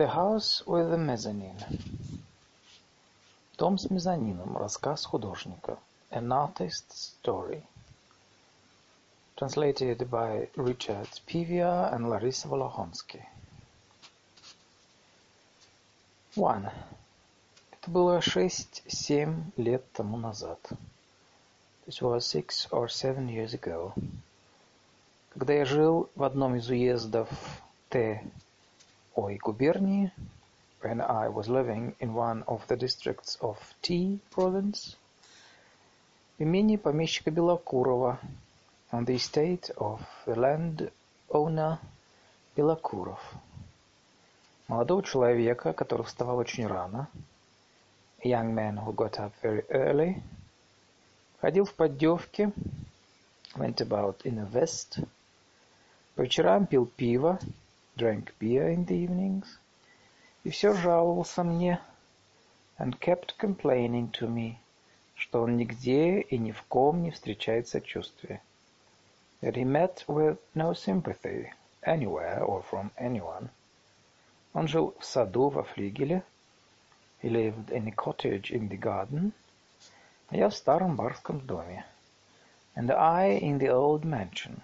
The 0.00 0.08
House 0.08 0.62
with 0.66 0.90
the 0.90 0.96
Mezzanine. 0.96 1.62
Дом 3.58 3.76
с 3.76 3.90
мезонином. 3.90 4.56
Рассказ 4.56 5.04
художника. 5.04 5.76
An 6.10 6.32
Artist's 6.32 7.12
Story. 7.22 7.66
Translated 9.36 10.08
by 10.08 10.48
Richard 10.56 11.06
Pivia 11.26 11.94
and 11.94 12.08
Larissa 12.08 12.48
Volohonsky. 12.48 13.26
1. 16.34 16.70
Это 17.72 17.90
было 17.90 18.22
шесть-семь 18.22 19.50
лет 19.58 19.84
тому 19.92 20.16
назад. 20.16 20.60
This 21.86 22.00
was 22.00 22.20
six 22.20 22.66
or 22.70 22.88
seven 22.88 23.28
years 23.28 23.52
ago. 23.52 23.92
Когда 25.34 25.52
я 25.52 25.66
жил 25.66 26.08
в 26.14 26.22
одном 26.22 26.56
из 26.56 26.70
уездов 26.70 27.28
Т 27.90 28.24
Ой 29.22 29.36
губернии, 29.36 30.10
when 30.80 31.02
I 31.02 31.28
was 31.28 31.46
living 31.46 31.94
in 32.00 32.14
one 32.14 32.42
of 32.44 32.66
the 32.68 32.76
districts 32.76 33.36
of 33.42 33.58
T 33.82 34.18
province, 34.30 34.96
в 36.38 36.42
имении 36.42 36.78
помещика 36.78 37.30
Белокурова, 37.30 38.18
on 38.90 39.04
the 39.04 39.16
estate 39.16 39.70
of 39.76 40.00
the 40.24 40.34
landowner 40.34 41.78
Белокуров, 42.56 43.20
молодого 44.68 45.02
человека, 45.02 45.74
который 45.74 46.06
вставал 46.06 46.38
очень 46.38 46.66
рано, 46.66 47.10
a 48.24 48.26
young 48.26 48.54
man 48.54 48.78
who 48.78 48.94
got 48.94 49.18
up 49.18 49.34
very 49.42 49.66
early, 49.68 50.22
ходил 51.42 51.66
в 51.66 51.74
поддевке, 51.74 52.52
went 53.54 53.82
about 53.82 54.22
in 54.24 54.38
a 54.38 54.46
vest, 54.46 55.06
по 56.14 56.22
вечерам 56.22 56.64
пил 56.64 56.86
пиво, 56.86 57.38
drank 57.99 58.37
beer 58.39 58.67
in 58.67 58.85
the 58.85 59.07
evenings, 59.07 59.57
и 60.43 60.49
все 60.49 60.73
жаловался 60.73 61.43
мне, 61.43 61.79
and 62.77 62.99
kept 62.99 63.37
complaining 63.37 64.11
to 64.11 64.27
me, 64.27 64.57
что 65.15 65.43
он 65.43 65.55
нигде 65.55 66.19
и 66.19 66.37
ни 66.37 66.51
в 66.51 66.61
ком 66.63 67.03
не 67.03 67.11
встречает 67.11 67.69
сочувствия. 67.69 68.41
That 69.41 69.55
he 69.55 69.63
met 69.63 70.03
with 70.07 70.37
no 70.53 70.73
sympathy 70.73 71.53
anywhere 71.83 72.43
or 72.43 72.61
from 72.69 72.91
anyone. 72.97 73.49
Он 74.53 74.67
жил 74.67 74.93
в 74.99 75.05
саду 75.05 75.49
во 75.49 75.63
флигеле. 75.63 76.23
He 77.21 77.29
lived 77.29 77.71
in 77.71 77.87
a 77.87 77.91
cottage 77.91 78.51
in 78.51 78.67
the 78.67 78.77
garden. 78.77 79.31
А 80.27 80.35
я 80.35 80.49
в 80.49 80.55
старом 80.55 80.97
барском 80.97 81.39
доме. 81.39 81.85
And 82.75 82.91
I 82.91 83.39
in 83.39 83.57
the 83.57 83.69
old 83.69 84.03
mansion. 84.03 84.59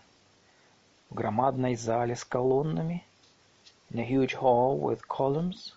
В 1.09 1.13
громадной 1.13 1.75
зале 1.75 2.15
с 2.17 2.25
колоннами — 2.25 3.11
a 3.94 4.02
huge 4.02 4.34
hall 4.34 4.78
with 4.78 5.06
columns, 5.08 5.74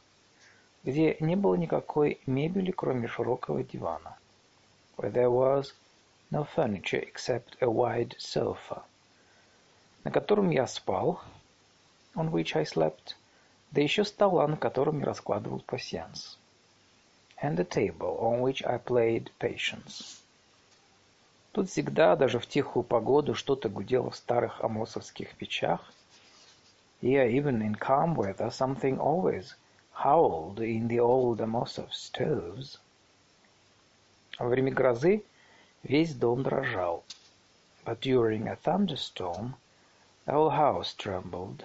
где 0.84 1.16
не 1.20 1.36
было 1.36 1.56
никакой 1.56 2.20
мебели, 2.26 2.72
кроме 2.72 3.08
широкого 3.08 3.64
дивана, 3.64 4.18
where 4.98 5.12
there 5.12 5.30
was 5.30 5.74
no 6.32 6.48
furniture 6.56 7.02
except 7.02 7.58
a 7.62 7.68
wide 7.68 8.16
sofa, 8.18 8.84
на 10.04 10.12
котором 10.12 10.50
я 10.50 10.68
спал, 10.68 11.22
on 12.16 12.32
which 12.32 12.56
I 12.56 12.64
slept, 12.64 13.16
да 13.72 13.82
еще 13.82 14.04
стола, 14.04 14.48
на 14.48 14.58
котором 14.58 15.00
я 15.00 15.06
раскладывал 15.06 15.62
пасьянс, 15.62 16.38
and 17.42 17.60
a 17.60 17.64
table 17.64 18.18
on 18.20 18.42
which 18.42 18.66
I 18.66 18.78
played 18.78 19.32
patience. 19.40 20.20
Тут 21.52 21.70
всегда, 21.70 22.16
даже 22.16 22.40
в 22.40 22.48
тихую 22.48 22.84
погоду, 22.84 23.34
что-то 23.34 23.70
гудело 23.70 24.12
в 24.12 24.16
старых 24.16 24.64
амосовских 24.64 25.36
печах, 25.36 25.92
Here, 27.02 27.30
even 27.30 27.61
in 27.61 27.75
calm 27.75 28.14
weather, 28.14 28.52
something 28.52 29.00
always 29.00 29.55
howled 29.94 30.59
in 30.59 30.89
the 30.89 31.00
old 31.00 31.40
Amosov 31.40 31.94
stoves. 31.94 32.78
Во 34.38 34.50
время 34.50 34.74
грозы 34.74 35.24
весь 35.84 36.13
дом 36.13 36.44
дрожал. 36.44 37.06
But 37.85 38.01
during 38.01 38.50
a 38.50 38.57
thunderstorm, 38.57 39.56
the 40.25 40.34
whole 40.34 40.50
house 40.50 40.94
trembled. 40.94 41.63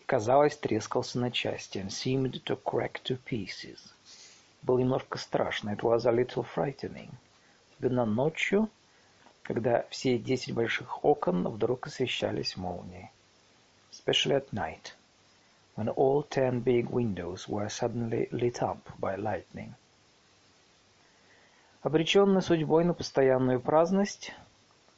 И, 0.00 0.04
казалось, 0.06 0.56
трескался 0.56 1.18
на 1.18 1.30
части 1.30 1.76
and 1.76 1.90
seemed 1.90 2.42
to 2.44 2.58
crack 2.64 3.02
to 3.04 3.18
pieces. 3.26 3.92
Было 4.62 4.78
немножко 4.78 5.18
страшно. 5.18 5.74
It 5.74 5.82
was 5.82 6.06
a 6.06 6.10
little 6.10 6.46
frightening. 6.54 7.10
Особенно 7.72 8.06
ночью, 8.06 8.70
когда 9.42 9.84
все 9.90 10.16
десять 10.16 10.54
больших 10.54 11.04
окон 11.04 11.46
вдруг 11.46 11.88
освещались 11.88 12.56
молнией 12.56 13.10
especially 13.94 14.34
at 14.34 14.52
night, 14.52 14.92
when 15.76 15.88
all 15.88 16.22
ten 16.22 16.60
big 16.60 16.90
windows 16.90 17.48
were 17.48 17.68
suddenly 17.68 18.28
lit 18.32 18.62
up 18.62 18.90
by 18.98 19.14
lightning. 19.14 19.74
Обреченный 21.82 22.42
судьбой 22.42 22.84
на 22.84 22.94
постоянную 22.94 23.60
праздность, 23.60 24.32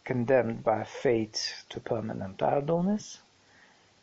condemned 0.05 0.62
by 0.62 0.87
fate 1.03 1.39
to 1.69 1.81
permanent 1.81 2.39
idleness, 2.39 3.21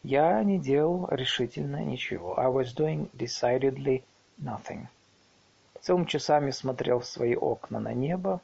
я 0.04 0.44
не 0.44 0.60
делал 0.60 1.08
решительно 1.10 1.84
ничего. 1.84 2.38
I 2.38 2.48
was 2.48 2.74
doing 2.76 3.10
decidedly 3.18 4.04
nothing. 4.38 4.88
Целыми 5.82 6.06
часами 6.06 6.52
смотрел 6.52 7.00
в 7.00 7.06
свои 7.06 7.36
окна 7.36 7.80
на 7.80 7.94
небо, 7.94 8.42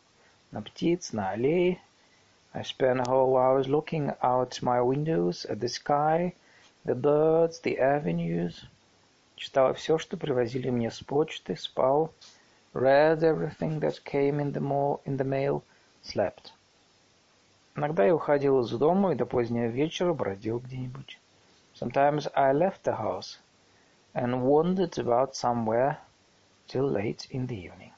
на 0.51 0.61
птиц, 0.61 1.13
на 1.13 1.31
аллеи. 1.31 1.79
I 2.54 2.62
spent 2.62 3.06
whole 3.06 3.36
hours 3.36 3.68
looking 3.68 4.12
out 4.22 4.62
my 4.62 4.80
windows 4.80 5.44
at 5.46 5.60
the 5.60 5.68
sky, 5.68 6.34
The 6.86 6.94
birds, 6.94 7.60
the 7.60 7.78
avenues. 7.78 8.66
Читала 9.36 9.72
все, 9.72 9.96
что 9.96 10.18
привозили 10.18 10.68
мне 10.68 10.90
с 10.90 11.02
почты, 11.02 11.56
спал. 11.56 12.12
Read 12.74 13.22
everything 13.22 13.80
that 13.80 14.04
came 14.04 14.38
in 14.38 14.52
the, 14.52 14.60
mail, 14.60 15.00
in 15.06 15.16
the 15.16 15.24
mail, 15.24 15.62
slept. 16.02 16.52
Иногда 17.74 18.04
я 18.04 18.14
уходил 18.14 18.60
из 18.60 18.70
дома 18.72 19.12
и 19.12 19.16
до 19.16 19.24
позднего 19.24 19.68
вечера 19.68 20.12
бродил 20.12 20.58
где-нибудь. 20.58 21.18
Sometimes 21.74 22.30
I 22.34 22.52
left 22.52 22.82
the 22.82 22.98
house 22.98 23.38
and 24.12 24.42
wandered 24.42 24.98
about 24.98 25.34
somewhere 25.34 25.96
till 26.66 26.86
late 26.86 27.26
in 27.30 27.46
the 27.46 27.56
evening. 27.56 27.92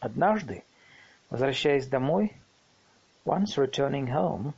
Однажды, 0.00 0.64
возвращаясь 1.30 1.86
домой, 1.86 2.36
once 3.25 3.57
returning 3.57 4.07
home, 4.07 4.53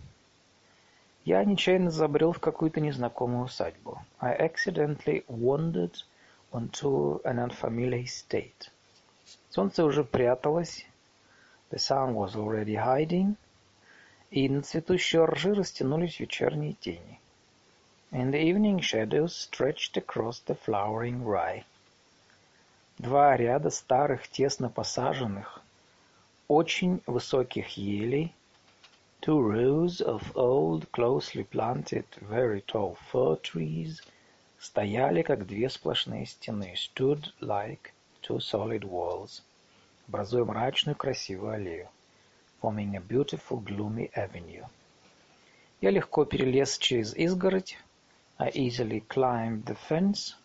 Я 1.25 1.45
нечаянно 1.45 1.89
забрел 1.89 2.33
в 2.33 2.39
какую-то 2.39 2.81
незнакомую 2.81 3.45
усадьбу. 3.45 3.97
I 4.19 4.35
accidentally 4.35 5.23
wandered 5.27 5.95
onto 6.51 7.21
an 7.23 7.39
unfamiliar 7.39 8.03
estate. 8.03 8.69
Солнце 9.49 9.85
уже 9.85 10.03
пряталось. 10.03 10.85
The 11.71 11.77
sun 11.77 12.13
was 12.13 12.35
already 12.35 12.75
hiding. 12.75 13.37
И 14.31 14.49
на 14.49 14.63
цветущей 14.63 15.23
ржи 15.23 15.53
растянулись 15.53 16.19
вечерние 16.19 16.73
тени. 16.73 17.21
And 18.11 18.33
the 18.33 18.41
evening 18.41 18.81
shadows 18.81 19.33
stretched 19.33 19.95
across 19.95 20.41
the 20.45 20.57
flowering 20.57 21.23
rye. 21.23 21.63
Два 22.97 23.37
ряда 23.37 23.69
старых, 23.69 24.27
тесно 24.27 24.69
посаженных, 24.69 25.61
очень 26.49 27.01
высоких 27.07 27.77
елей— 27.77 28.35
Two 29.23 29.41
rows 29.41 30.01
of 30.01 30.35
old, 30.35 30.91
closely 30.91 31.45
planted, 31.45 32.03
very 32.19 32.59
tall 32.59 32.95
fir 33.09 33.37
trees 33.37 34.01
стояли, 34.59 35.21
как 35.21 35.47
две 35.47 35.69
сплошные 35.69 36.25
стены, 36.25 36.75
stood 36.75 37.31
like 37.39 37.93
two 38.21 38.41
solid 38.41 38.83
walls, 38.83 39.41
образуя 40.09 40.43
мрачную 40.43 40.97
красивую 40.97 41.53
аллею, 41.53 41.87
forming 42.61 42.97
a 42.97 42.99
beautiful 42.99 43.63
gloomy 43.63 44.11
avenue. 44.13 44.65
Я 45.79 45.91
легко 45.91 46.25
перелез 46.25 46.77
через 46.77 47.15
изгородь, 47.15 47.77
I 48.37 48.49
easily 48.49 49.07
climbed 49.07 49.63
the 49.63 49.77
fence 49.87 50.35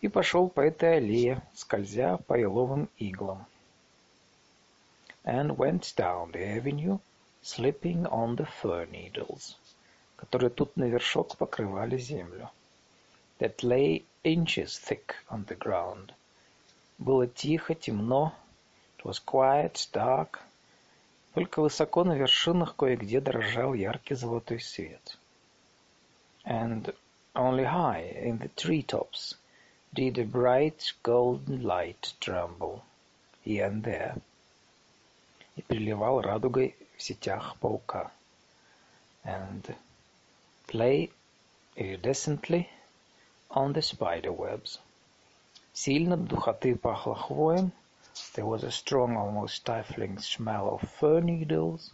и 0.00 0.06
пошел 0.06 0.48
по 0.48 0.60
этой 0.60 0.98
аллее, 0.98 1.42
скользя 1.54 2.18
по 2.18 2.34
еловым 2.38 2.88
иглам. 2.98 3.46
And 5.24 5.56
went 5.56 5.92
down 5.96 6.30
the 6.30 6.56
avenue, 6.56 7.00
slipping 7.42 8.06
on 8.06 8.36
the 8.36 8.46
fir 8.46 8.86
needles, 8.90 9.56
которые 10.16 10.50
тут 10.50 10.76
на 10.76 10.84
вершок 10.84 11.36
покрывали 11.36 11.96
землю, 11.96 12.50
that 13.38 13.62
lay 13.62 14.04
inches 14.22 14.78
thick 14.78 15.14
on 15.30 15.46
the 15.46 15.56
ground. 15.56 16.12
Было 16.98 17.26
тихо, 17.26 17.74
темно, 17.74 18.34
it 18.98 19.04
was 19.04 19.18
quiet, 19.18 19.88
dark, 19.92 20.40
только 21.34 21.62
высоко 21.62 22.04
на 22.04 22.12
вершинах 22.12 22.76
кое-где 22.76 23.20
дрожал 23.20 23.72
яркий 23.72 24.14
золотой 24.14 24.60
свет. 24.60 25.16
And 26.44 26.94
only 27.34 27.64
high 27.64 28.02
in 28.22 28.38
the 28.38 28.50
treetops 28.56 29.36
did 29.94 30.18
a 30.18 30.24
bright 30.24 30.92
golden 31.02 31.62
light 31.62 32.12
tremble 32.20 32.82
here 33.44 33.66
and 33.66 33.82
there. 33.82 34.20
И 35.56 35.62
переливал 35.62 36.20
радугой 36.20 36.74
в 36.99 37.01
сетях 37.03 37.55
паука, 37.59 38.11
and 39.23 39.75
play 40.67 41.09
iridescently 41.75 42.67
on 43.49 43.73
the 43.73 43.81
spider 43.81 44.31
webs. 44.31 44.79
Сильно 45.73 46.15
до 46.15 46.35
духоты 46.35 46.75
пахло 46.75 47.15
хвоем. 47.15 47.71
There 48.35 48.45
was 48.45 48.63
a 48.63 48.71
strong, 48.71 49.17
almost 49.17 49.55
stifling 49.55 50.19
smell 50.19 50.69
of 50.69 50.81
fir 50.99 51.21
needles. 51.21 51.91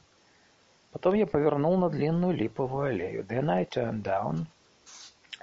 Потом 0.91 1.15
я 1.15 1.25
повернул 1.25 1.77
на 1.77 1.89
длинную 1.89 2.35
липовую 2.35 2.89
аллею. 2.89 3.23
Then 3.23 3.49
I 3.49 3.65
turned 3.65 4.03
down 4.03 4.45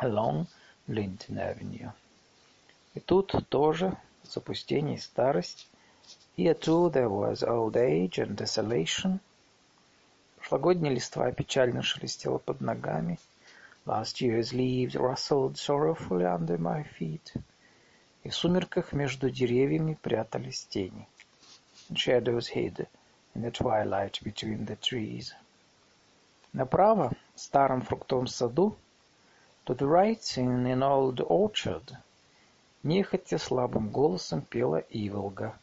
along 0.01 0.47
Linton 0.87 1.39
Avenue. 1.39 1.91
И 2.95 3.01
тут 3.01 3.35
тоже 3.49 3.97
запустение 4.23 4.97
и 4.97 5.01
старость. 5.01 5.69
Here 6.37 6.55
too 6.55 6.91
there 6.91 7.09
was 7.09 7.43
old 7.43 7.77
age 7.77 8.19
and 8.19 8.37
desolation. 8.37 9.21
Прошлогодняя 10.44 10.94
листва 10.94 11.32
печально 11.32 11.82
шелестела 11.82 12.38
под 12.38 12.60
ногами. 12.60 13.18
Last 13.86 14.20
year's 14.20 14.52
leaves 14.52 14.94
rustled 14.94 15.56
sorrowfully 15.56 16.26
under 16.26 16.58
my 16.58 16.86
feet. 17.00 17.34
И 18.24 18.30
в 18.30 18.36
сумерках 18.36 18.92
между 18.92 19.30
деревьями 19.30 19.98
прятались 20.02 20.66
тени. 20.66 21.08
And 21.90 21.96
shadows 21.96 22.50
hid 22.54 22.90
in 23.36 23.42
the 23.42 23.52
twilight 23.52 24.22
between 24.22 24.66
the 24.66 24.78
trees. 24.78 25.32
Направо, 26.52 27.14
в 27.36 27.40
старом 27.40 27.82
фруктовом 27.82 28.28
саду, 28.28 28.76
to 29.66 29.74
the 29.78 29.88
right 29.88 30.22
in 30.36 30.66
an 30.68 30.84
old 30.84 31.22
orchard, 31.22 31.96
нехотя 32.84 33.38
слабым 33.38 33.90
голосом 33.90 34.42
пела 34.42 34.84
Иволга. 34.90 35.58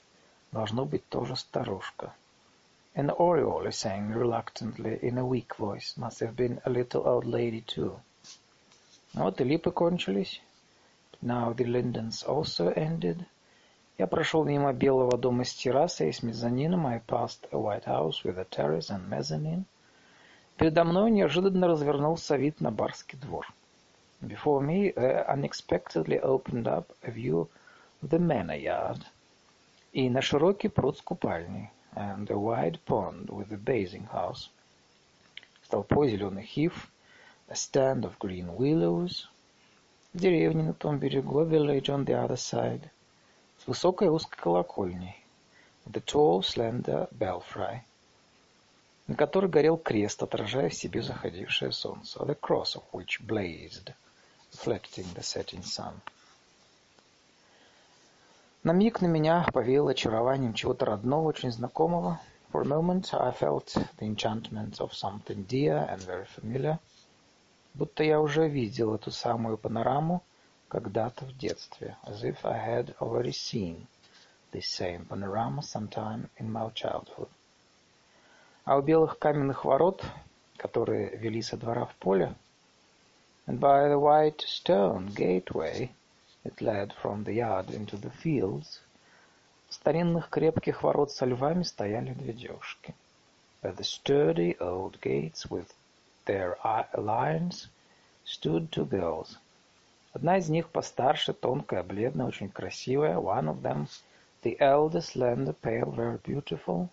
Должно 0.53 0.87
быть 0.87 1.06
тоже 1.11 1.37
старушка. 1.37 2.15
An 2.95 3.09
oriole 3.09 3.71
sang 3.71 4.12
reluctantly 4.12 5.00
in 5.01 5.18
a 5.18 5.25
weak 5.25 5.56
voice. 5.56 5.97
Must 5.97 6.19
have 6.21 6.36
been 6.36 6.62
a 6.65 6.69
little 6.69 7.06
old 7.06 7.25
lady 7.25 7.62
too. 7.62 8.00
Вот 9.13 9.39
и 9.42 9.44
липы 9.44 9.71
кончились. 9.71 10.42
Now 11.21 11.53
the 11.53 11.65
lindens 11.65 12.24
also 12.24 12.74
ended. 12.74 13.25
Я 13.97 14.07
прошел 14.07 14.44
мимо 14.44 14.74
белого 14.74 15.18
дома 15.18 15.44
с 15.44 15.53
террасой 15.53 16.09
и 16.09 16.12
с 16.12 16.24
мезонином. 16.24 16.88
I 16.88 17.00
passed 17.00 17.47
a 17.51 17.57
white 17.57 17.86
house 17.86 18.24
with 18.24 18.38
a 18.38 18.45
terrace 18.45 18.89
and 18.89 19.07
mezzanine. 19.09 19.65
Передо 20.57 20.86
мной 20.86 21.12
неожиданно 21.12 21.68
развернулся 21.68 22.38
вид 22.38 22.62
на 22.62 22.71
барский 22.71 23.19
двор. 23.19 23.45
Before 24.21 24.62
me 24.62 24.94
there 24.94 25.25
unexpectedly 25.30 26.19
opened 26.19 26.68
up 26.68 26.92
a 27.03 27.12
view 27.12 27.50
of 28.01 28.09
the 28.09 28.19
manor 28.19 28.57
yard 28.57 29.03
и 29.92 30.09
на 30.09 30.21
широкий 30.21 30.69
пруд 30.69 30.97
с 30.97 31.01
купальней 31.01 31.71
and 31.95 32.30
a 32.30 32.38
wide 32.38 32.80
pond 32.86 33.30
with 33.30 33.51
a 33.51 33.57
bathing 33.57 34.07
house. 34.12 34.50
С 35.63 35.69
толпой 35.69 36.09
зеленых 36.09 36.57
ив, 36.57 36.92
a 37.47 37.53
stand 37.53 38.03
of 38.03 38.18
green 38.19 38.56
willows, 38.56 39.27
в 40.13 40.19
деревне 40.19 40.63
на 40.63 40.74
том 40.74 41.00
берегу, 41.00 41.39
a 41.39 41.45
village 41.45 41.89
on 41.89 42.06
the 42.06 42.13
other 42.13 42.36
side, 42.36 42.89
с 43.59 43.68
высокой 43.68 44.09
узкой 44.09 44.38
колокольней, 44.38 45.24
the 45.86 46.03
tall 46.03 46.42
slender 46.42 47.07
belfry, 47.12 47.80
на 49.07 49.15
которой 49.15 49.50
горел 49.50 49.77
крест, 49.77 50.21
отражая 50.24 50.69
в 50.69 50.74
себе 50.74 51.01
заходившее 51.01 51.71
солнце, 51.71 52.19
the 52.19 52.39
cross 52.39 52.75
of 52.75 52.83
which 52.92 53.21
blazed, 53.25 53.94
reflecting 54.51 55.06
the 55.13 55.21
setting 55.21 55.63
sun. 55.63 55.94
На 58.62 58.72
миг 58.72 59.00
на 59.00 59.06
меня 59.06 59.46
повеяло 59.54 59.92
очарованием 59.92 60.52
чего-то 60.52 60.84
родного, 60.84 61.28
очень 61.28 61.50
знакомого. 61.50 62.20
For 62.52 62.60
a 62.60 62.66
moment 62.66 63.08
I 63.14 63.32
felt 63.32 63.74
the 63.96 64.06
enchantment 64.06 64.80
of 64.80 64.92
something 64.92 65.46
dear 65.48 65.88
and 65.88 65.98
very 66.02 66.26
familiar. 66.26 66.78
Будто 67.72 68.04
я 68.04 68.20
уже 68.20 68.50
видел 68.50 68.94
эту 68.94 69.12
самую 69.12 69.56
панораму 69.56 70.22
когда-то 70.68 71.24
в 71.24 71.38
детстве. 71.38 71.96
As 72.04 72.22
if 72.22 72.44
I 72.44 72.58
had 72.58 72.94
already 73.00 73.32
seen 73.32 73.86
this 74.52 74.66
same 74.66 75.06
panorama 75.06 75.62
sometime 75.62 76.28
in 76.38 76.52
my 76.52 76.70
childhood. 76.74 77.30
А 78.66 78.76
у 78.76 78.82
белых 78.82 79.18
каменных 79.18 79.64
ворот, 79.64 80.04
которые 80.58 81.16
вели 81.16 81.40
со 81.40 81.56
двора 81.56 81.86
в 81.86 81.94
поле, 81.94 82.34
and 83.46 83.58
by 83.58 83.88
the 83.88 83.98
white 83.98 84.44
stone 84.46 85.08
gateway 85.14 85.88
that 86.42 86.60
led 86.60 86.92
from 86.92 87.25
the 87.25 87.34
yard 87.34 87.70
into 87.70 87.96
the 87.96 88.10
fields, 88.10 88.81
старинных 89.69 90.28
крепких 90.31 90.82
ворот 90.82 91.10
со 91.10 91.26
львами 91.26 91.62
стояли 91.62 92.12
две 92.12 92.32
девушки. 92.32 92.94
At 93.62 93.76
the 93.76 93.84
sturdy 93.84 94.56
old 94.58 95.00
gates 95.00 95.50
with 95.50 95.75
their 96.25 96.56
lions 96.94 97.69
stood 98.25 98.70
two 98.70 98.87
girls. 98.87 99.37
Одна 100.12 100.38
из 100.38 100.48
них 100.48 100.69
постарше, 100.70 101.32
тонкая, 101.32 101.82
бледная, 101.82 102.26
очень 102.26 102.48
красивая. 102.48 103.19
One 103.19 103.48
of 103.48 103.62
them, 103.62 103.86
the 104.43 104.56
elder, 104.60 105.00
slender, 105.00 105.52
pale, 105.52 105.93
very 105.93 106.19
beautiful, 106.19 106.88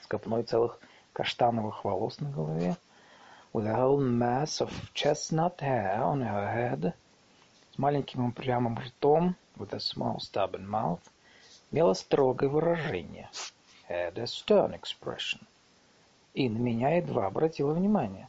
с 0.00 0.06
копной 0.06 0.44
целых 0.44 0.78
каштановых 1.12 1.84
волос 1.84 2.20
на 2.20 2.30
голове 2.30 2.76
with 3.54 3.66
a 3.66 3.74
whole 3.74 4.00
mass 4.00 4.60
of 4.60 4.90
chestnut 4.94 5.60
hair 5.60 6.02
on 6.02 6.20
her 6.20 6.50
head, 6.50 6.92
с 7.74 7.78
маленьким 7.78 8.26
упрямым 8.26 8.78
ртом, 8.78 9.34
with 9.56 9.72
a 9.72 9.80
small 9.80 10.18
stubborn 10.18 10.64
mouth, 10.64 11.00
имела 11.72 11.92
строгое 11.94 12.48
выражение, 12.48 13.28
had 13.88 14.16
a 14.16 14.26
stern 14.26 14.78
expression, 14.80 15.42
и 16.34 16.48
на 16.48 16.58
меня 16.58 16.96
едва 16.96 17.26
обратила 17.26 17.72
внимание, 17.72 18.28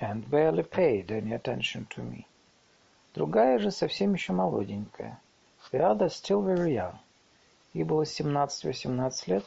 and 0.00 0.28
barely 0.28 0.68
paid 0.68 1.06
any 1.06 1.40
attention 1.40 1.86
to 1.88 2.02
me. 2.02 2.24
Другая 3.14 3.60
же 3.60 3.70
совсем 3.70 4.14
еще 4.14 4.32
молоденькая, 4.32 5.20
the 5.70 5.78
other 5.78 6.08
still 6.08 6.42
very 6.42 6.72
young, 6.72 6.96
ей 7.74 7.84
было 7.84 8.02
17-18 8.02 9.22
лет, 9.26 9.44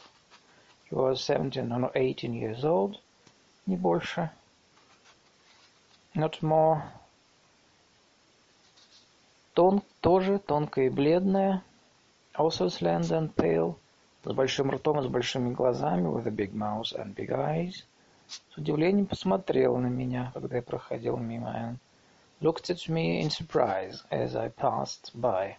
she 0.88 0.96
was 0.96 1.16
17 1.16 1.70
or 1.70 1.92
18 1.94 2.32
years 2.32 2.64
old, 2.64 2.98
не 3.66 3.76
больше, 3.76 4.30
Not 6.14 6.42
more. 6.42 6.82
Тон, 9.54 9.82
тоже 10.00 10.38
тонкая 10.38 10.86
и 10.86 10.90
бледная. 10.90 11.64
Also 12.34 12.68
slender 12.68 13.18
and 13.18 13.34
pale. 13.34 13.76
С 14.24 14.32
большим 14.32 14.70
ртом 14.70 15.00
и 15.00 15.02
с 15.02 15.06
большими 15.06 15.52
глазами. 15.52 16.06
With 16.06 16.26
a 16.26 16.30
big 16.30 16.52
mouth 16.52 16.92
and 16.94 17.14
big 17.14 17.30
eyes. 17.30 17.84
С 18.28 18.56
удивлением 18.56 19.06
посмотрела 19.06 19.76
на 19.78 19.88
меня, 19.88 20.30
когда 20.34 20.56
я 20.56 20.62
проходил 20.62 21.16
мимо. 21.16 21.50
And 21.50 21.76
looked 22.40 22.70
at 22.70 22.88
me 22.88 23.20
in 23.20 23.30
surprise 23.30 24.04
as 24.10 24.36
I 24.36 24.50
passed 24.50 25.12
by. 25.14 25.56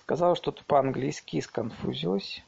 Сказала 0.00 0.36
что-то 0.36 0.64
по-английски 0.64 1.36
и 1.36 1.40
сконфузилась. 1.40 2.44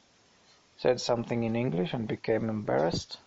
Said 0.81 0.95
something 0.95 1.41
in 1.41 1.55
English 1.55 1.93
and 1.93 2.07
became 2.07 2.49
embarrassed. 2.49 3.19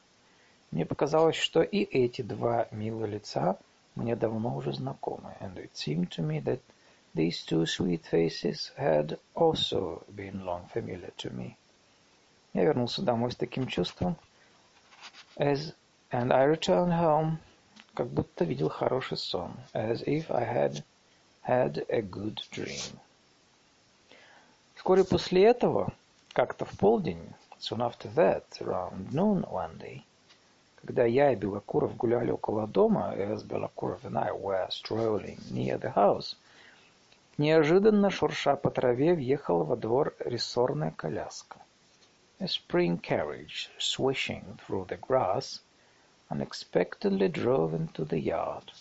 Мне 0.71 0.85
показалось, 0.85 1.37
что 1.37 1.63
и 1.63 1.83
эти 1.83 2.23
два 2.23 2.69
милые 2.71 3.13
лица 3.13 3.59
мне 3.98 4.16
давно 4.16 4.56
уже 4.56 4.74
знакомы, 4.74 5.36
and 5.40 5.56
it 5.56 5.72
seemed 5.74 6.10
to 6.10 6.22
me 6.22 6.40
that 6.40 6.62
these 7.16 7.44
two 7.46 7.66
sweet 7.66 8.04
faces 8.06 8.72
had 8.76 9.20
also 9.36 10.04
been 10.10 10.44
long 10.44 10.68
familiar 10.74 11.14
to 11.18 11.32
me. 11.32 11.58
Я 12.54 12.64
вернулся 12.64 13.02
домой 13.02 13.32
с 13.32 13.36
таким 13.36 13.68
чувством, 13.68 14.16
as, 15.38 15.74
and 16.12 16.32
I 16.32 16.46
returned 16.46 16.92
home, 16.92 17.38
как 17.94 18.08
будто 18.08 18.46
видел 18.46 18.70
хороший 18.70 19.18
сон, 19.18 19.54
as 19.74 20.04
if 20.04 20.32
I 20.32 20.44
had 20.44 20.84
had 21.48 21.86
a 21.90 22.02
good 22.02 22.40
dream. 22.52 23.00
Вскоре 24.76 25.04
после 25.04 25.46
этого, 25.46 25.94
как-то 26.34 26.66
в 26.66 26.78
полдень, 26.78 27.34
soon 27.60 27.80
after 27.80 28.12
that, 28.16 28.44
around 28.60 29.14
noon 29.14 29.44
one 29.50 29.78
day, 29.78 30.04
Когда 30.89 31.05
я 31.05 31.33
и 31.33 31.37
Белокуров 31.37 31.99
гуляли 31.99 32.31
около 32.31 32.67
дома, 32.67 33.15
as 33.15 33.45
Белокуров 33.45 34.07
and 34.07 34.17
I 34.17 34.33
were 34.33 34.67
strolling 34.71 35.39
near 35.51 35.79
the 35.79 35.95
house, 35.95 36.35
неожиданно, 37.37 38.09
шурша 38.09 38.57
по 38.57 38.71
траве, 38.71 39.13
въехала 39.13 39.65
во 39.65 39.77
двор 39.77 40.15
рессорная 40.21 40.91
коляска. 40.93 41.59
A 42.41 42.47
spring 42.47 42.99
carriage, 43.03 43.69
swishing 43.79 44.59
through 44.67 44.87
the 44.87 44.97
grass, 44.99 45.61
unexpectedly 46.31 47.29
drove 47.29 47.75
into 47.75 48.09
the 48.09 48.19
yard, 48.19 48.73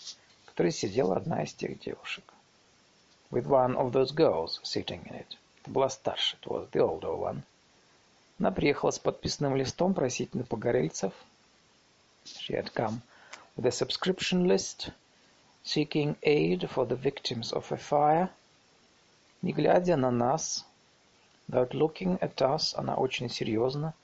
в 0.46 0.46
которой 0.46 0.72
сидела 0.72 1.16
одна 1.16 1.42
из 1.42 1.52
тех 1.52 1.78
девушек. 1.78 2.24
With 3.30 3.46
one 3.46 3.76
of 3.76 3.92
those 3.92 4.14
girls 4.14 4.58
sitting 4.62 5.06
in 5.10 5.26
it. 5.26 5.36
Это 5.60 5.70
была 5.70 5.90
старшая, 5.90 6.40
it 6.40 6.46
was 6.46 6.70
the 6.70 6.80
older 6.80 7.14
one. 7.14 7.42
Она 8.38 8.50
приехала 8.50 8.92
с 8.92 8.98
подписным 8.98 9.54
листом 9.56 9.92
просить 9.92 10.34
на 10.34 10.44
погорельцев– 10.44 11.12
She 12.40 12.54
had 12.54 12.74
come 12.74 13.02
with 13.56 13.66
a 13.66 13.72
subscription 13.72 14.46
list, 14.46 14.90
seeking 15.62 16.16
aid 16.22 16.68
for 16.70 16.86
the 16.86 16.96
victims 16.96 17.52
of 17.52 17.72
a 17.72 17.76
fire. 17.76 18.30
Не 19.42 19.52
глядя 19.52 19.96
на 19.96 20.10
нас, 20.10 20.64
without 21.48 21.74
looking 21.74 22.18
at 22.20 22.42
us, 22.42 22.74
она 22.76 22.96
очень 22.96 23.28
серьезно 23.28 23.94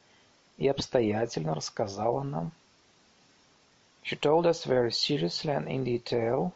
и 0.56 0.68
обстоятельно 0.68 1.54
рассказала 1.54 2.22
нам. 2.22 2.52
She 4.02 4.16
told 4.16 4.46
us 4.46 4.64
very 4.64 4.92
seriously 4.92 5.52
and 5.52 5.68
in 5.68 5.84
detail 5.84 6.52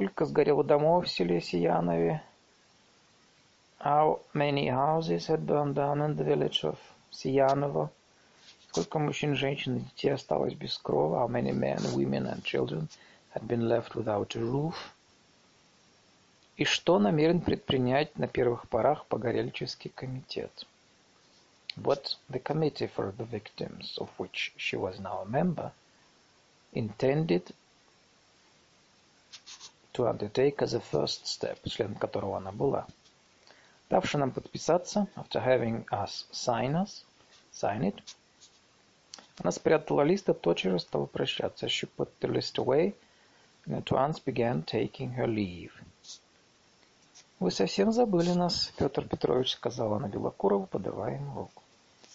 Сколько 0.00 0.24
сгорело 0.24 0.64
домов 0.64 1.04
в 1.04 1.10
селе 1.10 1.42
Сиянове? 1.42 2.22
How 3.80 4.20
many 4.32 4.68
houses 4.68 5.26
had 5.26 5.46
burned 5.46 5.74
down 5.74 6.00
in 6.00 6.16
the 6.16 6.24
village 6.24 6.64
of 6.64 6.78
Сияново? 7.12 7.90
Сколько 8.72 9.00
мужчин, 9.00 9.34
женщин 9.34 9.78
и 9.78 9.80
детей 9.80 10.10
осталось 10.10 10.54
без 10.54 10.78
крова? 10.78 11.26
How 11.26 11.28
many 11.28 11.50
men, 11.50 11.78
women 11.92 12.28
and 12.28 12.44
children 12.44 12.88
had 13.34 13.44
been 13.48 13.68
left 13.68 13.96
without 13.96 14.36
a 14.36 14.40
roof? 14.40 14.76
И 16.56 16.64
что 16.64 17.00
намерен 17.00 17.40
предпринять 17.40 18.16
на 18.16 18.28
первых 18.28 18.68
порах 18.68 19.06
Погорельческий 19.06 19.90
комитет? 19.90 20.66
What 21.76 22.16
the 22.28 22.40
committee 22.40 22.86
for 22.86 23.12
the 23.16 23.24
victims, 23.24 23.98
of 23.98 24.08
which 24.18 24.52
she 24.56 24.76
was 24.76 25.00
now 25.00 25.22
a 25.22 25.26
member, 25.26 25.72
intended 26.72 27.52
to 29.94 30.06
undertake 30.06 30.62
as 30.62 30.74
a 30.74 30.80
first 30.80 31.26
step, 31.26 31.58
член 31.68 31.96
которого 31.96 32.36
она 32.36 32.52
была. 32.52 32.86
Давши 33.88 34.16
нам 34.16 34.30
подписаться, 34.30 35.08
after 35.16 35.40
having 35.44 35.84
us 35.90 36.26
sign 36.30 36.76
us, 36.76 37.02
sign 37.50 37.82
it, 37.82 38.00
она 39.42 39.52
спрятала 39.52 40.02
лист 40.02 40.28
и 40.28 40.34
тотчас 40.34 40.82
стала 40.82 41.06
прощаться. 41.06 41.66
She 41.66 41.88
put 41.96 42.10
the 42.20 42.30
list 42.30 42.58
away 42.58 42.94
and 43.66 43.76
at 43.76 43.90
once 43.90 44.20
began 44.22 44.62
taking 44.64 45.14
her 45.14 45.26
leave. 45.26 45.72
«Вы 47.38 47.50
совсем 47.50 47.90
забыли 47.90 48.32
нас, 48.32 48.70
Петр 48.76 49.08
Петрович»,— 49.08 49.52
сказала 49.56 49.96
она 49.96 50.08
Белокурову, 50.08 50.66
подавая 50.66 51.14
ему 51.14 51.34
руку. 51.34 51.62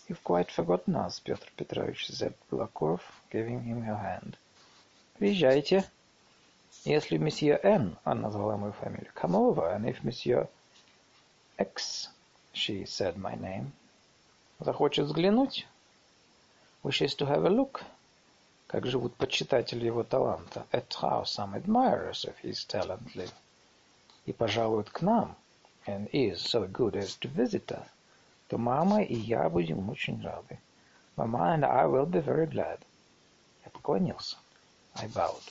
«You've 0.08 0.22
quite 0.24 0.50
forgotten 0.56 0.96
us, 0.96 1.20
Петр 1.24 1.52
Петрович»,— 1.56 2.08
said 2.12 2.36
Белокуров, 2.52 3.02
giving 3.32 3.64
him 3.64 3.84
her 3.84 3.98
hand. 3.98 4.36
«Приезжайте. 5.18 5.84
Если 6.84 7.18
месье 7.18 7.60
Н, 7.64 7.98
она 8.04 8.22
назвала 8.22 8.56
мою 8.58 8.74
фамилию, 8.74 9.12
come 9.16 9.34
over, 9.34 9.76
and 9.76 9.86
if 9.86 10.04
месье 10.04 10.48
X, 11.58 12.12
she 12.54 12.84
said 12.86 13.16
my 13.18 13.36
name, 13.36 13.72
захочет 14.60 15.06
взглянуть, 15.06 15.66
wishes 16.86 17.16
to 17.16 17.26
have 17.26 17.44
a 17.46 17.50
look, 17.50 17.84
как 18.68 18.86
живут 18.86 19.16
почитатели 19.16 19.86
его 19.86 20.04
таланта, 20.04 20.68
at 20.72 20.94
how 21.02 21.24
some 21.24 21.56
admirers 21.56 22.24
of 22.26 22.38
his 22.44 22.64
talent 22.66 23.16
live, 23.16 23.34
и 24.28 24.32
пожалуют 24.32 24.92
к 24.92 25.02
нам, 25.02 25.36
and 25.88 26.08
is 26.14 26.42
so 26.42 26.68
good 26.68 26.96
as 26.96 27.16
to 27.16 27.28
visit 27.28 27.72
us, 27.72 27.88
то 28.48 28.60
мама 28.60 29.02
и 29.02 29.16
я 29.16 29.50
будем 29.50 29.90
очень 29.90 30.22
рады. 30.22 30.60
Mama 31.18 31.56
and 31.56 31.66
I 31.66 31.86
will 31.86 32.06
be 32.06 32.22
very 32.22 32.46
glad. 32.46 32.80
Я 33.64 33.72
поклонился. 33.72 34.38
I 34.94 35.08
bowed. 35.08 35.42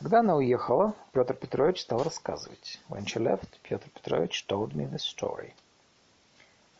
Когда 0.00 0.20
она 0.20 0.34
уехала, 0.34 0.94
Петр 1.12 1.34
Петрович 1.34 1.82
стал 1.82 2.02
рассказывать. 2.02 2.80
When 2.88 3.04
she 3.04 3.20
left, 3.20 3.60
Петр 3.62 3.88
Петрович 3.90 4.44
told 4.48 4.74
me 4.74 4.86
the 4.86 4.98
story. 4.98 5.54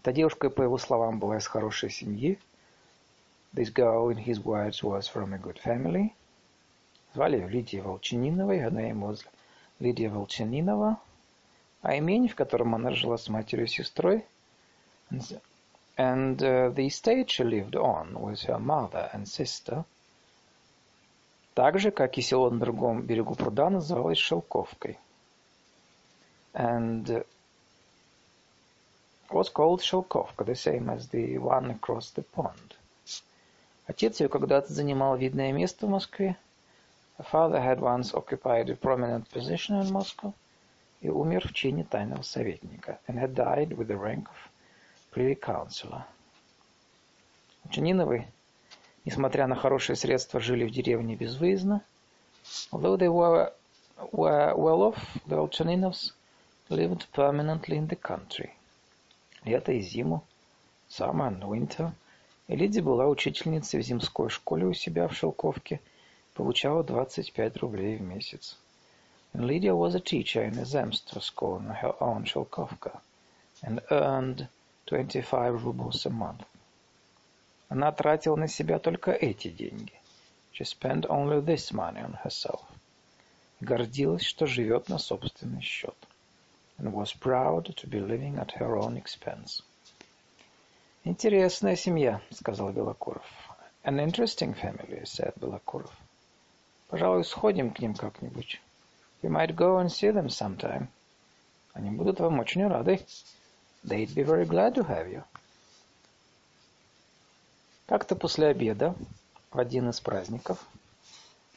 Эта 0.00 0.12
девушка, 0.12 0.50
по 0.50 0.62
его 0.62 0.78
словам, 0.78 1.18
была 1.18 1.38
из 1.38 1.46
хорошей 1.46 1.90
семьи. 1.90 2.38
This 3.54 3.72
girl, 3.72 4.10
in 4.10 4.22
his 4.24 4.42
words, 4.42 4.82
was 4.82 5.08
from 5.12 5.34
a 5.34 5.38
good 5.38 5.58
family. 5.64 6.12
Звали 7.14 7.38
ее 7.38 7.48
Лидия 7.48 7.82
Волчанинова, 7.82 8.52
her 8.52 8.70
name 8.70 9.00
was 9.00 9.24
Лидия 9.80 10.08
Волчанинова. 10.08 10.98
А 11.82 11.98
имение, 11.98 12.30
в 12.30 12.34
котором 12.34 12.74
она 12.74 12.92
жила 12.92 13.16
с 13.16 13.28
матерью 13.28 13.66
и 13.66 13.68
сестрой, 13.68 14.24
and 15.10 16.36
uh, 16.42 16.72
the 16.74 16.86
estate 16.86 17.28
she 17.28 17.44
lived 17.44 17.74
on 17.74 18.14
with 18.14 18.42
her 18.46 18.58
mother 18.58 19.10
and 19.12 19.26
sister– 19.26 19.84
так 21.58 21.80
же, 21.80 21.90
как 21.90 22.16
и 22.16 22.22
село 22.22 22.50
на 22.50 22.60
другом 22.60 23.02
берегу 23.02 23.34
пруда 23.34 23.68
называлось 23.68 24.18
Шелковкой. 24.18 24.96
And 26.54 27.26
was 29.30 29.48
called 29.48 29.80
Шелковка, 29.80 30.44
the 30.44 30.54
same 30.54 30.88
as 30.90 31.08
the 31.08 31.38
one 31.38 31.70
across 31.70 32.10
the 32.10 32.22
pond. 32.22 32.76
Отец 33.86 34.20
ее 34.20 34.28
когда-то 34.28 34.72
занимал 34.72 35.16
видное 35.16 35.52
место 35.52 35.86
в 35.86 35.90
Москве. 35.90 36.36
Her 37.18 37.26
father 37.30 37.60
had 37.60 37.80
once 37.80 38.14
occupied 38.14 38.70
a 38.70 38.76
prominent 38.76 39.28
position 39.30 39.80
in 39.80 39.90
Moscow 39.90 40.34
и 41.00 41.08
умер 41.08 41.48
в 41.48 41.52
чине 41.52 41.84
тайного 41.84 42.22
советника 42.22 42.98
and 43.06 43.18
had 43.18 43.34
died 43.34 43.76
with 43.76 43.88
the 43.88 43.96
rank 43.96 44.28
of 44.28 44.36
privy 45.12 45.34
councillor. 45.34 46.02
Учениновы 47.64 48.26
несмотря 49.08 49.46
на 49.46 49.56
хорошие 49.56 49.96
средства, 49.96 50.38
жили 50.38 50.66
в 50.66 50.70
деревне 50.70 51.16
безвыездно. 51.16 51.82
Although 52.70 52.98
they 52.98 53.08
were, 53.08 53.50
were 54.12 54.54
well 54.54 54.82
off, 54.82 54.98
the 55.26 55.36
Volchaninovs 55.36 56.12
lived 56.68 57.06
permanently 57.12 57.78
in 57.78 57.86
the 57.88 57.96
country. 57.96 58.57
Лето 59.48 59.72
и 59.72 59.80
зиму, 59.80 60.22
summer 60.90 61.28
and 61.30 61.40
winter. 61.40 61.92
И 62.48 62.56
Лидия 62.56 62.82
была 62.82 63.06
учительницей 63.06 63.80
в 63.80 63.82
земской 63.82 64.28
школе 64.28 64.66
у 64.66 64.74
себя 64.74 65.08
в 65.08 65.14
Шелковке, 65.14 65.80
получала 66.34 66.84
25 66.84 67.56
рублей 67.56 67.96
в 67.96 68.02
месяц. 68.02 68.58
And 69.32 69.46
Lydia 69.46 69.74
was 69.74 69.94
a 69.94 70.00
teacher 70.00 70.42
in 70.42 70.58
a 70.58 70.64
Zemstvo 70.64 71.20
school 71.20 71.58
in 71.58 71.66
her 71.66 71.94
own 72.00 72.24
Shelkovka 72.24 73.00
and 73.62 73.80
earned 73.90 74.48
25 74.86 75.64
rubles 75.64 76.06
a 76.06 76.10
month. 76.10 76.44
Она 77.70 77.92
тратила 77.92 78.36
на 78.36 78.48
себя 78.48 78.78
только 78.78 79.12
эти 79.12 79.48
деньги. 79.48 79.92
She 80.52 80.64
spent 80.64 81.06
only 81.08 81.40
this 81.40 81.72
money 81.72 82.02
on 82.02 82.18
herself. 82.22 82.60
Гордилась, 83.60 84.24
что 84.24 84.46
живет 84.46 84.88
на 84.88 84.98
собственный 84.98 85.62
счет. 85.62 85.96
And 86.77 86.93
was 86.93 87.13
proud 87.13 87.75
to 87.77 87.87
be 87.87 87.99
living 87.99 88.37
at 88.37 88.51
her 88.53 88.77
own 88.77 88.97
expense. 88.97 89.61
«Интересная 91.05 91.75
семья», — 91.75 92.31
сказал 92.31 92.71
Белокуров. 92.71 93.25
«An 93.83 93.99
interesting 93.99 94.53
family», — 94.53 95.05
said 95.05 95.33
Белокуров. 95.39 95.91
«Пожалуй, 96.89 97.25
сходим 97.25 97.71
к 97.71 97.79
ним 97.79 97.93
как-нибудь. 97.93 98.61
We 99.21 99.29
might 99.29 99.55
go 99.55 99.79
and 99.79 99.91
see 99.91 100.11
them 100.11 100.29
sometime. 100.29 100.87
Они 101.73 101.89
будут 101.89 102.19
вам 102.19 102.39
очень 102.39 102.67
рады. 102.67 103.05
They'd 103.83 104.13
be 104.13 104.23
very 104.23 104.45
glad 104.45 104.75
to 104.75 104.87
have 104.87 105.11
you». 105.11 105.23
Как-то 107.85 108.15
после 108.15 108.47
обеда, 108.47 108.95
в 109.51 109.59
один 109.59 109.89
из 109.89 109.99
праздников, 109.99 110.65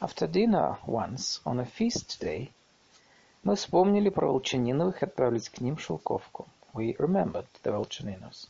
after 0.00 0.26
dinner 0.26 0.76
once, 0.86 1.40
on 1.44 1.60
a 1.60 1.64
feast 1.64 2.18
day, 2.20 2.50
мы 3.43 3.55
вспомнили 3.55 4.09
про 4.09 4.27
Волчаниновых 4.27 5.01
и 5.01 5.05
отправились 5.05 5.49
к 5.49 5.61
ним 5.61 5.75
в 5.75 5.81
Шелковку. 5.81 6.47
We 6.73 6.95
remembered 6.97 7.47
the 7.63 7.71
Волчаниновs 7.71 8.47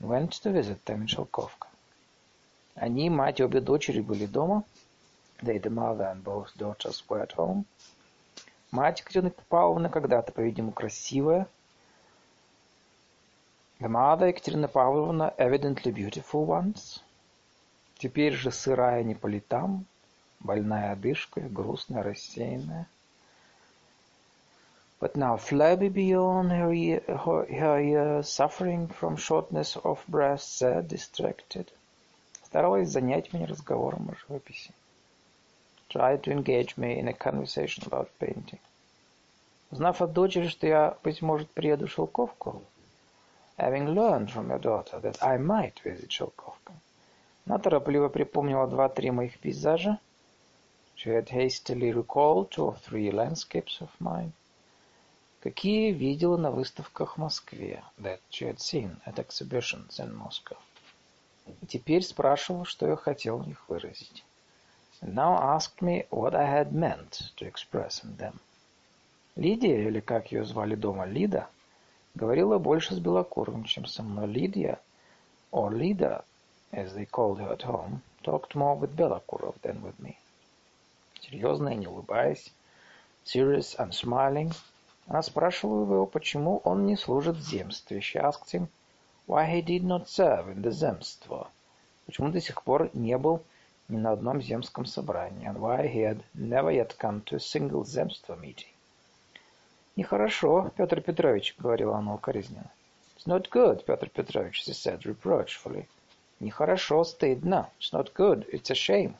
went 0.00 0.30
to 0.42 0.52
visit 0.52 0.82
them 0.84 1.02
in 1.02 1.06
Шелковка. 1.06 1.68
Они, 2.74 3.10
мать 3.10 3.40
и 3.40 3.44
обе 3.44 3.60
дочери 3.60 4.00
были 4.00 4.26
дома. 4.26 4.64
They, 5.42 5.60
the 5.60 5.70
mother 5.70 6.10
and 6.10 6.22
both 6.22 6.56
daughters 6.56 7.04
were 7.08 7.22
at 7.22 7.34
home. 7.36 7.64
Мать 8.70 9.02
Катерина 9.02 9.30
Павловна 9.48 9.88
когда-то, 9.88 10.32
по-видимому, 10.32 10.72
красивая. 10.72 11.46
The 13.78 13.88
mother, 13.88 14.28
Екатерина 14.28 14.68
Павловна, 14.68 15.34
evidently 15.38 15.92
beautiful 15.92 16.46
once. 16.46 17.00
Теперь 17.98 18.32
же 18.32 18.50
сырая 18.50 19.02
не 19.04 19.14
по 19.14 19.26
летам, 19.26 19.84
больная 20.40 20.92
одышкой, 20.92 21.48
грустная, 21.48 22.02
рассеянная. 22.02 22.88
But 25.03 25.17
now 25.17 25.35
flabby 25.35 25.89
beyond 25.89 26.51
her, 26.51 26.73
her, 27.17 27.45
her 27.53 27.81
years, 27.81 28.29
suffering 28.29 28.87
from 28.87 29.17
shortness 29.17 29.75
of 29.75 30.05
breath, 30.07 30.41
sad, 30.41 30.87
distracted. 30.87 31.69
Старалась 32.45 32.87
занять 32.87 33.33
меня 33.33 33.45
разговором 33.45 34.09
о 34.09 34.15
живописи. 34.15 34.71
Tried 35.89 36.23
to 36.23 36.31
engage 36.31 36.77
me 36.77 36.97
in 36.97 37.09
a 37.09 37.13
conversation 37.13 37.83
about 37.87 38.09
painting. 38.19 38.59
Узнав 39.71 40.01
от 40.01 40.13
дочери, 40.13 40.47
что 40.47 40.65
я, 40.65 40.97
быть 41.03 41.21
может, 41.21 41.49
приеду 41.49 41.87
в 41.87 41.91
Шелковку, 41.91 42.61
having 43.57 43.93
learned 43.93 44.31
from 44.31 44.49
your 44.49 44.59
daughter 44.59 44.99
that 45.01 45.21
I 45.21 45.37
might 45.37 45.81
visit 45.83 46.09
Шелковку, 46.09 46.73
Она 47.45 47.57
торопливо 47.57 48.09
припомнила 48.09 48.67
два-три 48.67 49.11
моих 49.11 49.39
пейзажа. 49.39 49.99
She 50.95 51.09
had 51.09 51.29
hastily 51.29 51.91
recalled 51.91 52.51
two 52.51 52.63
or 52.65 52.75
three 52.77 53.11
landscapes 53.11 53.81
of 53.81 53.89
mine, 53.99 54.31
какие 55.44 55.92
видела 55.92 56.38
на 56.38 56.50
выставках 56.50 57.16
в 57.16 57.20
Москве, 57.20 57.84
that 57.98 58.18
she 58.30 58.48
had 58.48 58.58
seen 58.58 58.96
at 59.04 59.16
exhibitions 59.16 59.98
in 59.98 60.16
Moscow. 60.16 60.56
И 61.60 61.66
теперь 61.66 62.02
спрашивала, 62.02 62.64
что 62.64 62.88
я 62.88 62.96
хотел 62.96 63.36
в 63.36 63.46
них 63.46 63.62
выразить. 63.68 64.24
And 65.02 65.12
now 65.12 65.38
asked 65.38 65.82
me 65.82 66.06
what 66.08 66.34
I 66.34 66.46
had 66.46 66.72
meant 66.72 67.30
to 67.36 67.46
express 67.46 68.02
in 68.02 68.16
them. 68.16 68.40
Лидия, 69.36 69.86
или 69.86 70.00
как 70.00 70.32
ее 70.32 70.46
звали 70.46 70.76
дома, 70.76 71.04
Лида, 71.04 71.46
говорила 72.14 72.56
больше 72.56 72.94
с 72.94 72.98
Белокуровым, 72.98 73.64
чем 73.64 73.84
со 73.84 74.02
мной. 74.02 74.26
Лидия, 74.28 74.80
or 75.52 75.70
Лида, 75.70 76.24
as 76.72 76.94
they 76.94 77.04
called 77.04 77.38
her 77.38 77.52
at 77.52 77.64
home, 77.64 78.00
talked 78.22 78.54
more 78.54 78.78
with 78.78 78.96
Belakurov 78.96 79.56
than 79.60 79.82
with 79.82 79.98
me. 79.98 80.16
серьезная, 81.20 81.74
не 81.74 81.86
улыбаясь, 81.86 82.50
serious 83.24 83.76
and 83.78 83.92
smiling, 83.92 84.50
она 85.06 85.22
спрашивала 85.22 85.82
его, 85.82 86.06
почему 86.06 86.58
он 86.64 86.86
не 86.86 86.96
служит 86.96 87.36
в 87.36 87.42
земстве. 87.42 87.98
She 87.98 88.20
asked 88.20 88.52
him 88.52 88.68
why 89.26 89.46
he 89.46 89.62
did 89.62 89.84
not 89.84 90.06
serve 90.06 90.48
in 90.48 90.62
the 90.62 90.70
земство. 90.70 91.48
Почему 92.06 92.30
до 92.30 92.40
сих 92.40 92.62
пор 92.62 92.90
не 92.94 93.16
был 93.18 93.42
ни 93.88 93.96
на 93.96 94.12
одном 94.12 94.40
земском 94.40 94.86
собрании. 94.86 95.46
And 95.46 95.58
why 95.58 95.86
he 95.86 96.02
had 96.02 96.22
never 96.34 96.70
yet 96.70 96.96
come 96.98 97.22
to 97.24 97.36
a 97.36 97.40
single 97.40 97.84
земство 97.84 98.34
meeting. 98.36 98.72
Нехорошо, 99.96 100.72
Петр 100.76 101.00
Петрович, 101.00 101.54
говорила 101.58 101.98
она 101.98 102.14
укоризненно. 102.14 102.70
It's 103.16 103.26
not 103.26 103.48
good, 103.50 103.84
Петр 103.84 104.08
Петрович, 104.08 104.64
she 104.64 104.72
said 104.72 105.02
reproachfully. 105.04 105.86
Нехорошо, 106.40 107.04
стыдно. 107.04 107.70
It's 107.78 107.92
not 107.92 108.12
good, 108.14 108.48
it's 108.52 108.70
a 108.70 108.74
shame. 108.74 109.14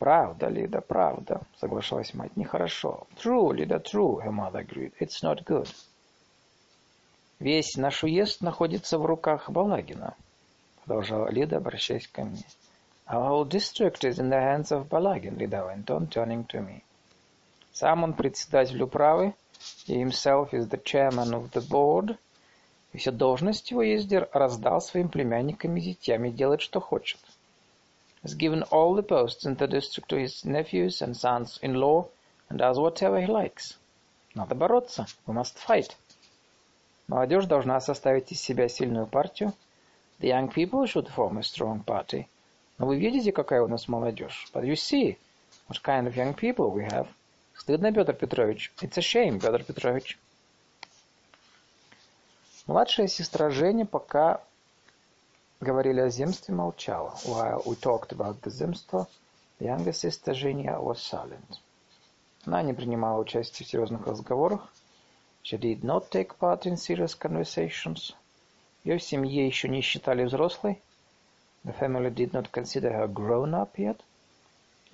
Правда, 0.00 0.48
Лида, 0.48 0.80
правда, 0.80 1.42
соглашалась 1.58 2.14
мать. 2.14 2.34
Нехорошо. 2.34 3.06
True, 3.22 3.52
Лида, 3.52 3.76
true, 3.80 4.18
her 4.24 4.32
mother 4.32 4.66
agreed. 4.66 4.94
It's 4.98 5.22
not 5.22 5.44
good. 5.44 5.68
Весь 7.38 7.76
наш 7.76 8.02
уезд 8.02 8.40
находится 8.40 8.96
в 8.98 9.04
руках 9.04 9.50
Балагина, 9.50 10.14
продолжала 10.82 11.28
Лида, 11.28 11.58
обращаясь 11.58 12.08
ко 12.08 12.24
мне. 12.24 12.46
Our 13.06 13.28
whole 13.28 13.44
district 13.44 14.02
is 14.04 14.18
in 14.18 14.30
the 14.30 14.40
hands 14.40 14.72
of 14.72 14.88
Balagin, 14.88 15.36
Lida 15.36 15.66
went 15.66 15.90
on, 15.90 16.08
turning 16.08 16.46
to 16.46 16.66
me. 16.66 16.82
Сам 17.74 18.02
он 18.02 18.14
председатель 18.14 18.80
управы, 18.80 19.34
he 19.86 20.02
himself 20.02 20.54
is 20.54 20.70
the 20.70 20.82
chairman 20.82 21.34
of 21.34 21.50
the 21.50 21.60
board, 21.68 22.16
и 22.94 22.96
все 22.96 23.10
должности 23.10 23.74
его 23.74 23.82
ездер 23.82 24.30
раздал 24.32 24.80
своим 24.80 25.10
племянникам 25.10 25.76
и 25.76 25.80
зятям 25.80 26.24
и 26.24 26.30
делает, 26.30 26.62
что 26.62 26.80
хочет 26.80 27.20
has 28.22 28.34
given 28.34 28.62
all 28.64 28.94
the 28.94 29.02
posts 29.02 29.44
in 29.44 29.54
the 29.56 29.66
district 29.66 30.08
to 30.10 30.18
his 30.18 30.44
nephews 30.44 31.00
and 31.02 31.16
sons-in-law 31.16 32.06
and 32.48 32.58
does 32.58 32.78
whatever 32.78 33.20
he 33.20 33.26
likes. 33.26 33.76
Надо 34.34 34.54
бороться. 34.54 35.06
We 35.26 35.34
must 35.34 35.58
fight. 35.58 35.96
Молодежь 37.08 37.46
должна 37.46 37.80
составить 37.80 38.30
из 38.30 38.40
себя 38.40 38.68
сильную 38.68 39.06
партию. 39.06 39.52
The 40.20 40.28
young 40.28 40.52
people 40.52 40.86
should 40.86 41.08
form 41.08 41.38
a 41.38 41.42
strong 41.42 41.82
party. 41.84 42.26
Но 42.78 42.86
вы 42.86 42.98
видите, 42.98 43.32
какая 43.32 43.62
у 43.62 43.68
нас 43.68 43.88
молодежь. 43.88 44.48
But 44.52 44.64
you 44.64 44.74
see 44.74 45.18
what 45.68 45.82
kind 45.82 46.06
of 46.06 46.14
young 46.14 46.34
people 46.34 46.70
we 46.70 46.84
have. 46.84 47.08
Стыдно, 47.56 47.92
Петр 47.92 48.12
Петрович. 48.12 48.72
It's 48.80 48.96
a 48.96 49.02
shame, 49.02 49.40
Петр 49.40 49.64
Петрович. 49.64 50.18
Младшая 52.66 53.08
сестра 53.08 53.50
Женя 53.50 53.86
пока 53.86 54.40
говорили 55.60 56.00
о 56.00 56.08
земстве, 56.08 56.54
молчала. 56.54 57.14
While 57.24 57.62
we 57.66 57.76
talked 57.76 58.12
about 58.12 58.40
the 58.40 58.50
земство, 58.50 59.06
the 59.58 59.66
younger 59.66 59.92
sister 59.92 60.32
Женя 60.32 60.80
was 60.80 60.96
silent. 60.96 61.58
Она 62.46 62.62
не 62.62 62.72
принимала 62.72 63.20
участия 63.20 63.64
в 63.64 63.68
серьезных 63.68 64.06
разговорах. 64.06 64.72
She 65.42 65.58
did 65.58 65.82
not 65.82 66.08
take 66.10 66.38
part 66.38 66.62
in 66.62 66.76
serious 66.76 67.14
conversations. 67.14 68.14
Ее 68.84 68.96
в 68.96 69.02
семье 69.02 69.46
еще 69.46 69.68
не 69.68 69.82
считали 69.82 70.24
взрослой. 70.24 70.80
The 71.64 71.78
family 71.78 72.10
did 72.10 72.32
not 72.32 72.50
consider 72.50 72.90
her 72.92 73.06
grown 73.06 73.52
up 73.52 73.72
yet. 73.76 74.00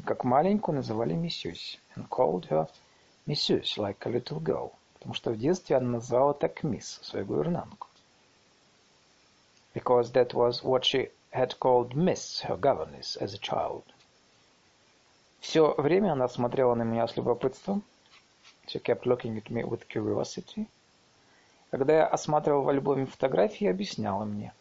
Как 0.04 0.24
маленькую 0.24 0.76
называли 0.76 1.14
миссюсь. 1.14 1.78
And 1.94 2.08
called 2.08 2.48
her 2.48 2.68
миссюсь, 3.26 3.76
like 3.76 3.98
a 4.04 4.10
little 4.10 4.42
girl. 4.42 4.72
Потому 4.94 5.14
что 5.14 5.30
в 5.30 5.38
детстве 5.38 5.76
она 5.76 5.90
назвала 5.90 6.32
так 6.32 6.64
мисс, 6.64 6.98
свою 7.02 7.24
гувернантку 7.24 7.86
because 9.75 10.11
that 10.11 10.33
was 10.33 10.63
what 10.63 10.85
she 10.85 11.09
had 11.31 11.59
called 11.59 11.95
Miss, 11.95 12.41
her 12.41 12.57
governess, 12.57 13.15
as 13.15 13.33
a 13.33 13.37
child. 13.37 13.83
Все 15.39 15.73
время 15.77 16.11
она 16.11 16.27
смотрела 16.27 16.75
на 16.75 16.83
меня 16.83 17.07
с 17.07 17.15
любопытством. 17.15 17.83
She 18.67 18.79
kept 18.79 19.05
looking 19.05 19.37
at 19.37 19.49
me 19.49 19.63
with 19.63 19.87
curiosity. 19.87 20.67
Когда 21.71 21.93
я 21.93 22.07
осматривал 22.07 22.63
в 22.63 22.69
альбоме 22.69 23.05
фотографии, 23.05 23.65
объясняла 23.67 24.25
мне. 24.25 24.53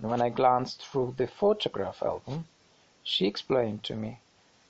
And 0.00 0.10
when 0.10 0.22
I 0.22 0.30
glanced 0.30 0.82
through 0.82 1.14
the 1.16 1.28
photograph 1.28 2.02
album, 2.02 2.44
she 3.04 3.26
explained 3.26 3.82
to 3.82 3.94
me. 3.94 4.18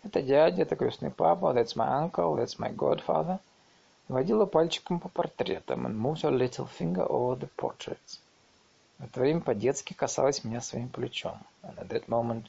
Это 0.02 0.20
дядя, 0.20 0.62
это 0.62 0.74
крестный 0.74 1.10
папа, 1.10 1.52
that's 1.54 1.76
my 1.76 1.88
uncle, 1.88 2.34
that's 2.36 2.58
my 2.58 2.74
godfather. 2.74 3.38
Водила 4.08 4.46
пальчиком 4.46 4.98
по 4.98 5.08
портретам 5.08 5.86
and 5.86 5.96
moved 5.96 6.22
her 6.22 6.30
little 6.30 6.66
finger 6.66 7.06
over 7.08 7.36
the 7.36 7.48
portraits. 7.56 8.18
В 8.99 9.05
это 9.05 9.19
время 9.19 9.41
по-детски 9.41 9.93
касалась 9.93 10.43
меня 10.43 10.61
своим 10.61 10.89
плечом. 10.89 11.39
And 11.63 11.77
at 11.77 11.89
that 11.89 12.07
moment 12.07 12.45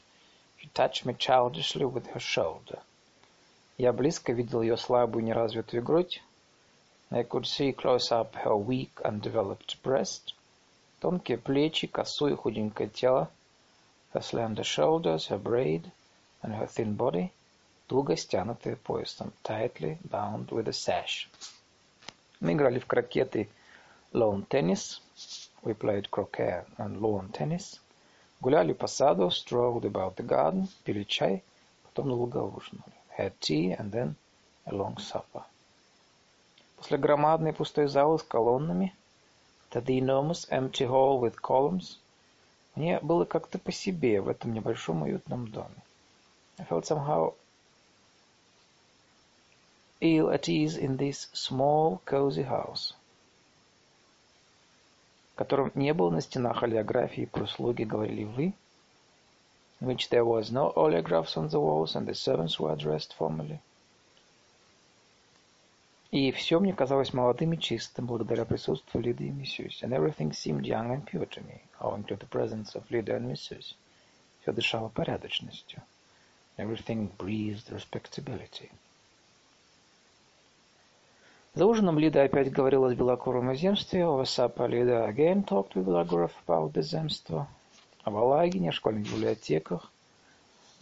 she 0.58 0.68
touched 0.72 1.04
me 1.04 1.16
childishly 1.16 1.84
with 1.84 2.06
her 2.14 2.20
shoulder. 2.20 2.80
Я 3.76 3.92
близко 3.92 4.32
видел 4.32 4.62
ее 4.62 4.76
слабую 4.76 5.24
неразвитую 5.24 5.82
грудь. 5.82 6.22
I 7.10 7.22
could 7.22 7.44
see 7.44 7.72
close 7.72 8.10
up 8.10 8.34
her 8.44 8.56
weak, 8.56 8.90
undeveloped 9.02 9.80
breast. 9.82 10.34
Тонкие 11.00 11.38
плечи, 11.38 11.86
косое 11.86 12.34
худенькое 12.34 12.88
тело. 12.88 13.30
Her 14.12 14.22
slender 14.22 14.64
shoulders, 14.64 15.28
her 15.28 15.38
braid, 15.38 15.90
and 16.42 16.54
her 16.54 16.66
thin 16.66 16.96
body, 16.96 17.30
туго 17.86 18.16
стянутые 18.16 18.76
поясом, 18.76 19.32
tightly 19.42 19.98
bound 20.02 20.48
with 20.48 20.68
a 20.68 20.72
sash. 20.72 21.28
Мы 22.40 22.52
играли 22.52 22.78
в 22.78 22.86
крокеты 22.86 23.48
tennis, 24.48 25.00
We 25.63 25.73
played 25.73 26.11
croquet 26.11 26.65
and 26.77 27.01
lawn 27.01 27.31
tennis. 27.31 27.79
Гуляли 28.41 28.73
по 28.73 28.87
саду, 28.87 29.31
strolled 29.31 29.85
about 29.85 30.15
the 30.15 30.23
garden, 30.23 30.67
пили 30.83 31.03
чай, 31.03 31.43
потом 31.83 32.09
долго 32.09 32.37
ужинали. 32.37 32.93
Had 33.17 33.39
tea 33.39 33.71
and 33.71 33.91
then 33.91 34.15
a 34.65 34.75
long 34.75 34.97
supper. 34.97 35.43
После 36.77 36.97
громадной 36.97 37.53
пустой 37.53 37.87
залы 37.87 38.19
с 38.19 38.23
колоннами, 38.23 38.93
to 39.71 39.81
the 39.81 39.99
enormous 39.99 40.47
empty 40.49 40.85
hall 40.85 41.19
with 41.19 41.41
columns, 41.41 41.97
мне 42.75 42.99
было 42.99 43.25
как-то 43.25 43.57
по 43.57 43.71
себе 43.71 44.21
в 44.21 44.27
этом 44.27 44.53
небольшом 44.53 45.03
уютном 45.03 45.47
доме. 45.47 45.81
I 46.57 46.65
felt 46.65 46.85
somehow 46.85 47.33
ill 50.01 50.29
at 50.29 50.49
ease 50.49 50.77
in 50.77 50.97
this 50.97 51.29
small, 51.33 52.01
cozy 52.05 52.43
house 52.43 52.93
котором 55.37 55.71
не 55.75 55.93
было 55.93 56.09
на 56.09 56.21
стенах 56.21 56.63
олеографии 56.63 57.25
про 57.25 57.47
слуги 57.47 57.83
говорили 57.83 58.23
«вы», 58.23 58.53
in 59.81 59.87
which 59.87 60.09
there 60.09 60.23
was 60.23 60.51
no 60.51 60.71
oleographs 60.75 61.35
on 61.35 61.49
the 61.49 61.59
walls 61.59 61.95
and 61.95 62.07
the 62.07 62.13
servants 62.13 62.59
were 62.59 62.71
addressed 62.71 63.13
formally. 63.17 63.59
И 66.11 66.31
все 66.31 66.59
мне 66.59 66.73
казалось 66.73 67.11
молодым 67.11 67.53
и 67.53 67.59
чистым 67.59 68.05
благодаря 68.05 68.45
присутствию 68.45 69.03
Лиды 69.03 69.27
и 69.27 69.31
Миссюсь. 69.31 69.81
And 69.81 69.93
everything 69.93 70.31
seemed 70.31 70.63
young 70.63 70.91
and 70.91 71.03
pure 71.03 71.25
to 71.25 71.41
me, 71.41 71.61
owing 71.81 72.03
to 72.03 72.15
the 72.15 72.27
presence 72.27 72.75
of 72.75 72.83
Lida 72.91 73.15
and 73.15 73.31
Mrs. 73.31 73.73
Все 74.41 74.51
дышало 74.51 74.89
порядочностью. 74.89 75.81
Everything 76.57 77.09
breathed 77.17 77.71
respectability. 77.71 78.69
За 81.58 81.66
ужином 81.66 81.98
Лида 81.98 82.22
опять 82.22 82.52
говорила 82.52 82.88
с 82.88 82.94
Белокуром 82.94 83.48
о 83.48 83.56
земстве. 83.56 84.02
Over 84.02 84.22
supper 84.22 84.68
Лида 84.68 85.08
again 85.08 85.44
talked 85.44 85.74
with 85.74 85.86
Belagorov 85.86 86.30
about 86.46 86.70
the 86.72 86.82
земство. 86.82 87.48
О 88.04 88.12
Балагине, 88.12 88.68
о 88.68 88.72
школьных 88.72 89.12
библиотеках. 89.12 89.90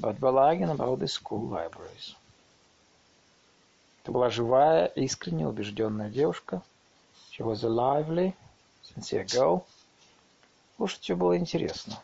About 0.01 0.19
Балагин, 0.19 0.69
about 0.69 0.99
the 0.99 1.07
school 1.07 1.49
libraries. 1.49 2.15
Это 4.03 4.13
была 4.13 4.29
живая, 4.29 4.85
искренне 4.85 5.49
убежденная 5.49 6.11
девушка. 6.11 6.61
She 7.31 7.43
was 7.43 7.65
a 7.65 7.71
lively, 7.71 8.35
sincere 8.83 9.25
girl. 9.25 9.65
Слушать 10.77 11.09
ее 11.09 11.17
было 11.17 11.39
интересно. 11.39 12.03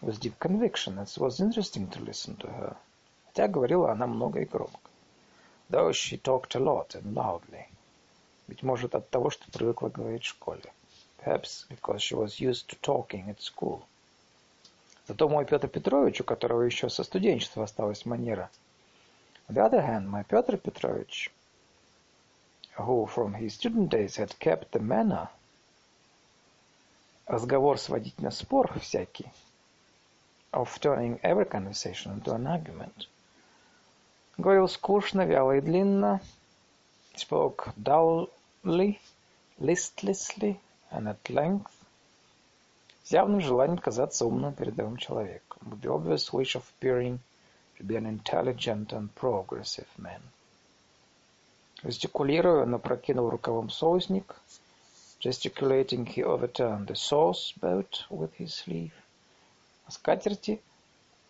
With 0.00 0.20
deep 0.20 0.38
conviction, 0.38 1.02
it 1.02 1.18
was 1.18 1.40
interesting 1.40 1.90
to 1.90 2.04
listen 2.04 2.36
to 2.36 2.46
her. 2.56 2.76
Хотя 3.26 3.48
говорила 3.48 3.90
она 3.90 4.06
много 4.06 4.42
и 4.42 4.44
громко. 4.44 4.85
Though 5.69 5.93
she 5.93 6.17
talked 6.17 6.53
a 6.55 6.59
lot 6.59 6.95
and 6.95 7.15
loudly. 7.15 7.67
Быть 8.47 8.61
может, 8.61 8.93
от 8.93 9.09
того, 9.09 9.29
что 9.29 9.49
привыкла 9.49 9.87
говорить 9.87 10.23
в 10.23 10.27
школе. 10.27 10.73
Perhaps 11.17 11.65
because 11.69 12.01
she 12.01 12.15
was 12.15 12.39
used 12.39 12.67
to 12.67 12.77
talking 12.81 13.29
at 13.29 13.39
school. 13.39 13.83
Зато 15.07 15.29
мой 15.29 15.45
Петр 15.45 15.67
Петрович, 15.67 16.19
у 16.21 16.23
которого 16.25 16.63
еще 16.63 16.89
со 16.89 17.03
студенчества 17.03 17.63
осталась 17.63 18.05
манера. 18.05 18.51
On 19.47 19.55
the 19.55 19.65
other 19.65 19.81
hand, 19.81 20.09
my 20.09 20.23
Петр 20.23 20.57
Петрович, 20.57 21.31
who 22.77 23.05
from 23.07 23.33
his 23.33 23.53
student 23.53 23.89
days 23.89 24.17
had 24.17 24.37
kept 24.39 24.71
the 24.71 24.79
manner, 24.79 25.29
разговор 27.27 27.79
сводить 27.79 28.19
на 28.21 28.31
спор 28.31 28.77
всякий, 28.79 29.31
of 30.51 30.67
turning 30.81 31.19
every 31.21 31.45
conversation 31.45 32.11
into 32.11 32.33
an 32.33 32.45
argument – 32.45 33.14
Говорил 34.38 34.68
скучно, 34.68 35.24
вяло 35.24 35.56
и 35.56 35.60
длинно. 35.60 36.20
Spoke 37.14 37.72
dully, 37.76 38.98
listlessly, 39.58 40.60
and 40.90 41.08
at 41.08 41.22
length. 41.30 41.70
С 43.04 43.12
явным 43.12 43.40
желанием 43.40 43.78
казаться 43.78 44.26
умным 44.26 44.52
передовым 44.52 44.98
человеком. 44.98 45.62
With 45.70 45.80
the 45.80 45.90
obvious 45.90 46.32
wish 46.32 46.54
of 46.54 46.64
appearing 46.78 47.18
to 47.78 47.84
be 47.84 47.96
an 47.96 48.04
intelligent 48.04 48.92
and 48.92 49.08
progressive 49.14 49.88
man. 49.96 50.20
Жестикулируя, 51.82 52.64
он 52.64 52.74
опрокинул 52.74 53.30
рукавом 53.30 53.70
соусник. 53.70 54.36
Gesticulating, 55.20 56.04
he 56.04 56.22
overturned 56.22 56.88
the 56.88 56.94
sauce 56.94 57.54
boat 57.58 58.04
with 58.10 58.34
his 58.38 58.54
sleeve. 58.54 58.92
На 59.86 59.92
скатерти 59.92 60.60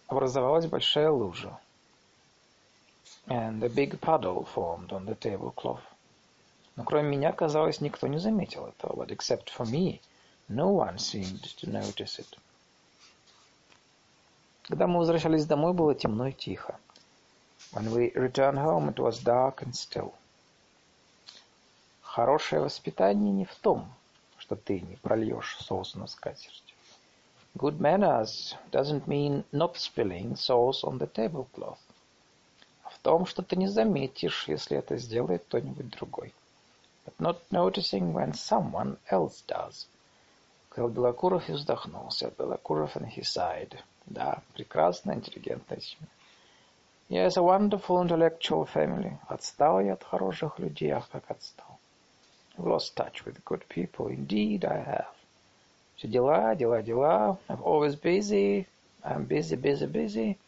образовалась 0.09 0.67
большая 0.67 1.11
лужа. 1.11 1.59
And 3.28 3.64
a 3.64 3.70
big 3.70 4.00
puddle 4.00 4.46
formed 4.46 4.92
on 4.92 5.06
the 5.06 5.16
tablecloth. 5.16 5.84
Но 6.76 6.84
кроме 6.84 7.10
меня, 7.10 7.32
казалось, 7.32 7.82
никто 7.82 8.08
не 8.08 8.18
заметил 8.18 8.68
этого. 8.68 9.04
But 9.04 9.10
except 9.10 9.50
for 9.50 9.66
me, 9.66 10.02
no 10.50 10.70
one 10.70 10.98
seemed 10.98 11.44
to 11.58 11.70
notice 11.70 12.20
it. 12.20 12.38
Когда 14.64 14.88
мы 14.88 15.00
возвращались 15.00 15.46
домой, 15.46 15.74
было 15.74 15.96
темно 15.96 16.28
и 16.28 16.34
тихо. 16.34 16.80
When 17.74 17.92
we 17.92 18.12
returned 18.14 18.58
home, 18.58 18.90
it 18.90 19.00
was 19.00 19.24
dark 19.24 19.62
and 19.64 19.74
still. 19.74 20.14
Хорошее 22.02 22.62
воспитание 22.62 23.32
не 23.32 23.46
в 23.46 23.56
том, 23.56 23.92
что 24.38 24.56
ты 24.56 24.82
не 24.82 24.96
прольешь 24.98 25.58
соус 25.62 25.96
на 25.96 26.08
скатерть. 26.08 26.76
Good 27.56 27.80
manners 27.80 28.56
doesn't 28.72 29.08
mean 29.08 29.44
not 29.52 29.78
spilling 29.78 30.36
sauce 30.36 30.84
on 30.84 30.98
the 31.00 31.08
tablecloth. 31.08 31.80
Том, 33.07 33.25
что 33.25 33.43
ты 33.43 33.55
не 33.55 33.69
заметишь, 33.69 34.49
если 34.49 34.79
это 34.79 34.97
сделает 34.97 35.45
кто-нибудь 35.45 35.91
другой. 35.91 36.35
But 37.05 37.15
not 37.21 37.39
noticing 37.53 38.13
when 38.13 38.33
someone 38.33 38.99
else 39.09 39.45
does. 39.47 39.87
Сказал 40.73 40.89
Белокуров 40.89 41.49
и 41.49 41.53
вздохнул. 41.53 42.09
Said 42.09 42.37
Белокуров 42.37 42.97
and 42.97 43.07
he 43.09 43.23
sighed. 43.23 43.79
Да, 44.07 44.43
прекрасная, 44.55 45.15
интеллигентная 45.15 45.79
семья. 45.79 46.09
Yes, 47.09 47.37
a 47.37 47.43
wonderful 47.43 48.03
intellectual 48.03 48.69
family. 48.75 49.17
Отстал 49.29 49.81
я 49.81 49.93
от 49.93 50.03
хороших 50.03 50.59
людей, 50.59 50.91
ах, 50.91 51.09
как 51.09 51.31
отстал. 51.31 51.79
I've 52.59 52.67
lost 52.67 52.97
touch 52.97 53.25
with 53.25 53.41
good 53.45 53.63
people. 53.69 54.09
Indeed, 54.09 54.65
I 54.65 54.79
have. 54.79 55.15
Все 55.95 56.09
дела, 56.09 56.57
дела, 56.57 56.83
дела. 56.83 57.39
I'm 57.49 57.63
always 57.63 57.95
busy. 57.95 58.67
I'm 59.05 59.29
busy, 59.29 59.55
busy, 59.55 59.87
busy. 59.87 60.39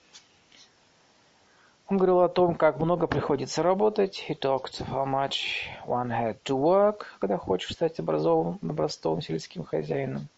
Он 1.88 1.96
говорил 1.96 2.20
о 2.20 2.28
том, 2.28 2.54
как 2.54 2.78
много 2.78 3.06
приходится 3.06 3.62
работать. 3.62 4.22
He 4.28 4.38
talked 4.38 4.78
how 4.86 5.06
much 5.06 5.70
one 5.86 6.10
had 6.10 6.36
to 6.44 6.54
work, 6.54 7.06
когда 7.18 7.38
хочешь 7.38 7.72
стать 7.72 7.98
образованным, 7.98 8.58
образцовым 8.62 9.22
сельским 9.22 9.64
хозяином. 9.64 10.28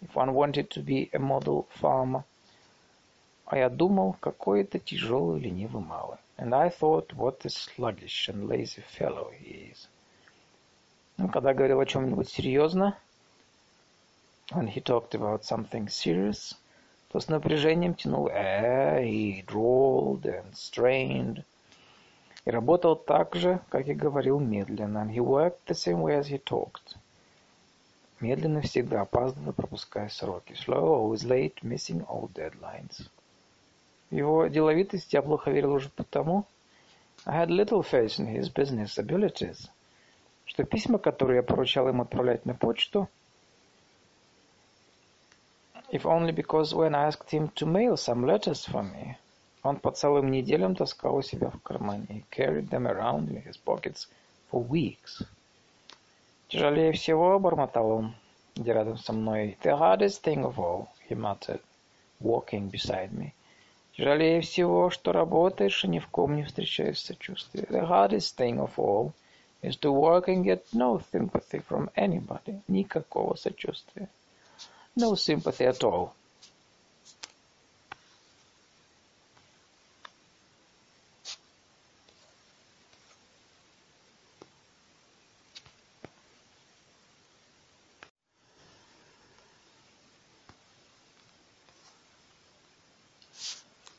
If 0.00 0.14
one 0.14 0.32
wanted 0.32 0.68
to 0.70 0.84
be 0.84 1.08
a 1.12 1.18
model 1.20 1.66
farmer. 1.80 2.24
А 3.46 3.56
я 3.56 3.70
думал, 3.70 4.16
какой 4.18 4.62
это 4.62 4.80
тяжелый, 4.80 5.40
ленивый 5.40 5.82
малый. 5.82 6.18
And 6.36 6.52
I 6.52 6.68
thought, 6.68 7.14
what 7.14 7.44
a 7.44 7.48
sluggish 7.48 8.28
and 8.28 8.48
lazy 8.48 8.82
fellow 8.98 9.30
he 9.40 9.72
is. 9.72 9.88
Ну, 11.16 11.28
когда 11.28 11.54
говорил 11.54 11.78
о 11.78 11.86
чем-нибудь 11.86 12.28
серьезно, 12.28 12.98
when 14.50 14.66
he 14.66 14.82
talked 14.82 15.14
about 15.14 15.44
something 15.44 15.86
serious, 15.88 16.56
то 17.08 17.20
с 17.20 17.28
напряжением 17.28 17.94
тянул 17.94 18.28
э, 18.28 19.04
и 19.04 19.42
drawled 19.42 20.22
and 20.22 20.52
strained. 20.52 21.44
И 22.44 22.50
работал 22.50 22.96
так 22.96 23.34
же, 23.34 23.60
как 23.68 23.88
и 23.88 23.94
говорил 23.94 24.38
медленно. 24.38 24.98
And 24.98 25.10
he 25.10 25.20
worked 25.20 25.66
the 25.66 25.74
same 25.74 26.00
way 26.00 26.18
as 26.18 26.28
he 26.28 26.42
talked. 26.42 26.96
Медленно 28.20 28.62
всегда 28.62 29.02
опаздывая, 29.02 29.52
пропуская 29.52 30.08
сроки. 30.08 30.52
Slow, 30.52 30.94
always 30.94 31.24
late, 31.24 31.62
missing 31.62 32.06
all 32.06 32.30
deadlines. 32.32 33.08
Его 34.10 34.46
деловитости 34.46 35.16
я 35.16 35.22
плохо 35.22 35.50
верил 35.50 35.72
уже 35.72 35.90
потому, 35.90 36.46
I 37.26 37.44
had 37.44 37.48
little 37.48 37.82
faith 37.82 38.18
in 38.18 38.26
his 38.26 38.52
business 38.52 38.98
abilities– 38.98 39.68
что 40.48 40.64
письма, 40.64 40.98
которые 40.98 41.36
я 41.36 41.42
поручал 41.42 41.88
им 41.88 42.00
отправлять 42.00 42.46
на 42.46 42.54
почту, 42.54 43.08
if 45.91 46.05
only 46.05 46.31
because 46.31 46.73
when 46.73 46.95
I 46.95 47.05
asked 47.05 47.31
him 47.31 47.49
to 47.55 47.65
mail 47.65 47.95
some 47.97 48.25
letters 48.25 48.65
for 48.65 48.83
me, 48.83 49.15
он 49.63 49.77
по 49.77 49.91
целым 49.91 50.31
неделям 50.31 50.75
таскал 50.75 51.15
у 51.15 51.21
себя 51.21 51.49
в 51.49 51.61
кармане. 51.61 52.05
He 52.09 52.23
carried 52.29 52.69
them 52.69 52.85
around 52.85 53.29
in 53.29 53.43
his 53.43 53.57
pockets 53.57 54.07
for 54.51 54.61
weeks. 54.67 55.23
Тяжелее 56.49 56.91
всего, 56.91 57.39
бормотал 57.39 57.89
он, 57.91 58.15
где 58.55 58.73
рядом 58.73 58.97
со 58.97 59.13
мной. 59.13 59.57
The 59.63 59.77
hardest 59.77 60.23
thing 60.23 60.43
of 60.43 60.57
all, 60.57 60.87
he 61.09 61.15
muttered, 61.15 61.61
walking 62.19 62.69
beside 62.69 63.11
me. 63.11 63.33
Тяжелее 63.95 64.41
всего, 64.41 64.89
что 64.89 65.11
работаешь 65.11 65.83
и 65.83 65.87
ни 65.87 65.99
в 65.99 66.07
ком 66.07 66.35
не 66.35 66.43
встречаешь 66.43 66.99
сочувствия. 66.99 67.63
The 67.69 67.87
hardest 67.87 68.37
thing 68.37 68.57
of 68.57 68.71
all – 68.77 69.23
is 69.63 69.77
to 69.77 69.91
work 69.91 70.27
and 70.27 70.43
get 70.43 70.65
no 70.73 71.01
sympathy 71.11 71.59
from 71.59 71.89
anybody. 71.95 72.61
Никакого 72.67 73.35
сочувствия. 73.35 74.09
No 74.98 75.14
sympathy 75.14 75.64
at 75.64 75.84
all. 75.84 76.12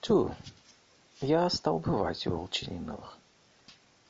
Two. 0.02 0.36
Я 1.22 1.50
стал 1.50 1.80
бывать 1.80 2.28
у 2.28 2.32
Волчининовых. 2.32 3.18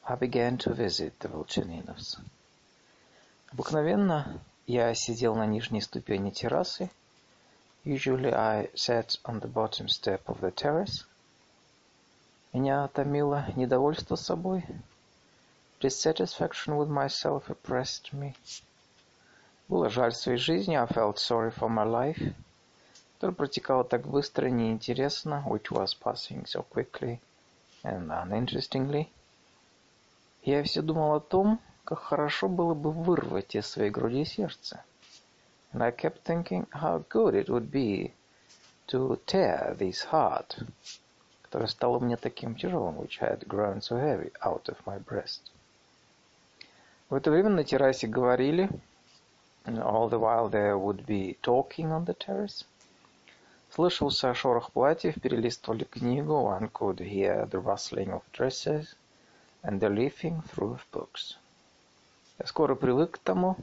I 0.05 0.15
began 0.15 0.57
to 0.57 0.73
visit 0.73 1.13
the 1.19 1.29
Волчаниновs. 1.29 2.17
Обыкновенно 3.51 4.41
я 4.69 4.93
сидел 4.93 5.33
на 5.33 5.47
нижней 5.47 5.81
ступени 5.81 6.29
террасы. 6.29 6.91
Usually 7.85 8.31
I 8.31 8.69
sat 8.75 9.17
on 9.23 9.41
the 9.41 9.51
bottom 9.51 9.87
step 9.87 10.21
of 10.27 10.41
the 10.41 10.53
terrace. 10.53 11.07
Меня 12.53 12.87
томило 12.89 13.47
недовольство 13.55 14.15
собой. 14.15 14.63
Dissatisfaction 15.81 16.77
with 16.77 16.87
myself 16.87 17.47
oppressed 17.47 18.13
me. 18.13 18.35
Было 19.69 19.89
жаль 19.89 20.13
своей 20.13 20.37
жизни. 20.37 20.75
I 20.75 20.85
felt 20.85 21.17
sorry 21.17 21.51
for 21.51 21.67
my 21.67 21.87
life. 21.87 22.35
Которая 23.15 23.35
протекала 23.35 23.83
так 23.83 24.05
быстро 24.05 24.49
и 24.49 24.51
неинтересно. 24.51 25.43
Which 25.47 25.71
was 25.71 25.97
passing 25.99 26.45
so 26.45 26.63
quickly 26.69 27.19
and 27.81 28.07
uninterestingly. 28.11 29.07
Я 30.43 30.61
все 30.61 30.83
думал 30.83 31.15
о 31.15 31.19
том, 31.19 31.59
как 31.88 31.98
хорошо 31.98 32.48
было 32.48 32.72
бы 32.72 32.90
вырвать 32.90 33.54
из 33.54 33.66
своей 33.66 33.90
груди 33.90 34.24
сердце. 34.24 34.82
And 35.72 35.82
I 35.82 35.90
kept 35.90 36.22
thinking 36.24 36.66
how 36.70 37.04
good 37.10 37.34
it 37.34 37.48
would 37.48 37.70
be 37.70 38.12
to 38.86 39.20
tear 39.26 39.76
this 39.76 40.06
heart, 40.10 40.66
которое 41.42 41.66
стало 41.66 41.98
мне 41.98 42.16
таким 42.16 42.54
тяжелым, 42.54 42.96
which 42.96 43.18
had 43.20 43.46
grown 43.46 43.80
so 43.80 43.96
heavy 43.96 44.32
out 44.40 44.68
of 44.68 44.78
my 44.86 44.98
breast. 44.98 45.50
В 47.10 47.14
это 47.14 47.30
время 47.30 47.50
на 47.50 47.64
террасе 47.64 48.06
говорили, 48.06 48.70
and 49.66 49.78
all 49.78 50.08
the 50.08 50.18
while 50.18 50.48
there 50.48 50.78
would 50.78 51.04
be 51.04 51.36
talking 51.42 51.92
on 51.92 52.06
the 52.06 52.14
terrace. 52.14 52.64
Слышался 53.70 54.32
шорох 54.32 54.72
платьев, 54.72 55.20
перелистывали 55.20 55.84
книгу, 55.84 56.34
one 56.34 56.70
could 56.70 56.98
hear 56.98 57.46
the 57.50 57.60
rustling 57.60 58.10
of 58.10 58.22
dresses 58.32 58.94
and 59.62 59.80
the 59.80 59.88
leafing 59.88 60.40
through 60.42 60.74
of 60.74 60.86
books. 60.92 61.36
Я 62.39 62.45
скоро 62.45 62.73
привык 62.73 63.11
к 63.11 63.17
тому, 63.17 63.57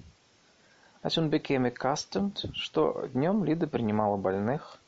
I 1.03 1.09
soon 1.09 1.31
became 1.31 1.67
accustomed, 1.67 2.53
что 2.55 3.09
днем 3.15 3.43
Лида 3.43 3.67
принимала 3.67 4.19
больных, 4.19 4.79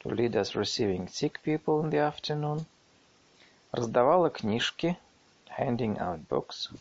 to 0.00 0.10
lead 0.14 0.34
us 0.34 0.54
receiving 0.54 1.08
sick 1.08 1.40
people 1.44 1.82
in 1.82 1.90
the 1.90 1.98
afternoon, 1.98 2.64
раздавала 3.72 4.30
книжки, 4.30 4.96
handing 5.58 5.98
out 5.98 6.24
books, 6.28 6.72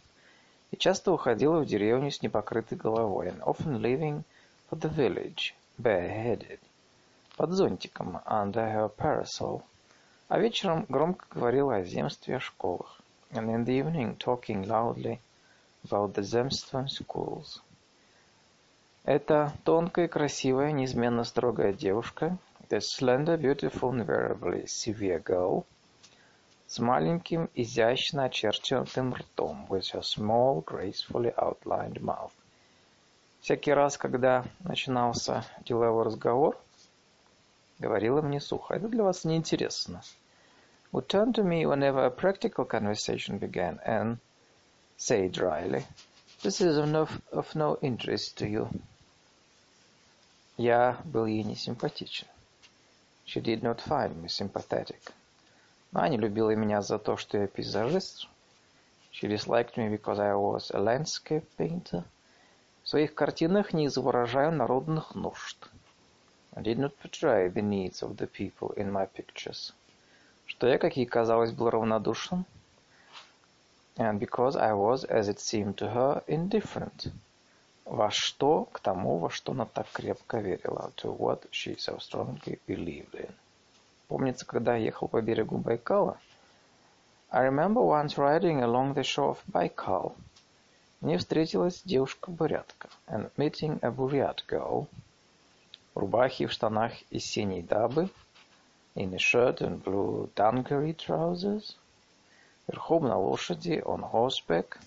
и 0.69 0.77
часто 0.77 1.11
уходила 1.11 1.61
в 1.61 1.65
деревню 1.65 2.11
с 2.11 2.21
непокрытой 2.21 2.77
головой, 2.77 3.29
and 3.29 3.41
often 3.41 3.81
leaving 3.81 4.23
for 4.69 4.77
the 4.77 4.93
village, 4.93 5.55
bareheaded, 5.79 6.59
под 7.37 7.51
зонтиком, 7.53 8.21
under 8.23 8.71
her 8.71 8.91
parasol, 8.95 9.63
а 10.27 10.37
вечером 10.37 10.85
громко 10.89 11.25
говорила 11.31 11.77
о 11.77 11.83
земстве, 11.83 12.35
о 12.35 12.39
школах 12.39 13.01
and 13.33 13.49
in 13.49 13.65
the 13.65 13.79
evening 13.79 14.15
talking 14.17 14.67
loudly 14.67 15.19
Zemstvan 15.83 16.87
schools. 16.87 17.61
Эта 19.03 19.53
тонкая, 19.63 20.07
красивая, 20.07 20.71
неизменно 20.71 21.23
строгая 21.23 21.73
девушка, 21.73 22.37
the 22.69 22.79
slender, 22.79 23.37
beautiful, 23.37 23.91
invariably 23.91 24.65
severe 24.65 25.21
girl, 25.23 25.65
с 26.67 26.79
маленьким, 26.79 27.49
изящно 27.55 28.25
очерченным 28.25 29.13
ртом, 29.15 29.65
with 29.69 29.91
her 29.93 30.01
small, 30.01 30.63
gracefully 30.63 31.33
outlined 31.35 31.99
mouth. 31.99 32.31
Всякий 33.41 33.73
раз, 33.73 33.97
когда 33.97 34.45
начинался 34.59 35.43
деловой 35.65 36.03
разговор, 36.03 36.57
говорила 37.79 38.21
мне 38.21 38.39
сухо, 38.39 38.75
это 38.75 38.87
для 38.87 39.03
вас 39.03 39.25
неинтересно. 39.25 40.03
would 40.91 41.07
turn 41.07 41.31
to 41.33 41.41
me 41.43 41.65
whenever 41.65 42.05
a 42.05 42.11
practical 42.11 42.65
conversation 42.65 43.37
began 43.37 43.79
and 43.85 44.19
say 45.01 45.27
dryly, 45.27 45.83
This 46.43 46.61
is 46.61 46.77
of 46.77 47.55
no, 47.55 47.79
interest 47.81 48.37
to 48.37 48.47
you. 48.47 48.69
Я 50.57 51.01
был 51.05 51.25
ей 51.25 51.43
не 51.43 51.55
симпатичен. 51.55 52.27
She 53.25 53.41
did 53.41 53.63
not 53.63 53.81
find 53.81 54.21
me 54.21 54.27
sympathetic. 54.27 55.11
Она 55.91 56.07
не 56.09 56.17
любила 56.17 56.51
меня 56.51 56.83
за 56.83 56.99
то, 56.99 57.17
что 57.17 57.39
я 57.39 57.47
пейзажист. 57.47 58.27
She 59.11 59.27
disliked 59.27 59.75
me 59.75 59.89
because 59.89 60.19
I 60.19 60.35
was 60.35 60.69
a 60.69 60.79
landscape 60.79 61.47
painter. 61.57 62.03
В 62.83 62.89
своих 62.89 63.15
картинах 63.15 63.73
не 63.73 63.87
изображаю 63.87 64.51
народных 64.51 65.15
нужд. 65.15 65.57
I 66.55 66.61
did 66.61 66.77
not 66.77 66.93
portray 67.01 67.51
the 67.51 67.63
needs 67.63 68.03
of 68.03 68.17
the 68.17 68.27
people 68.27 68.71
in 68.77 68.91
my 68.91 69.09
pictures. 69.11 69.73
Что 70.45 70.67
я, 70.67 70.77
как 70.77 70.95
ей 70.95 71.07
казалось, 71.07 71.51
был 71.51 71.71
равнодушен. 71.71 72.45
And 73.96 74.20
because 74.20 74.56
I 74.56 74.72
was, 74.74 75.04
as 75.04 75.28
it 75.28 75.40
seemed 75.40 75.78
to 75.78 75.88
her, 75.88 76.22
indifferent. 76.26 77.12
Во 77.84 78.10
что? 78.10 78.68
К 78.72 78.80
тому, 78.80 79.18
во 79.18 79.30
что 79.30 79.52
она 79.52 79.64
так 79.64 79.88
крепко 79.92 80.38
верила. 80.38 80.92
To 80.96 81.16
what 81.16 81.46
she 81.50 81.76
so 81.76 81.98
strongly 81.98 82.60
believed 82.66 83.14
in. 83.14 83.32
Помнится, 84.08 84.46
когда 84.46 84.76
я 84.76 84.84
ехал 84.84 85.08
по 85.08 85.20
берегу 85.20 85.58
Байкала, 85.58 86.18
I 87.28 87.48
remember 87.48 87.82
once 87.82 88.16
riding 88.16 88.62
along 88.62 88.94
the 88.94 89.02
shore 89.02 89.30
of 89.30 89.38
Baikal. 89.52 90.14
Мне 91.00 91.18
встретилась 91.18 91.82
девушка-бурятка, 91.82 92.88
and 93.08 93.30
meeting 93.36 93.80
a 93.82 93.90
Buryat 93.90 94.44
girl, 94.48 94.86
в 95.94 95.98
рубахе 95.98 96.44
и 96.44 96.46
в 96.46 96.52
штанах 96.52 96.92
из 97.10 97.24
синей 97.24 97.62
дабы, 97.62 98.10
in 98.94 99.12
a 99.12 99.18
shirt 99.18 99.60
and 99.60 99.82
blue 99.82 100.30
dungaree 100.36 100.94
trousers, 100.94 101.76
верхом 102.71 103.07
на 103.07 103.17
лошади, 103.17 103.81
on 103.85 104.09
horseback. 104.11 104.77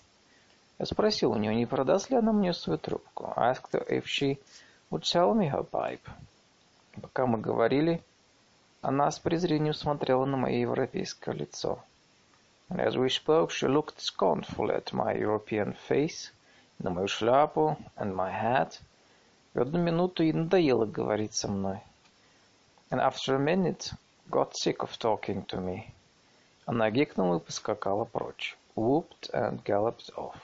Я 0.79 0.87
спросил 0.87 1.33
у 1.33 1.37
нее, 1.37 1.55
не 1.55 1.67
продаст 1.67 2.11
ли 2.11 2.17
она 2.17 2.33
мне 2.33 2.53
свою 2.53 2.79
трубку. 2.79 3.33
I 3.37 3.53
asked 3.53 3.73
her 3.73 3.87
if 3.89 4.07
she 4.07 4.39
would 4.91 5.05
sell 5.05 5.35
me 5.35 5.51
her 5.51 5.69
pipe. 5.71 6.01
Пока 7.01 7.27
мы 7.27 7.39
говорили, 7.39 8.03
она 8.81 9.11
с 9.11 9.19
презрением 9.19 9.75
смотрела 9.75 10.25
на 10.25 10.37
мое 10.37 10.61
европейское 10.61 11.35
лицо. 11.35 11.79
And 12.71 12.81
as 12.81 12.97
we 12.97 13.09
spoke, 13.09 13.51
she 13.51 13.69
looked 13.69 14.01
scornfully 14.01 14.75
at 14.75 14.93
my 14.93 15.15
European 15.15 15.77
face, 15.89 16.33
на 16.79 16.91
мою 16.91 17.09
шляпу 17.09 17.77
and 17.97 18.15
my 18.15 18.33
hat. 18.33 18.81
В 19.53 19.61
одну 19.61 19.79
минуту 19.79 20.23
ей 20.23 20.33
надоело 20.33 20.87
говорить 20.87 21.35
со 21.35 21.49
мной. 21.49 21.81
And 22.91 23.01
after 23.01 23.37
a 23.37 23.39
minute, 23.39 23.93
got 24.31 24.55
sick 24.55 24.79
of 24.79 24.99
talking 24.99 25.45
to 25.47 25.61
me. 25.61 25.93
Она 26.67 26.91
гикнула 26.91 27.37
и 27.37 27.41
поскакала 27.41 28.05
прочь. 28.05 28.57
Whooped 28.75 29.31
and 29.33 29.63
galloped 29.63 30.13
off. 30.17 30.37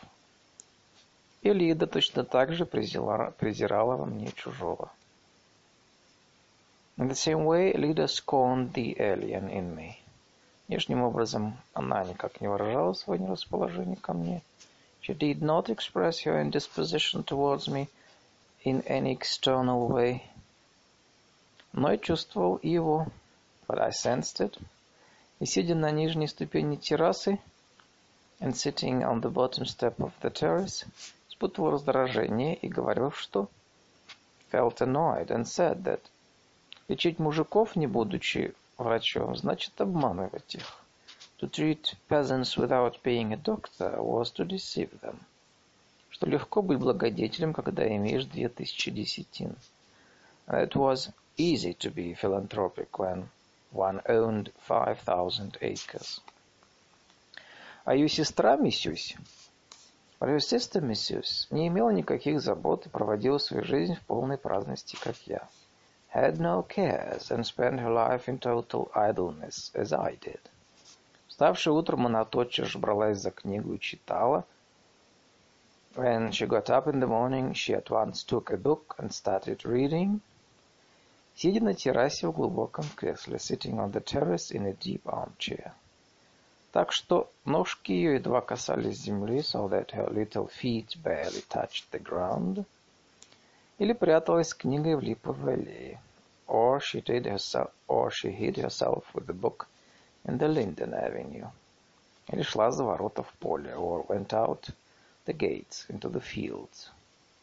И 1.42 1.52
Лида 1.52 1.86
точно 1.86 2.24
так 2.24 2.52
же 2.52 2.66
презирала, 2.66 3.30
презирала 3.30 3.96
во 3.96 4.04
мне 4.04 4.30
чужого. 4.32 4.90
In 6.98 7.08
the 7.08 7.14
same 7.14 7.46
way, 7.46 7.72
Lida 7.72 8.06
scorned 8.06 8.74
the 8.74 8.94
alien 9.00 9.48
in 9.48 9.74
me. 9.74 9.96
Внешним 10.68 11.02
образом 11.02 11.56
она 11.72 12.04
никак 12.04 12.42
не 12.42 12.48
выражала 12.48 12.92
свое 12.92 13.18
нерасположение 13.18 13.96
ко 13.96 14.12
мне. 14.12 14.42
She 15.00 15.14
did 15.14 15.40
not 15.40 15.70
express 15.70 16.24
her 16.24 16.38
indisposition 16.42 17.24
towards 17.24 17.68
me 17.68 17.88
in 18.64 18.82
any 18.82 19.16
external 19.18 19.88
way. 19.88 20.22
Но 21.72 21.90
я 21.90 21.96
чувствовал 21.96 22.60
его, 22.62 23.06
but 23.66 23.80
I 23.80 23.90
sensed 23.90 24.40
it. 24.40 24.58
И 25.40 25.46
сидя 25.46 25.74
на 25.74 25.90
нижней 25.90 26.28
ступени 26.28 26.76
террасы, 26.76 27.38
and 28.40 28.54
sitting 28.54 29.02
on 29.02 29.20
the 29.22 29.32
bottom 29.32 29.64
step 29.64 29.96
of 29.96 30.12
the 30.20 30.30
terrace, 30.30 30.86
испытывал 31.30 31.72
раздражение 31.72 32.54
и 32.54 32.68
говорил, 32.68 33.10
что 33.10 33.48
felt 34.52 34.80
annoyed 34.80 35.28
and 35.28 35.44
said 35.44 35.82
that 35.84 36.00
лечить 36.88 37.18
мужиков, 37.18 37.74
не 37.74 37.86
будучи 37.86 38.54
врачом, 38.76 39.34
значит 39.34 39.80
обманывать 39.80 40.54
их. 40.54 40.76
To 41.38 41.48
treat 41.48 41.94
peasants 42.08 42.58
without 42.58 43.00
being 43.02 43.32
a 43.32 43.36
doctor 43.38 43.98
was 44.02 44.30
to 44.32 44.44
deceive 44.44 44.90
them. 45.00 45.16
Что 46.10 46.26
легко 46.26 46.60
быть 46.60 46.78
благодетелем, 46.78 47.54
когда 47.54 47.88
имеешь 47.88 48.26
две 48.26 48.50
тысячи 48.50 48.90
десятин. 48.90 49.56
It 50.48 50.72
was 50.74 51.10
easy 51.38 51.72
to 51.78 51.90
be 51.90 52.14
philanthropic 52.14 52.90
when 52.98 53.28
one 53.71 54.01
owned 54.07 54.51
five 54.67 54.99
thousand 55.01 55.57
acres. 55.61 56.21
А 57.83 57.93
ее 57.93 58.09
сестра, 58.09 58.57
миссюсь, 58.57 59.15
ее 60.21 60.37
sister, 60.37 60.81
миссюсь, 60.81 61.47
не 61.51 61.67
имела 61.67 61.91
никаких 61.91 62.41
забот 62.41 62.87
и 62.87 62.89
проводила 62.89 63.37
свою 63.37 63.63
жизнь 63.63 63.95
в 63.95 64.01
полной 64.01 64.37
праздности, 64.37 64.97
как 65.01 65.15
я 65.27 65.47
had 66.15 66.39
no 66.39 66.63
cares 66.63 67.29
and 67.29 67.45
spent 67.45 67.77
her 67.81 67.91
life 67.91 68.29
in 68.29 68.39
total 68.39 68.89
idleness, 68.95 69.69
as 69.75 69.91
I 69.91 70.15
did. 70.15 70.39
Вставшей 71.27 71.73
утром 71.73 72.05
она 72.05 72.23
тотчас 72.23 72.67
же 72.67 72.79
бралась 72.79 73.19
за 73.19 73.31
книгу 73.31 73.73
и 73.73 73.79
читала. 73.79 74.45
When 75.95 76.31
she 76.31 76.47
got 76.47 76.69
up 76.69 76.87
in 76.87 77.01
the 77.01 77.07
morning, 77.07 77.53
she 77.53 77.73
at 77.73 77.89
once 77.89 78.23
took 78.23 78.51
a 78.51 78.57
book 78.57 78.95
and 78.97 79.11
started 79.11 79.65
reading. 79.65 80.21
Сидя 81.40 81.64
на 81.64 81.72
террасе 81.72 82.26
в 82.26 82.32
глубоком 82.32 82.84
кресле, 82.94 83.36
sitting 83.36 83.78
on 83.78 83.90
the 83.92 84.04
terrace 84.04 84.50
in 84.50 84.66
a 84.66 84.74
deep 84.74 85.02
armchair. 85.04 85.72
Так 86.70 86.92
что 86.92 87.30
ножки 87.46 87.92
ее 87.92 88.16
едва 88.16 88.42
касались 88.42 88.98
земли, 88.98 89.38
so 89.38 89.66
that 89.70 89.90
her 89.92 90.10
little 90.10 90.50
feet 90.50 90.96
barely 91.02 91.42
touched 91.48 91.90
the 91.92 91.98
ground— 91.98 92.66
или 93.80 93.94
пряталась 93.94 94.52
книгой 94.52 94.94
в 94.94 95.00
липовой 95.00 95.54
аллее. 95.54 96.00
Or 96.46 96.80
she, 96.80 97.00
did 97.02 97.24
herself, 97.24 97.70
or 97.88 98.10
she 98.10 98.30
hid 98.30 98.56
herself 98.56 99.04
with 99.14 99.26
the 99.26 99.32
book 99.32 99.66
in 100.26 100.36
the 100.36 100.46
Linden 100.46 100.92
Avenue. 100.92 101.48
Или 102.28 102.42
шла 102.42 102.70
за 102.70 102.84
ворота 102.84 103.22
в 103.22 103.32
поле, 103.38 103.72
or 103.72 104.06
went 104.06 104.34
out 104.34 104.68
the 105.24 105.32
gates 105.32 105.86
into 105.88 106.10
the 106.10 106.20
fields. 106.20 106.90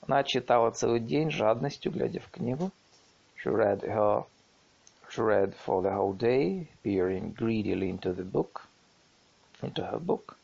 Она 0.01 0.23
читала 0.23 0.69
целый 0.69 0.99
день 0.99 1.31
жадностью, 1.31 1.91
глядя 1.91 2.19
в 2.19 2.29
книгу. 2.29 2.71
She 3.42 3.48
read 3.48 3.83
her, 3.83 4.24
she 5.11 5.20
read 5.20 5.57
for 5.57 5.83
the 5.83 5.90
whole 5.90 6.12
day, 6.12 6.68
peering 6.85 7.33
greedily 7.33 7.90
into 7.90 8.12
the 8.12 8.22
book, 8.22 8.68
into 9.61 9.85
her 9.85 9.98
book, 9.98 10.37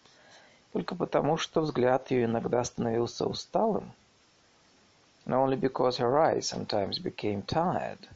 только 0.73 0.97
потому, 0.97 1.37
что 1.37 1.61
взгляд 1.61 2.11
ее 2.11 2.25
иногда 2.25 2.65
становился 2.65 3.25
усталым, 3.27 3.93
and 5.27 5.35
only 5.35 5.55
because 5.55 5.99
her 5.99 6.19
eyes 6.19 6.49
sometimes 6.49 6.99
became 6.99 7.43
tired. 7.43 8.09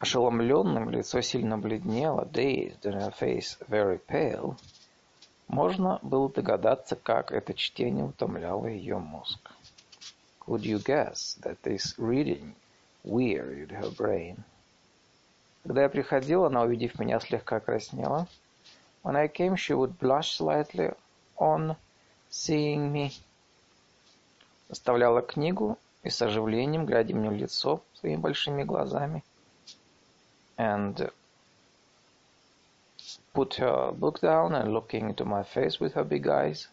Ошеломленным 0.00 0.90
лицо 0.90 1.22
сильно 1.22 1.56
бледнело, 1.56 2.28
dazed 2.30 2.84
and 2.84 3.00
her 3.00 3.10
face 3.12 3.56
very 3.66 3.98
pale. 3.98 4.58
Можно 5.48 6.00
было 6.02 6.28
догадаться, 6.28 6.96
как 6.96 7.32
это 7.32 7.54
чтение 7.54 8.04
утомляло 8.04 8.66
ее 8.66 8.98
мозг. 8.98 9.38
Could 10.40 10.66
you 10.66 10.80
guess 10.80 11.38
that 11.40 11.62
this 11.62 11.94
reading 11.96 12.54
wearied 13.09 13.71
her 13.71 13.89
brain? 13.95 14.37
Когда 15.63 15.83
я 15.83 15.89
приходил, 15.89 16.45
она, 16.45 16.61
увидев 16.61 16.99
меня, 16.99 17.19
слегка 17.19 17.59
краснела. 17.59 18.27
When 19.03 19.15
I 19.15 19.27
came, 19.27 19.55
she 19.55 19.75
would 19.75 19.97
blush 19.97 20.37
slightly 20.37 20.93
on 21.37 21.75
seeing 22.29 22.91
me. 22.91 23.11
Оставляла 24.69 25.21
книгу 25.21 25.77
и 26.03 26.09
с 26.09 26.21
оживлением, 26.21 26.85
глядя 26.85 27.15
мне 27.15 27.29
в 27.29 27.33
лицо 27.33 27.81
своими 27.95 28.17
большими 28.17 28.63
глазами, 28.63 29.23
and 30.57 31.11
put 33.33 33.55
her 33.55 33.91
book 33.91 34.19
down 34.21 34.53
and 34.53 34.73
looking 34.73 35.09
into 35.09 35.25
my 35.25 35.43
face 35.43 35.79
with 35.79 35.93
her 35.93 36.03
big 36.03 36.27
eyes, 36.27 36.69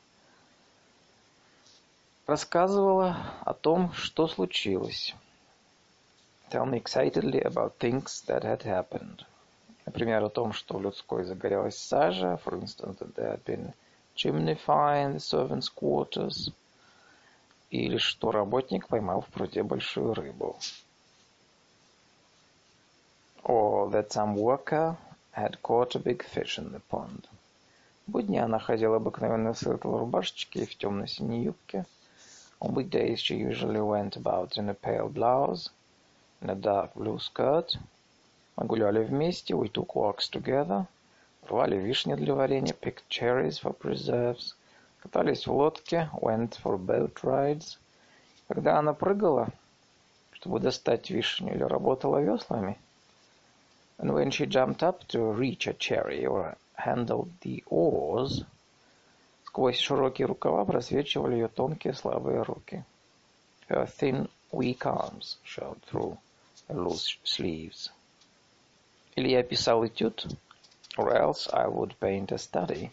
рассказывала 2.26 3.16
о 3.44 3.54
том, 3.54 3.92
что 3.92 4.26
случилось. 4.26 5.14
Tell 6.50 6.66
me 6.66 6.76
excitedly 6.78 7.42
about 7.42 7.76
things 7.78 8.22
that 8.26 8.44
had 8.44 8.62
happened. 8.62 9.24
Например, 9.86 10.24
о 10.24 10.28
том, 10.28 10.52
что 10.52 10.78
в 10.78 10.82
людской 10.82 11.24
загорелась 11.24 11.78
сажа, 11.78 12.38
for 12.44 12.60
instance, 12.60 12.98
that 12.98 13.14
there 13.14 13.30
had 13.30 13.44
been 13.44 13.72
chimney 14.14 14.54
fire 14.54 15.06
in 15.06 15.14
the 15.14 15.20
servants' 15.20 15.68
quarters– 15.68 16.50
или 17.70 17.98
что 17.98 18.30
работник 18.30 18.86
поймал 18.86 19.20
в 19.22 19.26
пруде 19.26 19.62
большую 19.62 20.14
рыбу. 20.14 20.56
Or 23.42 23.90
that 23.90 24.10
some 24.10 24.34
worker 24.36 24.96
had 25.32 25.60
caught 25.62 25.94
a 25.94 25.98
big 25.98 26.22
fish 26.22 26.58
in 26.58 26.72
the 26.72 26.80
pond. 26.88 27.28
В 28.06 28.12
будни 28.12 28.38
она 28.38 28.58
ходила 28.58 28.96
обыкновенно 28.96 29.52
в 29.52 29.58
светлой 29.58 29.98
рубашечке 29.98 30.62
и 30.62 30.66
в 30.66 30.76
темно-синей 30.76 31.44
юбке. 31.44 31.84
On 32.60 32.72
weekdays 32.72 33.18
she 33.18 33.36
usually 33.36 33.80
went 33.80 34.16
about 34.16 34.56
in 34.56 34.68
a 34.68 34.74
pale 34.74 35.08
blouse 35.08 35.70
and 36.40 36.50
a 36.50 36.54
dark 36.54 36.94
blue 36.94 37.18
skirt. 37.18 37.76
Мы 38.56 38.66
гуляли 38.66 39.04
вместе, 39.04 39.54
we 39.54 39.68
took 39.68 39.94
walks 39.94 40.28
together, 40.30 40.86
рвали 41.48 41.76
вишни 41.76 42.14
для 42.14 42.34
варенья, 42.34 42.74
picked 42.74 43.08
cherries 43.08 43.60
for 43.60 43.76
preserves, 43.76 44.54
катались 45.02 45.46
в 45.46 45.52
лодке, 45.52 46.10
went 46.12 46.58
for 46.62 46.78
boat 46.78 47.14
rides. 47.22 47.78
Когда 48.48 48.78
она 48.78 48.92
прыгала, 48.92 49.48
чтобы 50.32 50.60
достать 50.60 51.10
вишню, 51.10 51.54
или 51.54 51.62
работала 51.62 52.18
веслами, 52.18 52.78
and 53.98 54.12
when 54.12 54.30
she 54.30 54.46
jumped 54.46 54.82
up 54.82 55.06
to 55.08 55.32
reach 55.32 55.66
a 55.66 55.72
cherry 55.72 56.26
or 56.26 56.56
handled 56.74 57.30
the 57.40 57.64
oars, 57.70 58.44
сквозь 59.44 59.78
широкие 59.78 60.26
рукава 60.26 60.64
просвечивали 60.64 61.34
ее 61.34 61.48
тонкие 61.48 61.94
слабые 61.94 62.42
руки. 62.42 62.84
Her 63.68 63.86
thin, 63.86 64.28
weak 64.52 64.86
arms 64.86 65.38
showed 65.44 65.80
through 65.90 66.18
loose 66.69 67.19
sleeves. 67.23 67.91
Или 69.15 69.29
я 69.29 69.43
писал 69.43 69.85
этюд, 69.85 70.25
or 70.97 71.13
else 71.13 71.47
I 71.51 71.67
would 71.67 71.97
paint 71.99 72.31
a 72.31 72.37
study. 72.37 72.91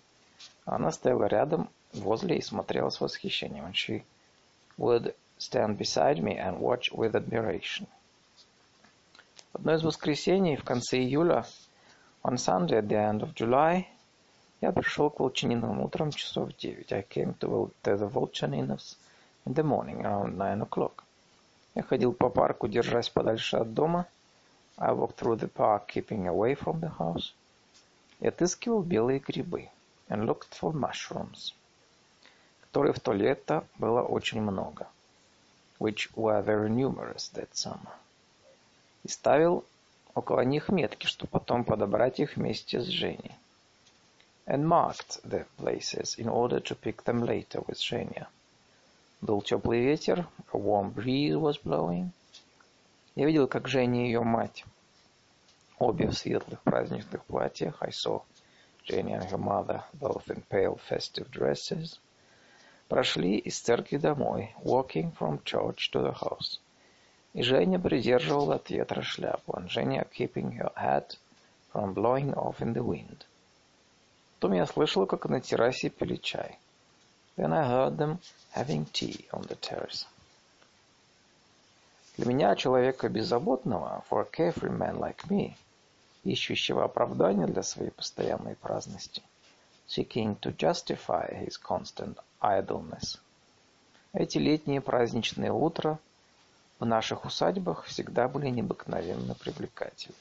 Она 0.65 0.91
стояла 0.93 1.27
рядом, 1.27 1.71
возле 1.93 2.37
и 2.37 2.43
смотрела 2.43 2.91
с 2.91 3.01
восхищением. 3.01 3.67
And 3.67 3.75
she 3.75 4.03
would 4.77 5.15
stand 5.39 5.79
beside 5.79 6.21
me 6.21 6.37
and 6.37 6.59
watch 6.59 6.91
with 6.93 7.15
admiration. 7.15 7.87
В 9.53 9.57
одно 9.57 9.75
из 9.75 9.83
воскресений 9.83 10.57
в 10.57 10.65
конце 10.65 10.99
июля, 10.99 11.47
on 12.23 12.37
Sunday 12.37 12.81
at 12.81 12.89
the 12.89 12.97
end 12.97 13.23
of 13.23 13.35
July, 13.35 13.87
я 14.61 14.73
пришел 14.73 15.09
к 15.09 15.21
Волчаниновым 15.21 15.81
утром 15.83 16.11
часов 16.11 16.51
в 16.51 16.57
девять. 16.57 16.93
I 16.93 17.03
came 17.03 17.39
to, 17.39 17.73
to 17.85 17.97
the 17.97 18.11
Volchaninovs 18.11 18.97
in 19.47 19.55
the 19.55 19.63
morning 19.63 20.05
around 20.05 20.37
nine 20.37 20.61
o'clock. 20.61 21.02
Я 21.76 21.82
ходил 21.82 22.14
по 22.14 22.30
парку, 22.30 22.68
держась 22.68 23.10
подальше 23.10 23.58
от 23.58 23.74
дома. 23.74 24.08
I 24.78 24.92
walked 24.92 25.18
through 25.18 25.40
the 25.40 25.52
park, 25.52 25.88
keeping 25.88 26.28
away 26.28 26.56
from 26.56 26.80
the 26.80 26.96
house. 26.98 27.34
И 28.20 28.28
отыскивал 28.28 28.84
белые 28.84 29.20
грибы. 29.20 29.70
And 30.08 30.26
looked 30.26 30.52
for 30.52 30.72
mushrooms. 30.72 31.54
Которые 32.62 32.94
в 32.94 33.00
то 33.00 33.12
лето 33.12 33.66
было 33.80 34.04
очень 34.04 34.42
много. 34.42 34.88
Which 35.80 36.12
were 36.16 36.44
very 36.44 36.70
numerous 36.70 37.32
that 37.34 37.50
summer. 37.54 37.92
И 39.04 39.08
ставил 39.08 39.66
около 40.14 40.42
них 40.42 40.70
метки, 40.70 41.08
чтобы 41.08 41.32
потом 41.32 41.64
подобрать 41.64 42.20
их 42.20 42.36
вместе 42.36 42.80
с 42.80 42.86
Женей. 42.86 43.36
And 44.46 44.68
marked 44.68 45.24
the 45.24 45.46
places 45.58 46.20
in 46.20 46.28
order 46.28 46.60
to 46.60 46.76
pick 46.76 47.04
them 47.04 47.24
later 47.26 47.64
with 47.66 47.80
Женя. 47.80 48.28
Был 49.24 49.42
теплый 49.42 49.80
ветер, 49.80 50.28
a 50.52 50.58
warm 50.58 50.94
breeze 50.94 51.40
was 51.40 51.56
blowing. 51.64 52.10
Я 53.16 53.26
видел, 53.26 53.48
как 53.48 53.70
Женя 53.70 54.04
и 54.04 54.08
ее 54.08 54.22
мать, 54.22 54.66
обе 55.80 56.08
в 56.10 56.14
светлых 56.14 56.62
праздничных 56.64 57.24
платьях, 57.24 57.82
I 57.82 57.92
saw 57.92 58.24
Jenny 58.86 59.14
and 59.14 59.24
her 59.32 59.38
mother, 59.38 59.82
both 59.94 60.28
in 60.28 60.44
pale 60.50 60.78
festive 60.90 61.32
dresses, 61.32 62.02
прошли 62.90 63.38
из 63.38 63.62
церкви 63.62 63.96
домой, 63.96 64.54
walking 64.62 65.16
from 65.18 65.42
church 65.46 65.90
to 65.94 66.04
the 66.04 66.14
house. 66.14 66.60
И 67.32 67.44
Женя 67.44 67.80
придерживала 67.80 68.56
от 68.56 68.70
ветра 68.72 69.04
шляпу, 69.04 69.54
and 69.54 69.70
Женя 69.70 70.06
keeping 70.14 70.58
her 70.58 70.74
hat 70.76 71.18
from 71.72 71.94
blowing 71.94 72.34
off 72.34 72.60
in 72.60 72.74
the 72.74 72.84
wind. 72.84 73.26
Потом 74.34 74.52
я 74.52 74.66
слышал, 74.66 75.06
как 75.06 75.30
на 75.30 75.40
террасе 75.40 75.88
пили 75.88 76.18
чай. 76.18 76.60
Then 77.36 77.52
I 77.52 77.68
heard 77.68 77.98
them 77.98 78.20
having 78.52 78.86
tea 78.86 79.28
on 79.34 79.44
the 79.44 79.56
terrace. 79.56 80.06
Для 82.16 82.28
меня, 82.28 82.56
человека 82.56 83.10
беззаботного, 83.10 84.04
for 84.08 84.22
a 84.22 84.26
carefree 84.26 84.70
man 84.70 85.00
like 85.00 85.28
me, 85.30 85.56
ищущего 86.24 86.84
оправдания 86.84 87.48
для 87.48 87.64
своей 87.64 87.90
постоянной 87.90 88.56
праздности, 88.56 89.24
seeking 89.88 90.40
to 90.42 90.56
justify 90.56 91.28
his 91.34 91.58
constant 91.58 92.20
idleness. 92.40 93.18
Эти 94.14 94.38
летние 94.38 94.80
праздничные 94.80 95.52
утра 95.52 95.98
в 96.80 96.86
наших 96.86 97.26
усадьбах 97.26 97.86
всегда 97.86 98.28
были 98.28 98.50
необыкновенно 98.50 99.34
привлекательны. 99.34 100.16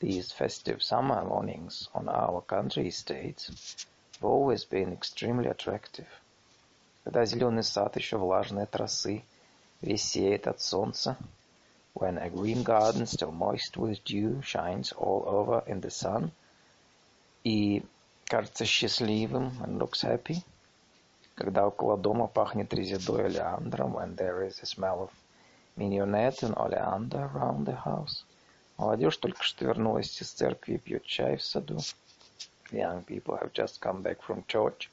These 0.00 0.32
festive 0.32 0.80
summer 0.80 1.24
mornings 1.24 1.88
on 1.94 2.08
our 2.08 2.44
country 2.44 2.88
estates 2.88 3.86
always 4.22 4.64
been 4.64 4.92
extremely 4.92 5.48
attractive. 5.48 6.06
Когда 7.04 7.24
зеленый 7.24 7.62
сад 7.62 7.96
еще 7.96 8.16
влажные 8.16 8.66
тросы– 8.66 9.22
весь 9.80 10.16
от 10.16 10.60
солнца, 10.60 11.16
when 11.94 12.18
a 12.18 12.30
green 12.30 12.62
garden 12.62 13.06
still 13.06 13.32
moist 13.32 13.76
with 13.76 14.02
dew 14.04 14.40
shines 14.42 14.92
all 14.92 15.24
over 15.26 15.62
in 15.66 15.80
the 15.80 15.90
sun, 15.90 16.30
и 17.44 17.84
кажется 18.24 18.64
счастливым 18.64 19.52
and 19.62 19.78
looks 19.78 20.02
happy, 20.02 20.42
когда 21.34 21.66
около 21.66 21.96
дома 21.96 22.26
пахнет 22.26 22.72
резидой 22.72 23.26
олеандром, 23.26 23.96
when 23.96 24.16
there 24.16 24.46
is 24.46 24.60
a 24.62 24.66
smell 24.66 25.02
of 25.02 25.10
mignonette 25.76 26.42
and 26.42 26.56
oleander 26.56 27.30
around 27.34 27.66
the 27.66 27.76
house. 27.84 28.24
Молодежь 28.78 29.16
только 29.18 29.42
что 29.42 29.64
вернулась 29.64 30.20
из 30.20 30.30
церкви 30.30 30.74
и 30.74 30.78
пьет 30.78 31.04
чай 31.04 31.36
в 31.36 31.42
саду. 31.42 31.78
Young 32.72 33.02
people 33.02 33.36
have 33.36 33.52
just 33.52 33.80
come 33.80 34.02
back 34.02 34.22
from 34.22 34.44
church 34.48 34.90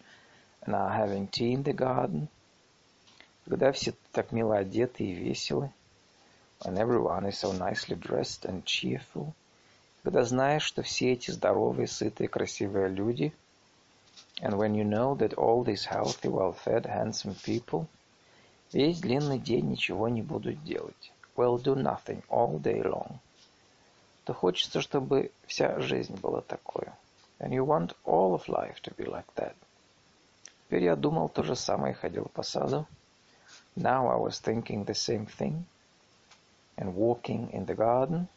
and 0.62 0.76
are 0.76 0.92
having 0.92 1.28
tea 1.28 1.54
in 1.54 1.64
the 1.64 1.74
garden 1.74 2.30
когда 3.46 3.72
все 3.74 3.94
так 4.12 4.32
мило 4.32 4.58
одеты 4.58 5.04
и 5.04 5.14
веселы, 5.14 5.70
when 6.62 6.78
everyone 6.78 7.26
is 7.26 7.38
so 7.40 7.52
nicely 7.52 7.96
dressed 7.96 8.46
and 8.46 8.64
cheerful, 8.64 9.34
когда 10.02 10.24
знаешь, 10.24 10.64
что 10.64 10.82
все 10.82 11.12
эти 11.12 11.32
здоровые, 11.32 11.88
сытые, 11.88 12.30
красивые 12.30 12.88
люди, 12.88 13.34
and 14.42 14.58
when 14.58 14.76
you 14.76 14.86
know 14.86 15.16
that 15.16 15.34
all 15.36 15.64
these 15.64 15.86
healthy, 15.86 16.30
well-fed, 16.30 16.86
handsome 16.86 17.36
people 17.44 17.88
весь 18.72 19.00
длинный 19.00 19.40
день 19.40 19.70
ничего 19.70 20.08
не 20.08 20.22
будут 20.22 20.64
делать, 20.64 21.12
will 21.36 21.62
do 21.62 21.76
nothing 21.76 22.24
all 22.30 22.62
day 22.62 22.82
long, 22.82 23.20
то 24.24 24.34
хочется, 24.34 24.80
чтобы 24.80 25.32
вся 25.48 25.80
жизнь 25.82 26.16
была 26.16 26.42
такой. 26.42 26.86
And 27.43 27.53
you 27.53 27.65
want 27.65 27.95
all 28.05 28.35
of 28.35 28.49
life 28.49 28.81
to 28.83 28.95
be 28.95 29.05
like 29.05 29.33
that. 29.37 29.55
Теперь 30.67 30.85
я 30.85 30.97
думал 30.97 31.29
то 31.29 31.43
же 31.43 31.57
самое, 31.57 31.95
ходил 31.95 32.31
по 32.35 32.43
саду, 32.43 32.87
Now 33.77 34.09
I 34.09 34.17
was 34.17 34.41
thinking 34.41 34.85
the 34.85 34.95
same 34.95 35.25
thing 35.27 35.67
and 36.77 36.95
walking 36.95 37.49
in 37.53 37.65
the 37.65 37.77
garden, 37.77 38.29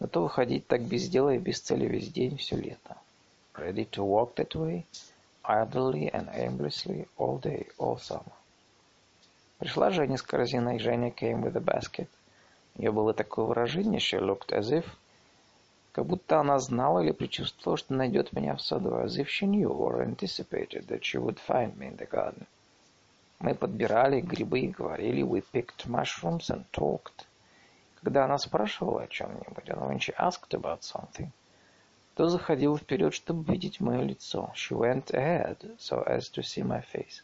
готов 0.00 0.32
ходить 0.32 0.66
так 0.66 0.82
без 0.82 1.08
дела 1.08 1.34
и 1.34 1.38
без 1.38 1.60
цели 1.60 1.86
весь 1.86 2.10
день, 2.10 2.36
все 2.36 2.56
лето. 2.56 2.96
Ready 3.54 3.88
to 3.90 4.04
walk 4.04 4.34
that 4.34 4.54
way, 4.54 4.84
idly 5.44 6.10
and 6.12 6.28
aimlessly 6.34 7.08
all 7.16 7.38
day, 7.38 7.68
all 7.78 7.98
summer. 7.98 8.32
Пришла 9.58 9.90
Женя 9.90 10.16
с 10.16 10.22
корзиной, 10.22 10.78
Женя 10.78 11.10
came 11.10 11.42
with 11.42 11.56
a 11.56 11.60
basket. 11.60 12.08
У 12.74 12.80
нее 12.80 12.92
было 12.92 13.14
такое 13.14 13.44
выражение, 13.44 14.00
she 14.00 14.18
looked 14.20 14.52
as 14.52 14.70
if, 14.70 14.84
как 15.93 16.07
будто 16.07 16.39
она 16.39 16.57
знала 16.57 16.99
или 16.99 17.11
предчувствовала, 17.11 17.77
что 17.77 17.93
найдет 17.93 18.33
меня 18.33 18.55
в 18.55 18.61
саду, 18.61 18.95
as 19.05 19.15
if 19.19 19.27
she 19.27 19.45
knew 19.45 19.69
or 19.69 20.01
anticipated 20.01 20.87
that 20.87 21.03
she 21.03 21.19
would 21.19 21.37
find 21.39 21.77
me 21.77 21.87
in 21.87 21.97
the 21.97 22.09
garden. 22.09 22.47
Мы 23.39 23.53
подбирали 23.53 24.19
грибы 24.19 24.61
и 24.61 24.67
говорили. 24.69 25.21
We 25.21 25.43
picked 25.53 25.85
mushrooms 25.85 26.49
and 26.49 26.65
talked. 26.71 27.27
Когда 28.01 28.25
она 28.25 28.39
спрашивала 28.39 29.03
о 29.03 29.07
чем-нибудь, 29.07 29.69
and 29.69 29.87
when 29.87 29.99
she 29.99 30.15
asked 30.17 30.49
about 30.49 30.81
something, 30.81 31.29
то 32.15 32.27
заходила 32.27 32.77
вперед, 32.77 33.13
чтобы 33.13 33.51
видеть 33.51 33.79
мое 33.79 34.01
лицо. 34.01 34.51
She 34.55 34.75
went 34.75 35.11
ahead 35.11 35.77
so 35.77 36.03
as 36.07 36.31
to 36.31 36.41
see 36.41 36.63
my 36.63 36.83
face. 36.91 37.21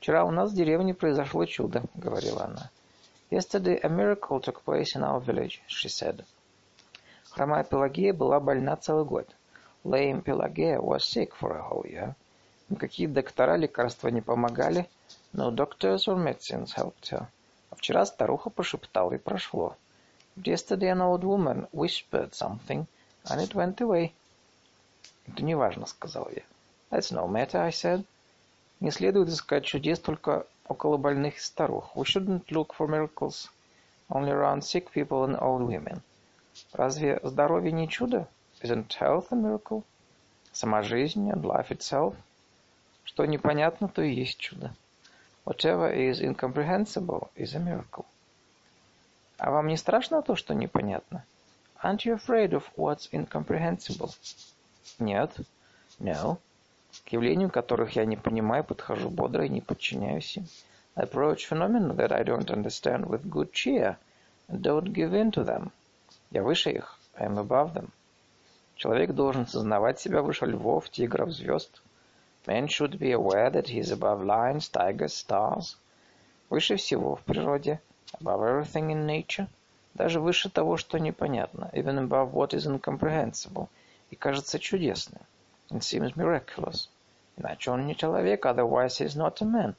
Вчера 0.00 0.24
у 0.24 0.32
нас 0.32 0.50
в 0.50 0.56
деревне 0.56 0.94
произошло 0.94 1.44
чудо, 1.44 1.84
говорила 1.94 2.46
она. 2.46 2.70
Yesterday 3.30 3.78
a 3.80 3.88
miracle 3.88 4.40
took 4.40 4.64
place 4.64 4.96
in 4.96 5.04
our 5.04 5.20
village, 5.20 5.62
she 5.68 5.88
said. 5.88 6.24
Хромая 7.34 7.64
Пелагея 7.64 8.12
была 8.12 8.40
больна 8.40 8.76
целый 8.76 9.06
год. 9.06 9.26
Lame 9.84 10.22
Pelagia 10.22 10.78
was 10.78 11.02
sick 11.02 11.32
for 11.34 11.56
a 11.56 11.62
whole 11.62 11.86
year. 11.86 12.14
Никакие 12.68 13.08
доктора 13.08 13.56
лекарства 13.56 14.08
не 14.08 14.20
помогали, 14.20 14.86
No 15.32 15.50
doctors 15.50 16.06
or 16.08 16.16
medicines 16.16 16.74
helped 16.74 17.08
her. 17.10 17.26
А 17.70 17.76
вчера 17.76 18.04
старуха 18.04 18.50
пошептала 18.50 19.14
и 19.14 19.16
прошло. 19.16 19.76
Yesterday 20.36 20.90
an 20.90 21.00
old 21.00 21.24
woman 21.24 21.66
whispered 21.72 22.32
something, 22.32 22.86
and 23.24 23.40
it 23.40 23.54
went 23.54 23.80
away. 23.80 24.12
Это 25.26 25.42
не 25.42 25.54
важно, 25.54 25.86
сказал 25.86 26.28
я. 26.36 26.42
That's 26.90 27.12
no 27.12 27.26
matter, 27.26 27.62
I 27.64 27.70
said. 27.70 28.04
Не 28.80 28.90
следует 28.90 29.30
искать 29.30 29.64
чудес 29.64 30.00
только 30.00 30.46
около 30.68 30.98
больных 30.98 31.40
старух. 31.40 31.96
We 31.96 32.04
shouldn't 32.04 32.50
look 32.50 32.74
for 32.76 32.86
miracles 32.86 33.48
only 34.10 34.30
around 34.30 34.60
sick 34.64 34.92
people 34.92 35.24
and 35.24 35.40
old 35.40 35.66
women. 35.66 36.02
Разве 36.72 37.20
здоровье 37.22 37.72
не 37.72 37.88
чудо? 37.88 38.28
Isn't 38.62 38.88
health 39.00 39.28
a 39.30 39.36
miracle? 39.36 39.84
Сама 40.52 40.82
жизнь 40.82 41.30
and 41.30 41.42
life 41.42 41.68
itself? 41.68 42.14
Что 43.04 43.24
непонятно, 43.24 43.88
то 43.88 44.02
и 44.02 44.12
есть 44.12 44.38
чудо. 44.38 44.74
Whatever 45.44 45.92
is 45.92 46.20
incomprehensible 46.20 47.30
is 47.34 47.54
a 47.54 47.58
miracle. 47.58 48.04
А 49.38 49.50
вам 49.50 49.66
не 49.66 49.76
страшно 49.76 50.22
то, 50.22 50.36
что 50.36 50.54
непонятно? 50.54 51.24
Aren't 51.82 52.04
you 52.04 52.14
afraid 52.14 52.52
of 52.52 52.64
what's 52.76 53.08
incomprehensible? 53.10 54.10
Нет. 54.98 55.32
No. 55.98 56.38
К 57.04 57.08
явлениям, 57.08 57.50
которых 57.50 57.96
я 57.96 58.04
не 58.04 58.16
понимаю, 58.16 58.62
подхожу 58.62 59.10
бодро 59.10 59.44
и 59.44 59.48
не 59.48 59.60
подчиняюсь 59.60 60.36
им. 60.36 60.46
I 60.94 61.04
approach 61.04 61.48
phenomena 61.48 61.94
that 61.94 62.12
I 62.12 62.22
don't 62.22 62.50
understand 62.50 63.06
with 63.06 63.28
good 63.28 63.52
cheer 63.52 63.96
and 64.48 64.62
don't 64.62 64.92
give 64.92 65.12
in 65.14 65.32
to 65.32 65.42
them. 65.42 65.72
Я 66.32 66.42
выше 66.42 66.70
их. 66.70 66.98
I 67.14 67.26
am 67.26 67.36
above 67.36 67.74
them. 67.74 67.90
Человек 68.74 69.12
должен 69.12 69.46
сознавать 69.46 70.00
себя 70.00 70.22
выше 70.22 70.46
львов, 70.46 70.88
тигров, 70.88 71.30
звезд. 71.30 71.82
Man 72.46 72.68
should 72.68 72.98
be 72.98 73.12
aware 73.12 73.50
that 73.50 73.66
he 73.66 73.80
is 73.80 73.92
above 73.92 74.24
lions, 74.24 74.70
tigers, 74.70 75.12
stars. 75.12 75.76
Выше 76.48 76.76
всего 76.76 77.16
в 77.16 77.20
природе. 77.20 77.82
Above 78.18 78.40
everything 78.44 78.90
in 78.90 79.06
nature. 79.06 79.46
Даже 79.92 80.20
выше 80.20 80.48
того, 80.48 80.78
что 80.78 80.96
непонятно. 80.96 81.68
Even 81.74 82.08
above 82.08 82.32
what 82.32 82.54
is 82.54 82.66
incomprehensible. 82.66 83.68
И 84.08 84.16
кажется 84.16 84.58
чудесным. 84.58 85.20
It 85.68 85.82
seems 85.82 86.16
miraculous. 86.16 86.88
Иначе 87.36 87.70
он 87.70 87.86
не 87.86 87.94
человек, 87.94 88.46
otherwise 88.46 88.98
he 88.98 89.04
is 89.04 89.16
not 89.16 89.42
a 89.42 89.44
man. 89.44 89.74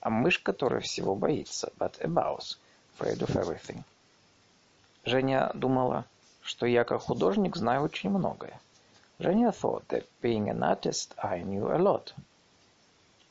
А 0.00 0.10
мышь, 0.10 0.38
которая 0.38 0.82
всего 0.82 1.14
боится. 1.14 1.72
But 1.78 1.94
a 2.04 2.08
mouse, 2.08 2.58
afraid 2.92 3.22
of 3.22 3.34
everything. 3.36 3.84
Женя 5.06 5.50
думала, 5.54 6.06
что 6.40 6.64
я 6.64 6.84
как 6.84 7.02
художник 7.02 7.56
знаю 7.56 7.82
очень 7.82 8.08
многое. 8.08 8.58
Женя 9.18 9.50
thought 9.50 9.86
that 9.88 10.06
being 10.22 10.48
an 10.48 10.62
artist 10.62 11.14
I 11.18 11.42
knew 11.42 11.70
a 11.70 11.78
lot. 11.78 12.12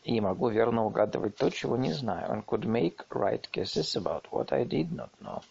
И 0.04 0.22
могу 0.22 0.50
верно 0.50 0.86
угадывать 0.86 1.36
то, 1.36 1.50
чего 1.50 1.76
не 1.76 1.92
знаю, 1.92 2.32
and 2.32 2.46
could 2.46 2.66
make 2.66 3.08
right 3.10 3.50
guesses 3.52 3.96
about 3.96 4.26
what 4.30 4.54
I 4.54 4.66
did 4.66 4.92
not 4.92 5.10
know. 5.20 5.42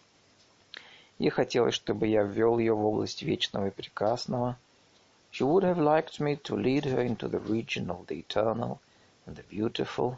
Ей 1.19 1.29
хотелось, 1.29 1.75
чтобы 1.75 2.07
я 2.07 2.23
ввел 2.23 2.57
ее 2.57 2.73
в 2.73 2.85
область 2.85 3.21
вечного 3.21 3.67
и 3.67 3.71
прекрасного. 3.71 4.57
She 5.31 5.45
would 5.45 5.63
have 5.63 5.77
liked 5.77 6.19
me 6.19 6.37
to 6.43 6.55
lead 6.55 6.85
her 6.85 7.05
into 7.05 7.27
the 7.27 7.39
region 7.39 7.89
of 7.89 8.07
the 8.07 8.19
eternal 8.19 8.79
and 9.25 9.35
the 9.35 9.43
beautiful, 9.49 10.17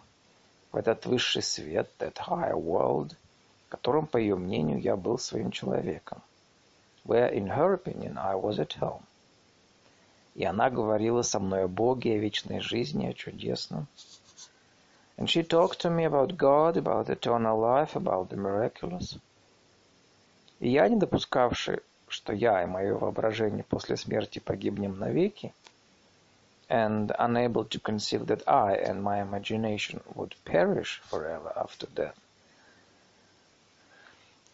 в 0.72 0.78
этот 0.78 1.06
высший 1.06 1.42
свет, 1.42 1.90
that 1.98 2.18
higher 2.18 2.58
world, 2.58 3.16
в 3.66 3.70
котором, 3.70 4.08
по 4.08 4.18
ее 4.18 4.36
мнению, 4.36 4.80
я 4.80 4.96
был 4.96 5.18
своим 5.18 5.52
человеком. 5.52 6.22
Where, 7.06 7.32
in 7.32 7.48
her 7.48 7.74
opinion, 7.74 8.18
I 8.18 8.36
was 8.36 8.60
at 8.60 8.78
home. 8.80 9.04
И 10.36 10.44
она 10.44 10.70
говорила 10.70 11.22
со 11.22 11.40
мной 11.40 11.64
о 11.64 11.68
Боге, 11.68 12.16
о 12.16 12.18
вечной 12.18 12.60
жизни, 12.60 13.08
о 13.08 13.14
чудесном. 13.14 13.88
And 15.18 15.28
she 15.28 15.44
talked 15.44 15.80
to 15.82 15.90
me 15.90 16.04
about 16.06 16.36
God, 16.36 16.76
about 16.76 17.10
eternal 17.10 17.58
life, 17.58 17.96
about 17.96 18.30
the 18.30 18.36
miraculous. 18.36 19.18
И 20.60 20.70
я, 20.70 20.90
не 20.90 20.98
допускавший, 20.98 21.80
что 22.08 22.34
я 22.34 22.64
и 22.64 22.66
мое 22.66 22.96
воображение 22.96 23.64
после 23.64 23.98
смерти 23.98 24.40
погибнем 24.40 25.00
навеки, 25.00 25.54
and 26.70 27.14
unable 27.20 27.64
to 27.64 27.80
conceive 27.80 28.26
that 28.28 28.44
I 28.48 28.76
and 28.76 29.04
my 29.04 29.22
imagination 29.22 30.02
would 30.16 30.36
perish 30.44 31.02
forever 31.06 31.54
after 31.56 31.88
death, 31.88 32.18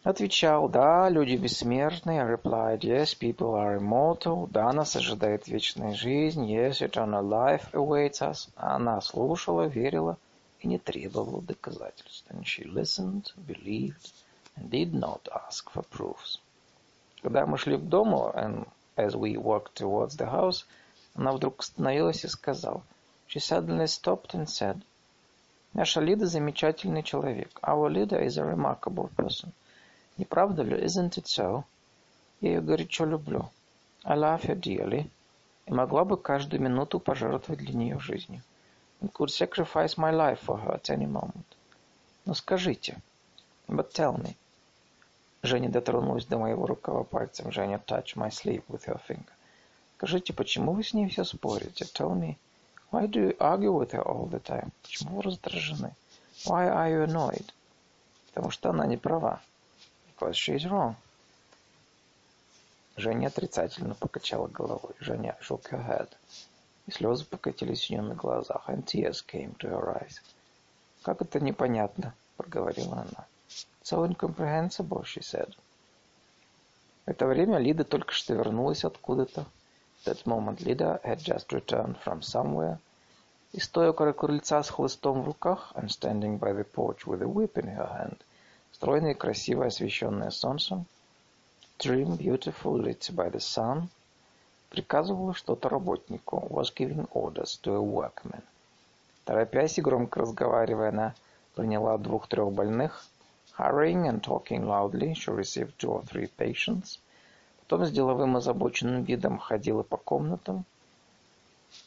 Отвечал, 0.04 0.68
да, 0.68 1.08
люди 1.08 1.36
бессмертны. 1.36 2.18
I 2.18 2.24
replied, 2.24 2.80
yes, 2.80 3.14
people 3.14 3.54
are 3.54 3.78
immortal. 3.78 4.48
Да, 4.50 4.72
нас 4.72 4.96
ожидает 4.96 5.46
вечная 5.46 5.94
жизнь. 5.94 6.44
Yes, 6.52 6.80
eternal 6.82 7.22
life 7.22 7.70
awaits 7.72 8.20
us. 8.20 8.48
Она 8.56 9.00
слушала, 9.00 9.68
верила 9.68 10.18
и 10.58 10.66
не 10.66 10.78
требовала 10.78 11.40
доказательств. 11.40 12.24
And 12.30 12.42
she 12.42 12.64
listened, 12.64 13.32
believed, 13.46 14.12
and 14.56 14.68
did 14.70 14.92
not 14.92 15.28
ask 15.32 15.70
for 15.70 15.84
proofs. 15.88 16.40
Когда 17.22 17.46
мы 17.46 17.56
шли 17.56 17.76
к 17.76 17.88
дому, 17.88 18.32
and 18.34 18.66
as 18.96 19.14
we 19.14 19.36
walked 19.36 19.76
towards 19.76 20.16
the 20.16 20.28
house, 20.28 20.64
она 21.14 21.30
вдруг 21.32 21.60
остановилась 21.60 22.24
и 22.24 22.28
сказала, 22.28 22.82
she 23.28 23.38
suddenly 23.38 23.86
stopped 23.86 24.34
and 24.34 24.48
said, 24.48 24.82
Наша 25.74 26.00
Лида 26.00 26.26
замечательный 26.26 27.04
человек. 27.04 27.50
Our 27.62 27.88
leader 27.88 28.20
is 28.20 28.36
a 28.36 28.44
remarkable 28.44 29.08
person. 29.16 29.52
Не 30.18 30.24
правда 30.26 30.62
ли? 30.62 30.76
Isn't 30.76 31.16
it 31.16 31.24
so? 31.24 31.64
Я 32.40 32.50
ее 32.50 32.60
горячо 32.60 33.06
люблю. 33.06 33.50
I 34.04 34.16
love 34.16 34.42
her 34.42 34.58
dearly. 34.58 35.08
И 35.66 35.72
могла 35.72 36.04
бы 36.04 36.16
каждую 36.16 36.60
минуту 36.60 37.00
пожертвовать 37.00 37.64
для 37.64 37.74
нее 37.74 37.98
жизнью. 37.98 38.42
And 39.00 39.10
could 39.12 39.30
sacrifice 39.30 39.96
my 39.96 40.12
life 40.12 40.40
for 40.44 40.62
her 40.62 40.74
at 40.74 40.90
any 40.90 41.06
moment. 41.06 41.44
Но 42.26 42.34
скажите. 42.34 43.00
But 43.68 43.92
tell 43.92 44.20
me. 44.20 44.36
Женя 45.42 45.70
дотронулась 45.70 46.26
до 46.26 46.36
моего 46.38 46.66
рукава 46.66 47.04
пальцем. 47.04 47.50
Женя 47.50 47.80
touched 47.86 48.16
my 48.16 48.28
sleeve 48.28 48.64
with 48.68 48.84
her 48.86 49.00
finger. 49.08 49.32
Скажите, 49.96 50.32
почему 50.32 50.72
вы 50.72 50.82
с 50.82 50.92
ней 50.92 51.08
все 51.08 51.24
спорите? 51.24 51.84
Tell 51.84 52.14
me. 52.14 52.36
Why 52.90 53.06
do 53.06 53.28
you 53.28 53.36
argue 53.38 53.72
with 53.72 53.92
her 53.92 54.02
all 54.02 54.28
the 54.28 54.42
time? 54.42 54.72
Почему 54.82 55.16
вы 55.16 55.22
раздражены? 55.22 55.94
Why 56.44 56.68
are 56.68 56.90
you 56.90 57.06
annoyed? 57.06 57.46
Потому 58.26 58.50
что 58.50 58.70
она 58.70 58.84
не 58.86 58.98
права 58.98 59.40
because 60.22 60.36
she's 60.36 60.70
wrong. 60.70 60.94
Женя 62.96 63.26
отрицательно 63.26 63.94
покачала 63.94 64.46
головой. 64.46 64.92
Женя 65.00 65.36
shook 65.40 65.68
her 65.70 65.84
head. 65.84 66.08
И 66.86 66.92
слезы 66.92 67.24
покатились 67.24 67.90
у 67.90 67.94
нее 67.94 68.02
на 68.02 68.14
глазах, 68.14 68.68
and 68.68 68.84
tears 68.84 69.24
came 69.26 69.56
to 69.58 69.68
her 69.68 70.00
eyes. 70.00 70.20
«Как 71.02 71.22
это 71.22 71.40
непонятно?»— 71.40 72.14
проговорила 72.36 73.00
она. 73.02 73.26
«So 73.82 74.06
incomprehensible»,— 74.06 75.02
she 75.04 75.22
said. 75.22 75.52
В 77.06 77.10
это 77.10 77.26
время 77.26 77.58
Лида 77.58 77.84
только 77.84 78.12
что 78.12 78.34
вернулась 78.34 78.84
откуда-то. 78.84 79.46
That 80.04 80.24
moment 80.24 80.60
Lida 80.60 81.00
had 81.02 81.18
just 81.18 81.50
returned 81.50 81.96
from 82.04 82.20
somewhere. 82.20 82.78
И 83.52 83.60
стоя 83.60 83.90
около 83.90 84.12
крыльца 84.12 84.62
с 84.62 84.70
хлыстом 84.70 85.22
в 85.22 85.26
руках, 85.26 85.72
and 85.74 85.88
standing 85.88 86.38
by 86.38 86.52
the 86.52 86.64
porch 86.64 87.06
with 87.06 87.22
a 87.22 87.26
whip 87.26 87.56
in 87.56 87.66
her 87.66 87.88
hand— 87.88 88.18
стройная 88.82 89.12
и 89.12 89.14
красиво 89.14 89.66
освещенная 89.66 90.30
солнцем, 90.30 90.86
trim, 91.78 92.16
beautiful, 92.18 92.82
lit 92.82 93.12
by 93.14 93.30
the 93.30 93.38
sun, 93.38 93.86
приказывала 94.70 95.34
что-то 95.34 95.68
работнику, 95.68 96.48
was 96.50 96.74
giving 96.74 97.06
orders 97.12 97.60
to 97.62 97.76
a 97.76 97.80
workman. 97.80 98.42
Торопясь 99.24 99.78
и 99.78 99.82
громко 99.82 100.22
разговаривая, 100.22 100.88
она 100.88 101.14
приняла 101.54 101.96
двух-трех 101.96 102.50
больных, 102.50 103.06
hurrying 103.56 104.08
and 104.08 104.20
talking 104.20 104.66
loudly, 104.66 105.14
she 105.14 105.30
received 105.30 105.78
two 105.78 105.92
or 105.92 106.02
three 106.02 106.28
patients, 106.36 106.98
потом 107.60 107.86
с 107.86 107.92
деловым 107.92 108.36
озабоченным 108.36 109.04
видом 109.04 109.38
ходила 109.38 109.84
по 109.84 109.96
комнатам, 109.96 110.64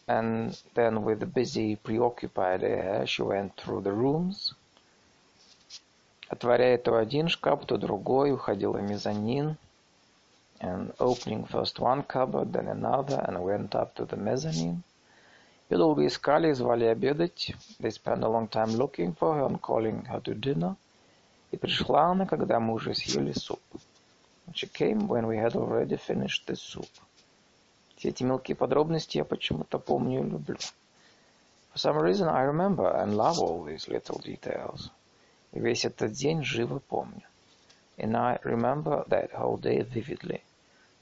and 0.08 0.58
then 0.76 1.04
with 1.04 1.22
a 1.22 1.26
busy, 1.26 1.76
preoccupied 1.76 2.64
air, 2.64 3.06
she 3.06 3.22
went 3.22 3.54
through 3.58 3.82
the 3.82 3.92
rooms, 3.92 4.54
Отворяя 6.29 6.79
то 6.79 6.97
один 6.97 7.29
шкаф, 7.29 7.67
то 7.67 7.77
другой, 7.77 8.33
уходила 8.33 8.79
мезонин, 8.79 9.57
and 10.61 10.95
opening 10.99 11.47
first 11.49 11.81
one 11.81 12.03
cupboard, 12.05 12.53
then 12.53 12.69
another, 12.69 13.25
and 13.27 13.43
went 13.43 13.75
up 13.75 13.95
to 13.95 14.07
the 14.07 14.17
mezzanine. 14.17 14.83
Ее 15.71 15.79
долго 15.79 16.07
искали 16.07 16.51
и 16.51 16.53
звали 16.53 16.85
обедать. 16.85 17.55
They 17.79 17.91
spent 17.91 18.23
a 18.23 18.29
long 18.29 18.49
time 18.49 18.77
looking 18.77 19.15
for 19.15 19.35
her 19.37 19.47
and 19.47 19.61
calling 19.61 20.05
her 20.07 20.21
to 20.23 20.35
dinner. 20.35 20.77
И 21.51 21.57
пришла 21.57 22.11
она, 22.11 22.27
когда 22.27 22.61
мы 22.61 22.75
уже 22.75 22.95
съели 22.95 23.33
суп. 23.33 23.61
And 24.47 24.55
she 24.55 24.67
came 24.67 25.07
when 25.07 25.27
we 25.27 25.37
had 25.37 25.55
already 25.55 25.97
finished 25.97 26.47
the 26.47 26.55
soup. 26.55 26.91
Все 27.97 28.09
эти 28.09 28.23
мелкие 28.23 28.57
подробности 28.57 29.19
я 29.19 29.25
почему-то 29.25 29.79
помню 29.79 30.21
и 30.21 30.31
люблю. 30.31 30.57
For 31.73 31.79
some 31.79 31.99
reason 32.01 32.29
I 32.29 32.45
remember 32.45 32.93
and 32.97 33.17
love 33.17 33.39
all 33.39 33.65
these 33.65 33.89
little 33.89 34.19
details. 34.19 34.91
Весь 35.56 35.86
этот 35.86 36.12
день 36.12 36.44
живо 36.44 36.80
помню. 36.80 37.24
And 37.98 38.14
I 38.18 38.38
remember 38.44 39.08
that 39.08 39.32
whole 39.32 39.58
day 39.58 39.82
vividly. 39.90 40.42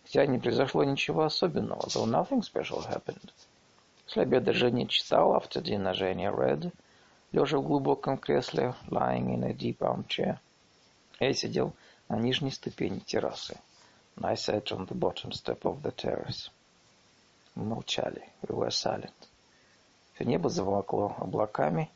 Хотя 0.04 0.28
не 0.28 0.38
произошло 0.38 0.84
ничего 0.84 1.24
особенного, 1.24 1.88
though 1.88 2.06
nothing 2.06 2.42
special 2.42 2.86
happened. 2.88 3.34
После 4.06 4.22
обеда 4.22 4.54
Женя 4.54 4.88
читал, 4.88 5.36
after 5.36 5.60
dinner 5.60 5.94
Женя 5.96 6.32
read, 6.32 6.72
лежа 7.32 7.58
в 7.58 7.64
глубоком 7.64 8.20
кресле, 8.20 8.76
lying 8.90 9.34
in 9.34 9.44
a 9.44 9.54
deep 9.54 9.80
armchair. 9.80 10.38
Я 11.20 11.34
сидел 11.34 11.74
на 12.08 12.20
нижней 12.20 12.52
ступени 12.52 13.00
террасы. 13.00 13.58
And 14.18 14.28
I 14.28 14.36
sat 14.36 14.72
on 14.72 14.86
the 14.86 14.94
bottom 14.94 15.32
step 15.32 15.62
of 15.64 15.82
the 15.82 15.92
terrace. 15.92 16.52
Мы 17.56 17.66
молчали. 17.66 18.30
We 18.44 18.56
were 18.56 18.70
silent. 18.70 19.14
Все 20.14 20.26
небо 20.26 20.50
заволокло 20.50 21.16
облаками, 21.18 21.90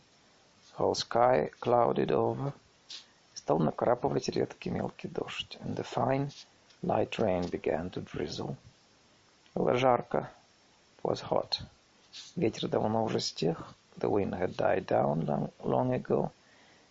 whole 0.77 0.93
sky 0.93 1.49
clouded 1.59 2.11
over, 2.11 2.53
стал 3.33 3.59
накрапывать 3.59 4.29
редкий 4.29 4.69
мелкий 4.69 5.07
дождь, 5.07 5.57
and 5.61 5.75
the 5.75 5.83
fine 5.83 6.31
light 6.83 7.17
rain 7.17 7.49
began 7.49 7.89
to 7.89 8.03
drizzle. 8.03 8.55
Было 9.55 9.73
жарко, 9.75 10.29
it 10.97 11.09
was 11.09 11.21
hot. 11.21 11.61
Ветер 12.35 12.67
давно 12.67 13.03
уже 13.03 13.19
стих, 13.19 13.73
the 13.97 14.09
wind 14.09 14.33
had 14.33 14.55
died 14.55 14.85
down 14.85 15.25
long, 15.25 15.51
long 15.63 15.93
ago. 15.93 16.31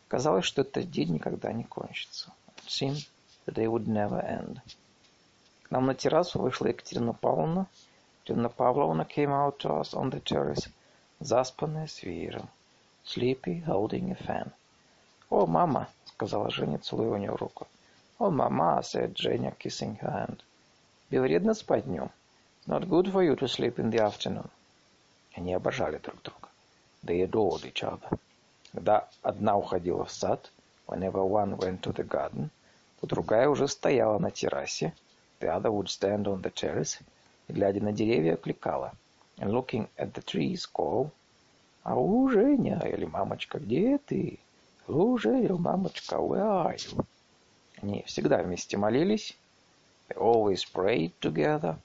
Казалось, 0.08 0.44
что 0.44 0.62
этот 0.62 0.90
день 0.90 1.12
никогда 1.12 1.52
не 1.52 1.64
кончится. 1.64 2.32
It 2.56 2.68
seemed 2.68 3.08
the 3.46 3.54
day 3.54 3.66
would 3.66 3.86
never 3.86 4.20
end. 4.24 4.58
К 5.62 5.70
нам 5.70 5.86
на 5.86 5.94
террасу 5.94 6.40
вышла 6.40 6.66
Екатерина 6.66 7.12
Павловна. 7.12 7.66
Екатерина 8.24 8.48
Павловна 8.48 9.02
came 9.02 9.30
out 9.30 9.58
to 9.58 9.80
us 9.80 9.94
on 9.94 10.10
the 10.10 10.20
terrace, 10.20 10.68
заспанная 11.20 11.86
с 11.86 12.02
веером. 12.02 12.48
Sleepy, 13.05 13.59
holding 13.59 14.11
a 14.11 14.15
fan. 14.15 14.51
«О, 15.29 15.45
мама!» — 15.45 16.05
сказала 16.05 16.49
Женя, 16.49 16.79
целуя 16.79 17.11
у 17.11 17.17
нее 17.17 17.35
руку. 17.35 17.67
«О, 18.17 18.31
мама!» — 18.31 18.81
said 18.81 19.15
Женя, 19.17 19.55
kissing 19.59 19.99
her 19.99 20.11
hand. 20.11 20.39
«Тебе 21.09 21.21
вредно 21.21 21.53
спать 21.53 21.85
днем?» 21.85 22.09
«Not 22.65 22.87
good 22.87 23.11
for 23.11 23.23
you 23.23 23.35
to 23.35 23.47
sleep 23.47 23.75
in 23.75 23.91
the 23.91 23.99
afternoon». 23.99 24.49
Они 25.35 25.53
обожали 25.53 25.99
друг 25.99 26.21
друга. 26.23 26.49
They 27.03 27.21
adored 27.21 27.65
each 27.65 27.83
other. 27.83 28.19
Когда 28.71 29.07
одна 29.21 29.57
уходила 29.57 30.05
в 30.05 30.11
сад, 30.11 30.51
whenever 30.87 31.23
one 31.23 31.57
went 31.57 31.81
to 31.81 31.93
the 31.93 32.07
garden, 32.07 32.49
то 32.99 33.07
другая 33.07 33.47
уже 33.47 33.67
стояла 33.67 34.17
на 34.19 34.31
террасе, 34.31 34.93
the 35.39 35.49
other 35.49 35.71
would 35.71 35.87
stand 35.87 36.23
on 36.23 36.41
the 36.41 36.51
terrace, 36.51 36.99
и, 37.47 37.53
глядя 37.53 37.81
на 37.83 37.91
деревья, 37.91 38.33
окликала, 38.33 38.93
and 39.37 39.51
looking 39.51 39.87
at 39.97 40.13
the 40.13 40.23
trees, 40.23 40.65
call, 40.65 41.11
«Ау, 41.88 42.28
Женя!» 42.28 42.82
или 42.84 43.04
«Мамочка, 43.04 43.60
где 43.60 43.98
ты?» 43.98 44.40
«Ау, 44.88 45.16
Женя, 45.18 45.54
мамочка, 45.54 46.16
where 46.16 46.42
are 46.42 46.74
you?» 46.74 47.06
Они 47.80 48.02
всегда 48.08 48.42
вместе 48.42 48.76
молились, 48.76 49.36
they 50.08 50.16
always 50.16 50.64
prayed 50.64 51.12
together, 51.20 51.76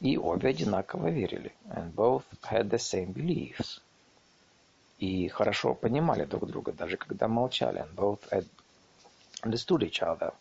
и 0.00 0.18
обе 0.18 0.50
одинаково 0.50 1.08
верили, 1.08 1.54
and 1.70 1.94
both 1.94 2.24
had 2.42 2.68
the 2.68 2.76
same 2.76 3.14
beliefs. 3.14 3.80
И 4.98 5.28
хорошо 5.28 5.74
понимали 5.74 6.26
друг 6.26 6.46
друга, 6.46 6.72
даже 6.72 6.98
когда 6.98 7.26
молчали, 7.26 7.80
and 7.80 7.94
both 7.94 8.20
had 8.30 8.46
understood 9.42 9.82
each 9.82 10.02
other 10.02 10.34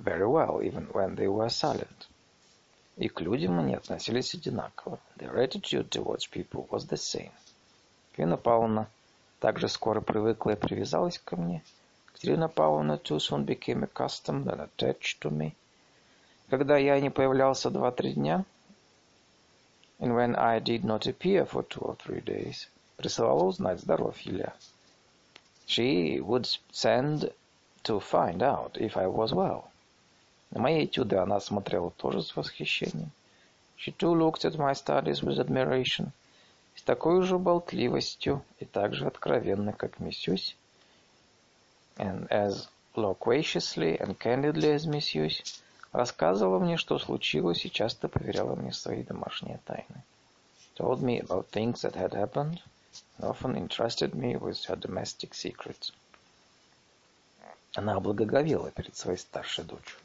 very 0.00 0.26
well, 0.26 0.60
even 0.60 0.88
when 0.92 1.14
they 1.14 1.28
were 1.28 1.48
silent. 1.48 2.08
И 2.96 3.06
к 3.06 3.20
людям 3.20 3.60
они 3.60 3.76
относились 3.76 4.34
одинаково. 4.34 4.98
Their 5.16 5.36
attitude 5.36 5.90
towards 5.90 6.26
people 6.26 6.66
was 6.70 6.88
the 6.88 6.96
same. 6.96 7.30
Катерина 8.20 8.36
Павловна 8.36 8.86
также 9.38 9.66
скоро 9.66 10.02
привыкла 10.02 10.50
и 10.50 10.54
привязалась 10.54 11.18
ко 11.18 11.36
мне. 11.36 11.62
Катерина 12.12 12.48
Павловна 12.48 12.98
too 13.02 13.16
soon 13.16 13.46
became 13.46 13.82
accustomed 13.82 14.44
and 14.44 14.60
attached 14.60 15.20
to 15.22 15.30
me. 15.30 15.54
Когда 16.50 16.76
я 16.76 17.00
не 17.00 17.08
появлялся 17.08 17.70
два-три 17.70 18.12
дня, 18.12 18.44
and 20.00 20.14
when 20.14 20.36
I 20.36 20.60
did 20.60 20.84
not 20.84 21.06
appear 21.06 21.46
for 21.46 21.66
two 21.66 21.80
or 21.80 21.96
three 21.96 22.20
days, 22.20 22.68
присылала 22.98 23.44
узнать, 23.44 23.80
здоров 23.80 24.22
ли. 24.26 24.44
She 25.66 26.20
would 26.20 26.46
send 26.70 27.32
to 27.84 28.00
find 28.00 28.42
out 28.42 28.76
if 28.76 28.98
I 28.98 29.06
was 29.06 29.32
well. 29.32 29.64
На 30.50 30.60
мои 30.60 30.84
этюды 30.84 31.16
она 31.16 31.40
смотрела 31.40 31.90
тоже 31.92 32.22
с 32.22 32.36
восхищением. 32.36 33.12
She 33.78 33.96
too 33.96 34.14
looked 34.14 34.44
at 34.44 34.58
my 34.58 34.74
studies 34.74 35.22
with 35.22 35.40
admiration. 35.40 36.12
С 36.74 36.82
такой 36.82 37.22
же 37.22 37.38
болтливостью 37.38 38.44
и 38.58 38.64
так 38.64 38.94
же 38.94 39.06
откровенно, 39.06 39.72
как 39.72 40.00
Миссюсь, 40.00 40.56
and 41.96 42.26
as 42.28 42.68
loquaciously 42.94 43.98
and 43.98 44.16
candidly 44.16 44.74
as 44.74 44.86
Миссюсь, 44.86 45.62
рассказывала 45.92 46.58
мне, 46.58 46.76
что 46.76 46.98
случилось, 46.98 47.64
и 47.64 47.70
часто 47.70 48.08
поверяла 48.08 48.54
мне 48.54 48.72
свои 48.72 49.02
домашние 49.02 49.60
тайны. 49.64 50.04
Told 50.76 51.00
me 51.02 51.20
about 51.20 51.50
things 51.50 51.82
that 51.82 51.94
had 51.94 52.14
happened, 52.14 52.60
and 53.18 53.28
often 53.28 53.56
entrusted 53.56 54.14
me 54.14 54.36
with 54.36 54.64
her 54.66 54.76
domestic 54.76 55.34
secrets. 55.34 55.92
Она 57.74 58.00
благоговела 58.00 58.70
перед 58.70 58.96
своей 58.96 59.18
старшей 59.18 59.64
дочерью. 59.64 60.00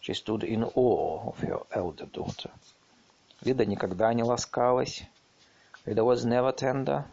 She 0.00 0.14
stood 0.14 0.42
in 0.42 0.64
awe 0.64 1.22
of 1.26 1.38
her 1.40 1.64
elder 1.70 2.06
daughter. 2.06 2.50
Лида 3.40 3.64
никогда 3.64 4.12
не 4.12 4.22
ласкалась. 4.22 5.02
Лида 5.85 6.03
was 6.03 6.25
never 6.25 6.53
tender. 6.53 7.05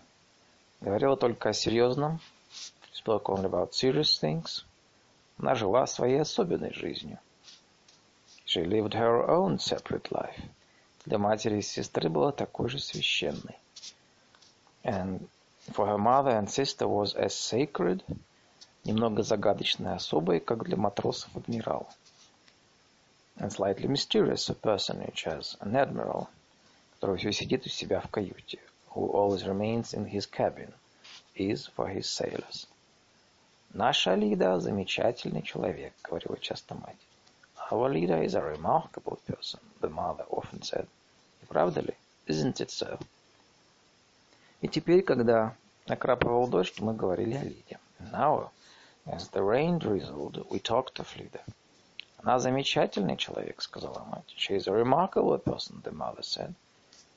Говорила 0.80 1.16
только 1.16 1.50
о 1.50 1.52
серьезном. 1.52 2.20
Spoke 2.92 3.24
only 3.26 3.48
about 3.48 3.72
serious 3.72 4.18
things. 4.20 4.64
Она 5.38 5.54
жила 5.54 5.86
своей 5.86 6.20
особенной 6.20 6.72
жизнью. 6.72 7.18
She 8.46 8.64
lived 8.64 8.94
her 8.94 9.28
own 9.28 9.58
separate 9.58 10.10
life. 10.10 10.40
Для 11.06 11.18
матери 11.18 11.58
и 11.58 11.62
сестры 11.62 12.08
была 12.08 12.32
такой 12.32 12.68
же 12.68 12.78
священной. 12.78 13.58
And 14.82 15.28
for 15.72 15.86
her 15.86 15.98
mother 15.98 16.36
and 16.38 16.48
sister 16.48 16.86
was 16.86 17.14
as 17.14 17.34
sacred, 17.34 18.02
немного 18.84 19.22
загадочной 19.22 19.94
особой, 19.94 20.40
как 20.40 20.64
для 20.64 20.76
матросов 20.76 21.34
адмирала. 21.36 21.88
And 23.36 23.50
slightly 23.50 23.88
mysterious 23.88 24.48
a 24.48 24.54
personage 24.54 25.26
as 25.26 25.56
an 25.60 25.74
admiral, 25.74 26.28
все 27.01 27.31
сидит 27.31 27.65
у 27.65 27.69
себя 27.69 28.01
в 28.01 28.09
каюте, 28.09 28.59
who 28.93 29.11
always 29.11 29.45
remains 29.45 29.93
in 29.93 30.05
his 30.05 30.25
cabin, 30.25 30.73
is 31.35 31.67
for 31.75 31.87
his 31.87 32.09
sailors. 32.09 32.67
Наша 33.73 34.15
Лида 34.15 34.59
замечательный 34.59 35.41
человек, 35.41 35.93
говорила 36.03 36.37
часто 36.39 36.75
мать. 36.75 36.97
Our 37.71 37.89
leader 37.89 38.23
is 38.23 38.33
a 38.33 38.41
remarkable 38.41 39.19
person, 39.27 39.59
the 39.79 39.89
mother 39.89 40.25
often 40.29 40.61
said. 40.61 40.87
Не 41.41 41.47
правда 41.47 41.81
ли? 41.81 41.95
Isn't 42.27 42.59
it 42.59 42.69
so? 42.69 42.99
И 44.61 44.67
теперь, 44.67 45.03
когда 45.03 45.55
накрапывал 45.87 46.47
дождь, 46.47 46.79
мы 46.79 46.93
говорили 46.93 47.35
о 47.35 47.43
Лиде. 47.43 47.79
Now, 48.11 48.49
as 49.05 49.29
the 49.29 49.43
rain 49.43 49.77
drizzled, 49.77 50.45
we 50.49 50.59
talked 50.59 50.99
of 50.99 51.15
Lida. 51.15 51.41
Она 52.17 52.39
замечательный 52.39 53.15
человек, 53.15 53.61
сказала 53.61 54.03
мать. 54.05 54.33
She 54.35 54.55
is 54.55 54.67
a 54.67 54.73
remarkable 54.73 55.37
person, 55.37 55.81
the 55.83 55.91
mother 55.91 56.23
said. 56.23 56.53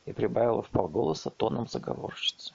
И 0.04 0.12
прибавила 0.12 0.62
полголоса 0.62 1.30
тоном 1.30 1.68
заговорщицы. 1.68 2.52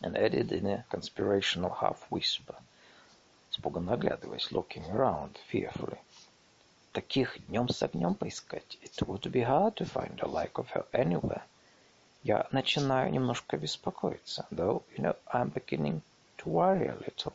And 0.00 0.16
added 0.16 0.52
in 0.52 0.66
a 0.66 0.84
conspirational 0.90 1.76
half-whisper, 1.80 2.56
испуганно 3.50 3.92
оглядываясь, 3.94 4.50
looking 4.50 4.84
around 4.90 5.36
fearfully. 5.50 5.98
Таких 6.92 7.46
днем 7.46 7.68
с 7.68 7.82
огнем 7.82 8.14
поискать. 8.14 8.78
It 8.82 9.06
would 9.06 9.30
be 9.30 9.42
hard 9.42 9.76
to 9.76 9.84
find 9.84 10.18
a 10.20 10.26
like 10.26 10.54
of 10.54 10.70
her 10.70 10.86
anywhere. 10.92 11.42
Я 12.22 12.48
начинаю 12.50 13.10
немножко 13.12 13.56
беспокоиться. 13.56 14.46
Though, 14.50 14.82
you 14.96 15.02
know, 15.02 15.16
I'm 15.32 15.50
beginning 15.50 16.02
to 16.38 16.48
worry 16.48 16.88
a 16.88 16.96
little. 16.96 17.32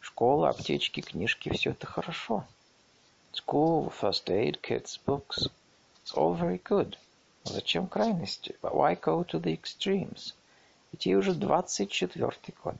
Школа, 0.00 0.48
аптечки, 0.48 1.00
книжки, 1.00 1.50
все 1.50 1.70
это 1.70 1.86
хорошо. 1.86 2.44
School, 3.32 3.90
first 3.90 4.28
aid, 4.30 4.60
kids, 4.62 4.98
books. 5.04 5.48
It's 6.02 6.14
all 6.14 6.34
very 6.34 6.58
good. 6.58 6.96
Но 7.49 7.51
зачем 7.51 7.87
крайности? 7.87 8.55
But 8.61 8.73
why 8.73 8.99
go 8.99 9.23
to 9.23 9.41
the 9.41 9.53
extremes? 9.53 10.33
Ведь 10.91 11.05
ей 11.05 11.15
уже 11.15 11.33
двадцать 11.33 11.91
четвертый 11.91 12.55
год. 12.63 12.77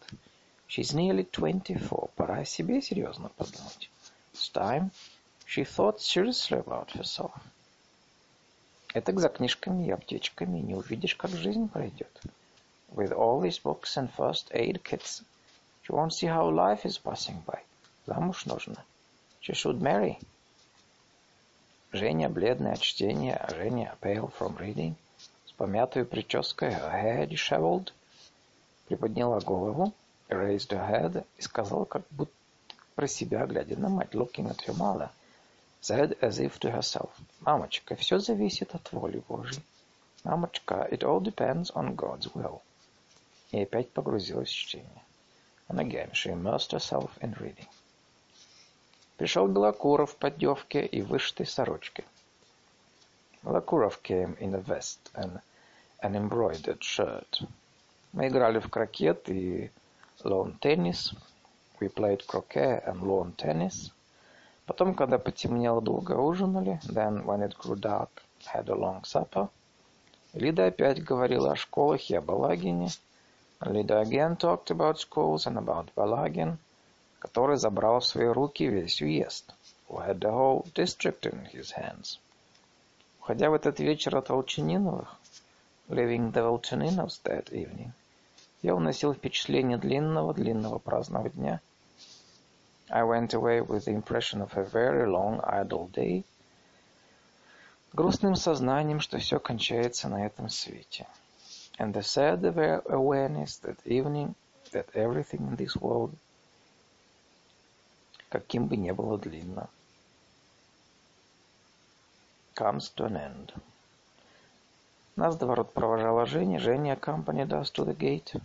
She's 0.68 0.94
nearly 0.94 1.30
twenty-four. 1.30 2.12
Пора 2.16 2.40
о 2.40 2.46
себе 2.46 2.82
серьезно 2.82 3.30
подумать. 3.30 3.90
It's 4.34 4.52
time 4.52 4.92
She 5.48 5.64
thought 5.64 6.02
seriously 6.02 6.58
about 6.58 6.90
herself. 6.92 7.32
Этак 8.96 9.20
за 9.20 9.30
книжками 9.30 9.86
и 9.86 9.92
аптечками 9.92 10.58
не 10.58 10.74
увидишь, 10.74 11.16
как 11.16 11.32
жизнь 11.32 11.70
пройдет. 11.70 12.22
With 12.90 13.12
all 13.12 13.42
these 13.42 13.60
books 13.60 13.96
and 13.96 14.12
first 14.12 14.50
aid 14.52 14.82
kits, 14.84 15.24
you 15.88 15.96
won't 15.96 16.14
see 16.14 16.28
how 16.28 16.50
life 16.50 16.84
is 16.84 16.98
passing 16.98 17.44
by. 17.46 17.60
Замуж 18.08 18.46
нужно. 18.46 18.84
She 19.40 19.54
should 19.54 19.82
marry. 19.82 20.18
Женя, 21.93 22.29
бледная 22.29 22.75
от 22.75 22.81
чтения, 22.81 23.45
Женя, 23.51 23.97
pale 24.01 24.33
from 24.39 24.57
reading, 24.59 24.95
с 25.47 25.53
помятой 25.53 26.05
прической, 26.05 26.71
hair 26.71 27.27
disheveled, 27.27 27.93
приподняла 28.87 29.41
голову, 29.41 29.93
raised 30.29 30.71
her 30.71 30.89
head 30.89 31.27
и 31.37 31.43
сказала, 31.43 31.85
как 31.85 32.03
будто 32.11 32.33
про 32.95 33.09
себя, 33.09 33.47
глядя 33.47 33.77
на 33.77 33.89
мать, 33.89 34.15
looking 34.15 34.49
at 34.49 34.65
her 34.67 34.77
mother. 34.77 35.11
said 35.81 36.17
as 36.21 36.39
if 36.39 36.61
to 36.61 36.71
herself, 36.71 37.11
«Мамочка, 37.41 37.97
все 37.97 38.19
зависит 38.19 38.75
от 38.75 38.93
воли 38.93 39.23
Божьей. 39.27 39.63
Мамочка, 40.25 40.87
it 40.91 41.03
all 41.03 41.21
depends 41.21 41.71
on 41.73 41.97
God's 41.97 42.33
will». 42.35 42.61
И 43.51 43.63
опять 43.63 43.91
погрузилась 43.91 44.51
в 44.51 44.55
чтение. 44.55 45.03
And 45.69 45.81
again 45.81 46.13
she 46.13 46.31
immersed 46.31 46.73
herself 46.73 47.11
in 47.23 47.33
reading. 47.41 47.67
Пришел 49.21 49.49
Белокуров 49.49 50.13
в 50.13 50.17
поддевке 50.17 50.87
и 50.87 51.03
вышитой 51.03 51.45
сорочке. 51.45 52.05
Белокуров 53.43 54.01
came 54.03 54.35
in 54.39 54.55
a 54.55 54.63
vest 54.63 54.99
and 55.13 55.43
an 56.03 56.17
embroidered 56.17 56.81
shirt. 56.81 57.47
Мы 58.15 58.29
играли 58.29 58.61
в 58.61 58.71
крокет 58.71 59.29
и 59.29 59.71
lawn-tennis. 60.25 61.15
We 61.81 61.93
played 61.93 62.25
croquet 62.27 62.83
and 62.87 63.03
lawn 63.03 63.37
tennis. 63.37 63.93
Потом, 64.65 64.95
когда 64.95 65.19
потемнело, 65.19 65.83
долго 65.83 66.13
ужинали. 66.13 66.81
Then, 66.85 67.27
when 67.27 67.47
it 67.47 67.55
grew 67.59 67.77
dark, 67.77 68.09
had 68.47 68.71
a 68.71 68.75
long 68.75 69.03
supper. 69.03 69.51
Лида 70.33 70.69
опять 70.69 71.05
говорила 71.05 71.53
о 71.53 71.57
школах 71.57 72.09
и 72.09 72.15
о 72.15 72.23
Балагине. 72.23 72.89
Лида 73.61 74.01
again 74.01 74.39
talked 74.39 74.71
about 74.71 74.99
schools 74.99 75.47
and 75.47 75.59
about 75.59 75.91
Balagin, 75.95 76.57
который 77.21 77.59
забрал 77.59 78.01
в 78.01 78.07
свои 78.07 78.27
руки 78.27 78.67
весь 78.67 79.01
уезд, 79.03 79.55
who 79.89 79.99
had 79.99 80.19
the 80.19 80.31
whole 80.31 80.67
district 80.75 81.21
in 81.27 81.47
his 81.53 81.73
hands. 81.77 82.19
Уходя 83.21 83.51
в 83.51 83.55
этот 83.55 83.79
вечер 83.79 84.17
от 84.17 84.31
Волчаниновых, 84.31 85.15
leaving 85.89 86.33
the 86.33 86.43
Volchaninovs 86.43 87.21
that 87.25 87.51
evening, 87.53 87.91
я 88.63 88.75
уносил 88.75 89.13
впечатление 89.13 89.77
длинного-длинного 89.77 90.79
праздного 90.79 91.29
дня. 91.29 91.61
I 92.89 93.03
went 93.05 93.35
away 93.35 93.61
with 93.61 93.85
the 93.85 93.93
impression 93.93 94.41
of 94.41 94.57
a 94.57 94.65
very 94.65 95.07
long 95.07 95.41
idle 95.45 95.91
day, 95.93 96.25
грустным 97.93 98.35
сознанием, 98.35 99.01
что 99.01 99.19
все 99.19 99.39
кончается 99.39 100.09
на 100.09 100.25
этом 100.25 100.49
свете. 100.49 101.07
And 101.79 101.93
the 101.93 102.03
sad 102.03 102.43
awareness 102.87 103.59
that 103.63 103.79
evening, 103.85 104.35
that 104.73 104.87
everything 104.95 105.47
in 105.49 105.57
this 105.57 105.77
world, 105.77 106.15
каким 108.31 108.67
бы 108.69 108.77
ни 108.77 108.93
было 108.93 109.19
длинно, 109.19 109.69
comes 112.55 112.91
to 112.95 113.07
an 113.07 113.17
end. 113.17 113.55
Нас 115.17 115.37
до 115.37 115.47
ворот 115.47 115.73
провожала 115.75 116.25
Женя, 116.25 116.59
Женя 116.59 116.95
accompanied 116.95 117.49
us 117.49 117.71
to 117.73 117.85
the 117.85 117.97
gate. 117.97 118.41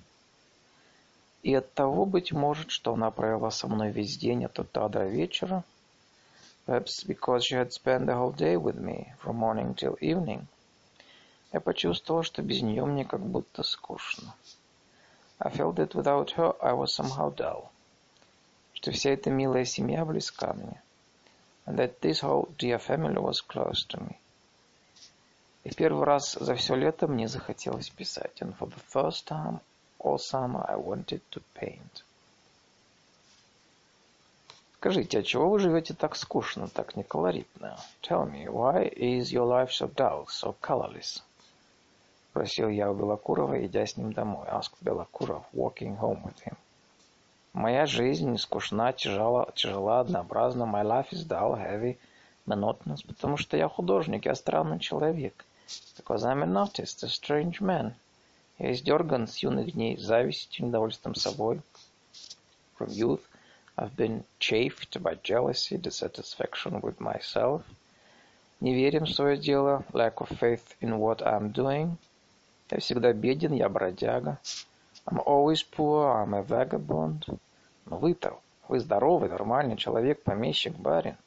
И 1.43 1.53
от 1.53 1.71
того, 1.73 2.05
быть 2.05 2.31
может, 2.31 2.71
что 2.71 2.95
она 2.95 3.11
провела 3.11 3.51
со 3.51 3.67
мной 3.67 3.91
весь 3.91 4.17
день 4.17 4.45
от 4.45 4.57
утра 4.57 4.89
до 4.89 5.05
вечера, 5.05 5.63
perhaps 6.65 7.05
because 7.05 7.43
she 7.43 7.55
had 7.55 7.71
spent 7.71 8.07
the 8.07 8.15
whole 8.15 8.35
day 8.35 8.57
with 8.57 8.79
me, 8.79 9.13
from 9.23 9.37
morning 9.37 9.75
till 9.75 9.95
evening, 10.01 10.47
я 11.53 11.61
почувствовал, 11.61 12.23
что 12.23 12.41
без 12.41 12.61
нее 12.63 12.83
мне 12.85 13.05
как 13.05 13.21
будто 13.21 13.61
скучно. 13.61 14.33
I 15.37 15.51
felt 15.51 15.75
that 15.75 15.93
without 15.93 16.31
her 16.31 16.55
I 16.61 16.73
was 16.73 16.87
somehow 16.95 17.29
dull. 17.35 17.69
Что 18.75 18.91
вся 18.91 19.09
эта 19.09 19.29
милая 19.29 19.65
семья 19.65 20.05
близка 20.05 20.53
мне 20.53 20.81
and 21.65 21.79
that 21.79 22.01
this 22.01 22.21
whole 22.21 22.53
dear 22.57 22.79
family 22.79 23.19
was 23.19 23.41
close 23.41 23.85
to 23.85 23.99
me. 23.99 24.17
И 25.63 25.73
первый 25.73 26.03
раз 26.03 26.33
за 26.33 26.53
все 26.55 26.75
лето 26.75 27.07
мне 27.07 27.27
захотелось 27.27 27.89
писать, 27.89 28.39
and 28.41 28.55
for 28.57 28.69
the 28.69 28.81
first 28.93 29.25
time 29.27 29.59
all 29.99 30.17
summer 30.17 30.63
I 30.67 30.75
wanted 30.75 31.21
to 31.31 31.41
paint. 31.55 32.03
Скажите, 34.77 35.19
а 35.19 35.23
чего 35.23 35.49
вы 35.49 35.57
живете 35.57 35.95
так 35.95 36.15
скучно, 36.15 36.67
так 36.67 36.95
неколоритно? 36.95 37.79
Tell 38.03 38.31
me, 38.31 38.45
why 38.47 38.87
is 38.87 39.31
your 39.31 39.47
life 39.47 39.71
so 39.71 39.91
dull, 39.91 40.27
so 40.27 40.55
colorless? 40.61 41.23
Спросил 42.29 42.69
я 42.69 42.91
у 42.91 42.93
Белокурова, 42.93 43.65
идя 43.65 43.87
с 43.87 43.97
ним 43.97 44.13
домой. 44.13 44.45
Asked 44.47 44.75
Белокуров, 44.81 45.45
walking 45.53 45.97
home 45.97 46.21
with 46.23 46.39
him. 46.45 46.55
Моя 47.55 47.85
жизнь 47.85 48.37
скучна, 48.37 48.91
тяжела, 48.91 49.49
тяжела, 49.55 50.01
однообразна. 50.01 50.63
My 50.63 50.83
life 50.83 51.13
is 51.13 51.25
dull, 51.25 51.55
heavy, 51.55 51.97
monotonous, 52.45 53.01
потому 53.01 53.37
что 53.37 53.55
я 53.55 53.69
художник, 53.69 54.25
я 54.25 54.35
странный 54.35 54.77
человек. 54.77 55.45
Because 55.95 56.25
I'm 56.25 56.43
an 56.43 56.57
artist, 56.57 57.01
a 57.03 57.07
strange 57.07 57.61
man. 57.61 57.93
Я 58.59 58.73
издерган 58.73 59.29
с 59.29 59.37
юных 59.37 59.71
дней 59.71 59.95
завистью, 59.95 60.65
недовольством 60.65 61.15
собой. 61.15 61.61
From 62.77 62.89
youth, 62.89 63.21
I've 63.77 63.95
been 63.95 64.25
chafed 64.37 65.01
by 65.01 65.17
jealousy, 65.23 65.77
dissatisfaction 65.77 66.81
with 66.81 66.99
myself. 66.99 67.61
Неверием 68.59 69.05
в 69.05 69.13
свое 69.13 69.37
дело, 69.37 69.85
lack 69.93 70.15
of 70.17 70.27
faith 70.41 70.75
in 70.81 70.99
what 70.99 71.21
I'm 71.21 71.53
doing. 71.53 71.95
Я 72.69 72.79
всегда 72.79 73.13
беден, 73.13 73.53
я 73.53 73.69
бродяга. 73.69 74.39
I'm 75.07 75.19
always 75.19 75.63
poor, 75.63 76.07
I'm 76.21 76.33
a 76.33 76.41
vagabond. 76.41 77.39
Но 77.85 77.97
вы-то, 77.97 78.39
вы 78.67 78.79
здоровый, 78.79 79.29
нормальный 79.29 79.77
человек, 79.77 80.23
помещик, 80.23 80.73
барин. 80.75 81.17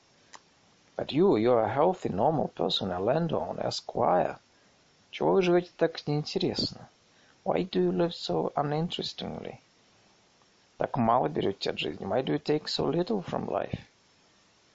But 0.97 1.13
you, 1.13 1.37
you're 1.37 1.63
a 1.63 1.69
healthy, 1.69 2.09
normal 2.09 2.49
person, 2.49 2.91
a 2.91 2.99
landowner, 2.99 3.61
a 3.61 3.71
squire. 3.71 4.39
Чего 5.11 5.35
вы 5.35 5.43
живете 5.43 5.71
так 5.77 6.07
неинтересно? 6.07 6.89
Why 7.45 7.63
do 7.63 7.81
you 7.81 7.93
live 7.93 8.13
so 8.13 8.53
uninterestingly? 8.57 9.61
Так 10.77 10.97
мало 10.97 11.29
берете 11.29 11.71
от 11.71 11.79
жизни. 11.79 12.05
Why 12.05 12.23
do 12.23 12.33
you 12.33 12.39
take 12.39 12.67
so 12.67 12.91
little 12.91 13.25
from 13.25 13.49
life? 13.49 13.79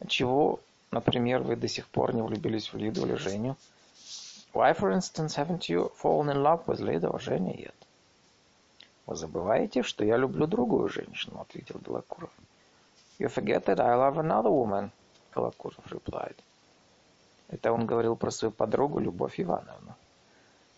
Чего, 0.08 0.60
например, 0.92 1.42
вы 1.44 1.56
до 1.56 1.68
сих 1.68 1.88
пор 1.88 2.16
не 2.16 2.22
влюбились 2.22 2.72
в 2.72 2.78
Лиду 2.78 3.06
или 3.06 3.16
Женю? 3.16 3.58
Why, 4.54 4.74
for 4.74 4.92
instance, 4.92 5.36
haven't 5.36 5.68
you 5.68 5.92
fallen 5.96 6.30
in 6.30 6.42
love 6.42 6.68
with 6.68 6.80
Lida 6.80 7.08
or 7.08 7.20
Женя 7.20 7.54
yet? 7.58 7.83
Вы 9.06 9.16
забываете, 9.16 9.84
что 9.84 10.06
я 10.06 10.18
люблю 10.18 10.48
другую 10.48 10.88
женщину, 10.88 11.42
ответил 11.42 11.80
Белокуров. 11.80 12.32
You 13.20 13.28
forget 13.28 13.66
that 13.66 13.80
I 13.80 13.96
love 13.96 14.18
another 14.18 14.50
woman, 14.50 14.92
Белокуров 15.36 15.86
replied. 15.92 16.36
Это 17.50 17.72
он 17.72 17.86
говорил 17.86 18.16
про 18.16 18.32
свою 18.32 18.52
подругу 18.52 19.00
Любовь 19.00 19.40
Ивановну. 19.40 19.96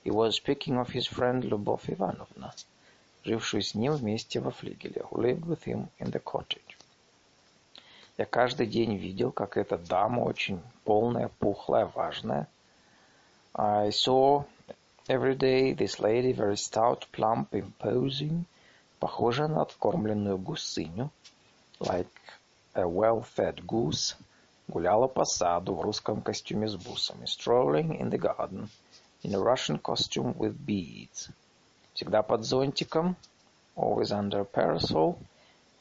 He 0.03 0.11
was 0.11 0.31
speaking 0.31 0.77
of 0.77 0.89
his 0.89 1.07
friend 1.07 1.41
Любовь 1.41 1.89
Ивановна, 1.89 2.53
жившую 3.23 3.61
с 3.61 3.75
ним 3.75 3.93
вместе 3.93 4.39
во 4.39 4.51
флигеле, 4.51 5.05
who 5.09 5.21
lived 5.21 5.45
with 5.45 5.63
him 5.63 5.87
in 5.99 6.11
the 6.11 6.21
cottage. 6.21 6.77
Я 8.17 8.25
каждый 8.25 8.67
день 8.67 8.95
видел, 8.95 9.31
как 9.31 9.57
эта 9.57 9.77
дама 9.77 10.21
очень 10.21 10.61
полная, 10.83 11.29
пухлая, 11.39 11.85
важная. 11.85 12.47
I 13.53 13.89
saw 13.89 14.45
Every 15.08 15.34
day 15.34 15.72
this 15.74 15.98
lady, 15.98 16.32
very 16.32 16.56
stout, 16.56 17.06
plump, 17.12 17.50
imposing, 17.52 18.44
похожая 19.00 19.48
на 19.48 19.62
откормленную 19.62 20.38
гусыню, 20.38 21.10
like 21.80 22.06
a 22.74 22.82
well-fed 22.82 23.66
goose, 23.66 24.16
гуляла 24.68 25.08
по 25.08 25.24
саду 25.24 25.74
в 25.74 25.80
русском 25.80 26.22
костюме 26.22 26.68
с 26.68 26.76
бусами, 26.76 27.24
strolling 27.24 27.98
in 28.00 28.10
the 28.10 28.18
garden 28.18 28.68
in 29.22 29.34
a 29.34 29.38
Russian 29.38 29.78
costume 29.78 30.34
with 30.38 30.56
beads, 30.64 31.28
всегда 31.94 32.22
под 32.22 32.44
зонтиком, 32.44 33.16
always 33.76 34.12
under 34.12 34.40
a 34.40 34.44
parasol, 34.44 35.18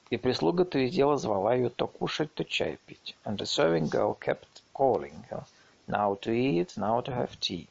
и 0.09 0.17
прислуга 0.17 0.65
то 0.65 0.79
и 0.79 0.89
дело 0.89 1.17
звала 1.17 1.53
ее 1.53 1.69
то 1.69 1.87
кушать, 1.87 2.33
то 2.33 2.43
чай 2.43 2.79
пить, 2.85 3.15
and 3.23 3.37
the 3.37 3.45
serving 3.45 3.89
girl 3.89 4.17
kept 4.19 4.61
calling 4.73 5.23
her, 5.29 5.45
now 5.87 6.15
to 6.15 6.31
eat, 6.31 6.75
now 6.75 6.99
to 7.01 7.13
have 7.13 7.39
tea. 7.39 7.67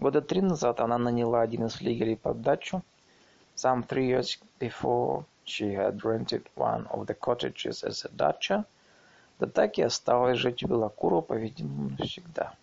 Года 0.00 0.22
три 0.22 0.40
назад 0.40 0.80
она 0.80 0.96
наняла 0.96 1.42
один 1.42 1.66
из 1.66 1.74
флигелей 1.74 2.16
под 2.16 2.40
дачу. 2.40 2.82
Some 3.54 3.86
three 3.86 4.06
years 4.06 4.38
before 4.58 5.26
she 5.44 5.74
had 5.74 6.02
rented 6.02 6.46
one 6.56 6.86
of 6.86 7.06
the 7.06 7.12
cottages 7.14 7.84
as 7.84 8.06
a 8.06 8.08
dacha. 8.08 8.64
Да 9.38 9.46
так 9.46 9.76
и 9.76 9.82
осталась 9.82 10.38
жить 10.38 10.62
в 10.62 10.68
Белокуру, 10.68 11.20
по-видимому, 11.20 11.90
навсегда. 11.98 12.54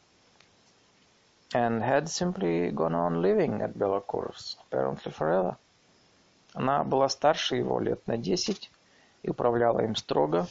And 1.53 1.83
had 1.83 2.05
simply 2.05 2.71
gone 2.71 2.95
on 2.95 3.21
living 3.21 3.61
at 3.61 3.77
Белокуровs, 3.77 4.57
apparently 4.71 5.11
forever. 5.11 5.57
Она 6.55 6.83
была 6.83 7.07
старше 7.07 7.57
его 7.57 7.79
лет 7.79 8.07
на 8.07 8.17
десять 8.17 8.71
и 9.21 9.29
управляла 9.29 9.81
им 9.81 9.95
строго. 9.95 10.47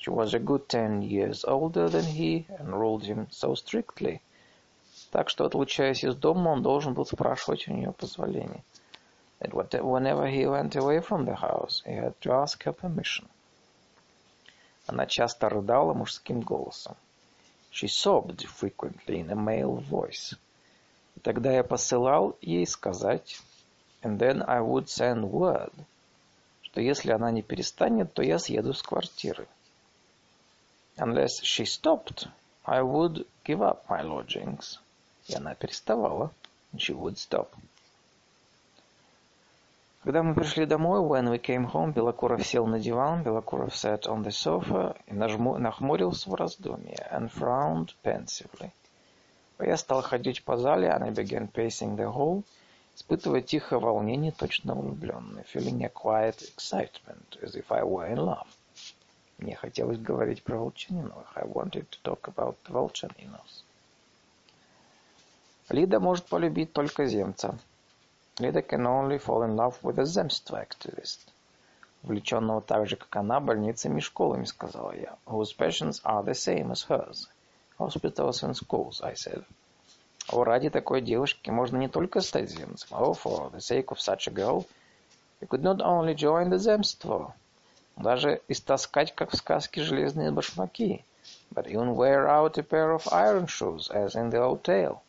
She 0.00 0.12
was 0.12 0.34
a 0.34 0.40
good 0.40 0.66
ten 0.66 1.00
years 1.02 1.44
older 1.44 1.88
than 1.88 2.02
he 2.02 2.44
and 2.58 2.74
ruled 2.76 3.04
him 3.04 3.28
so 3.30 3.54
strictly– 3.54 4.20
так 5.12 5.28
что, 5.28 5.44
отлучаясь 5.44 6.04
из 6.04 6.16
дома, 6.16 6.48
он 6.48 6.62
должен 6.62 6.94
был 6.94 7.04
спрашивать 7.04 7.68
у 7.68 7.72
нее 7.72 7.92
позволения. 7.92 8.64
That 9.40 9.84
whenever 9.84 10.26
he 10.26 10.46
went 10.46 10.74
away 10.74 11.00
from 11.00 11.26
the 11.26 11.34
house, 11.34 11.82
he 11.84 11.92
had 11.92 12.18
to 12.20 12.32
ask 12.32 12.64
her 12.64 12.72
permission. 12.72 13.28
Она 14.86 15.04
часто 15.04 15.50
рыдала 15.50 15.92
мужским 15.92 16.40
голосом. 16.40 16.96
She 17.70 17.88
sobbed 17.88 18.46
frequently 18.46 19.20
in 19.20 19.30
a 19.30 19.34
male 19.34 19.84
voice. 19.86 20.34
И 21.16 21.20
тогда 21.20 21.52
я 21.52 21.62
посылал 21.62 22.38
ей 22.40 22.66
сказать, 22.66 23.38
and 24.02 24.18
then 24.18 24.42
I 24.46 24.60
would 24.60 24.86
send 24.86 25.30
word, 25.30 25.74
что 26.62 26.80
если 26.80 27.12
она 27.12 27.30
не 27.30 27.42
перестанет, 27.42 28.14
то 28.14 28.22
я 28.22 28.38
съеду 28.38 28.72
с 28.72 28.82
квартиры. 28.82 29.46
Unless 30.96 31.42
she 31.42 31.66
stopped, 31.66 32.28
I 32.64 32.80
would 32.80 33.26
give 33.44 33.60
up 33.60 33.84
my 33.90 34.02
lodgings. 34.02 34.78
И 35.28 35.34
она 35.34 35.54
переставала. 35.54 36.32
She 36.74 36.94
would 36.94 37.16
stop. 37.16 37.48
Когда 40.04 40.24
мы 40.24 40.34
пришли 40.34 40.66
домой, 40.66 40.98
when 41.00 41.30
we 41.30 41.38
came 41.38 41.70
home, 41.70 41.92
Белокуров 41.92 42.44
сел 42.44 42.66
на 42.66 42.80
диван, 42.80 43.22
Белокуров 43.22 43.72
sat 43.72 44.02
on 44.06 44.24
the 44.24 44.30
sofa 44.30 44.96
и 45.06 45.14
нахмурился 45.14 46.28
в 46.28 46.34
раздумье 46.34 47.06
and 47.12 47.30
frowned 47.32 47.90
pensively. 48.02 48.72
Я 49.60 49.76
стал 49.76 50.02
ходить 50.02 50.42
по 50.42 50.56
зале, 50.56 50.88
and 50.88 51.04
I 51.04 51.10
began 51.10 51.48
pacing 51.48 51.96
the 51.96 52.12
hall, 52.12 52.42
испытывая 52.96 53.42
тихое 53.42 53.80
волнение, 53.80 54.32
точно 54.32 54.74
влюбленный, 54.74 55.44
feeling 55.44 55.84
a 55.84 55.88
quiet 55.88 56.42
excitement, 56.56 57.40
as 57.40 57.54
if 57.54 57.70
I 57.70 57.84
were 57.84 58.10
in 58.10 58.18
love. 58.18 58.48
Мне 59.38 59.54
хотелось 59.54 59.98
говорить 59.98 60.42
про 60.42 60.58
Волчаниновых. 60.58 61.36
I 61.36 61.44
wanted 61.44 61.88
to 61.90 61.98
talk 62.02 62.22
about 62.26 62.56
the. 62.64 62.72
Лида 65.72 66.00
может 66.00 66.26
полюбить 66.26 66.72
только 66.72 67.06
земца. 67.06 67.58
Лида 68.38 68.60
can 68.60 68.86
only 68.86 69.18
fall 69.18 69.42
in 69.42 69.56
love 69.56 69.74
with 69.82 69.98
a 69.98 70.04
земство 70.04 70.62
activist. 70.62 71.18
Увлеченного 72.02 72.60
так 72.60 72.86
же, 72.88 72.96
как 72.96 73.16
она, 73.16 73.40
больницами 73.40 73.98
и 73.98 74.02
школами, 74.02 74.44
сказала 74.44 74.92
я. 74.94 75.16
Whose 75.26 75.56
passions 75.56 76.02
are 76.04 76.22
the 76.22 76.34
same 76.34 76.70
as 76.70 76.86
hers. 76.88 77.26
hospitals 77.78 78.42
and 78.42 78.56
schools, 78.56 79.00
I 79.02 79.14
said. 79.14 79.44
О, 80.28 80.44
ради 80.44 80.70
такой 80.70 81.00
девушки 81.00 81.50
можно 81.50 81.78
не 81.78 81.88
только 81.88 82.20
стать 82.20 82.50
земцем. 82.50 82.88
Oh, 82.92 83.14
for 83.14 83.50
the 83.50 83.60
sake 83.60 83.86
of 83.86 83.98
such 83.98 84.28
a 84.28 84.30
girl, 84.30 84.66
you 85.40 85.48
could 85.48 85.62
not 85.62 85.80
only 85.80 86.14
join 86.14 86.50
the 86.50 86.58
земство, 86.58 87.34
даже 87.96 88.40
истаскать, 88.48 89.14
как 89.14 89.30
в 89.30 89.36
сказке, 89.36 89.82
железные 89.82 90.30
башмаки, 90.30 91.04
but 91.54 91.66
even 91.66 91.94
wear 91.94 92.28
out 92.28 92.58
a 92.58 92.62
pair 92.62 92.94
of 92.94 93.08
iron 93.10 93.46
shoes, 93.46 93.90
as 93.90 94.14
in 94.14 94.30
the 94.30 94.40
old 94.40 94.62
tale. 94.62 95.02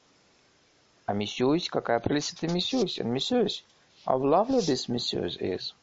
А 1.05 1.13
миссюсь, 1.13 1.69
какая 1.69 1.99
прелесть 1.99 2.33
это 2.33 2.53
миссюсь, 2.53 2.99
and 2.99 3.09
миссюсь, 3.09 3.65
how 4.05 4.17
lovely 4.17 4.59
this 4.59 4.87
messieurs 4.87 5.37
is. 5.39 5.73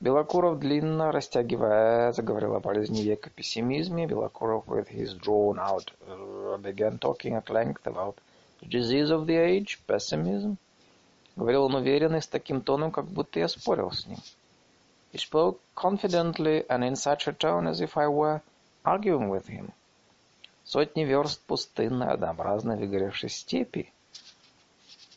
Белокуров 0.00 0.58
длинно 0.60 1.12
растягивая 1.12 2.12
заговорил 2.12 2.54
о 2.54 2.60
болезни 2.60 3.02
века 3.02 3.28
пессимизме. 3.28 4.06
Белокуров 4.06 4.66
with 4.66 4.88
his 4.88 5.12
drawn 5.14 5.58
out 5.58 5.92
uh, 6.08 6.56
began 6.56 6.98
talking 6.98 7.34
at 7.34 7.50
length 7.50 7.86
about 7.86 8.16
the 8.60 8.66
disease 8.66 9.10
of 9.10 9.26
the 9.26 9.36
age, 9.36 9.78
pessimism. 9.86 10.56
Говорил 11.36 11.64
он 11.64 11.74
уверенно 11.74 12.16
и 12.16 12.20
с 12.20 12.26
таким 12.26 12.62
тоном, 12.62 12.92
как 12.92 13.06
будто 13.06 13.40
я 13.40 13.48
спорил 13.48 13.90
с 13.90 14.06
ним. 14.06 14.18
He 15.12 15.18
spoke 15.18 15.58
confidently 15.74 16.64
and 16.68 16.82
in 16.82 16.94
such 16.94 17.26
a 17.26 17.32
tone 17.32 17.66
as 17.66 17.80
if 17.80 17.96
I 17.98 18.06
were 18.06 18.40
arguing 18.84 19.28
with 19.28 19.48
him. 19.48 19.72
Сотни 20.72 21.02
верст 21.02 21.40
пустынной, 21.48 22.12
однообразно 22.12 22.76
выгоревшей 22.76 23.28
степи. 23.28 23.92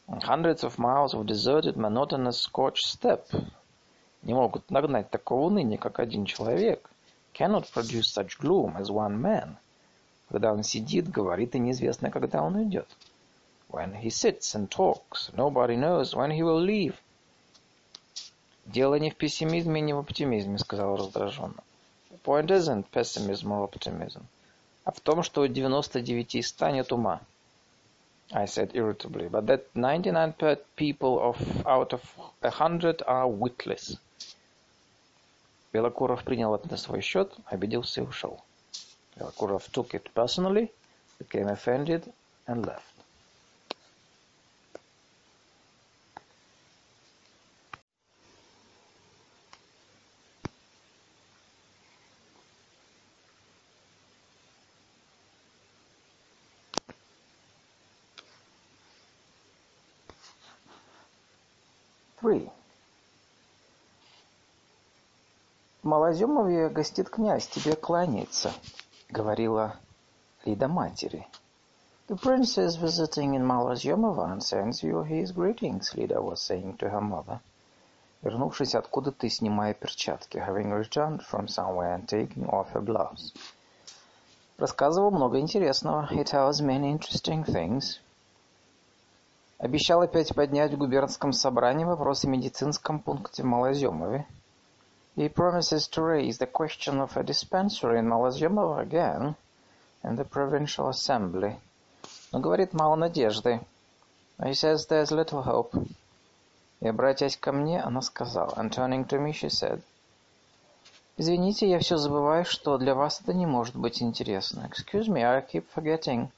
Hundreds 0.08 0.64
of 0.64 0.80
miles 0.80 1.14
of 1.14 1.28
deserted, 1.28 1.76
monotonous, 1.76 2.42
scorched 2.42 2.88
steppe 2.88 3.28
не 4.24 4.34
могут 4.34 4.72
нагнать 4.72 5.12
такого 5.12 5.46
уныния, 5.46 5.78
как 5.78 6.00
один 6.00 6.26
человек. 6.26 6.90
Cannot 7.36 7.72
produce 7.72 8.12
such 8.12 8.40
gloom 8.40 8.76
as 8.78 8.90
one 8.90 9.22
man. 9.22 9.58
Когда 10.30 10.52
он 10.52 10.64
сидит, 10.64 11.08
говорит, 11.08 11.54
и 11.54 11.60
неизвестно, 11.60 12.10
когда 12.10 12.42
он 12.42 12.56
уйдет. 12.56 12.88
When 13.70 13.94
he 14.02 14.10
sits 14.10 14.56
and 14.56 14.70
talks, 14.70 15.32
nobody 15.36 15.76
knows 15.76 16.16
when 16.16 16.32
he 16.32 16.42
will 16.42 16.66
leave. 16.66 16.96
Дело 18.66 18.96
не 18.96 19.12
в 19.12 19.18
пессимизме 19.18 19.82
не 19.82 19.94
в 19.94 20.00
оптимизме, 20.00 20.58
сказал 20.58 20.96
раздраженно. 20.96 21.64
The 22.10 22.18
point 22.24 22.48
isn't 22.48 22.90
pessimism 22.90 23.52
or 23.52 23.70
optimism, 23.70 24.24
а 24.84 24.92
в 24.92 25.00
том, 25.00 25.24
что 25.24 25.42
у 25.42 25.48
99 25.48 26.36
из 26.36 26.48
100 26.50 26.70
нет 26.70 26.92
ума. 26.92 27.22
I 28.32 28.46
said 28.46 28.72
irritably, 28.74 29.30
but 29.30 29.46
that 29.46 29.66
99 29.76 30.58
people 30.76 31.20
of 31.20 31.38
out 31.66 31.94
of 31.94 32.02
a 32.42 32.50
hundred 32.50 33.02
are 33.06 33.28
witless. 33.28 33.98
Белокуров 35.72 36.24
принял 36.24 36.54
это 36.54 36.70
на 36.70 36.78
свой 36.78 37.02
счет, 37.02 37.34
обиделся 37.46 38.02
и 38.02 38.04
ушел. 38.04 38.40
Белокуров 39.16 39.68
took 39.72 39.92
it 39.92 40.10
personally, 40.14 40.72
became 41.20 41.48
offended 41.48 42.12
and 42.48 42.66
left. 42.66 42.94
Three. 62.24 62.50
В 66.14 66.16
Малоземове 66.16 66.70
гостит 66.70 67.10
князь, 67.10 67.48
тебе 67.48 67.76
кланяется, 67.76 68.52
говорила 69.10 69.78
Лида 70.46 70.68
матери. 70.68 71.28
The 72.08 72.16
prince 72.22 72.60
is 72.60 72.76
visiting 72.76 73.34
in 73.34 73.44
Malozemova 73.44 74.32
and 74.32 74.44
sends 74.44 74.84
you 74.84 75.02
his 75.02 75.32
greetings, 75.32 75.96
Lida 75.96 76.22
was 76.22 76.40
saying 76.40 76.78
to 76.78 76.92
her 76.92 77.02
mother. 77.02 77.40
Вернувшись 78.22 78.76
откуда-то 78.76 79.26
и 79.26 79.30
снимая 79.32 79.74
перчатки, 79.74 80.38
having 80.38 80.72
returned 80.72 81.22
from 81.24 81.48
somewhere 81.48 81.96
and 81.96 82.08
taking 82.08 82.48
off 82.48 82.72
her 82.74 82.86
gloves. 82.86 83.34
Рассказывал 84.60 85.10
много 85.10 85.40
интересного. 85.40 86.08
He 86.12 86.24
tells 86.24 86.62
many 86.62 86.92
interesting 86.92 87.44
things. 87.44 88.00
Обещал 89.58 90.04
опять 90.04 90.36
поднять 90.36 90.74
в 90.74 90.78
губернском 90.78 91.34
собрании 91.34 91.86
вопрос 91.86 92.24
о 92.24 92.28
медицинском 92.28 93.00
пункте 93.00 93.42
в 93.42 93.48
Малоземове. 93.48 94.28
He 95.17 95.29
promises 95.29 95.89
to 95.89 96.03
raise 96.03 96.39
the 96.39 96.47
question 96.47 97.01
of 97.01 97.17
a 97.17 97.23
dispensary 97.23 97.99
in 97.99 98.07
Malazyomovo 98.07 98.79
again 98.79 99.37
in 100.05 100.17
the 100.17 100.25
provincial 100.25 100.89
assembly. 100.89 101.59
Но 102.33 102.41
говорит 102.41 102.73
мало 102.73 102.95
надежды. 102.95 103.61
He 104.39 104.55
says 104.55 104.87
there's 104.87 105.11
little 105.11 105.43
hope. 105.43 105.75
И 106.81 106.87
обратясь 106.87 107.37
ко 107.37 107.51
мне, 107.51 107.81
она 107.81 108.01
сказала, 108.01 108.55
and 108.57 108.73
turning 108.73 109.05
to 109.07 109.19
me, 109.19 109.33
she 109.33 109.49
said, 109.49 109.83
Извините, 111.17 111.69
я 111.69 111.81
все 111.81 111.97
забываю, 111.97 112.45
что 112.45 112.79
для 112.79 112.95
вас 112.95 113.21
это 113.21 113.35
не 113.35 113.45
может 113.45 113.75
быть 113.75 114.01
интересно. 114.01 114.71
Excuse 114.71 115.09
me, 115.09 115.25
I 115.25 115.41
keep 115.41 115.67
forgetting 115.75 116.31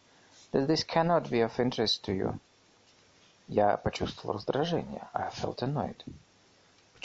that 0.53 0.67
this 0.67 0.85
cannot 0.85 1.29
be 1.29 1.43
of 1.43 1.61
interest 1.61 2.03
to 2.05 2.15
you. 2.15 2.41
Я 3.47 3.77
почувствовал 3.77 4.37
раздражение. 4.37 5.07
I 5.13 5.29
felt 5.29 5.61
annoyed. 5.61 6.03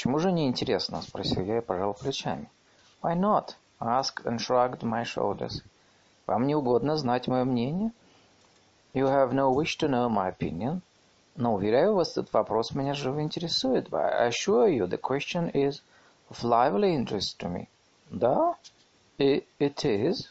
«Почему 0.00 0.18
же 0.18 0.32
не 0.32 0.48
интересно?»– 0.48 1.02
спросил 1.06 1.44
я 1.44 1.58
и 1.58 1.60
пожал 1.60 1.92
плечами. 1.92 2.50
«Why 3.02 3.14
not?»– 3.14 3.56
asked 3.80 4.24
and 4.24 4.38
shrugged 4.38 4.80
my 4.80 5.04
shoulders. 5.04 5.62
«Вам 6.26 6.46
не 6.46 6.54
угодно 6.54 6.96
знать 6.96 7.28
мое 7.28 7.44
мнение?» 7.44 7.92
«You 8.94 9.08
have 9.08 9.34
no 9.34 9.52
wish 9.52 9.76
to 9.78 9.90
know 9.90 10.08
my 10.08 10.34
opinion?» 10.34 10.80
«Но, 11.36 11.52
уверяю 11.52 11.96
вас, 11.96 12.12
этот 12.12 12.32
вопрос 12.32 12.74
меня 12.74 12.94
живо 12.94 13.20
интересует. 13.20 13.92
I 13.92 14.30
assure 14.30 14.70
you, 14.70 14.86
the 14.86 14.98
question 14.98 15.52
is 15.52 15.82
of 16.30 16.42
lively 16.44 16.96
interest 16.96 17.38
to 17.40 17.52
me». 17.52 17.68
«Да?» 18.08 18.56
It, 19.18 19.44
«It 19.58 19.84
is?» 19.84 20.30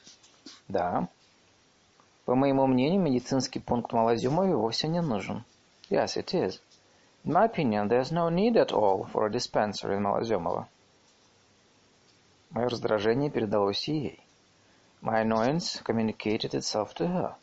«Да». 0.68 1.08
По 2.26 2.34
моему 2.34 2.66
мнению, 2.66 3.02
медицинский 3.02 3.60
пункт 3.60 3.94
Малозюмове 3.94 4.56
вовсе 4.56 4.88
не 4.88 5.04
нужен. 5.04 5.44
Yes, 5.92 6.18
it 6.18 6.34
is. 6.34 6.60
In 7.30 7.34
my 7.34 7.46
opinion, 7.46 7.90
there's 7.90 8.12
no 8.12 8.30
need 8.30 8.58
at 8.58 8.72
all 8.72 9.08
for 9.12 9.28
a 9.28 9.32
dispensary 9.32 9.98
in 9.98 10.02
Malazemova. 10.02 10.68
Мое 12.50 12.68
раздражение 12.68 13.30
передалось 13.30 13.88
ей. 13.88 14.20
My 15.04 15.20
annoyance 15.22 15.80
communicated 15.84 16.56
itself 16.56 16.96
to 16.96 17.06
her. 17.08 17.36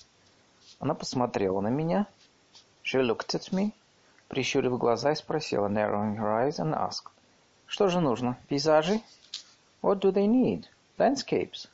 Она 0.80 0.94
посмотрела 0.94 1.60
на 1.60 1.68
меня. 1.68 2.08
She 2.82 3.00
looked 3.00 3.36
at 3.36 3.52
me, 3.52 3.74
прищурив 4.28 4.76
глаза 4.76 5.12
и 5.12 5.14
спросила, 5.14 5.68
narrowing 5.68 6.16
her 6.16 6.32
eyes, 6.32 6.58
and 6.58 6.74
asked, 6.74 7.08
Что 7.68 7.86
же 7.86 8.00
нужно? 8.00 8.36
Пейзажи? 8.48 9.00
What 9.82 10.00
do 10.00 10.10
they 10.10 10.26
need? 10.26 10.64
Landscapes. 10.98 11.68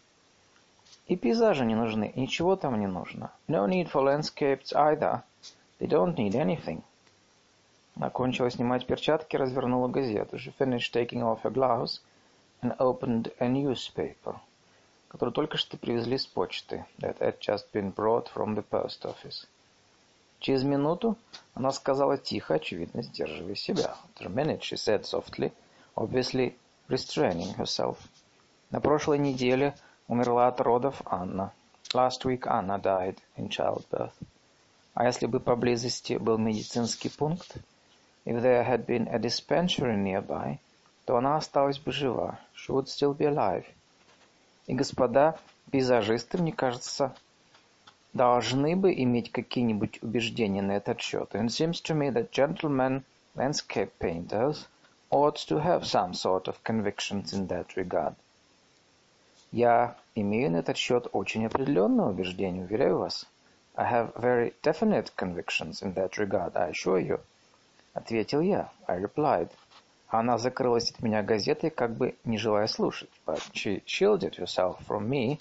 И 1.06 1.16
пейзажи 1.16 1.64
не 1.64 1.74
нужны, 1.74 2.12
ничего 2.14 2.56
там 2.56 2.78
не 2.78 2.86
нужно. 2.86 3.32
No 3.48 3.66
need 3.66 3.90
for 3.90 4.02
landscapes 4.02 4.74
either. 4.74 5.22
They 5.80 5.88
don't 5.88 6.14
need 6.18 6.34
anything. 6.34 6.82
Окончила 8.00 8.50
снимать 8.50 8.86
перчатки, 8.86 9.36
развернула 9.36 9.88
газету. 9.88 10.36
She 10.36 10.52
finished 10.58 10.92
taking 10.92 11.22
off 11.22 11.42
her 11.42 11.52
gloves 11.52 12.00
and 12.62 12.76
opened 12.78 13.32
a 13.38 13.48
newspaper, 13.48 14.36
который 15.08 15.32
только 15.32 15.58
что 15.58 15.76
привезли 15.76 16.16
с 16.16 16.26
почты. 16.26 16.86
That 16.98 17.18
had 17.18 17.38
just 17.38 17.70
been 17.72 17.94
brought 17.94 18.28
from 18.34 18.54
the 18.54 18.64
post 18.64 19.04
office. 19.04 19.46
Через 20.40 20.64
минуту 20.64 21.16
она 21.54 21.70
сказала 21.70 22.18
тихо, 22.18 22.54
очевидно, 22.54 23.02
сдерживая 23.02 23.54
себя. 23.54 23.94
After 24.16 24.26
a 24.26 24.30
minute 24.30 24.62
she 24.62 24.76
said 24.76 25.02
softly, 25.02 25.52
obviously 25.94 26.56
restraining 26.88 27.54
herself. 27.56 27.98
На 28.70 28.80
прошлой 28.80 29.18
неделе 29.18 29.76
умерла 30.08 30.48
от 30.48 30.60
родов 30.60 31.02
Анна. 31.04 31.52
Last 31.92 32.24
week 32.24 32.46
Anna 32.46 32.80
died 32.80 33.18
in 33.36 33.48
childbirth. 33.48 34.14
А 34.94 35.04
если 35.04 35.26
бы 35.26 35.40
поблизости 35.40 36.14
был 36.14 36.38
медицинский 36.38 37.10
пункт, 37.10 37.58
If 38.25 38.41
there 38.41 38.63
had 38.63 38.85
been 38.85 39.07
a 39.07 39.17
dispensary 39.17 39.95
nearby, 39.95 40.59
то 41.05 41.15
она 41.15 41.37
осталась 41.37 41.79
бы 41.79 41.91
жива. 41.91 42.39
She 42.53 42.71
would 42.73 42.87
still 42.89 43.15
be 43.15 43.25
alive. 43.25 43.65
И 44.67 44.75
господа 44.75 45.39
пейзажисты, 45.71 46.37
мне 46.37 46.51
кажется, 46.51 47.15
должны 48.13 48.75
бы 48.75 48.93
иметь 48.93 49.31
какие-нибудь 49.31 50.03
убеждения 50.03 50.61
на 50.61 50.73
этот 50.73 50.99
счет. 50.99 51.33
And 51.33 51.45
it 51.45 51.51
seems 51.51 51.81
to 51.83 51.95
me 51.95 52.09
that 52.11 52.31
gentlemen 52.31 53.03
landscape 53.35 53.91
painters 53.97 54.67
ought 55.09 55.37
to 55.47 55.59
have 55.59 55.85
some 55.85 56.13
sort 56.13 56.47
of 56.47 56.61
convictions 56.63 57.33
in 57.33 57.47
that 57.47 57.75
regard. 57.77 58.15
Я 59.51 59.95
имею 60.15 60.51
на 60.51 60.57
этот 60.57 60.75
счет 60.75 61.07
очень 61.13 61.45
определенное 61.45 62.07
убеждение, 62.07 62.65
уверяю 62.65 62.99
вас. 62.99 63.25
I 63.75 63.89
have 63.89 64.13
very 64.15 64.53
definite 64.61 65.15
convictions 65.15 65.81
in 65.81 65.93
that 65.93 66.17
regard, 66.17 66.57
I 66.57 66.71
assure 66.71 66.99
you. — 66.99 67.29
Ответил 67.94 68.40
я. 68.40 68.70
I 68.86 69.00
replied. 69.00 69.50
Она 70.08 70.38
закрылась 70.38 70.90
от 70.90 71.02
меня 71.02 71.22
газетой, 71.22 71.70
как 71.70 71.96
бы 71.96 72.16
не 72.24 72.38
желая 72.38 72.66
слушать. 72.66 73.10
But 73.26 73.40
she 73.52 73.82
shielded 73.86 74.36
herself 74.36 74.78
from 74.86 75.08
me, 75.08 75.40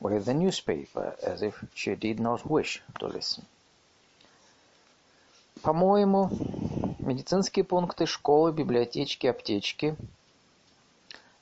with 0.00 0.24
the 0.24 0.34
newspaper, 0.34 1.16
as 1.22 1.42
if 1.42 1.54
she 1.74 1.96
did 1.96 2.18
not 2.20 2.44
wish 2.44 2.82
to 2.98 3.08
listen. 3.08 3.44
По-моему, 5.62 6.30
медицинские 7.00 7.64
пункты, 7.64 8.06
школы, 8.06 8.52
библиотечки, 8.52 9.26
аптечки 9.26 9.96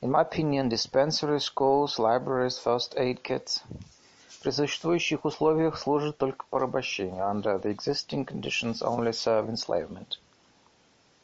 In 0.00 0.12
my 0.12 0.22
opinion, 0.22 0.68
dispensary 0.68 1.40
schools, 1.40 1.98
libraries, 1.98 2.56
first 2.56 2.94
aid 2.96 3.22
kits 3.24 3.62
при 4.42 4.50
существующих 4.50 5.24
условиях 5.24 5.78
служат 5.78 6.18
только 6.18 6.46
порабощению. 6.50 7.24
Under 7.24 7.60
the 7.60 7.74
existing 7.74 8.24
conditions 8.24 8.82
only 8.82 9.12
serve 9.12 9.48
enslavement. 9.48 10.18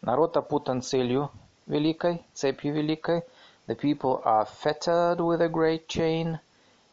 Народ 0.02 0.36
опутан 0.36 0.82
целью 0.82 1.30
великой, 1.66 2.22
цепью 2.34 2.74
великой. 2.74 3.22
The 3.66 3.76
people 3.76 4.22
are 4.24 4.46
fettered 4.46 5.18
with 5.18 5.40
a 5.40 5.48
great 5.48 5.86
chain. 5.86 6.38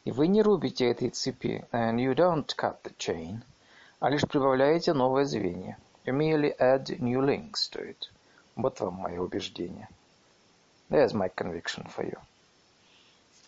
И 0.05 0.11
вы 0.11 0.27
не 0.27 0.41
рубите 0.41 0.89
этой 0.89 1.09
цепи, 1.09 1.65
and 1.71 1.99
you 1.99 2.15
don't 2.15 2.47
cut 2.55 2.81
the 2.83 2.95
chain, 2.97 3.41
а 3.99 4.09
лишь 4.09 4.27
прибавляете 4.27 4.93
новое 4.93 5.25
звенья. 5.25 5.77
You 6.05 6.13
merely 6.13 6.55
add 6.57 6.85
new 6.99 7.21
links 7.21 7.69
to 7.71 7.87
it. 7.87 8.09
Вот 8.55 8.79
вам 8.79 8.95
мое 8.95 9.21
убеждение. 9.21 9.89
There's 10.89 11.13
my 11.13 11.29
conviction 11.29 11.85
for 11.87 12.03
you. 12.03 12.17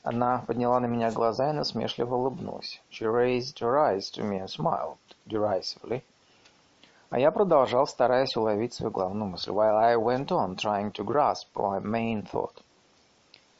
Она 0.04 0.43
подняла 0.45 0.82
на 0.82 0.86
меня 0.86 1.12
глаза 1.12 1.49
и 1.49 1.54
насмешливо 1.54 2.16
улыбнулась. 2.16 2.82
She 2.91 3.06
raised 3.06 3.60
her 3.60 3.78
eyes 3.78 4.12
to 4.12 4.22
me 4.22 4.38
and 4.38 4.49
smiled 4.49 4.97
derisively. 5.26 6.04
А 7.10 7.20
я 7.20 7.32
продолжал, 7.32 7.88
стараясь 7.88 8.36
уловить 8.36 8.74
свою 8.74 8.91
главную 8.91 9.30
мысль. 9.30 9.51
While 9.51 9.78
I 9.78 9.95
went 9.95 10.28
on, 10.28 10.58
trying 10.58 10.91
to 10.91 11.06
grasp 11.06 11.47
my 11.56 11.80
main 11.80 12.24
thought. 12.30 12.62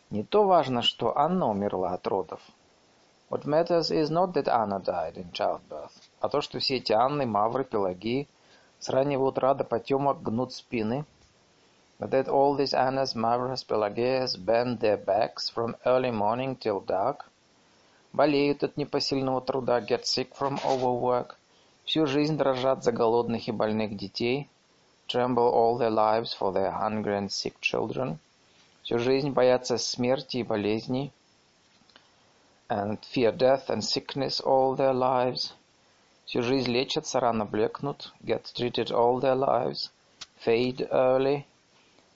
Не 0.10 0.24
то 0.24 0.44
важно, 0.44 0.82
что 0.82 1.18
Анна 1.18 1.48
умерла 1.48 1.94
от 1.94 2.06
родов. 2.08 2.42
What 3.30 3.46
matters 3.46 3.90
is 3.90 4.12
not 4.12 4.34
that 4.34 4.48
Anna 4.48 4.80
died 4.80 5.16
in 5.16 5.32
childbirth, 5.32 5.94
а 6.20 6.28
то, 6.28 6.42
что 6.42 6.60
все 6.60 6.76
эти 6.76 6.92
Анны, 6.92 7.26
Мавры, 7.26 7.64
Пелагии 7.64 8.28
с 8.80 8.90
раннего 8.90 9.24
утра 9.24 9.54
до 9.54 9.64
потемок 9.64 10.22
гнут 10.22 10.52
спины, 10.52 11.06
but 12.01 12.13
that 12.13 12.29
all 12.29 12.55
these 12.55 12.75
Annas, 12.75 13.15
Mavras, 13.15 13.65
Pelagias 13.65 14.37
bend 14.37 14.79
their 14.79 14.97
backs 14.97 15.51
from 15.51 15.77
early 15.85 16.13
morning 16.13 16.55
till 16.55 16.79
dark, 16.81 17.29
болеют 18.13 18.63
от 18.63 18.77
непосильного 18.77 19.41
труда, 19.41 19.81
get 19.81 20.07
sick 20.07 20.33
from 20.35 20.61
overwork, 20.65 21.37
всю 21.85 22.07
жизнь 22.07 22.37
дрожат 22.37 22.85
за 22.85 22.93
голодных 22.93 23.49
и 23.49 23.53
больных 23.53 23.97
детей, 23.97 24.49
tremble 25.09 25.53
all 25.53 25.77
their 25.77 25.91
lives 25.91 26.33
for 26.33 26.53
their 26.53 26.71
hungry 26.71 27.19
and 27.19 27.33
sick 27.33 27.61
children, 27.61 28.19
всю 28.85 29.01
жизнь 29.01 29.31
боятся 29.31 29.77
смерти 29.77 30.37
и 30.37 30.45
болезней, 30.45 31.11
and 32.69 32.99
fear 33.13 33.33
death 33.33 33.69
and 33.69 33.83
sickness 33.83 34.41
all 34.41 34.77
their 34.77 34.95
lives, 34.95 35.53
всю 36.27 36.43
жизнь 36.43 36.71
лечатся, 36.71 37.19
рано 37.19 37.45
блекнут, 37.45 38.13
get 38.23 38.45
treated 38.55 38.93
all 38.93 39.19
their 39.19 39.35
lives, 39.35 39.91
fade 40.37 40.87
early, 40.93 41.45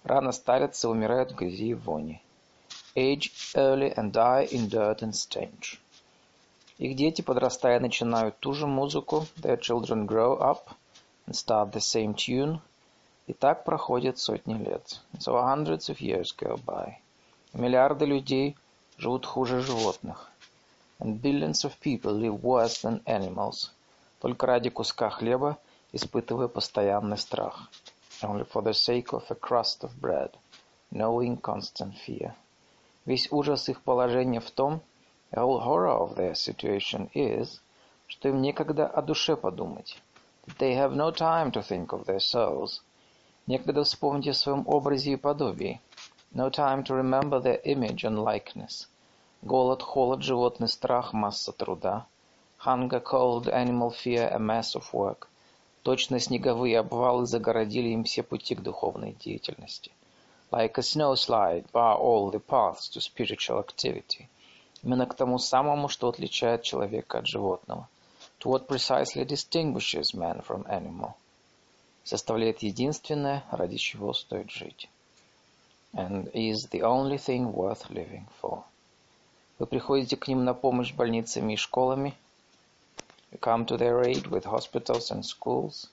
рано 0.07 0.31
старятся, 0.31 0.89
умирают 0.89 1.31
в 1.31 1.35
грязи 1.35 1.67
и 1.67 1.73
вони, 1.73 2.21
age 2.95 3.29
early 3.55 3.93
and 3.95 4.11
die 4.11 4.47
in 4.51 4.69
dirt 4.69 5.01
and 5.01 5.13
stench. 5.13 5.77
Их 6.79 6.95
дети, 6.95 7.21
подрастая, 7.21 7.79
начинают 7.79 8.39
ту 8.39 8.53
же 8.53 8.67
музыку, 8.67 9.25
their 9.37 9.59
children 9.59 10.07
grow 10.07 10.39
up 10.39 10.69
and 11.27 11.33
start 11.33 11.71
the 11.71 11.79
same 11.79 12.13
tune, 12.13 12.59
и 13.27 13.33
так 13.33 13.65
проходят 13.65 14.17
сотни 14.17 14.53
лет. 14.53 15.01
So 15.19 15.33
hundreds 15.33 15.89
of 15.89 15.99
years 15.99 16.35
go 16.37 16.55
by. 16.65 16.95
Миллиарды 17.53 18.05
людей 18.05 18.55
живут 18.97 19.25
хуже 19.25 19.61
животных. 19.61 20.29
And 20.99 21.21
billions 21.21 21.65
of 21.65 21.77
people 21.79 22.13
live 22.13 22.41
worse 22.41 22.81
than 22.81 23.01
animals. 23.05 23.71
Только 24.19 24.47
ради 24.47 24.69
куска 24.69 25.09
хлеба, 25.09 25.57
испытывая 25.91 26.47
постоянный 26.47 27.17
страх. 27.17 27.69
Only 28.22 28.44
for 28.44 28.62
the 28.62 28.72
sake 28.72 29.12
of 29.12 29.30
a 29.30 29.34
crust 29.34 29.84
of 29.84 30.00
bread, 30.00 30.38
knowing 30.90 31.36
constant 31.36 31.94
fear. 31.98 32.34
Весь 33.04 33.30
ужас 33.32 33.68
их 33.68 33.82
положения 33.82 34.40
в 34.40 34.50
том, 34.50 34.80
the 35.32 35.40
whole 35.40 35.60
horror 35.60 35.90
of 35.90 36.14
their 36.14 36.34
situation 36.34 37.10
is, 37.14 37.60
что 38.06 38.28
им 38.28 38.40
некогда 38.40 38.86
о 38.86 39.02
душе 39.02 39.36
подумать. 39.36 40.00
That 40.46 40.58
they 40.58 40.74
have 40.74 40.94
no 40.94 41.10
time 41.10 41.50
to 41.52 41.62
think 41.62 41.88
of 41.92 42.06
their 42.06 42.20
souls. 42.20 42.82
Некогда 43.46 43.82
вспомнить 43.84 44.28
о 44.28 44.34
своем 44.34 44.64
образе 44.68 45.12
и 45.12 45.16
подобии. 45.16 45.80
No 46.32 46.48
time 46.48 46.84
to 46.84 46.94
remember 46.94 47.40
their 47.40 47.60
image 47.64 48.04
and 48.04 48.22
likeness. 48.22 48.86
Голод, 49.42 49.82
холод, 49.82 50.22
животный 50.22 50.68
страх, 50.68 51.12
масса 51.12 51.52
труда. 51.52 52.06
Hunger, 52.64 53.00
cold, 53.02 53.48
animal 53.48 53.90
fear, 53.90 54.28
a 54.32 54.38
mass 54.38 54.76
of 54.76 54.92
work. 54.94 55.28
Точно 55.87 56.19
снеговые 56.19 56.79
обвалы 56.79 57.25
загородили 57.25 57.87
им 57.87 58.03
все 58.03 58.21
пути 58.21 58.55
к 58.55 58.61
духовной 58.61 59.13
деятельности. 59.13 59.89
Like 60.51 60.73
a 60.75 60.81
snowslide, 60.81 61.65
bar 61.71 61.97
all 61.97 62.29
the 62.29 62.41
paths 62.45 62.89
to 62.89 62.99
spiritual 62.99 63.65
activity. 63.65 64.27
Именно 64.83 65.05
к 65.05 65.13
тому 65.13 65.39
самому, 65.39 65.87
что 65.87 66.09
отличает 66.09 66.63
человека 66.63 67.19
от 67.19 67.27
животного. 67.27 67.87
To 68.41 68.49
what 68.49 68.67
precisely 68.67 69.23
distinguishes 69.23 70.13
man 70.13 70.45
from 70.45 70.67
animal. 70.67 71.13
Составляет 72.03 72.63
единственное, 72.63 73.45
ради 73.49 73.77
чего 73.77 74.11
стоит 74.11 74.51
жить. 74.51 74.89
And 75.93 76.29
is 76.33 76.69
the 76.69 76.81
only 76.81 77.15
thing 77.15 77.53
worth 77.53 77.89
living 77.89 78.27
for. 78.41 78.63
Вы 79.57 79.67
приходите 79.67 80.17
к 80.17 80.27
ним 80.27 80.43
на 80.43 80.53
помощь 80.53 80.93
больницами 80.93 81.53
и 81.53 81.55
школами. 81.55 82.13
You 83.30 83.38
come 83.38 83.64
to 83.66 83.76
their 83.76 84.02
aid 84.02 84.26
with 84.26 84.44
hospitals 84.44 85.10
and 85.10 85.24
schools. 85.24 85.88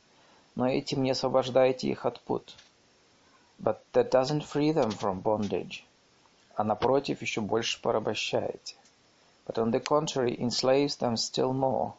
Но 0.55 0.67
этим 0.67 1.03
не 1.03 1.11
освобождаете 1.11 1.87
их 1.87 2.05
от 2.05 2.19
пут. 2.21 2.55
But 3.61 3.79
that 3.93 4.11
doesn't 4.11 4.43
free 4.43 4.71
them 4.71 4.91
from 4.91 5.21
bondage. 5.21 5.83
А 6.55 6.63
напротив, 6.63 7.21
еще 7.21 7.41
больше 7.41 7.81
порабощаете. 7.81 8.75
But 9.45 9.57
on 9.57 9.71
the 9.71 9.79
contrary, 9.79 10.35
enslaves 10.39 10.97
them 10.97 11.15
still 11.15 11.53
more. 11.53 11.93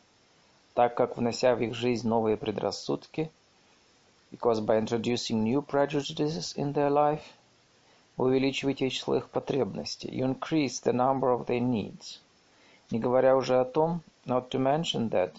Так 0.75 0.95
как, 0.95 1.16
внося 1.16 1.55
в 1.55 1.61
их 1.61 1.75
жизнь 1.75 2.07
новые 2.07 2.37
предрассудки, 2.37 3.31
because 4.31 4.61
by 4.61 4.79
introducing 4.79 5.43
new 5.43 5.61
prejudices 5.61 6.55
in 6.57 6.73
their 6.73 6.91
life, 6.91 7.25
вы 8.16 8.27
увеличиваете 8.27 8.89
число 8.91 9.16
их 9.16 9.29
потребностей. 9.31 10.09
You 10.09 10.27
increase 10.27 10.81
the 10.81 10.93
number 10.93 11.33
of 11.33 11.47
their 11.47 11.61
needs. 11.61 12.21
Не 12.92 13.00
говоря 13.00 13.36
уже 13.36 13.60
о 13.60 13.66
том, 13.66 14.02
not 14.26 14.50
to 14.50 14.60
mention 14.60 15.10
that, 15.10 15.36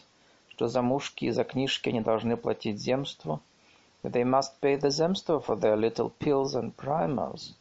что 0.49 0.69
замушки 0.69 1.27
и 1.27 1.31
за 1.31 1.45
книжки 1.45 1.89
они 1.89 2.01
должны 2.01 2.37
платить 2.37 2.81
земству, 2.81 3.41
that 4.03 4.13
they 4.13 4.25
must 4.25 4.53
pay 4.61 4.77
the 4.77 4.91
земство 4.91 5.39
for 5.39 5.57
their 5.59 5.77
little 5.77 6.13
pills 6.19 6.55
and 6.55 6.75
primers. 6.75 7.55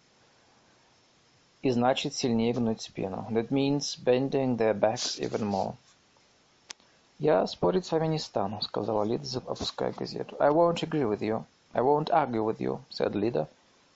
И 1.62 1.70
значит 1.72 2.14
сильнее 2.14 2.54
гнуть 2.54 2.82
спину. 2.82 3.28
That 3.32 3.50
means 3.50 3.98
bending 4.04 4.58
their 4.58 4.74
backs 4.74 5.20
even 5.20 5.44
more. 5.44 5.76
«Я 7.18 7.48
спорить 7.48 7.86
с 7.86 7.92
вами 7.92 8.08
не 8.08 8.20
стану»,— 8.20 8.60
сказала 8.62 9.04
Лида, 9.04 9.26
опуская 9.48 9.94
газету. 9.94 10.36
«I 10.40 10.50
won't 10.50 10.84
agree 10.84 11.10
with 11.10 11.22
you. 11.22 11.46
I 11.74 11.82
won't 11.82 12.10
argue 12.10 12.44
with 12.44 12.60
you»,— 12.60 12.80
said 12.90 13.16
Lida, 13.16 13.48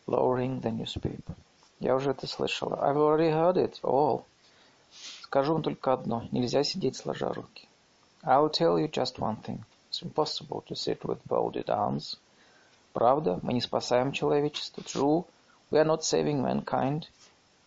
lowering 0.08 0.62
the 0.62 0.72
newspaper. 0.72 1.36
«Я 1.80 1.96
уже 1.96 2.12
это 2.12 2.28
слышала. 2.28 2.76
I've 2.82 2.98
already 2.98 3.30
heard 3.30 3.58
it 3.58 3.80
all. 3.84 4.24
Скажу 5.30 5.54
вам 5.54 5.62
только 5.62 5.94
одно. 5.94 6.24
Нельзя 6.32 6.64
сидеть 6.64 6.96
сложа 6.96 7.32
руки. 7.32 7.68
I'll 8.24 8.50
tell 8.50 8.80
you 8.80 8.90
just 8.90 9.20
one 9.20 9.40
thing. 9.44 9.64
It's 9.92 10.02
impossible 10.02 10.64
to 10.68 10.74
sit 10.74 11.04
with 11.04 11.20
folded 11.30 11.70
arms. 11.70 12.18
Правда, 12.94 13.40
мы 13.44 13.54
не 13.54 13.62
спасаем 13.62 14.12
человечество. 14.12 14.82
True, 14.82 15.26
we 15.70 15.78
are 15.78 15.86
not 15.86 16.02
saving 16.02 16.42
mankind. 16.42 17.04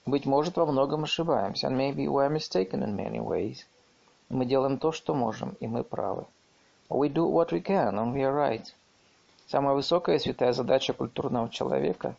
Быть 0.07 0.27
может, 0.27 0.57
во 0.57 0.67
многом 0.67 1.05
ошибаемся. 1.05 1.69
And 1.69 1.77
maybe 1.77 2.09
we 2.09 2.27
are 2.27 2.29
mistaken 2.29 2.83
in 2.83 2.97
many 2.97 3.21
ways. 3.21 3.59
Мы 4.29 4.45
делаем 4.45 4.79
то, 4.79 4.91
что 4.91 5.15
можем, 5.15 5.57
и 5.61 5.69
мы 5.69 5.85
правы. 5.85 6.27
We 6.91 7.13
do 7.13 7.31
what 7.31 7.53
we 7.53 7.63
can, 7.63 7.95
and 7.95 8.13
we 8.13 8.23
are 8.23 8.35
right. 8.35 8.67
Самая 9.47 9.77
высокая 9.77 10.17
и 10.17 10.19
святая 10.19 10.53
задача 10.53 10.95
культурного 10.95 11.49
человека 11.49 12.17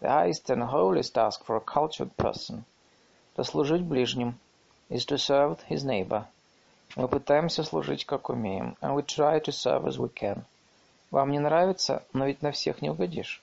the 0.00 0.08
highest 0.08 0.48
and 0.48 0.62
holiest 0.62 1.12
task 1.14 1.44
for 1.44 1.56
a 1.56 1.60
cultured 1.60 2.14
person– 2.16 2.62
это 3.34 3.42
служить 3.42 3.82
ближним, 3.82 4.38
is 4.88 5.04
to 5.04 5.18
serve 5.18 5.60
his 5.68 5.84
neighbor. 5.84 6.26
Мы 6.94 7.08
пытаемся 7.08 7.64
служить, 7.64 8.04
как 8.06 8.30
умеем, 8.30 8.76
and 8.80 8.94
we 8.94 9.04
try 9.04 9.40
to 9.40 9.52
serve 9.52 9.86
as 9.86 9.98
we 9.98 10.08
can. 10.08 10.44
Вам 11.10 11.30
не 11.30 11.38
нравится, 11.38 12.04
но 12.12 12.26
ведь 12.26 12.42
на 12.42 12.52
всех 12.52 12.80
не 12.82 12.90
угодишь. 12.90 13.42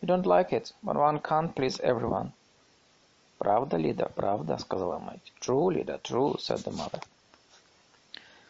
You 0.00 0.08
don't 0.08 0.24
like 0.24 0.50
it, 0.52 0.72
but 0.82 0.96
one 0.96 1.20
can't 1.20 1.54
please 1.54 1.78
everyone. 1.80 2.32
Правда, 3.38 3.76
Лида, 3.76 4.10
правда, 4.14 4.58
сказала 4.58 4.98
мать. 4.98 5.32
True, 5.40 5.70
Лида, 5.70 6.00
true, 6.02 6.36
said 6.38 6.64
the 6.64 6.72
mother. 6.72 7.02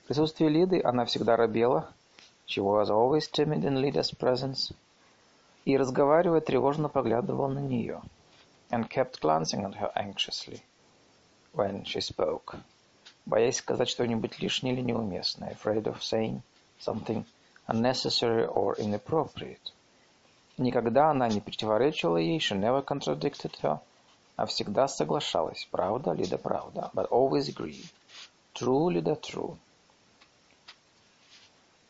В 0.04 0.06
присутствии 0.06 0.46
Лиды 0.46 0.80
она 0.82 1.04
всегда 1.04 1.36
робела. 1.36 1.92
She 2.46 2.62
was 2.62 2.88
always 2.88 3.28
timid 3.30 3.64
in 3.64 3.82
Lida's 3.82 4.12
presence. 4.16 4.72
И, 5.64 5.76
разговаривая, 5.76 6.40
тревожно 6.40 6.88
поглядывала 6.88 7.48
на 7.48 7.58
нее. 7.58 8.00
And 8.70 8.88
kept 8.88 9.20
glancing 9.20 9.64
at 9.64 9.74
her 9.74 9.92
anxiously 9.94 10.62
when 11.54 11.84
she 11.84 12.00
spoke. 12.00 12.58
боясь 13.28 13.58
сказать 13.58 13.88
что-нибудь 13.88 14.38
лишнее 14.40 14.74
или 14.74 14.80
неуместное, 14.80 15.54
afraid 15.54 15.84
of 15.84 16.00
saying 16.00 16.40
something 16.80 17.24
unnecessary 17.66 18.46
or 18.46 18.74
inappropriate. 18.78 19.72
Никогда 20.56 21.10
она 21.10 21.28
не 21.28 21.40
противоречила 21.40 22.16
ей, 22.16 22.38
she 22.38 22.58
never 22.58 22.82
contradicted 22.82 23.52
her, 23.62 23.80
а 24.36 24.46
всегда 24.46 24.88
соглашалась, 24.88 25.68
правда 25.70 26.12
ли 26.12 26.26
да 26.26 26.38
правда, 26.38 26.90
but 26.94 27.08
always 27.10 27.48
agreed, 27.54 27.92
true 28.54 28.90
ли 28.90 29.00
да 29.02 29.12
true. 29.12 29.56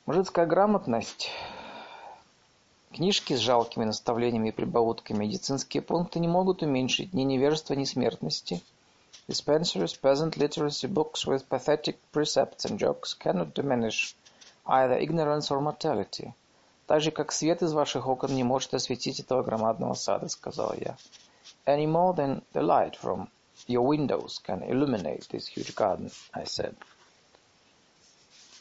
Мужицкая 0.07 0.47
грамотность, 0.47 1.31
книжки 2.93 3.35
с 3.35 3.39
жалкими 3.39 3.85
наставлениями 3.85 4.49
и 4.49 4.53
прибаутками, 4.53 5.25
медицинские 5.25 5.83
пункты 5.83 6.19
не 6.19 6.29
могут 6.29 6.63
уменьшить 6.63 7.15
ни 7.15 7.23
невежества, 7.23 7.75
ни 7.75 7.85
смертности. 7.85 8.61
Dispensaries, 9.28 9.94
peasant 9.94 10.38
literacy 10.38 10.88
books 10.88 11.26
with 11.26 11.48
pathetic 11.48 11.98
precepts 12.12 12.66
and 12.66 12.78
jokes 12.78 13.14
cannot 13.14 13.54
diminish 13.54 14.16
either 14.66 14.98
ignorance 14.98 15.50
or 15.50 15.62
mortality. 15.62 16.34
Так 16.88 17.02
же, 17.02 17.12
как 17.12 17.32
свет 17.32 17.62
из 17.62 17.74
ваших 17.74 18.08
окон 18.08 18.36
не 18.36 18.44
может 18.44 18.74
осветить 18.74 19.20
этого 19.20 19.42
громадного 19.42 19.94
сада, 19.94 20.28
сказал 20.28 20.74
я. 20.76 20.98
Any 21.66 21.86
more 21.86 22.14
than 22.14 22.44
the 22.54 22.62
light 22.62 22.96
from 22.96 23.30
your 23.68 23.88
windows 23.88 24.40
can 24.40 24.62
illuminate 24.64 25.28
this 25.30 25.48
huge 25.48 25.74
garden, 25.76 26.12
I 26.34 26.44
said. 26.44 26.76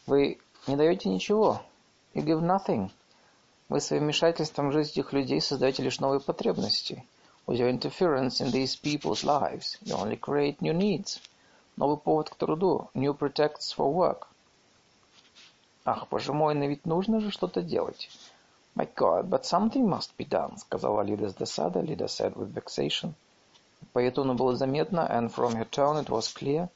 Вы 0.07 0.39
не 0.67 0.77
даете 0.77 1.09
ничего. 1.09 1.61
You 2.15 2.25
give 2.25 2.41
nothing. 2.41 2.91
Вы 3.69 3.81
своим 3.81 4.05
вмешательством 4.05 4.69
в 4.69 4.73
жизнь 4.73 4.93
этих 4.93 5.13
людей 5.13 5.41
создаете 5.41 5.83
лишь 5.83 5.99
новые 5.99 6.21
потребности. 6.21 7.05
With 7.47 7.59
your 7.59 7.69
interference 7.69 8.41
in 8.41 8.51
these 8.51 8.77
people's 8.77 9.25
lives, 9.25 9.77
you 9.83 9.95
only 9.95 10.17
create 10.17 10.63
new 10.63 10.73
needs. 10.73 11.21
Новый 11.77 11.97
повод 11.97 12.31
к 12.31 12.37
труду. 12.37 12.89
New 12.95 13.15
pretexts 13.15 13.73
for 13.77 13.93
work. 13.93 14.29
Ах, 15.85 16.09
боже 16.09 16.33
мой, 16.33 16.55
но 16.55 16.67
ведь 16.67 16.87
нужно 16.87 17.21
же 17.21 17.31
что-то 17.31 17.63
делать. 17.63 18.09
My 18.75 18.89
God, 18.95 19.29
but 19.29 19.45
something 19.45 19.87
must 19.87 20.17
be 20.17 20.25
done, 20.25 20.57
сказала 20.57 21.03
Лида 21.03 21.29
с 21.29 21.35
досадой. 21.35 21.85
Лида 21.85 22.07
said 22.07 22.35
with 22.35 22.53
vexation. 22.53 23.15
По 23.93 23.99
ее 23.99 24.13
тону 24.13 24.35
было 24.35 24.55
заметно, 24.55 25.01
and 25.01 25.35
from 25.35 25.55
her 25.55 25.69
tone 25.69 25.99
it 25.99 26.09
was 26.09 26.33
clear, 26.33 26.69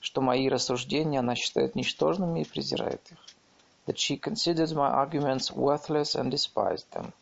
что 0.00 0.20
мои 0.20 0.48
рассуждения 0.48 1.20
она 1.20 1.34
считает 1.34 1.76
ничтожными 1.76 2.40
и 2.40 2.44
презирает 2.44 3.00
их. 3.10 3.18
That 3.86 3.96
she 3.96 4.18
considers 4.18 4.74
my 4.74 4.90
arguments 4.90 5.52
worthless 5.54 6.14
and 6.14 6.30
despised 6.30 6.90
them. 6.90 7.12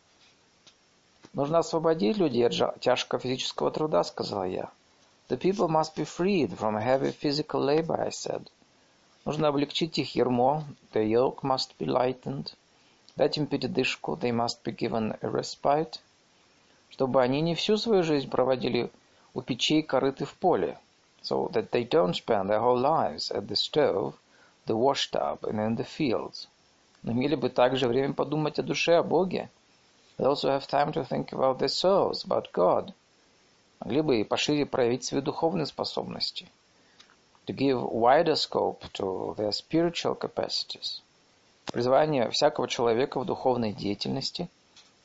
Нужно 1.34 1.58
освободить 1.58 2.16
людей 2.16 2.46
от 2.46 2.80
тяжкого 2.80 3.20
физического 3.20 3.70
труда, 3.70 4.02
сказала 4.02 4.44
я. 4.44 4.70
The 5.28 5.38
people 5.38 5.68
must 5.68 5.94
be 5.94 6.04
freed 6.04 6.58
from 6.58 6.82
heavy 6.82 7.12
physical 7.12 7.60
labor, 7.60 8.00
I 8.00 8.08
said. 8.08 8.48
Нужно 9.26 9.48
облегчить 9.48 9.98
их 9.98 10.14
ермо. 10.14 10.64
The 10.94 11.04
yoke 11.06 11.42
must 11.42 11.72
be 11.78 11.86
lightened. 11.86 12.54
Дать 13.14 13.36
им 13.36 13.46
передышку. 13.46 14.14
They 14.14 14.32
must 14.32 14.62
be 14.64 14.74
given 14.74 15.18
a 15.20 15.28
respite. 15.28 16.00
Чтобы 16.88 17.22
они 17.22 17.42
не 17.42 17.54
всю 17.54 17.76
свою 17.76 18.02
жизнь 18.02 18.30
проводили 18.30 18.90
у 19.34 19.42
печей 19.42 19.82
корыты 19.82 20.24
в 20.24 20.34
поле. 20.34 20.78
So 21.22 21.50
that 21.52 21.70
they 21.70 21.86
don't 21.86 22.14
spend 22.14 22.48
their 22.48 22.60
whole 22.60 22.80
lives 22.80 23.30
at 23.30 23.46
the 23.48 23.56
stove, 23.56 24.14
the 24.66 24.76
washtub 24.76 25.40
and 25.42 25.60
in 25.60 25.76
the 25.76 25.84
fields. 25.84 26.48
Но 27.02 27.12
имели 27.12 27.34
бы 27.34 27.50
также 27.50 27.86
время 27.86 28.14
подумать 28.14 28.58
о 28.58 28.62
душе, 28.62 28.96
о 28.96 29.02
Боге. 29.02 29.50
They 30.18 30.26
also 30.26 30.50
have 30.50 30.66
time 30.66 30.92
to 30.92 31.04
think 31.04 31.32
about 31.32 31.58
their 31.58 31.68
souls, 31.68 32.24
about 32.24 32.52
God. 32.52 32.92
Могли 33.80 34.02
бы 34.02 34.20
и 34.20 34.24
пошире 34.24 34.66
проявить 34.66 35.04
свои 35.04 35.20
духовные 35.20 35.66
способности 35.66 36.48
to 37.48 37.54
give 37.54 37.82
wider 37.90 38.34
scope 38.34 38.82
to 38.92 39.34
their 39.36 39.52
spiritual 39.52 40.14
capacities. 40.14 41.00
Призвание 41.64 42.28
всякого 42.30 42.68
человека 42.68 43.18
в 43.18 43.24
духовной 43.24 43.72
деятельности, 43.72 44.50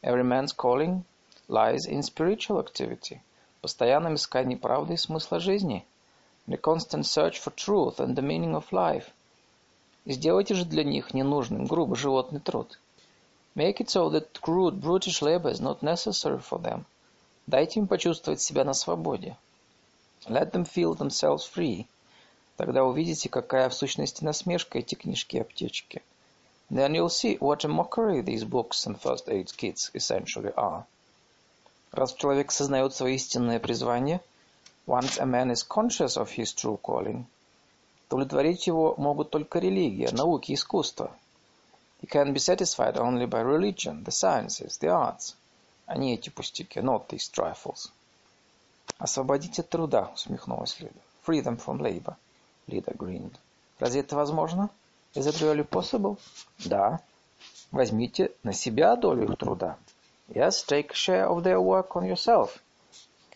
every 0.01 0.24
man's 0.24 0.53
calling, 0.53 1.03
lies 1.47 1.88
in 1.88 2.01
spiritual 2.01 2.59
activity, 2.59 3.22
постоянном 3.61 4.16
искании 4.16 4.55
правды 4.55 4.95
и 4.95 4.97
смысла 4.97 5.39
жизни, 5.39 5.86
the 6.47 6.59
constant 6.59 7.05
search 7.05 7.39
for 7.39 7.53
truth 7.55 7.99
and 7.99 8.16
the 8.16 8.22
meaning 8.22 8.53
of 8.53 8.66
life. 8.72 9.05
Сделайте 10.05 10.53
же 10.53 10.66
для 10.66 10.84
них 10.84 11.14
ненужным 11.14 11.66
грубый 11.66 11.95
животный 11.95 12.41
труд. 12.41 12.78
Make 13.55 13.81
it 13.81 13.89
so 13.89 14.09
that 14.09 14.41
crude, 14.41 14.81
brutish 14.81 15.21
labor 15.21 15.49
is 15.49 15.61
not 15.61 15.83
necessary 15.83 16.39
for 16.39 16.59
them. 16.59 16.85
Дайте 17.45 17.79
им 17.79 17.87
почувствовать 17.87 18.41
себя 18.41 18.63
на 18.63 18.73
свободе. 18.73 19.37
Let 20.25 20.51
them 20.51 20.65
feel 20.65 20.95
themselves 20.95 21.45
free. 21.45 21.85
Тогда 22.57 22.83
увидите, 22.83 23.29
какая 23.29 23.69
в 23.69 23.73
сущности 23.73 24.23
насмешка 24.23 24.79
эти 24.79 24.95
книжки 24.95 25.35
и 25.35 25.39
аптечки. 25.39 26.01
Then 26.71 26.95
you'll 26.95 27.09
see 27.09 27.37
what 27.37 27.63
a 27.63 27.67
mockery 27.67 28.21
these 28.21 28.43
books 28.43 28.87
and 28.87 28.99
first 28.99 29.27
aid 29.27 29.55
kits 29.55 29.91
essentially 29.93 30.53
are. 30.55 30.85
Раз 31.91 32.13
человек 32.15 32.51
сознает 32.51 32.95
свое 32.95 33.15
истинное 33.15 33.59
призвание, 33.59 34.21
once 34.87 35.19
a 35.19 35.25
man 35.25 35.51
is 35.51 35.61
conscious 35.61 36.17
of 36.17 36.31
his 36.31 36.53
true 36.53 36.79
calling, 36.81 37.25
удовлетворить 38.09 38.65
его 38.65 38.95
могут 38.97 39.29
только 39.29 39.59
религия, 39.59 40.09
науки, 40.11 40.53
искусство. 40.53 41.11
He 42.03 42.07
can 42.09 42.33
be 42.33 42.39
satisfied 42.39 42.97
only 42.97 43.25
by 43.25 43.39
religion, 43.39 44.03
the 44.03 44.11
sciences, 44.11 44.77
the 44.77 44.89
arts, 44.89 45.37
а 45.85 45.97
не 45.97 46.13
эти 46.13 46.29
пустяки, 46.29 46.81
not 46.81 47.07
these 47.07 47.29
trifles. 47.31 47.91
Освободить 48.97 49.57
от 49.59 49.69
труда, 49.69 50.11
усмехнулась 50.13 50.81
Лида. 50.81 50.99
Free 51.25 51.39
them 51.39 51.55
from 51.55 51.79
labor. 51.79 52.17
Лида 52.67 52.91
grinned. 52.91 53.37
Разве 53.79 54.01
это 54.01 54.17
возможно? 54.17 54.69
Is 55.15 55.27
it 55.27 55.39
really 55.39 55.63
possible? 55.63 56.19
Да. 56.65 56.99
Возьмите 57.71 58.31
на 58.43 58.51
себя 58.51 58.97
долю 58.97 59.31
их 59.31 59.37
труда. 59.37 59.77
Yes, 60.27 60.61
take 60.67 60.91
a 60.91 60.95
share 60.95 61.29
of 61.29 61.43
their 61.43 61.61
work 61.61 61.95
on 61.95 62.05
yourself. 62.05 62.59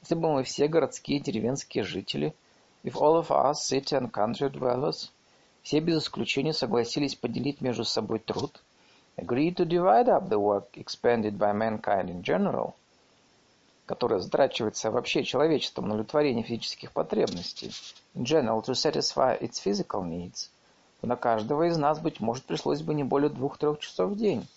Если 0.01 0.15
бы 0.15 0.33
мы 0.33 0.43
все 0.43 0.67
городские 0.67 1.19
и 1.19 1.21
деревенские 1.21 1.85
жители, 1.85 2.35
if 2.83 2.95
all 2.95 3.15
of 3.15 3.29
us, 3.29 3.65
city 3.65 3.95
and 3.95 4.11
country 4.11 4.49
dwellers, 4.49 5.09
все 5.67 5.81
без 5.81 6.03
исключения 6.03 6.53
согласились 6.53 7.15
поделить 7.15 7.59
между 7.59 7.83
собой 7.83 8.19
труд, 8.19 8.63
agreed 9.17 9.55
to 9.55 9.65
divide 9.65 10.07
up 10.07 10.29
the 10.29 10.39
work 10.39 10.67
expended 10.75 11.37
by 11.37 11.51
mankind 11.51 12.05
in 12.05 12.21
general– 12.21 12.73
которая 13.85 14.19
затрачивается 14.19 14.91
вообще 14.91 15.25
человечеством 15.25 15.89
на 15.89 15.95
удовлетворение 15.95 16.45
физических 16.45 16.93
потребностей, 16.93 17.73
in 18.15 18.23
general 18.23 18.63
to 18.63 18.75
satisfy 18.75 19.37
its 19.41 19.61
physical 19.61 20.07
needs, 20.07 20.49
то 21.01 21.07
на 21.07 21.17
каждого 21.17 21.63
из 21.63 21.77
нас, 21.77 21.99
быть 21.99 22.21
может, 22.21 22.45
пришлось 22.45 22.81
бы 22.81 22.93
не 22.93 23.03
более 23.03 23.29
двух-трех 23.29 23.79
часов 23.79 24.11
в 24.11 24.15
день. 24.15 24.47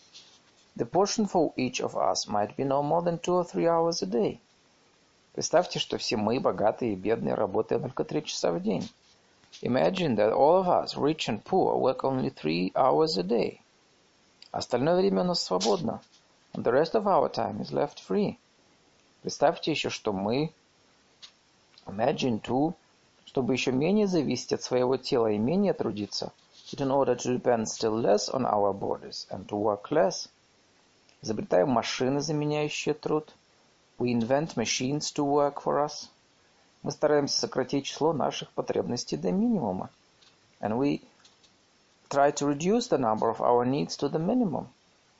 The 0.76 0.88
portion 0.88 1.28
for 1.28 1.52
each 1.56 1.80
of 1.80 1.96
us 1.96 2.28
might 2.28 2.54
be 2.54 2.64
no 2.64 2.84
more 2.84 3.02
than 3.02 3.18
two 3.18 3.34
or 3.34 3.44
three 3.44 3.66
hours 3.66 4.00
a 4.04 4.06
day. 4.06 4.38
Представьте, 5.34 5.80
что 5.80 5.98
все 5.98 6.16
мы, 6.16 6.38
богатые 6.38 6.92
и 6.92 6.96
бедные, 6.96 7.34
работаем 7.34 7.82
только 7.82 8.04
три 8.04 8.24
часа 8.24 8.52
в 8.52 8.62
день. 8.62 8.88
Imagine 9.61 10.15
that 10.15 10.33
all 10.33 10.57
of 10.57 10.67
us, 10.67 10.95
rich 10.95 11.27
and 11.29 11.43
poor, 11.43 11.75
work 11.75 12.03
only 12.03 12.29
three 12.29 12.71
hours 12.75 13.17
a 13.17 13.23
day. 13.23 13.61
Остальное 14.51 14.97
время 14.97 15.21
у 15.21 15.25
нас 15.25 15.43
свободно. 15.43 16.01
And 16.53 16.63
the 16.63 16.71
rest 16.71 16.93
of 16.93 17.07
our 17.07 17.29
time 17.29 17.61
is 17.61 17.71
left 17.71 17.99
free. 17.99 18.37
Представьте 19.23 19.71
еще, 19.71 19.89
что 19.89 20.13
мы, 20.13 20.53
imagine 21.85 22.39
too, 22.41 22.73
чтобы 23.25 23.53
еще 23.53 23.71
менее 23.71 24.07
зависеть 24.07 24.53
от 24.53 24.61
своего 24.61 24.97
тела 24.97 25.31
и 25.31 25.37
менее 25.37 25.73
трудиться, 25.73 26.31
in 26.71 26.91
order 26.91 27.15
to 27.15 27.37
depend 27.37 27.65
still 27.67 27.99
less 27.99 28.29
on 28.29 28.45
our 28.45 28.71
bodies 28.71 29.27
and 29.29 29.47
to 29.47 29.57
work 29.57 29.89
less, 29.91 30.29
изобретаем 31.21 31.69
машины, 31.69 32.21
заменяющие 32.21 32.93
труд, 32.93 33.33
we 33.97 34.11
invent 34.11 34.55
machines 34.55 35.11
to 35.11 35.23
work 35.23 35.61
for 35.61 35.83
us, 35.83 36.09
Мы 36.82 36.90
стараемся 36.90 37.40
сократить 37.40 37.84
число 37.86 38.12
наших 38.12 38.50
потребностей 38.52 39.16
до 39.16 39.32
минимума, 39.32 39.90
and 40.60 40.78
we 40.78 41.02
try 42.08 42.32
to 42.32 42.46
reduce 42.46 42.88
the 42.88 42.98
number 42.98 43.30
of 43.30 43.40
our 43.40 43.64
needs 43.64 43.96
to 43.96 44.08
the 44.08 44.18
minimum. 44.18 44.66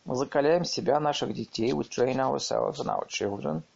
Мы 0.05 0.17
закаляем 0.17 0.65
себя, 0.65 0.99
наших 1.01 1.35
детей, 1.35 1.73
we 1.73 1.89
train 1.89 2.17
ourselves 2.17 2.81
and 2.81 2.89
our 2.89 3.07
children– 3.09 3.63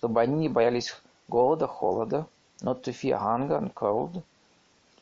чтобы 0.00 0.22
они 0.22 0.36
не 0.36 0.48
боялись 0.48 0.96
голода, 1.28 1.66
холода, 1.66 2.26
not 2.62 2.82
to 2.82 2.90
fear 2.90 3.20
hunger 3.20 3.60
and 3.60 3.70
cold, 3.74 4.22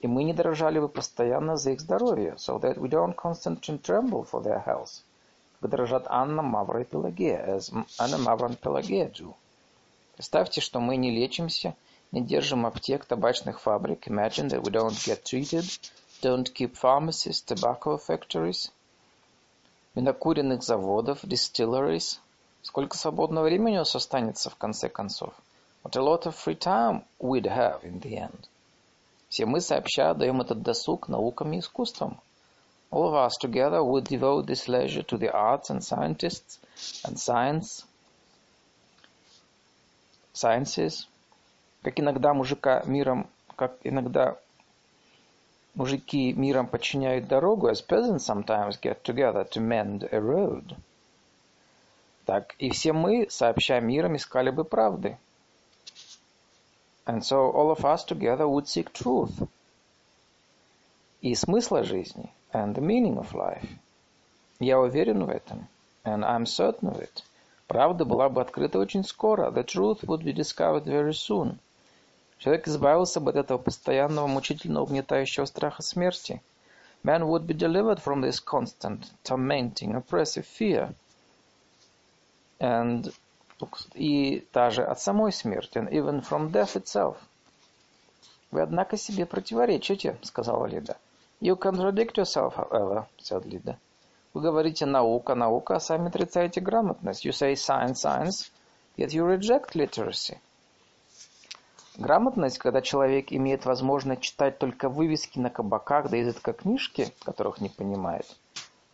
и 0.01 0.09
мы 0.09 0.25
не 0.25 0.33
дрожали 0.33 0.81
бы 0.81 0.89
постоянно 0.89 1.57
за 1.57 1.71
их 1.71 1.81
здоровье, 1.81 2.35
so 2.37 2.59
that 2.59 2.79
we 2.79 2.89
don't 2.89 3.15
constantly 3.15 3.81
tremble 3.81 4.29
for 4.29 4.43
their 4.43 4.61
health, 4.67 5.05
как 5.61 5.71
дрожат 5.71 6.07
Анна, 6.09 6.43
Мавра 6.43 6.81
и 6.81 6.85
Пелагея, 6.85 7.47
as 7.47 7.71
Anna, 8.01 8.19
Mavra 8.19 8.49
and 8.49 8.59
Pelagia 8.59 9.09
do. 9.13 9.35
Представьте, 10.17 10.61
что 10.61 10.81
мы 10.81 10.97
не 10.97 11.13
лечимся, 11.13 11.77
не 12.12 12.22
держим 12.22 12.66
аптек, 12.66 13.06
табачных 13.06 13.60
фабрик. 13.60 14.08
Imagine 14.08 14.50
that 14.50 14.64
we 14.64 14.72
don't 14.72 14.98
get 15.06 15.24
treated, 15.24 15.66
don't 16.22 16.54
keep 16.54 16.76
pharmacies, 16.76 17.42
tobacco 17.42 17.98
factories, 17.98 18.72
винокуренных 19.96 20.64
заводов, 20.64 21.24
distilleries, 21.24 22.20
Сколько 22.64 22.96
свободного 22.96 23.44
времени 23.44 23.76
у 23.76 23.80
нас 23.80 23.94
останется 23.94 24.50
в 24.50 24.56
конце 24.56 24.88
концов? 24.88 25.34
What 25.84 25.98
a 25.98 26.02
lot 26.02 26.26
of 26.26 26.38
free 26.38 26.58
time 26.58 27.04
we'd 27.20 27.44
have 27.44 27.84
in 27.84 28.00
the 28.00 28.16
end. 28.16 28.48
Все 29.28 29.46
мы 29.46 29.60
сообща 29.60 30.14
даем 30.14 30.40
этот 30.40 30.62
досуг 30.62 31.10
наукам 31.10 31.52
и 31.52 31.60
искусствам. 31.60 32.22
All 32.90 33.10
of 33.10 33.16
us 33.16 33.34
together 33.38 33.84
would 33.84 34.06
devote 34.06 34.46
this 34.46 34.70
leisure 34.70 35.04
to 35.04 35.18
the 35.18 35.30
arts 35.30 35.70
and 35.70 35.84
scientists 35.84 36.60
and 37.04 37.20
science, 37.20 37.86
sciences, 40.32 41.06
как 41.83 41.99
иногда 42.01 42.35
мужика 42.35 42.83
миром, 42.87 43.29
как 43.57 43.77
иногда 43.85 44.37
мужики 45.75 46.33
миром 46.33 46.67
подчиняют 46.67 47.29
дорогу, 47.29 47.69
as 47.69 47.85
peasants 47.87 48.27
sometimes 48.27 48.81
get 48.81 49.03
together 49.03 49.49
to 49.49 49.61
mend 49.61 50.09
a 50.13 50.19
road. 50.19 50.77
Так 52.25 52.55
и 52.59 52.71
все 52.71 52.93
мы, 52.93 53.27
сообща 53.31 53.81
миром, 53.81 54.17
искали 54.17 54.51
бы 54.51 54.65
правды. 54.65 55.17
And 57.07 57.23
so 57.23 57.51
all 57.51 57.71
of 57.71 57.85
us 57.85 58.05
together 58.05 58.47
would 58.47 58.67
seek 58.67 58.93
truth. 58.93 59.49
И 61.23 61.35
смысла 61.35 61.83
жизни– 61.83 62.33
and 62.53 62.75
the 62.75 62.81
meaning 62.81 63.19
of 63.19 63.35
life. 63.35 63.69
Я 64.59 64.81
уверен 64.81 65.25
в 65.25 65.31
этом. 65.31 65.69
And 66.05 66.25
I'm 66.25 66.47
certain 66.47 66.91
of 66.91 67.01
it. 67.01 67.23
Правда 67.67 68.05
была 68.05 68.29
бы 68.29 68.41
открыта 68.41 68.79
очень 68.79 69.05
скоро. 69.05 69.51
The 69.51 69.65
truth 69.65 70.03
would 70.05 70.23
be 70.23 70.33
discovered 70.33 70.85
very 70.85 71.13
soon. 71.13 71.59
Человек 72.39 72.69
избавился 72.69 73.21
бы 73.21 73.31
от 73.31 73.37
этого 73.37 73.59
постоянного 73.59 74.27
мучительного 74.27 74.85
угнетающего 74.85 75.45
страха 75.45 75.83
смерти. 75.83 76.43
Man 77.05 77.23
would 77.29 77.47
be 77.47 77.55
delivered 77.55 78.01
from 78.03 78.21
this 78.23 78.41
constant, 78.41 79.05
tormenting, 79.25 79.95
oppressive 79.95 80.47
fear. 80.47 80.95
And 82.61 83.13
и 83.95 84.47
даже 84.53 84.85
от 84.85 85.01
самой 85.01 85.33
смерти, 85.33 85.79
and 85.79 85.91
even 85.91 86.23
from 86.23 86.53
death 86.53 86.77
itself. 86.77 87.17
Вы, 88.51 88.63
однако, 88.63 88.97
себе 88.97 89.27
противоречите, 89.27 90.17
сказала 90.23 90.67
Лида. 90.67 90.97
You 91.41 91.57
contradict 91.57 92.17
yourself, 92.17 92.55
however, 92.57 93.07
said 93.19 93.45
Lida. 93.45 93.79
Вы 94.33 94.43
говорите 94.43 94.87
наука, 94.87 95.35
наука, 95.35 95.77
а 95.77 95.81
сами 95.81 96.09
отрицаете 96.09 96.61
грамотность. 96.61 97.25
You 97.25 97.33
say 97.33 97.55
science, 97.55 98.01
science, 98.01 98.51
yet 98.97 99.13
you 99.13 99.25
reject 99.25 99.75
literacy. 99.75 100.39
Грамотность, 101.99 102.59
когда 102.59 102.81
человек 102.81 103.33
имеет 103.33 103.67
возможность 103.67 104.21
читать 104.21 104.59
только 104.59 104.89
вывески 104.89 105.41
на 105.41 105.51
кабаках, 105.51 106.09
да 106.09 106.17
изредка 106.17 106.53
книжки, 106.53 107.13
которых 107.25 107.61
не 107.61 107.69
понимает. 107.69 108.25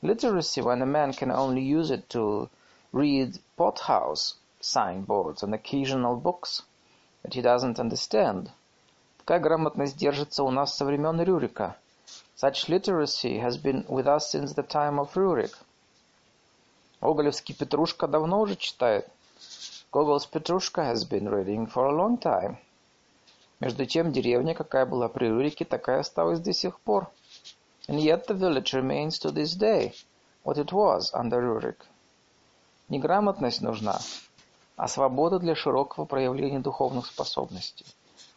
Literacy, 0.00 0.62
when 0.62 0.80
a 0.80 0.86
man 0.86 1.12
can 1.12 1.30
only 1.30 1.60
use 1.60 1.90
it 1.90 2.08
to 2.08 2.48
read 2.94 3.38
pothouse 3.58 4.36
signboards 4.58 5.42
and 5.42 5.52
occasional 5.52 6.16
books 6.16 6.62
that 7.22 7.34
he 7.34 7.42
doesn't 7.42 7.78
understand. 7.78 8.48
Такая 9.18 9.38
грамотность 9.38 9.98
держится 9.98 10.42
у 10.42 10.50
нас 10.50 10.74
со 10.74 10.86
времен 10.86 11.20
Рюрика. 11.20 11.76
Such 12.36 12.68
literacy 12.68 13.38
has 13.38 13.58
been 13.58 13.84
with 13.86 14.06
us 14.06 14.30
since 14.30 14.54
the 14.54 14.66
time 14.66 14.98
of 14.98 15.14
Rurik. 15.14 15.52
Гоголевский 17.02 17.54
Петрушка 17.54 18.08
давно 18.08 18.40
уже 18.40 18.56
читает. 18.56 19.06
Gogol's 19.92 20.26
Petrushka 20.26 20.82
has 20.90 21.04
been 21.04 21.28
reading 21.28 21.66
for 21.66 21.84
a 21.84 21.92
long 21.92 22.16
time. 22.16 22.56
Между 23.64 23.86
тем, 23.86 24.12
деревня, 24.12 24.54
какая 24.54 24.84
была 24.84 25.08
при 25.08 25.26
Рурике, 25.26 25.64
такая 25.64 26.00
осталась 26.00 26.38
до 26.38 26.52
сих 26.52 26.78
пор. 26.80 27.10
And 27.88 27.98
yet 27.98 28.26
the 28.26 28.36
village 28.36 28.74
remains 28.74 29.18
to 29.20 29.32
this 29.32 29.56
day 29.56 29.94
what 30.44 30.58
it 30.58 30.70
was 30.70 31.10
under 31.14 31.40
Rurik. 31.40 31.78
Неграмотность 32.90 33.62
нужна, 33.62 33.98
а 34.76 34.86
свобода 34.86 35.38
для 35.38 35.54
широкого 35.54 36.04
проявления 36.04 36.60
духовных 36.60 37.06
способностей. 37.06 37.86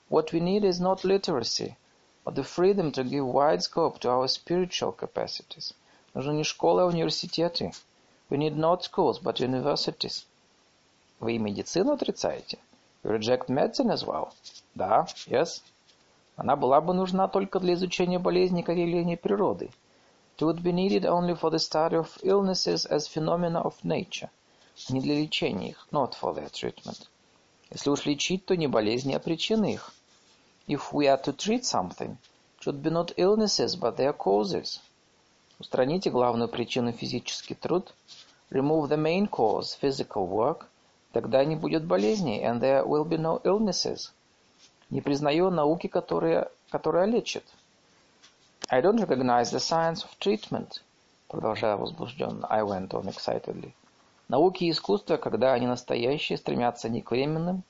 What 0.10 0.32
we 0.32 0.40
need 0.40 0.64
is 0.64 0.80
not 0.80 1.04
literacy, 1.04 1.76
but 2.24 2.36
the 2.36 2.44
freedom 2.44 2.94
to 2.94 3.04
give 3.04 3.26
wide 3.26 3.62
scope 3.62 4.00
to 4.00 4.10
our 4.10 4.30
spiritual 4.30 4.96
capacities. 4.98 5.74
Нужны 6.14 6.32
не 6.36 6.44
школы, 6.46 6.84
а 6.84 6.86
университеты. 6.86 7.74
We 8.30 8.38
need 8.38 8.56
not 8.56 8.84
schools, 8.84 9.22
but 9.22 9.42
universities. 9.42 10.26
Вы 11.20 11.34
и 11.34 11.38
медицину 11.38 11.92
отрицаете? 11.92 12.60
You 13.08 13.14
reject 13.14 13.48
medicine 13.48 13.90
as 13.90 14.04
well? 14.04 14.34
Да, 14.76 15.08
yes. 15.28 15.62
Она 16.36 16.58
была 16.58 16.82
бы 16.82 16.94
нужна 16.94 17.30
только 17.30 17.62
для 17.62 17.76
изучения 17.76 18.20
болезней 18.20 18.64
как 18.64 18.76
явления 18.76 19.16
природы. 19.16 19.72
It 20.38 20.46
would 20.46 20.62
be 20.62 20.74
needed 20.74 21.06
only 21.06 21.34
for 21.34 21.50
the 21.50 21.58
study 21.58 21.96
of 21.96 22.18
illnesses 22.22 22.86
as 22.86 23.08
phenomena 23.08 23.62
of 23.62 23.76
nature. 23.86 24.30
Не 24.90 25.00
для 25.00 25.22
лечения 25.22 25.70
их, 25.70 25.88
not 25.90 26.16
for 26.20 26.36
their 26.36 26.50
treatment. 26.52 27.08
Если 27.72 27.90
уж 27.90 28.06
лечить, 28.06 28.46
то 28.46 28.58
не 28.58 28.68
болезни, 28.68 29.14
а 29.14 29.20
причины 29.20 29.76
их. 29.76 29.94
If 30.68 30.92
we 30.92 31.08
are 31.08 31.24
to 31.24 31.34
treat 31.34 31.64
something, 31.64 32.18
it 32.18 32.62
should 32.62 32.82
be 32.82 32.92
not 32.92 33.14
illnesses, 33.16 33.78
but 33.78 33.96
their 33.96 34.12
causes. 34.12 34.82
Устраните 35.60 36.10
главную 36.10 36.50
причину 36.50 36.92
физический 36.92 37.56
труд. 37.56 37.94
Remove 38.52 38.90
the 38.90 38.98
main 38.98 39.30
cause, 39.30 39.78
physical 39.82 40.28
work. 40.28 40.68
Тогда 41.18 41.44
не 41.44 41.56
будет 41.56 41.84
болезней, 41.84 42.44
and 42.44 42.60
there 42.60 42.86
will 42.86 43.04
be 43.04 43.18
no 43.18 43.42
illnesses. 43.44 44.12
Не 44.92 45.02
признаю 45.02 45.50
науки, 45.50 45.88
которые, 45.88 46.52
которая 46.70 47.06
лечит. 47.06 47.44
I 48.70 48.84
don't 48.84 49.00
recognize 49.00 49.52
the 49.52 49.58
science 49.58 50.06
of 50.06 50.12
treatment. 50.20 50.80
Продолжая 51.28 51.76
возбужденно, 51.76 52.46
I 52.52 52.62
went 52.62 52.90
on 52.90 53.08
excitedly. 53.08 53.74
Науки 54.28 54.66
и 54.66 54.70
искусство, 54.70 55.18
когда 55.18 55.54
они 55.54 55.66
настоящие, 55.66 56.38
стремятся 56.38 56.88
не 56.88 57.02
к 57.02 57.10
временным, 57.10 57.64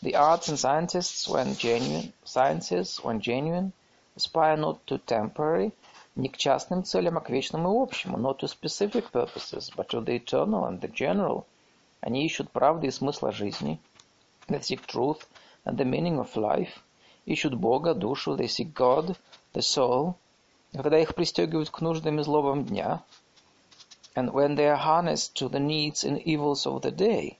The 0.00 0.14
arts 0.14 0.48
and 0.48 0.56
scientists, 0.56 1.28
when 1.28 1.56
genuine, 1.56 2.12
sciences, 2.22 3.02
when 3.02 3.20
genuine, 3.20 3.72
aspire 4.16 4.56
not 4.56 4.86
to 4.86 4.98
temporary, 4.98 5.72
не 6.14 6.28
к 6.28 6.36
частным 6.36 6.84
целям, 6.84 7.18
а 7.18 7.20
к 7.20 7.30
вечному 7.30 7.74
и 7.74 7.82
общему, 7.82 8.16
not 8.16 8.38
to 8.38 8.46
specific 8.46 9.10
purposes, 9.10 9.72
but 9.76 9.88
to 9.88 10.00
the 10.00 10.14
eternal 10.14 10.66
and 10.66 10.80
the 10.80 10.88
general. 10.88 11.46
Они 12.01 12.25
ищут 12.25 12.51
правды 12.51 12.87
и 12.87 12.91
смысла 12.91 13.31
жизни. 13.31 13.79
They 14.47 14.61
seek 14.61 14.85
truth 14.85 15.27
and 15.65 15.77
the 15.77 15.85
meaning 15.85 16.19
of 16.19 16.35
life. 16.35 16.79
Ищут 17.25 17.55
Бога, 17.55 17.93
душу, 17.93 18.35
they 18.35 18.47
seek 18.47 18.73
God, 18.73 19.17
the 19.53 19.61
soul. 19.61 20.15
Когда 20.73 20.99
их 20.99 21.15
пристегивают 21.15 21.69
к 21.69 21.81
нуждам 21.81 22.19
и 22.19 22.23
злобам 22.23 22.65
дня, 22.65 23.01
and 24.15 24.31
when 24.31 24.55
they 24.55 24.67
are 24.67 24.77
harnessed 24.77 25.35
to 25.35 25.49
the 25.49 25.59
needs 25.59 26.03
and 26.03 26.21
evils 26.21 26.65
of 26.65 26.81
the 26.81 26.91
day, 26.91 27.37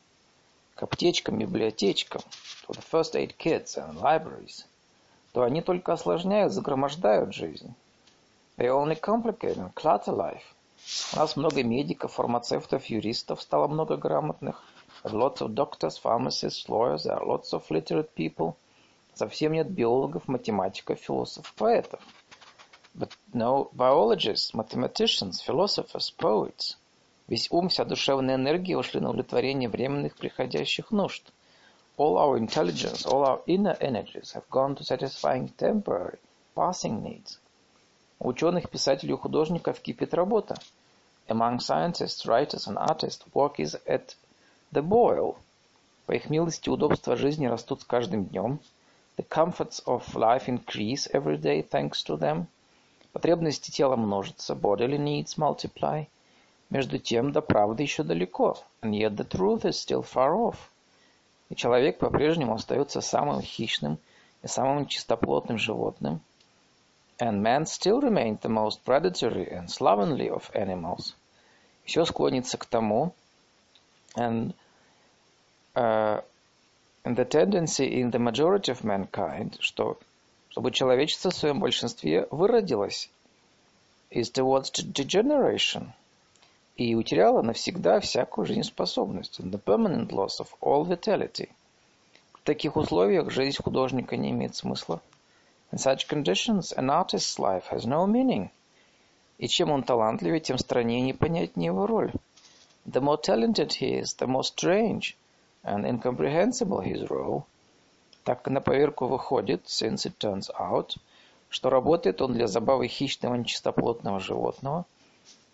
к 0.75 0.83
аптечкам, 0.83 1.37
библиотечкам, 1.37 2.21
to 2.67 2.73
the 2.73 2.81
first 2.81 3.15
aid 3.15 3.37
kits 3.37 3.77
and 3.77 4.01
libraries, 4.01 4.65
то 5.31 5.43
они 5.43 5.61
только 5.61 5.93
осложняют, 5.93 6.51
загромождают 6.51 7.33
жизнь. 7.33 7.75
They 8.57 8.67
only 8.67 8.99
complicate 8.99 9.57
and 9.57 9.73
clutter 9.73 10.13
life. 10.13 10.43
У 11.12 11.16
нас 11.16 11.36
много 11.36 11.62
медиков, 11.62 12.12
фармацевтов, 12.12 12.86
юристов, 12.86 13.42
стало 13.42 13.68
много 13.68 13.96
грамотных. 13.96 14.62
Lots 15.04 15.38
of 15.38 15.54
doctors, 15.54 15.98
pharmacists, 15.98 16.68
lawyers, 16.68 17.04
there 17.04 17.18
are 17.18 17.26
lots 17.26 17.52
of 17.52 17.64
literate 17.70 18.14
people. 18.14 18.56
Совсем 19.14 19.52
нет 19.52 19.70
биологов, 19.70 20.28
математиков, 20.28 20.98
философов, 20.98 21.54
поэтов. 21.54 22.00
But 22.94 23.10
no 23.32 23.70
biologists, 23.72 24.52
mathematicians, 24.52 25.40
philosophers, 25.40 26.10
poets. 26.10 26.76
Весь 27.28 27.48
ум, 27.50 27.68
вся 27.68 27.84
душевная 27.84 28.34
энергия 28.34 28.76
ушли 28.76 29.00
на 29.00 29.10
удовлетворение 29.10 29.68
временных 29.68 30.16
приходящих 30.16 30.90
нужд. 30.90 31.32
All 31.96 32.16
our 32.16 32.38
intelligence, 32.38 33.06
all 33.06 33.24
our 33.24 33.42
inner 33.46 33.76
energies 33.80 34.32
have 34.32 34.48
gone 34.50 34.74
to 34.74 34.84
satisfying 34.84 35.48
temporary, 35.56 36.18
passing 36.54 37.02
needs. 37.02 37.38
У 38.22 38.28
ученых, 38.28 38.68
писателей 38.68 39.14
и 39.14 39.16
художников 39.16 39.80
кипит 39.80 40.12
работа. 40.12 40.56
Among 41.26 41.58
scientists, 41.58 42.26
writers 42.26 42.68
and 42.68 42.76
artists, 42.76 43.24
work 43.32 43.54
is 43.56 43.80
at 43.86 44.14
the 44.72 44.82
boil. 44.82 45.36
По 46.04 46.12
их 46.12 46.28
милости 46.28 46.68
удобства 46.68 47.16
жизни 47.16 47.46
растут 47.46 47.80
с 47.80 47.84
каждым 47.84 48.26
днем. 48.26 48.60
The 49.16 49.26
comforts 49.26 49.82
of 49.86 50.04
life 50.14 50.48
increase 50.48 51.10
every 51.14 51.40
day 51.40 51.66
thanks 51.66 52.04
to 52.06 52.18
them. 52.18 52.44
Потребности 53.12 53.70
тела 53.70 53.96
множатся. 53.96 54.52
Bodily 54.52 54.98
needs 54.98 55.38
multiply. 55.38 56.06
Между 56.68 56.98
тем 56.98 57.32
до 57.32 57.40
правды 57.40 57.84
еще 57.84 58.02
далеко. 58.02 58.58
And 58.82 58.92
yet 58.92 59.16
the 59.16 59.26
truth 59.26 59.64
is 59.64 59.78
still 59.78 60.02
far 60.02 60.34
off. 60.34 60.56
И 61.48 61.56
человек 61.56 61.98
по-прежнему 61.98 62.52
остается 62.52 63.00
самым 63.00 63.40
хищным 63.40 63.96
и 64.42 64.46
самым 64.46 64.84
чистоплотным 64.84 65.56
животным. 65.56 66.20
And 67.20 67.42
man 67.42 67.66
still 67.66 68.00
remains 68.00 68.40
the 68.40 68.48
most 68.48 68.84
predatory 68.84 69.46
and 69.50 69.70
slovenly 69.70 70.30
of 70.30 70.50
animals. 70.54 71.14
Все 71.84 72.04
склонится 72.04 72.56
к 72.56 72.66
тому, 72.66 73.12
and, 74.16 74.54
uh, 75.74 76.22
and 77.04 77.16
the 77.16 77.24
tendency 77.24 78.00
in 78.00 78.10
the 78.10 78.18
majority 78.18 78.72
of 78.72 78.82
mankind, 78.82 79.58
что, 79.60 79.98
чтобы 80.48 80.70
человечество 80.70 81.30
в 81.30 81.36
своем 81.36 81.60
большинстве 81.60 82.26
выродилось, 82.30 83.10
is 84.10 84.30
towards 84.32 84.72
degeneration– 84.72 85.92
и 86.80 86.94
утеряла 86.94 87.42
навсегда 87.42 88.00
всякую 88.00 88.46
жизнеспособность, 88.46 89.38
the 89.40 89.62
permanent 89.62 90.08
loss 90.08 90.40
of 90.40 90.48
all 90.62 90.86
vitality. 90.88 91.50
В 92.32 92.40
таких 92.42 92.76
условиях 92.76 93.30
жизнь 93.30 93.62
художника 93.62 94.16
не 94.16 94.30
имеет 94.30 94.56
смысла. 94.56 95.02
In 95.71 95.79
such 95.79 96.07
conditions, 96.07 96.71
an 96.71 96.89
artist's 96.89 97.37
life 97.37 97.67
has 97.67 97.85
no 97.85 98.07
meaning. 98.07 98.49
И 99.37 99.49
чем 99.49 99.71
он 99.71 99.83
талантливее, 99.83 100.39
тем 100.39 100.57
страннее 100.57 100.99
и 100.99 101.11
непонятнее 101.11 101.65
его 101.65 101.85
роль. 101.85 102.13
The 102.85 103.01
more 103.01 103.21
talented 103.21 103.73
he 103.73 103.99
is, 103.99 104.15
the 104.15 104.25
more 104.25 104.43
strange 104.43 105.17
and 105.65 105.85
incomprehensible 105.85 106.79
his 106.79 107.09
role. 107.09 107.43
Так 108.23 108.47
на 108.47 108.61
поверку 108.61 109.07
выходит, 109.07 109.65
since 109.65 110.05
it 110.05 110.17
turns 110.17 110.49
out, 110.57 110.97
что 111.49 111.69
работает 111.69 112.21
он 112.21 112.31
для 112.31 112.47
забавы 112.47 112.87
хищного 112.87 113.35
нечистоплотного 113.35 114.21
животного. 114.21 114.85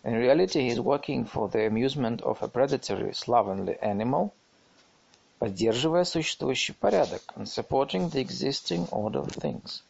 In 0.03 0.13
reality, 0.13 0.61
he 0.61 0.67
is 0.67 0.79
working 0.79 1.25
for 1.25 1.49
the 1.49 1.65
amusement 1.65 2.21
of 2.21 2.43
a 2.43 2.47
predatory, 2.47 3.13
slovenly 3.13 3.79
animal, 3.81 4.31
поддерживая 5.39 6.03
существующий 6.03 6.73
порядок, 6.73 7.23
and 7.35 7.47
supporting 7.47 8.11
the 8.11 8.21
existing 8.21 8.87
order 8.91 9.21
of 9.21 9.31
things. 9.31 9.81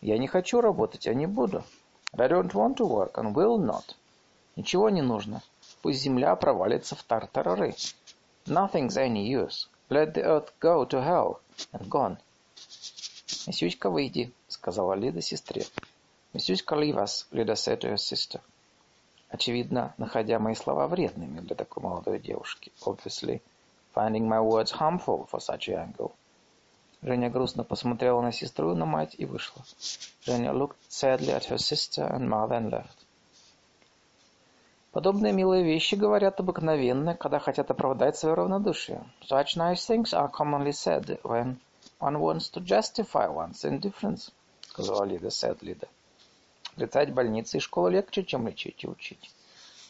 Я 0.00 0.18
не 0.18 0.26
хочу 0.26 0.60
работать, 0.60 1.06
я 1.06 1.14
не 1.14 1.26
буду. 1.26 1.64
I 2.12 2.28
don't 2.28 2.52
want 2.52 2.76
to 2.76 2.86
work 2.86 3.12
and 3.14 3.34
will 3.34 3.58
not. 3.58 3.94
Ничего 4.56 4.90
не 4.90 5.02
нужно. 5.02 5.42
Пусть 5.82 6.00
земля 6.00 6.34
провалится 6.36 6.94
в 6.94 7.02
тартарары. 7.02 7.74
Nothing's 8.46 8.96
any 8.96 9.26
use. 9.26 9.68
Let 9.88 10.14
the 10.14 10.22
earth 10.22 10.52
go 10.60 10.84
to 10.84 11.00
hell 11.00 11.40
and 11.72 11.88
gone. 11.88 12.18
Мисюська, 13.46 13.90
выйди, 13.90 14.32
сказала 14.48 14.94
Лида 14.94 15.20
сестре. 15.20 15.64
Мисюська, 16.32 16.74
leave 16.74 16.96
us, 16.96 17.26
Лида 17.30 17.54
said 17.54 17.80
to 17.80 17.90
her 17.90 17.96
sister. 17.96 18.40
Очевидно, 19.28 19.94
находя 19.98 20.38
мои 20.38 20.54
слова 20.54 20.86
вредными 20.86 21.40
для 21.40 21.56
такой 21.56 21.82
молодой 21.82 22.18
девушки. 22.18 22.72
Obviously, 22.84 23.40
finding 23.94 24.28
my 24.28 24.40
words 24.40 24.72
harmful 24.72 25.28
for 25.30 25.40
such 25.40 25.68
a 25.68 25.72
young 25.72 25.92
girl. 25.96 26.12
Женя 27.06 27.30
грустно 27.30 27.62
посмотрела 27.62 28.20
на 28.20 28.32
сестру 28.32 28.72
и 28.72 28.74
на 28.74 28.84
мать 28.84 29.14
и 29.16 29.26
вышла. 29.26 29.62
Женя 30.22 30.50
looked 30.50 30.74
sadly 30.88 31.28
at 31.28 31.48
her 31.48 31.56
sister 31.56 32.04
and 32.10 32.28
mother 32.28 32.58
and 32.58 32.70
left. 32.72 33.06
Подобные 34.90 35.32
милые 35.32 35.62
вещи 35.62 35.94
говорят 35.94 36.40
обыкновенно, 36.40 37.14
когда 37.14 37.38
хотят 37.38 37.70
оправдать 37.70 38.16
свое 38.16 38.34
равнодушие. 38.34 39.08
Such 39.30 39.56
nice 39.56 39.86
things 39.86 40.12
are 40.12 40.28
commonly 40.28 40.72
said 40.72 41.20
when 41.22 41.60
one 42.00 42.18
wants 42.18 42.50
to 42.50 42.60
justify 42.60 43.28
one's 43.28 43.64
indifference, 43.64 44.32
сказала 44.62 45.04
Лида 45.04 45.28
said 45.28 45.58
Лида. 45.60 45.86
Летать 46.74 47.14
больницы 47.14 47.58
и 47.58 47.60
школы 47.60 47.92
легче, 47.92 48.24
чем 48.24 48.48
лечить 48.48 48.82
и 48.82 48.88
учить. 48.88 49.30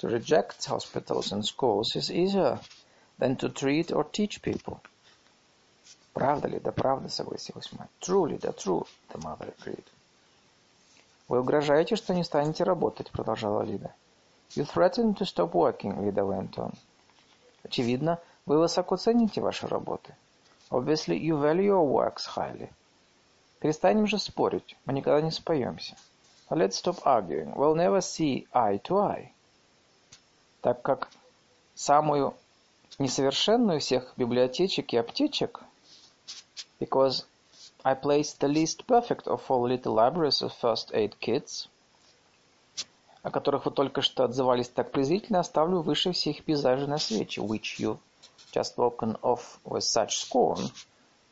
To 0.03 0.11
reject 0.11 0.67
hospitals 0.67 1.33
and 1.33 1.43
schools 1.43 1.97
is 1.97 2.11
easier 2.11 2.61
than 3.19 3.37
to 3.37 3.49
treat 3.49 3.91
or 3.91 4.05
teach 4.05 4.43
people. 4.43 4.83
Правда 6.17 6.49
ли? 6.49 6.59
Да 6.59 6.73
правда, 6.73 7.11
согласилась 7.11 7.71
мать. 7.73 7.91
Truly, 8.01 8.41
да 8.41 8.49
true, 8.49 8.87
the 9.11 9.21
mother 9.21 9.55
agreed. 9.55 9.85
Вы 11.29 11.41
угрожаете, 11.41 11.95
что 11.97 12.15
не 12.15 12.25
станете 12.25 12.65
работать, 12.65 13.11
продолжала 13.11 13.61
Лида. 13.61 13.95
You 14.53 14.65
threaten 14.65 15.15
to 15.15 15.27
stop 15.27 15.53
working, 15.53 16.03
Лида 16.03 16.23
went 16.23 16.55
on. 16.55 16.75
Очевидно, 17.65 18.19
вы 18.47 18.59
высоко 18.59 18.97
цените 18.97 19.43
ваши 19.43 19.69
работы. 19.69 20.15
Obviously, 20.71 21.19
you 21.19 21.39
value 21.39 21.67
your 21.67 21.87
works 21.87 22.25
highly. 22.35 22.71
Перестанем 23.61 24.07
же 24.07 24.19
спорить, 24.19 24.75
мы 24.87 24.95
никогда 24.95 25.21
не 25.21 25.31
споемся. 25.31 25.99
Let's 26.49 26.83
stop 26.83 27.03
arguing. 27.05 27.55
We'll 27.55 27.75
never 27.75 27.99
see 27.99 28.47
eye 28.55 28.81
to 28.85 28.97
eye. 28.97 29.33
Так 30.63 30.81
как 30.81 31.11
самую 31.75 32.33
несовершенную 32.99 33.81
всех 33.81 34.15
библиотечек 34.17 34.95
и 34.95 34.97
аптечек 34.97 35.61
because 36.79 37.25
I 37.85 37.95
placed 37.95 38.41
the 38.41 38.49
least 38.49 38.87
perfect 38.87 39.29
of 39.29 39.49
all 39.51 39.69
little 39.69 39.95
libraries 39.95 40.43
of 40.43 40.53
first 40.53 40.93
aid 40.93 41.15
kits, 41.21 41.69
о 43.23 43.31
которых 43.31 43.65
вы 43.67 43.73
только 43.73 44.03
что 44.03 44.25
отзывались 44.25 44.69
так 44.69 44.93
презрительно, 44.93 45.41
оставлю 45.41 45.83
выше 45.83 46.13
всех 46.13 46.45
пейзажей 46.45 46.87
на 46.87 46.99
свете, 46.99 47.41
which 47.41 47.79
you've 47.79 47.99
just 48.53 48.77
spoken 48.77 49.19
of 49.23 49.41
with 49.65 49.83
such 49.83 50.17
scorn, 50.17 50.71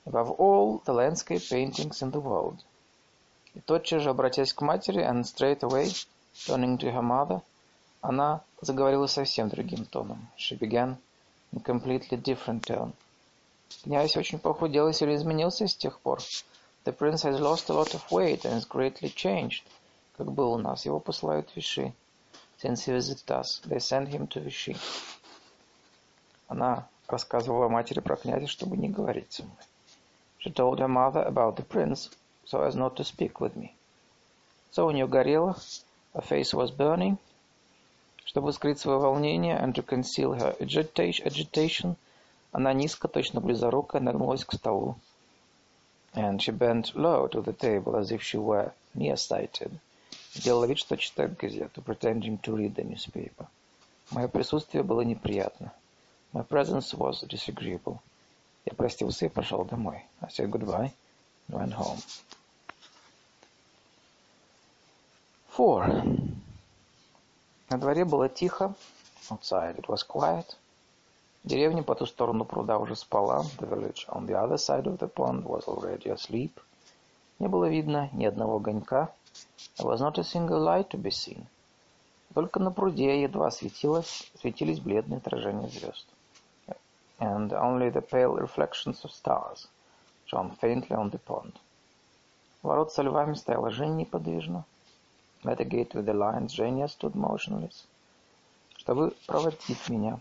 above 0.07 0.31
all 0.39 0.83
the 0.85 0.93
landscape 0.93 1.43
paintings 1.49 2.03
in 2.03 2.11
the 2.11 2.21
world. 2.21 2.59
И 3.55 3.61
тотчас 3.61 4.03
же, 4.03 4.11
обратясь 4.11 4.53
к 4.53 4.61
матери, 4.63 5.03
and 5.03 5.25
straight 5.25 5.61
away, 5.61 5.89
turning 6.47 6.77
to 6.79 6.93
her 6.93 7.03
mother, 7.03 7.43
она 8.01 8.43
заговорила 8.61 9.07
совсем 9.07 9.49
другим 9.49 9.85
тоном. 9.87 10.29
She 10.37 10.59
began 10.59 10.97
in 11.53 11.63
completely 11.63 12.17
different 12.17 12.63
tone. 12.63 12.93
Князь 13.83 14.17
очень 14.17 14.39
похудел 14.39 14.89
и 14.89 14.93
сильно 14.93 15.17
изменился 15.17 15.67
с 15.67 15.75
тех 15.75 15.99
пор. 16.01 16.21
The 16.85 16.97
prince 16.97 17.25
has 17.25 17.41
lost 17.41 17.71
a 17.71 17.75
lot 17.75 17.95
of 17.95 18.03
weight 18.11 18.45
and 18.45 18.59
is 18.59 18.67
greatly 18.69 19.13
changed. 19.15 19.63
Как 20.17 20.31
был 20.31 20.53
у 20.53 20.59
нас, 20.59 20.85
его 20.85 21.01
посылают 21.01 21.51
в 21.51 21.57
Виши. 21.57 21.93
Since 22.63 22.87
he 22.87 22.93
visited 22.93 23.31
us, 23.31 23.61
they 23.65 23.79
send 23.79 24.09
him 24.09 24.29
to 24.29 24.41
Vichy. 24.43 24.77
Она 26.49 26.87
рассказывала 27.09 27.69
матери 27.69 28.01
про 28.01 28.17
князя, 28.17 28.47
чтобы 28.47 28.77
не 28.77 28.89
говорить 28.89 29.33
со 29.33 29.43
мной. 29.43 29.57
She 30.39 30.53
told 30.53 30.79
her 30.79 30.89
mother 30.89 31.27
about 31.27 31.57
the 31.57 31.65
prince, 31.67 32.11
so 32.45 32.63
as 32.63 32.75
not 32.75 32.97
to 32.97 33.05
speak 33.05 33.41
with 33.41 33.57
me. 33.57 33.73
So 34.71 34.87
у 34.87 34.91
нее 34.91 35.07
горело, 35.07 35.57
her 36.13 36.23
face 36.23 36.53
was 36.53 36.71
burning. 36.71 37.19
Чтобы 38.25 38.53
скрыть 38.53 38.79
свое 38.79 38.99
волнение 38.99 39.57
and 39.57 39.75
to 39.75 39.83
conceal 39.83 40.35
her 40.35 40.57
agitation, 40.61 41.97
она 42.55 42.73
низко, 42.73 43.09
точно 43.09 43.41
близорукая, 43.41 44.01
нагнулась 44.01 44.45
к 44.45 44.53
столу. 44.53 44.97
And 46.15 46.39
she 46.39 46.57
bent 46.57 46.95
low 46.95 47.27
to 47.27 47.43
the 47.43 47.53
table 47.53 47.97
as 47.97 48.13
if 48.13 48.23
she 48.23 48.39
were 48.39 48.73
nearsighted. 48.95 49.73
Делала 50.37 50.67
вид, 50.67 50.79
что 50.79 50.97
читает 50.97 51.37
газету, 51.37 51.83
pretending 51.83 52.41
to 52.43 52.55
read 52.55 52.77
the 52.77 52.85
newspaper. 52.85 53.49
Мое 54.13 54.29
присутствие 54.29 54.85
было 54.85 55.01
неприятно. 55.01 55.73
My 56.33 56.47
presence 56.47 56.95
was 56.97 57.27
disagreeable. 57.27 57.99
Я 58.65 58.75
простился 58.75 59.27
и 59.27 59.29
пошел 59.29 59.65
домой. 59.65 60.05
I 60.21 60.29
said 60.29 60.49
goodbye 60.49 60.93
and 61.49 61.59
went 61.59 61.73
home. 61.75 61.99
Four. 65.57 66.05
На 67.69 67.79
дворе 67.79 68.05
было 68.05 68.29
тихо. 68.29 68.77
Outside 69.29 69.77
it 69.77 69.89
was 69.89 70.05
quiet. 70.07 70.57
Деревня 71.45 71.83
по 71.83 71.95
ту 71.95 72.07
сторону 72.07 72.47
пруда 72.47 72.79
уже 72.79 72.97
спала. 72.97 73.45
The 73.59 73.69
village 73.69 74.09
on 74.09 74.27
the 74.27 74.35
other 74.35 74.57
side 74.57 74.85
of 74.85 74.97
the 74.97 75.13
pond 75.13 75.45
was 75.45 75.67
already 75.67 76.11
asleep. 76.11 76.53
Не 77.39 77.49
было 77.49 77.69
видно 77.69 78.09
ни 78.15 78.25
одного 78.25 78.57
огонька. 78.57 79.13
There 79.77 79.87
was 79.87 80.01
not 80.01 80.19
a 80.19 80.25
single 80.25 80.65
light 80.65 80.89
to 80.89 80.99
be 80.99 81.11
seen. 81.11 81.45
Только 82.33 82.61
на 82.61 82.71
пруде 82.71 83.21
едва 83.21 83.51
светилось, 83.51 84.33
светились 84.41 84.81
бледные 84.81 85.19
отражения 85.19 85.69
звезд. 85.69 86.07
And 87.19 87.51
only 87.51 87.93
the 87.93 88.01
pale 88.01 88.37
reflections 88.37 89.05
of 89.05 89.11
stars 89.11 89.69
shone 90.25 90.57
faintly 90.63 90.97
on 90.97 91.11
the 91.11 91.21
pond. 91.27 91.53
Ворот 92.63 92.91
со 92.91 93.03
львами 93.03 93.35
стояла 93.35 93.71
Жень 93.71 93.97
неподвижно. 93.97 94.65
At 95.43 95.59
the 95.59 95.69
gate 95.69 95.93
with 95.93 96.07
the 96.07 96.15
lions 96.15 96.55
Женя 96.55 96.87
stood 96.87 97.13
motionless. 97.13 97.85
Чтобы 98.79 99.15
проводить 99.27 99.91
меня, 99.91 100.19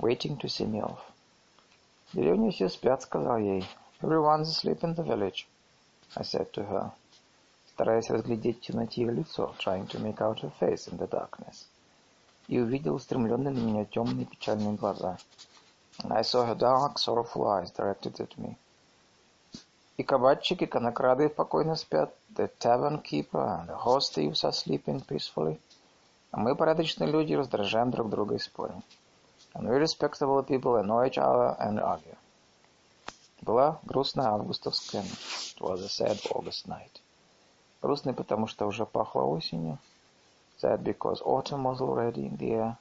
waiting 0.00 0.36
to 0.38 0.48
see 0.48 0.66
me 0.66 0.80
off. 0.80 1.00
В 2.12 2.16
деревне 2.16 2.50
все 2.50 2.68
спят, 2.68 3.02
сказал 3.02 3.38
ей. 3.38 3.64
Everyone's 4.00 4.48
asleep 4.48 4.82
in 4.82 4.94
the 4.94 5.02
village, 5.02 5.46
I 6.14 6.22
said 6.22 6.52
to 6.52 6.68
her, 6.68 6.92
стараясь 7.72 8.10
разглядеть 8.10 8.58
в 8.58 8.60
темноте 8.60 9.02
ее 9.02 9.12
лицо, 9.12 9.54
trying 9.58 9.86
to 9.88 9.98
make 9.98 10.20
out 10.20 10.40
her 10.40 10.52
face 10.60 10.86
in 10.86 10.98
the 10.98 11.08
darkness. 11.08 11.66
И 12.48 12.60
увидел 12.60 12.94
устремленные 12.94 13.52
на 13.52 13.58
меня 13.58 13.84
темные 13.86 14.26
печальные 14.26 14.76
глаза. 14.76 15.18
And 16.02 16.12
I 16.12 16.22
saw 16.22 16.46
her 16.46 16.54
dark, 16.54 16.98
sorrowful 16.98 17.46
eyes 17.46 17.72
directed 17.72 18.20
at 18.20 18.36
me. 18.36 18.56
И 19.96 20.02
кабачики, 20.02 20.66
конокрады 20.66 21.30
покойно 21.30 21.74
спят. 21.74 22.14
The 22.34 22.50
tavern 22.58 23.02
keeper 23.02 23.46
and 23.46 23.68
the 23.68 23.82
horse 23.82 24.10
thieves 24.10 24.44
are 24.44 24.52
sleeping 24.52 25.02
peacefully. 25.06 25.58
А 26.32 26.38
мы, 26.38 26.54
порядочные 26.54 27.10
люди, 27.10 27.32
раздражаем 27.32 27.90
друг 27.90 28.10
друга 28.10 28.34
и 28.34 28.38
спорим. 28.38 28.82
And 29.56 29.70
we 29.70 29.76
respectable 29.76 30.42
people 30.42 30.76
annoy 30.76 31.06
each 31.06 31.16
other 31.16 31.56
and 31.58 31.80
argue. 31.80 32.16
Была 33.40 33.80
грустная 33.84 34.26
августовская 34.26 35.00
ночь. 35.00 35.54
It 35.56 35.60
was 35.62 35.82
a 35.82 35.88
sad 35.88 36.20
August 36.30 36.66
night. 36.66 37.00
Грустный, 37.80 38.12
потому 38.12 38.48
что 38.48 38.66
уже 38.66 38.84
пахло 38.84 39.22
осенью. 39.22 39.78
Sad 40.60 40.82
because 40.82 41.22
autumn 41.22 41.64
was 41.64 41.80
already 41.80 42.26
in 42.26 42.36
the 42.36 42.50
air. 42.50 42.76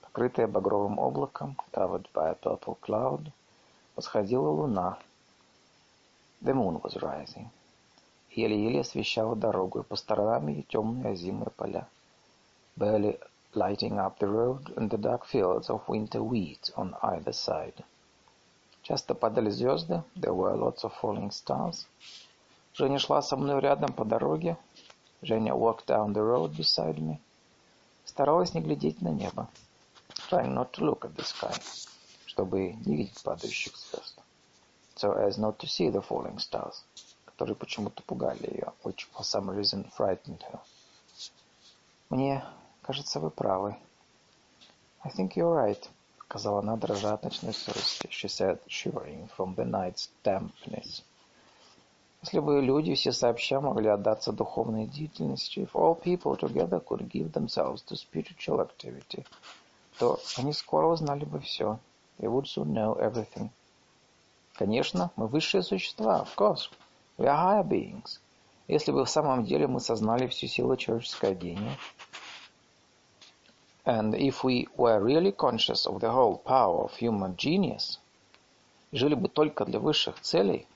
Покрытая 0.00 0.48
багровым 0.48 0.98
облаком, 0.98 1.56
covered 1.72 2.08
by 2.12 2.30
a 2.30 2.34
purple 2.34 2.76
cloud, 2.80 3.30
восходила 3.94 4.48
луна. 4.48 4.98
The 6.42 6.52
moon 6.52 6.80
was 6.82 6.96
rising. 6.96 7.48
Еле-еле 8.30 8.80
освещала 8.80 9.36
дорогу, 9.36 9.80
и 9.80 9.84
по 9.84 9.94
сторонам 9.94 10.48
ее 10.48 10.62
темные 10.62 11.12
озимые 11.12 11.50
поля. 11.50 11.86
Barely 12.76 13.20
lighting 13.54 13.98
up 13.98 14.18
the 14.18 14.26
road 14.28 14.72
and 14.76 14.90
the 14.90 14.98
dark 14.98 15.24
fields 15.24 15.68
of 15.68 15.88
winter 15.88 16.22
wheat 16.22 16.70
on 16.76 16.94
either 17.02 17.32
side. 17.32 17.84
Часто 18.82 19.14
падали 19.14 19.50
звезды, 19.50 20.02
there 20.16 20.34
were 20.34 20.56
lots 20.56 20.84
of 20.84 20.92
falling 21.00 21.30
stars. 21.30 21.86
Женя 22.72 22.98
шла 22.98 23.20
со 23.22 23.36
мной 23.36 23.60
рядом 23.60 23.92
по 23.92 24.04
дороге. 24.04 24.56
Женя 25.22 25.54
walked 25.54 25.86
down 25.86 26.12
the 26.12 26.22
road 26.22 26.56
beside 26.56 26.98
me. 26.98 27.18
Старалась 28.04 28.54
не 28.54 28.60
глядеть 28.60 29.02
на 29.02 29.08
небо. 29.08 29.48
Trying 30.30 30.54
not 30.54 30.72
to 30.72 30.84
look 30.84 31.04
at 31.04 31.14
the 31.14 31.24
sky. 31.24 31.54
Чтобы 32.26 32.72
не 32.86 32.96
видеть 32.96 33.22
падающих 33.22 33.76
звезд. 33.76 34.18
So 34.96 35.12
as 35.12 35.38
not 35.38 35.58
to 35.58 35.66
see 35.66 35.90
the 35.90 36.00
falling 36.00 36.38
stars. 36.38 36.84
Которые 37.24 37.56
почему-то 37.56 38.02
пугали 38.02 38.46
ее. 38.50 38.72
Which 38.82 39.08
for 39.12 39.24
some 39.24 39.50
reason 39.50 39.90
frightened 39.96 40.42
her. 40.50 40.60
Мне 42.08 42.44
кажется, 42.82 43.20
вы 43.20 43.30
правы. 43.30 43.76
I 45.02 45.10
think 45.10 45.34
you're 45.36 45.54
right, 45.54 45.82
сказала 46.24 46.60
она, 46.60 46.76
дрожа 46.76 47.14
от 47.14 47.24
ночной 47.24 47.54
сырости. 47.54 48.06
She 48.08 48.28
said, 48.28 48.60
shivering 48.66 49.28
from 49.36 49.54
the 49.54 49.64
night's 49.64 50.10
dampness. 50.24 51.02
Если 52.22 52.38
бы 52.38 52.60
люди 52.60 52.94
все 52.94 53.12
сообща 53.12 53.60
могли 53.60 53.88
отдаться 53.88 54.32
духовной 54.32 54.86
деятельности, 54.86 55.60
if 55.60 55.70
all 55.72 55.98
people 55.98 56.36
together 56.36 56.78
could 56.84 57.08
give 57.08 57.32
themselves 57.32 57.82
to 57.86 57.96
spiritual 57.96 58.60
activity, 58.60 59.24
то 59.98 60.20
они 60.36 60.52
скоро 60.52 60.86
узнали 60.86 61.24
бы 61.24 61.40
все. 61.40 61.78
They 62.18 62.28
would 62.28 62.44
soon 62.44 62.74
know 62.74 62.98
everything. 63.00 63.48
Конечно, 64.54 65.10
мы 65.16 65.26
высшие 65.26 65.62
существа, 65.62 66.20
of 66.20 66.28
course. 66.36 66.68
We 67.16 67.26
are 67.26 67.36
higher 67.36 67.66
beings. 67.66 68.20
Если 68.68 68.92
бы 68.92 69.06
в 69.06 69.10
самом 69.10 69.44
деле 69.44 69.66
мы 69.66 69.80
сознали 69.80 70.26
всю 70.26 70.46
силу 70.46 70.76
человеческого 70.76 71.34
гения, 71.34 71.78
And 73.89 74.15
if 74.15 74.43
we 74.43 74.67
were 74.75 74.99
really 74.99 75.31
conscious 75.31 75.85
of 75.85 75.99
the 75.99 76.11
whole 76.11 76.37
power 76.37 76.83
of 76.83 76.95
human 76.95 77.35
genius, 77.37 77.99
жили 78.91 79.15
бы 79.15 79.29
только 79.29 79.65
для 79.65 79.79
высших 79.79 80.19
целей, 80.21 80.67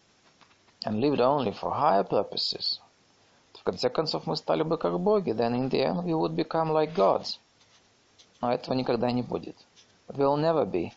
and 0.86 1.00
lived 1.00 1.20
only 1.20 1.52
for 1.52 1.72
higher 1.72 2.04
purposes, 2.04 2.80
в 3.54 3.64
конце 3.64 3.90
концов 3.90 4.26
мы 4.26 4.36
стали 4.36 4.64
бы 4.64 4.78
как 4.78 5.00
боги, 5.00 5.32
then 5.32 5.54
in 5.54 5.70
the 5.70 5.82
end 5.82 6.04
we 6.04 6.14
would 6.14 6.36
become 6.36 6.72
like 6.72 6.94
gods. 6.94 7.40
Но 8.42 8.54
этого 8.54 8.74
никогда 8.74 9.12
не 9.12 9.22
будет. 9.22 9.58
It 10.08 10.16
will 10.16 10.38
never 10.38 10.66
be. 10.66 10.94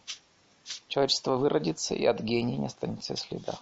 Человечество 0.87 1.37
выродится, 1.37 1.95
и 1.95 2.05
от 2.07 2.21
гения 2.21 2.57
не 2.57 2.67
останется 2.67 3.17
следа. 3.17 3.59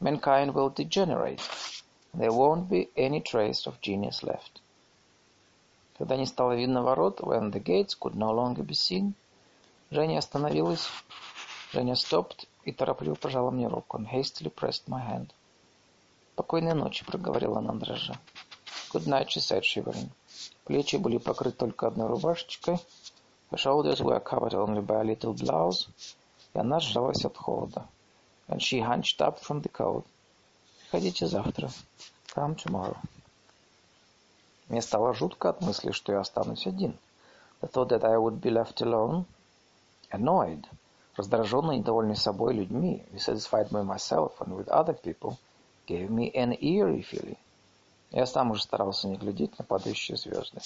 Mankind 0.00 0.52
will 0.52 0.74
degenerate. 0.74 1.40
There 2.12 2.32
won't 2.32 2.68
be 2.68 2.90
any 2.96 3.22
trace 3.22 3.66
of 3.66 3.80
genius 3.80 4.22
left. 4.22 4.60
Когда 5.99 6.15
не 6.15 6.25
стало 6.25 6.53
видно 6.53 6.81
ворот, 6.81 7.19
when 7.19 7.51
the 7.51 7.61
gates 7.61 7.93
could 7.99 8.15
no 8.15 8.31
longer 8.31 8.65
be 8.65 8.73
seen, 8.73 9.15
Женя 9.91 10.19
остановилась. 10.19 10.87
Женя 11.73 11.95
stopped 11.95 12.47
и 12.63 12.71
торопливо 12.71 13.15
пожала 13.15 13.51
мне 13.51 13.67
руку. 13.67 13.97
And 13.97 14.07
hastily 14.09 14.49
pressed 14.49 14.87
my 14.87 15.05
hand. 15.05 15.31
«Спокойной 16.35 16.73
ночи»,— 16.73 17.03
проговорила 17.05 17.59
она 17.59 17.73
дрожа. 17.73 18.17
«Good 18.93 19.07
night», 19.07 19.27
she 19.27 19.41
said, 19.41 19.63
shivering. 19.63 20.09
Плечи 20.63 20.95
были 20.95 21.17
покрыты 21.17 21.57
только 21.57 21.87
одной 21.87 22.07
рубашечкой. 22.07 22.79
Her 23.51 23.57
shoulders 23.57 23.99
were 23.99 24.23
covered 24.23 24.53
only 24.53 24.81
by 24.81 25.01
a 25.01 25.03
little 25.03 25.33
blouse. 25.33 25.89
И 26.53 26.59
она 26.59 26.79
сжалась 26.79 27.25
от 27.25 27.35
холода. 27.35 27.89
And 28.47 28.61
she 28.61 28.79
hunched 28.79 29.19
up 29.19 29.37
from 29.41 29.61
the 29.61 29.69
cold. 29.69 30.05
«Приходите 30.91 31.27
завтра. 31.27 31.69
Come 32.33 32.55
tomorrow». 32.55 32.95
Мне 34.69 34.83
стало 34.83 35.15
жутко 35.15 35.49
от 35.49 35.61
мысли, 35.61 35.91
что 35.91 36.11
я 36.11 36.19
останусь 36.19 36.67
один. 36.67 36.95
The 37.61 37.71
thought 37.71 37.89
that 37.89 38.03
I 38.03 38.17
would 38.17 38.39
be 38.39 38.51
left 38.51 38.81
alone, 38.81 39.25
annoyed, 40.11 40.65
раздраженный 41.15 41.75
и 41.75 41.79
недовольный 41.79 42.15
собой 42.15 42.53
людьми, 42.53 43.03
dissatisfied 43.11 43.69
by 43.71 43.83
myself 43.83 44.33
and 44.39 44.55
with 44.55 44.67
other 44.69 44.93
people, 44.93 45.37
gave 45.87 46.11
me 46.11 46.31
an 46.35 46.53
eerie 46.61 47.01
feeling. 47.01 47.37
Я 48.11 48.27
сам 48.27 48.51
уже 48.51 48.61
старался 48.61 49.07
не 49.07 49.17
глядеть 49.17 49.57
на 49.57 49.65
падающие 49.65 50.17
звезды. 50.17 50.61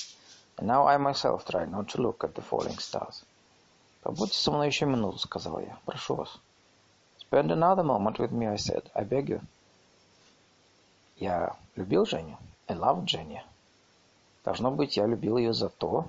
And 0.58 0.68
now 0.68 0.86
I 0.86 0.98
myself 0.98 1.46
tried 1.46 1.72
not 1.72 1.88
to 1.94 2.02
look 2.02 2.26
at 2.26 2.36
the 2.36 2.44
falling 2.44 2.78
stars. 2.80 3.24
Побудьте 4.02 4.38
со 4.38 4.52
мной 4.52 4.68
еще 4.68 4.86
минуту, 4.86 5.18
сказал 5.18 5.60
я. 5.60 5.80
Прошу 5.86 6.16
вас. 6.16 6.40
Spend 7.22 7.52
another 7.52 7.84
moment 7.84 8.20
with 8.20 8.32
me, 8.32 8.48
I 8.48 8.58
said. 8.58 8.84
I 8.94 9.06
beg 9.06 9.30
you. 9.30 9.42
Я 11.16 11.56
любил 11.78 12.06
Женю. 12.06 12.38
I 12.68 12.76
loved 12.76 13.08
Женя. 13.08 13.46
Должно 14.44 14.72
быть, 14.72 14.98
я 14.98 15.06
любил 15.06 15.38
ее 15.38 15.54
за 15.54 15.70
то, 15.70 16.06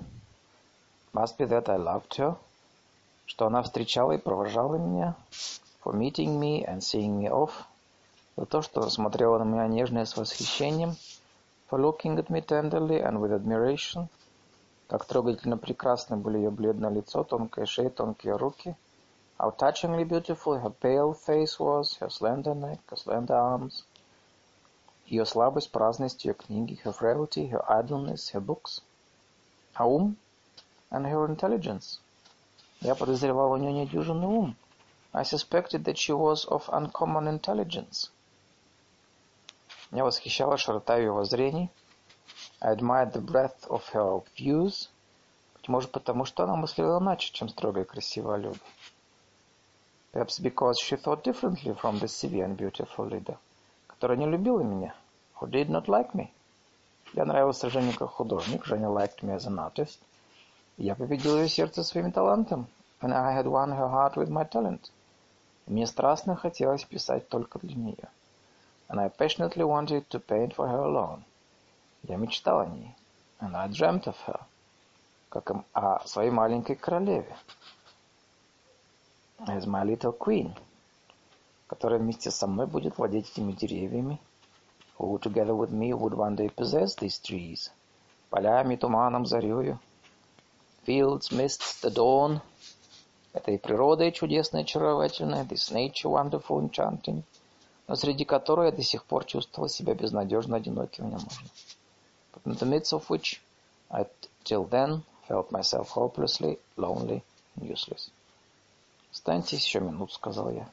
must 1.13 1.37
be 1.37 1.47
that 1.47 1.69
I 1.69 1.77
loved 1.77 2.17
her, 2.17 2.35
что 3.25 3.47
она 3.47 3.63
встречала 3.63 4.11
и 4.11 4.17
провожала 4.17 4.75
меня, 4.75 5.15
for 5.83 5.93
meeting 5.93 6.37
me 6.37 6.65
and 6.65 6.79
seeing 6.79 7.17
me 7.17 7.29
off, 7.29 7.51
за 8.35 8.45
то, 8.45 8.61
что 8.61 8.89
смотрела 8.89 9.37
на 9.39 9.43
меня 9.43 9.67
нежно 9.67 9.99
и 9.99 10.05
с 10.05 10.17
восхищением, 10.17 10.97
for 11.69 11.79
looking 11.79 12.17
at 12.17 12.27
me 12.27 12.45
tenderly 12.45 13.01
and 13.01 13.21
with 13.21 13.31
admiration, 13.31 14.07
как 14.87 15.05
трогательно 15.05 15.57
прекрасны 15.57 16.17
были 16.17 16.39
ее 16.39 16.51
бледное 16.51 16.89
лицо, 16.89 17.23
тонкая 17.23 17.65
шея, 17.65 17.89
тонкие 17.89 18.35
руки, 18.35 18.75
how 19.39 19.55
touchingly 19.55 20.03
beautiful 20.03 20.61
her 20.61 20.73
pale 20.81 21.13
face 21.13 21.57
was, 21.57 21.97
her 21.99 22.09
slender 22.09 22.53
neck, 22.53 22.79
her 22.89 22.97
slender 22.97 23.35
arms, 23.35 23.85
ее 25.10 25.26
слабость, 25.26 25.72
праздность, 25.72 26.24
ее 26.24 26.34
книги, 26.34 26.80
her 26.84 26.92
frailty, 26.96 27.50
her 27.50 27.64
idleness, 27.68 28.30
her 28.32 28.40
books, 28.40 28.80
her 29.74 29.84
ум 29.84 30.16
and 30.90 31.04
her 31.04 31.26
intelligence. 31.26 31.98
Я 32.80 32.94
подозревал 32.94 33.50
у 33.50 33.56
нее 33.56 33.72
недюжинный 33.72 34.28
ум. 34.28 34.56
I 35.12 35.24
suspected 35.24 35.84
that 35.84 35.96
she 35.96 36.12
was 36.12 36.46
of 36.46 36.68
uncommon 36.68 37.26
intelligence. 37.26 38.10
Меня 39.90 40.04
восхищала 40.04 40.56
широта 40.56 40.96
ее 40.96 41.10
воззрений. 41.10 41.70
I 42.60 42.72
admired 42.72 43.12
the 43.12 43.20
breadth 43.20 43.66
of 43.68 43.82
her 43.92 44.22
views. 44.36 44.88
Быть 45.56 45.68
может, 45.68 45.90
потому 45.90 46.24
что 46.24 46.44
она 46.44 46.54
мыслила 46.54 47.00
иначе, 47.00 47.32
чем 47.32 47.48
строгая 47.48 47.82
и 47.84 47.88
красивая 47.88 48.36
Люда. 48.36 48.60
Perhaps 50.12 50.38
because 50.38 50.76
she 50.80 50.96
thought 50.96 51.24
differently 51.24 51.74
from 51.74 51.98
the 51.98 52.06
severe 52.06 52.44
and 52.44 52.56
beautiful 52.56 53.06
leader 53.06 53.36
Которая 53.95 54.17
не 54.17 54.25
любила 54.25 54.59
меня, 54.59 54.93
who 55.39 55.49
did 55.49 55.69
not 55.69 55.85
like 55.85 56.11
me. 56.11 56.29
Я 57.13 57.23
нравился 57.23 57.69
Жене 57.69 57.93
как 57.93 58.09
художник, 58.09 58.65
Женя 58.65 58.89
liked 58.89 59.21
me 59.21 59.33
as 59.33 59.47
an 59.47 59.57
artist. 59.57 59.99
Я 60.75 60.95
победил 60.95 61.37
ее 61.37 61.47
сердце 61.47 61.81
своим 61.81 62.11
талантом, 62.11 62.67
and 62.99 63.13
I 63.13 63.33
had 63.41 63.45
won 63.45 63.71
her 63.71 63.89
heart 63.89 64.15
with 64.15 64.29
my 64.29 64.43
talent. 64.43 64.91
Мне 65.65 65.87
страстно 65.87 66.35
хотелось 66.35 66.83
писать 66.83 67.29
только 67.29 67.57
для 67.59 67.73
нее. 67.73 68.09
And 68.89 68.99
I 68.99 69.07
passionately 69.07 69.63
wanted 69.63 70.05
to 70.09 70.19
paint 70.19 70.53
for 70.53 70.67
her 70.67 70.83
alone. 70.83 71.23
Я 72.03 72.17
мечтал 72.17 72.59
о 72.59 72.65
ней, 72.65 72.93
and 73.39 73.55
I 73.55 73.69
dreamt 73.69 74.07
of 74.07 74.17
her, 74.27 74.41
как 75.29 75.51
о 75.73 76.05
своей 76.05 76.31
маленькой 76.31 76.75
королеве, 76.75 77.33
as 79.47 79.65
my 79.65 79.85
little 79.85 80.11
queen— 80.11 80.53
которая 81.67 81.99
вместе 81.99 82.31
со 82.31 82.47
мной 82.47 82.67
будет 82.67 82.97
владеть 82.97 83.29
этими 83.31 83.51
деревьями, 83.51 84.19
who 84.97 85.19
together 85.19 85.55
with 85.55 85.71
me 85.71 85.91
would 85.91 86.13
one 86.13 86.35
day 86.35 86.49
possess 86.49 86.95
these 86.95 87.19
trees, 87.21 87.71
полями, 88.29 88.75
туманом, 88.75 89.25
зарею, 89.25 89.79
fields, 90.85 91.31
mists, 91.31 91.81
the 91.81 91.91
dawn, 91.91 92.41
этой 93.33 93.59
природой 93.59 94.11
чудесной, 94.11 94.61
очаровательной, 94.61 95.43
this 95.43 95.71
nature 95.71 96.09
wonderful, 96.09 96.61
enchanting, 96.61 97.23
но 97.87 97.95
среди 97.95 98.25
которой 98.25 98.67
я 98.67 98.71
до 98.71 98.83
сих 98.83 99.03
пор 99.05 99.25
чувствовал 99.25 99.69
себя 99.69 99.93
безнадежно 99.93 100.57
одиноким 100.57 101.05
и 101.05 101.07
ненужным. 101.07 101.49
But 102.33 102.43
in 102.45 102.57
the 102.57 102.65
midst 102.65 102.93
of 102.93 103.09
which 103.09 103.41
I 103.89 104.05
till 104.43 104.65
then 104.69 105.03
felt 105.27 105.51
myself 105.51 105.89
hopelessly 105.89 106.59
lonely 106.77 107.23
useless. 107.57 108.11
«Останьтесь 109.11 109.65
еще 109.65 109.79
минут»,— 109.79 110.11
сказал 110.13 110.49
я. 110.49 110.69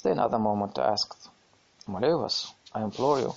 Stay 0.00 0.12
another 0.12 0.38
moment, 0.38 0.78
asked. 0.78 1.28
Умоляю 1.86 2.20
вас, 2.20 2.54
I 2.72 2.82
implore 2.82 3.20
you. 3.20 3.34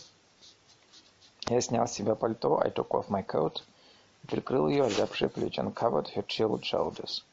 Я 1.49 1.59
снял 1.59 1.85
с 1.85 1.91
себя 1.91 2.15
пальто, 2.15 2.57
I 2.63 2.69
took 2.69 2.87
off 2.91 3.09
my 3.09 3.21
coat, 3.21 3.63
прикрыл 4.29 4.69
ее 4.69 4.85
озябшие 4.85 5.27
плечи, 5.27 5.59
and 5.59 5.73
covered 5.73 6.07
her 6.15 6.25
chilled 6.25 6.63
shoulders. 6.63 7.25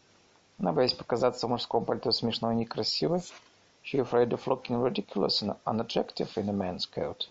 Она, 0.59 0.73
боясь 0.73 0.94
показаться 0.94 1.47
в 1.47 1.51
мужском 1.51 1.85
пальто 1.85 2.11
смешной 2.11 2.55
и 2.55 2.57
некрасивой, 2.57 3.23
she 3.85 4.01
afraid 4.01 4.32
of 4.32 4.44
looking 4.48 4.82
ridiculous 4.82 5.43
and 5.43 5.57
unattractive 5.65 6.36
in 6.36 6.48
a 6.48 6.52
man's 6.52 6.86
coat. 6.86 7.28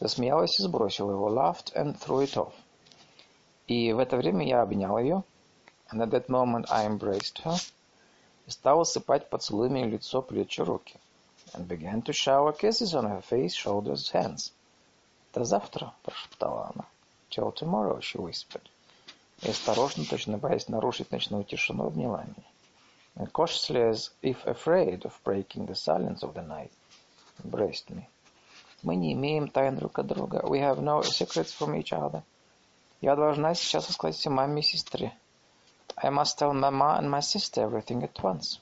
Засмеялась 0.00 0.58
и 0.58 0.62
сбросила 0.62 1.10
его, 1.10 1.28
laughed 1.28 1.70
and 1.74 1.98
threw 1.98 2.24
it 2.24 2.34
off. 2.38 2.54
И 3.66 3.92
в 3.92 3.98
это 3.98 4.16
время 4.16 4.48
я 4.48 4.62
обнял 4.62 4.96
ее, 4.96 5.22
and 5.92 6.00
at 6.00 6.08
that 6.12 6.30
moment 6.30 6.64
I 6.70 6.86
embraced 6.86 7.44
her, 7.44 7.60
и 8.46 8.50
стал 8.50 8.80
осыпать 8.80 9.28
поцелуями 9.28 9.82
лицо, 9.82 10.22
плечи, 10.22 10.62
руки 10.62 10.98
and 11.53 11.67
began 11.67 12.01
to 12.01 12.13
shower 12.13 12.53
kisses 12.53 12.95
on 12.95 13.05
her 13.05 13.21
face, 13.21 13.53
shoulders, 13.53 14.11
hands. 14.11 14.51
«До 15.33 15.45
завтра», — 15.45 16.03
прошептала 16.03 16.71
она. 16.73 16.85
«Till 17.29 17.51
tomorrow», — 17.51 18.01
she 18.01 18.17
whispered. 18.17 18.67
И 19.41 19.49
осторожно, 19.49 20.05
точно 20.05 20.37
боясь 20.37 20.67
нарушить 20.67 21.11
ночную 21.11 21.43
тишину, 21.43 21.85
обняла 21.87 22.23
меня. 22.23 22.47
And 23.15 23.31
cautiously, 23.31 23.81
as 23.81 24.11
if 24.21 24.45
afraid 24.45 25.03
of 25.03 25.13
breaking 25.23 25.65
the 25.65 25.75
silence 25.75 26.23
of 26.23 26.33
the 26.33 26.41
night, 26.41 26.71
embraced 27.43 27.89
me. 27.89 28.07
Мы 28.83 28.95
не 28.95 29.13
имеем 29.13 29.47
тайн 29.47 29.75
друг 29.77 29.99
от 29.99 30.07
друга. 30.07 30.41
We 30.43 30.59
have 30.59 30.81
no 30.81 31.01
secrets 31.01 31.51
from 31.53 31.79
each 31.79 31.91
other. 31.91 32.23
Я 32.99 33.15
должна 33.15 33.53
сейчас 33.53 33.87
рассказать 33.87 34.15
все 34.15 34.29
маме 34.29 34.61
и 34.61 34.63
сестре. 34.63 35.13
I 35.97 36.09
must 36.09 36.37
tell 36.37 36.53
mama 36.53 36.97
and 36.99 37.09
my 37.09 37.19
sister 37.19 37.63
everything 37.63 38.03
at 38.03 38.21
once. 38.21 38.59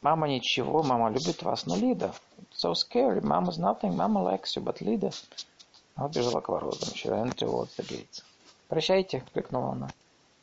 Мама 0.00 0.28
ничего, 0.28 0.82
мама 0.82 1.10
любит 1.10 1.42
вас, 1.42 1.66
но 1.66 1.76
Лида. 1.76 2.14
So 2.52 2.74
scary. 2.74 3.20
Mama's 3.20 3.58
nothing. 3.58 3.96
Mama 3.96 4.22
likes 4.22 4.56
you, 4.56 4.62
but 4.62 4.80
Лида... 4.80 5.10
Она 5.96 6.08
бежала 6.08 6.40
к 6.40 6.48
воротам. 6.48 6.90
She 6.94 7.08
ran 7.08 7.32
towards 7.34 7.74
the 7.76 7.84
gates. 7.84 8.22
«Прощайте!»— 8.68 9.24
крикнула 9.32 9.72
она. 9.72 9.90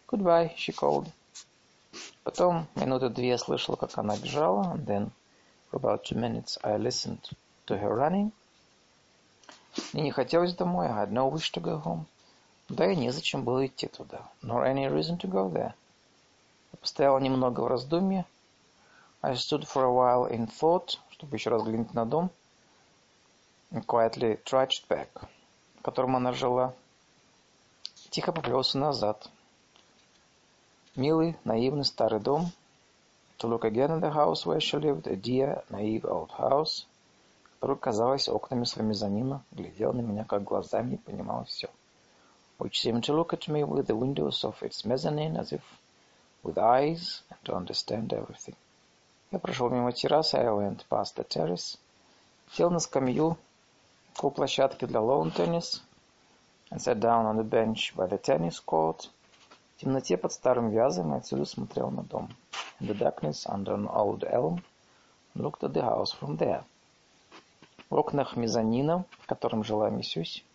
«Goodbye!»— 0.07 0.53
she 0.57 0.73
called. 0.73 1.07
Потом 2.23 2.67
минуты 2.75 3.09
две 3.09 3.29
я 3.29 3.37
слышал, 3.37 3.77
как 3.77 3.97
она 3.97 4.17
бежала, 4.17 4.73
and 4.73 4.85
then 4.85 5.11
for 5.71 5.79
about 5.79 6.03
two 6.03 6.17
minutes 6.17 6.57
I 6.61 6.77
listened 6.77 7.21
to 7.67 7.79
her 7.79 7.95
running. 7.95 8.31
Мне 9.93 10.03
не 10.03 10.11
хотелось 10.11 10.53
домой, 10.53 10.87
I 10.87 11.05
had 11.05 11.11
no 11.11 11.29
wish 11.29 11.51
to 11.51 11.61
go 11.61 11.81
home. 11.81 12.05
Да 12.67 12.91
и 12.91 12.95
незачем 12.95 13.43
было 13.43 13.65
идти 13.65 13.87
туда. 13.87 14.29
Nor 14.41 14.65
any 14.65 14.87
reason 14.87 15.17
to 15.19 15.29
go 15.29 15.49
there. 15.49 15.73
Я 16.73 16.77
постоял 16.81 17.19
немного 17.19 17.61
в 17.61 17.67
раздумье. 17.67 18.25
I 19.27 19.33
stood 19.33 19.67
for 19.67 19.83
a 19.83 19.91
while 19.91 20.25
in 20.27 20.45
thought, 20.45 20.99
чтобы 21.09 21.37
еще 21.37 21.49
раз 21.49 21.63
глянуть 21.63 21.95
на 21.95 22.05
дом. 22.05 22.29
And 23.71 23.83
quietly 23.83 24.39
trudged 24.43 24.87
back, 24.87 25.09
в 25.79 25.81
котором 25.81 26.15
она 26.15 26.31
жила. 26.31 26.75
Тихо 28.11 28.31
поплелся 28.31 28.77
назад. 28.77 29.27
Милый, 30.95 31.35
наивный 31.43 31.85
старый 31.85 32.19
дом. 32.19 32.51
To 33.39 33.47
look 33.47 33.63
again 33.63 33.89
at 33.89 34.01
the 34.01 34.11
house 34.13 34.45
where 34.45 34.59
she 34.59 34.77
lived, 34.77 35.07
a 35.07 35.15
dear, 35.15 35.63
naive 35.71 36.05
old 36.05 36.29
house, 36.37 36.85
который, 37.59 37.77
казалось, 37.77 38.29
окнами 38.29 38.65
своими 38.65 38.89
мезонина 38.89 39.43
глядел 39.51 39.93
на 39.93 40.01
меня 40.01 40.23
как 40.23 40.43
глазами 40.43 40.93
и 40.93 40.97
понимал 40.97 41.45
все. 41.45 41.71
Which 42.59 42.79
seemed 42.79 43.03
to 43.05 43.15
look 43.15 43.33
at 43.33 43.47
me 43.47 43.63
with 43.63 43.87
the 43.87 43.95
windows 43.95 44.43
of 44.43 44.61
its 44.61 44.85
mezzanine 44.85 45.35
as 45.35 45.51
if 45.51 45.63
with 46.43 46.59
eyes 46.59 47.23
and 47.31 47.39
to 47.45 47.55
understand 47.55 48.13
everything. 48.13 48.55
Я 49.35 49.39
прошел 49.39 49.69
мимо 49.69 49.91
террасы, 49.91 50.35
I 50.35 50.45
went 50.45 50.85
past 50.89 51.17
the 51.17 51.27
terrace, 51.27 51.77
сел 52.53 52.69
на 52.69 52.79
скамью 52.79 53.37
около 54.15 54.29
площадки 54.29 54.85
для 54.85 55.01
лоун-теннис, 55.01 55.83
and 56.71 56.79
sat 56.79 57.01
down 57.01 57.25
on 57.25 57.35
the 57.35 57.43
bench 57.43 57.93
by 57.97 58.07
the 58.07 58.17
tennis 58.17 58.63
court, 58.65 59.09
В 59.75 59.81
темноте 59.81 60.15
под 60.15 60.31
старым 60.31 60.69
вязом 60.69 61.11
я 61.11 61.17
отсюда 61.17 61.43
смотрел 61.43 61.91
на 61.91 62.03
дом. 62.03 62.33
In 62.79 62.87
the 62.87 62.97
darkness 62.97 63.45
under 63.45 63.73
an 63.73 63.89
old 63.89 64.23
elm, 64.23 64.63
looked 65.35 65.63
at 65.63 65.73
the 65.73 65.81
house 65.81 66.13
from 66.17 66.37
there. 66.37 66.63
В 67.89 67.95
окнах 67.95 68.37
мезонина, 68.37 69.03
в 69.19 69.27
котором 69.27 69.65
жила 69.65 69.89
миссюсь, 69.89 70.45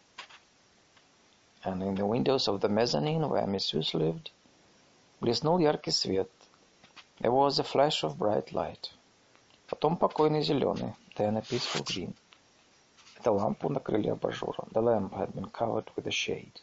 and 1.64 1.82
in 1.82 1.96
the 1.96 2.06
windows 2.06 2.48
of 2.48 2.62
the 2.62 2.70
mezzanine 2.70 3.28
where 3.28 3.46
Missus 3.46 3.92
lived, 3.92 4.30
блеснул 5.20 5.58
яркий 5.58 5.90
свет. 5.90 6.30
There 7.19 7.31
was 7.31 7.59
a 7.59 7.63
flash 7.63 8.03
of 8.03 8.17
bright 8.17 8.51
light. 8.51 8.91
Потом 9.67 9.97
покойный 9.97 10.41
зеленый, 10.41 10.93
then 11.15 11.37
a 11.37 11.41
peaceful 11.41 11.83
green. 11.83 12.13
Это 13.17 13.31
лампу 13.31 13.69
накрыли 13.69 14.09
абажуром. 14.09 14.69
The 14.71 14.81
lamp 14.81 15.13
had 15.13 15.33
been 15.33 15.49
covered 15.49 15.89
with 15.95 16.05
a 16.07 16.11
shade. 16.11 16.53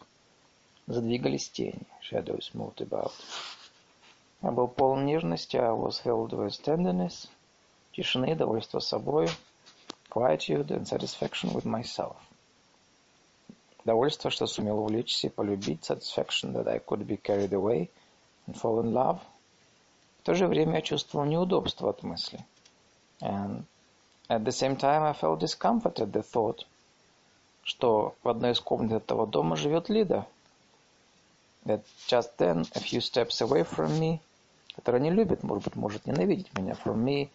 Задвигались 0.87 1.51
тени. 1.51 1.87
Shadows 2.01 2.53
moved 2.55 2.81
about. 2.81 3.13
Я 4.43 4.51
был 4.53 4.69
полон 4.69 5.07
нежности. 5.07 5.57
I 5.57 5.73
was 5.73 6.01
filled 6.01 6.33
with 6.33 6.63
tenderness. 6.63 7.29
Тишины, 7.93 8.35
довольства 8.35 8.79
собой. 8.79 9.29
Quietude 10.11 10.71
and 10.71 10.87
satisfaction 10.87 11.53
with 11.53 11.65
myself. 11.65 12.17
Довольство, 13.85 14.31
что 14.31 14.47
сумел 14.47 14.79
увлечься 14.79 15.27
и 15.27 15.31
полюбить. 15.31 15.85
Satisfaction 15.85 16.53
that 16.53 16.69
I 16.69 16.79
could 16.79 17.07
be 17.07 17.17
carried 17.17 17.53
away 17.53 17.91
and 18.47 18.57
fall 18.57 18.81
in 18.81 18.93
love. 18.93 19.21
То 20.28 20.34
же 20.34 20.48
время 20.48 20.76
я 20.76 20.82
чувствовал 20.82 21.26
неудобство 21.26 21.90
от 21.90 22.04
мысли. 22.04 22.46
And 23.22 23.64
at 24.28 24.44
the 24.44 24.52
same 24.52 24.76
time 24.76 25.04
I 25.04 25.14
felt 25.14 25.40
discomfort 25.40 26.02
at 26.02 26.12
the 26.12 26.22
thought, 26.22 26.66
что 27.64 28.14
в 28.24 28.28
одной 28.28 28.52
из 28.52 28.60
комнат 28.60 29.04
этого 29.04 29.26
дома 29.26 29.56
живет 29.56 29.88
Лида 29.88 30.28
that 31.64 31.82
just 32.10 32.36
then, 32.38 32.68
a 32.76 32.82
few 32.82 33.00
steps 33.00 33.40
away 33.40 33.64
from 33.64 33.98
me, 33.98 34.20
которая 34.76 35.02
не 35.02 35.12
любит, 35.12 35.44
может 35.44 35.64
быть, 35.64 35.76
может 35.78 36.06
ненавидеть 36.06 36.54
меня, 36.58 36.74
from 36.74 37.06
me, 37.06 37.30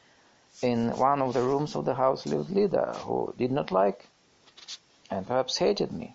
in 0.60 0.94
one 0.98 1.22
of 1.22 1.32
the 1.32 1.42
rooms 1.42 1.74
of 1.74 1.86
the 1.86 1.94
house 1.94 2.26
lived 2.26 2.50
Lida, 2.50 2.94
who 3.06 3.32
did 3.38 3.52
not 3.52 3.70
like 3.70 4.06
and 5.08 5.26
perhaps 5.26 5.56
hated 5.56 5.92
me. 5.92 6.14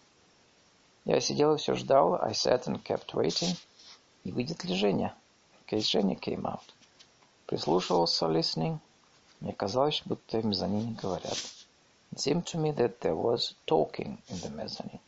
Я 1.06 1.22
сидел 1.22 1.56
и 1.56 1.58
все 1.58 1.74
ждал, 1.74 2.22
I 2.22 2.34
sat 2.34 2.68
and 2.68 2.84
kept 2.84 3.16
waiting, 3.16 3.58
не 4.24 4.32
выйдет 4.32 4.64
ли 4.64 4.76
Женя, 4.76 5.16
in 5.67 5.79
case 5.79 5.89
Женя 5.89 6.17
came 6.17 6.45
out. 6.45 6.65
Прислушивался, 7.47 8.27
listening, 8.27 8.79
мне 9.41 9.53
казалось, 9.53 10.03
будто 10.05 10.41
в 10.41 10.45
мезонине 10.47 10.97
говорят. 11.01 11.39
It 12.13 12.19
seemed 12.19 12.45
to 12.47 12.59
me 12.59 12.73
that 12.73 13.01
there 13.01 13.17
was 13.17 13.55
talking 13.67 14.19
in 14.29 14.41
the 14.41 14.51
mezzanine. 14.51 15.01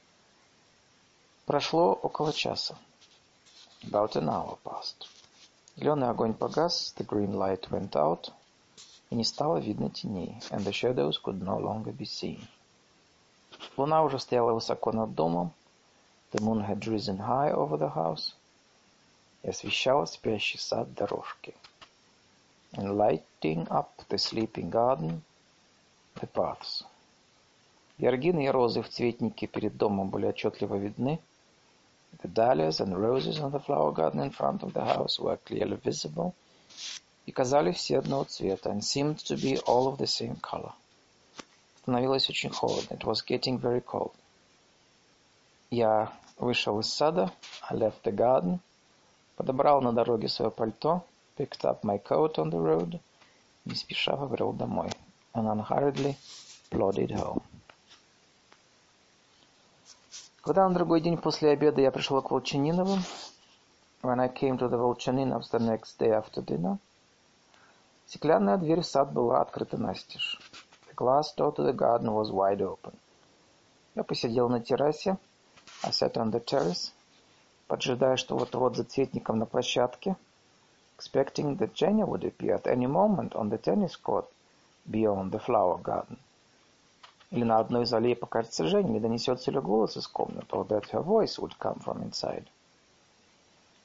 Прошло 1.46 1.92
около 1.92 2.32
часа. 2.32 2.76
About 3.82 4.16
an 4.16 4.28
hour 4.28 4.58
passed. 4.64 5.06
Зеленый 5.76 6.08
огонь 6.08 6.34
погас, 6.34 6.94
the 6.96 7.04
green 7.04 7.34
light 7.34 7.68
went 7.70 7.92
out, 7.92 8.32
и 9.10 9.14
не 9.14 9.24
стало 9.24 9.58
видно 9.58 9.90
теней, 9.90 10.40
and 10.50 10.64
the 10.64 10.72
shadows 10.72 11.18
could 11.22 11.42
no 11.42 11.58
longer 11.58 11.92
be 11.92 12.06
seen. 12.06 12.40
Луна 13.76 14.02
уже 14.02 14.18
стояла 14.18 14.52
высоко 14.52 14.92
над 14.92 15.14
домом, 15.14 15.52
the 16.32 16.40
moon 16.40 16.66
had 16.66 16.86
risen 16.86 17.18
high 17.18 17.52
over 17.52 17.76
the 17.76 17.94
house, 17.94 18.34
и 19.42 19.48
освещала 19.48 20.06
спящий 20.06 20.58
сад 20.58 20.92
дорожки. 20.94 21.54
And 22.72 22.96
lighting 22.96 23.68
up 23.68 23.90
the 24.08 24.18
sleeping 24.18 24.70
garden, 24.70 25.22
the 26.16 26.28
paths. 26.32 26.84
Георгины 27.98 28.46
и 28.46 28.48
розы 28.48 28.82
в 28.82 28.88
цветнике 28.88 29.46
перед 29.46 29.76
домом 29.76 30.10
были 30.10 30.26
отчетливо 30.26 30.76
видны, 30.76 31.20
The 32.22 32.32
dahlias 32.32 32.80
and 32.80 32.96
roses 32.96 33.40
on 33.40 33.50
the 33.50 33.58
flower 33.58 33.92
garden 33.92 34.20
in 34.20 34.30
front 34.30 34.62
of 34.62 34.72
the 34.72 34.84
house 34.84 35.18
were 35.18 35.36
clearly 35.36 35.76
visible 35.82 36.32
и 37.26 37.32
казались 37.32 37.76
все 37.76 37.98
одного 37.98 38.24
цвета 38.24 38.70
and 38.70 38.82
seemed 38.82 39.16
to 39.16 39.36
be 39.36 39.58
all 39.66 39.88
of 39.88 39.98
the 39.98 40.06
same 40.06 40.40
color. 40.40 40.72
Становилось 41.82 42.30
очень 42.30 42.50
холодно. 42.50 42.94
It 42.94 43.04
was 43.04 43.22
getting 43.26 43.58
very 43.58 43.82
cold. 43.84 44.12
Я 45.70 46.12
вышел 46.38 46.78
из 46.80 46.92
сада, 46.92 47.32
I 47.68 47.76
left 47.76 48.02
the 48.04 48.14
garden, 48.14 48.60
Подобрал 49.39 49.81
на 49.81 49.93
дороге 49.93 50.27
свое 50.27 50.51
пальто, 50.51 51.05
picked 51.37 51.63
up 51.63 51.81
my 51.83 51.97
coat 51.97 52.33
on 52.35 52.51
the 52.51 52.59
road, 52.59 52.99
не 53.63 53.73
спеша 53.73 54.17
побрел 54.17 54.51
домой, 54.51 54.89
and 55.33 55.47
unhurriedly 55.47 56.17
plodded 56.69 57.11
home. 57.11 57.41
Когда 60.41 60.67
на 60.67 60.75
другой 60.75 60.99
день 60.99 61.17
после 61.17 61.51
обеда 61.51 61.79
я 61.79 61.89
пришел 61.89 62.21
к 62.21 62.31
Волчаниновым, 62.31 62.99
when 64.01 64.19
I 64.19 64.27
came 64.27 64.57
to 64.57 64.67
the 64.67 64.77
Волчаниновs 64.77 65.49
the 65.51 65.59
next 65.59 65.97
day 65.97 66.09
after 66.09 66.43
dinner, 66.43 66.77
стеклянная 68.07 68.57
дверь 68.57 68.81
в 68.81 68.85
сад 68.85 69.13
была 69.13 69.39
открыта 69.39 69.77
настежь. 69.77 70.37
The 70.89 70.95
glass 70.95 71.33
door 71.37 71.55
to 71.55 71.63
the 71.63 71.73
garden 71.73 72.11
was 72.11 72.29
wide 72.29 72.59
open. 72.59 72.93
Я 73.95 74.03
посидел 74.03 74.49
на 74.49 74.59
террасе, 74.59 75.17
I 75.81 75.91
sat 75.91 76.17
on 76.17 76.29
the 76.29 76.43
terrace, 76.43 76.91
поджидая, 77.69 78.17
что 78.17 78.35
вот-вот 78.35 78.75
за 78.75 78.85
на 79.33 79.45
площадке, 79.45 80.17
expecting 80.97 81.55
that 81.57 81.73
Jenny 81.73 82.03
would 82.03 82.23
appear 82.23 82.55
at 82.55 82.65
any 82.65 82.87
moment 82.87 83.35
on 83.35 83.49
the 83.49 83.59
tennis 83.59 83.95
court 83.95 84.25
beyond 84.89 85.31
the 85.31 85.39
flower 85.39 85.79
garden. 85.81 86.17
Или 87.29 87.43
на 87.43 87.59
одной 87.59 87.83
из 87.83 87.93
аллей 87.93 88.15
покажется 88.15 88.65
Женя, 88.65 88.97
и 88.97 88.99
донесется 88.99 89.51
ли 89.51 89.59
голос 89.59 89.95
из 89.97 90.07
комнаты, 90.07 90.47
or 90.49 90.67
that 90.67 90.89
her 90.91 91.03
voice 91.03 91.37
would 91.37 91.55
come 91.59 91.79
from 91.85 92.01
inside. 92.03 92.47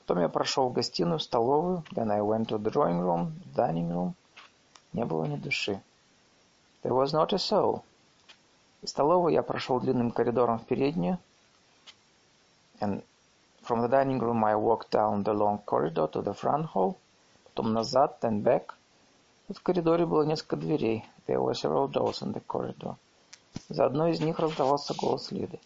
Потом 0.01 0.23
я 0.23 0.31
прошел 0.31 0.71
в 0.71 0.73
гостиную, 0.73 1.21
столовую, 1.21 1.85
then 1.93 2.11
I 2.11 2.21
went 2.21 2.49
to 2.49 2.59
the 2.59 2.73
drawing 2.73 3.03
room, 3.03 3.33
dining 3.55 3.93
room. 3.93 4.15
Не 4.95 5.05
было 5.05 5.27
ни 5.27 5.37
души. 5.37 5.79
There 6.83 6.95
was 6.95 7.13
not 7.13 7.35
a 7.35 7.39
soul. 7.39 7.83
Из 8.81 8.89
столовой 8.89 9.35
я 9.35 9.43
прошел 9.43 9.79
длинным 9.79 10.11
коридором 10.11 10.59
в 10.59 10.65
переднюю, 10.65 11.19
and 12.81 13.05
from 13.64 13.82
the 13.82 13.88
dining 13.88 14.20
room 14.20 14.44
I 14.44 14.56
walked 14.56 14.92
down 14.92 15.24
the 15.24 15.34
long 15.34 15.60
corridor 15.60 16.08
to 16.08 16.22
the 16.22 16.34
front 16.34 16.66
hall, 16.66 16.98
потом 17.46 17.74
назад, 17.74 18.20
then 18.22 18.42
back. 18.42 18.74
Тут 19.48 19.58
в 19.58 19.64
коридоре 19.64 20.06
было 20.06 20.24
несколько 20.24 20.56
дверей. 20.56 21.06
There 21.28 21.40
were 21.40 21.54
several 21.54 21.88
doors 21.88 22.22
in 22.22 22.34
the 22.34 22.42
corridor. 22.42 22.96
За 23.70 23.86
одной 23.86 24.12
из 24.12 24.22
них 24.22 24.40
раздавался 24.40 24.94
голос 24.94 25.32
Лиды. 25.32 25.60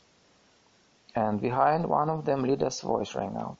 And 1.15 1.39
behind 1.39 1.85
one 1.85 2.09
of 2.09 2.25
them 2.25 2.43
Lida's 2.43 2.81
voice 2.83 3.13
rang 3.15 3.35
out. 3.37 3.57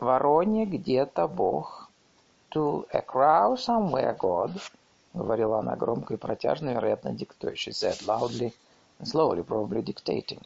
Вороне 0.00 0.66
где-то 0.66 1.28
Бог. 1.28 1.88
To 2.50 2.86
a 2.92 3.00
crow 3.00 3.56
somewhere 3.56 4.16
God. — 4.18 5.14
говорила 5.14 5.60
она 5.60 5.74
громко 5.74 6.14
и 6.14 6.16
протяжно, 6.18 6.70
вероятно, 6.70 7.12
диктуя. 7.12 7.54
She 7.54 7.72
said 7.72 8.06
loudly 8.06 8.52
and 8.98 9.08
slowly, 9.08 9.42
probably 9.42 9.82
dictating. 9.82 10.42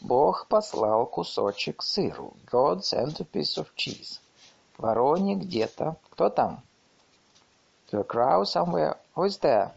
Бог 0.00 0.46
послал 0.46 1.04
кусочек 1.06 1.82
сыру. 1.82 2.32
God 2.50 2.80
sent 2.80 3.20
a 3.20 3.24
piece 3.24 3.58
of 3.58 3.68
cheese. 3.76 4.20
Вороне 4.78 5.34
где-то. 5.34 5.96
Кто 6.10 6.30
там? 6.30 6.62
A 7.92 8.02
crow 8.02 8.44
somewhere. 8.44 8.96
Who 9.14 9.26
is 9.26 9.38
there? 9.40 9.72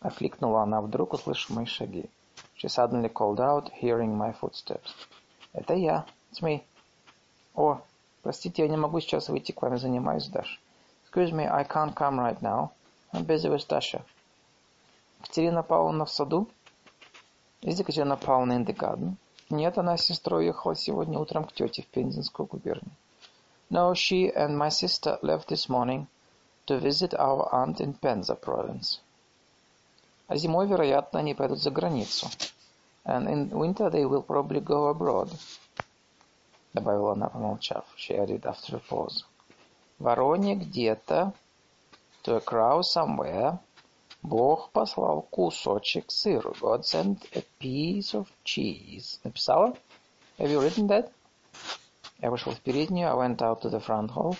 Окликнула 0.00 0.62
она 0.62 0.80
вдруг, 0.80 1.12
услышав 1.12 1.50
мои 1.50 1.66
шаги. 1.66 2.08
She 2.56 2.68
suddenly 2.68 3.12
called 3.12 3.40
out, 3.40 3.70
hearing 3.82 4.16
my 4.16 4.32
footsteps. 4.40 4.90
Это 5.52 5.74
я. 5.74 6.06
It's 6.32 6.40
me. 6.40 6.62
О, 7.54 7.80
простите, 8.22 8.62
я 8.62 8.68
не 8.68 8.76
могу 8.76 9.00
сейчас 9.00 9.28
выйти 9.28 9.52
к 9.52 9.60
вам, 9.60 9.72
я 9.72 9.78
занимаюсь, 9.78 10.28
Даш. 10.28 10.60
Excuse 11.04 11.32
me, 11.32 11.46
I 11.46 11.64
can't 11.64 11.94
come 11.94 12.18
right 12.18 12.40
now. 12.40 12.70
I'm 13.12 13.26
busy 13.26 13.50
with 13.50 13.66
Dasha. 13.68 14.02
Катерина 15.20 15.62
Павловна 15.62 16.06
в 16.06 16.10
саду? 16.10 16.48
Is 17.60 17.80
Екатерина 17.80 18.16
Павловна 18.16 18.54
in 18.54 18.64
the 18.64 18.72
garden? 18.72 19.16
Нет, 19.50 19.78
она 19.78 19.96
с 19.96 20.04
сестрой 20.04 20.44
уехала 20.44 20.74
сегодня 20.74 21.18
утром 21.18 21.44
к 21.44 21.52
тете 21.52 21.82
в 21.82 21.86
Пензенскую 21.86 22.46
губернию. 22.46 22.94
No, 23.70 23.92
she 23.92 24.30
and 24.34 24.56
my 24.56 24.68
sister 24.68 25.18
left 25.22 25.48
this 25.48 25.68
morning 25.68 26.06
to 26.66 26.78
visit 26.78 27.14
our 27.14 27.48
aunt 27.52 27.80
in 27.80 27.94
Penza 27.98 28.34
province. 28.34 29.00
А 30.26 30.36
зимой, 30.36 30.66
вероятно, 30.66 31.20
они 31.20 31.34
пойдут 31.34 31.58
за 31.58 31.70
границу. 31.70 32.28
And 33.06 33.26
in 33.26 33.50
winter 33.50 33.90
they 33.90 34.04
will 34.04 34.22
probably 34.22 34.60
go 34.60 34.90
abroad. 34.90 35.30
Добавила 36.74 37.12
она, 37.12 37.30
помолчав. 37.30 37.84
She 37.96 38.14
added 38.14 38.42
after 38.42 38.76
a 38.76 38.80
pause. 38.80 39.24
Вороне 39.98 40.54
где-то, 40.56 41.32
to 42.24 42.36
a 42.36 42.40
crow 42.40 42.82
somewhere, 42.82 43.58
Бог 44.21 44.71
послал 44.71 45.23
кусочек 45.23 46.11
сыра. 46.11 46.53
God 46.61 46.85
sent 46.85 47.27
a 47.35 47.43
piece 47.59 48.13
of 48.13 48.27
cheese. 48.43 49.19
Написала? 49.23 49.75
Have 50.37 50.49
you 50.49 50.61
written 50.61 50.87
that? 50.87 51.11
Я 52.21 52.31
вышел 52.31 52.53
в 52.53 52.61
переднюю, 52.61 53.09
I 53.09 53.15
went 53.15 53.41
out 53.41 53.61
to 53.63 53.69
the 53.69 53.81
front 53.85 54.11
hall, 54.11 54.37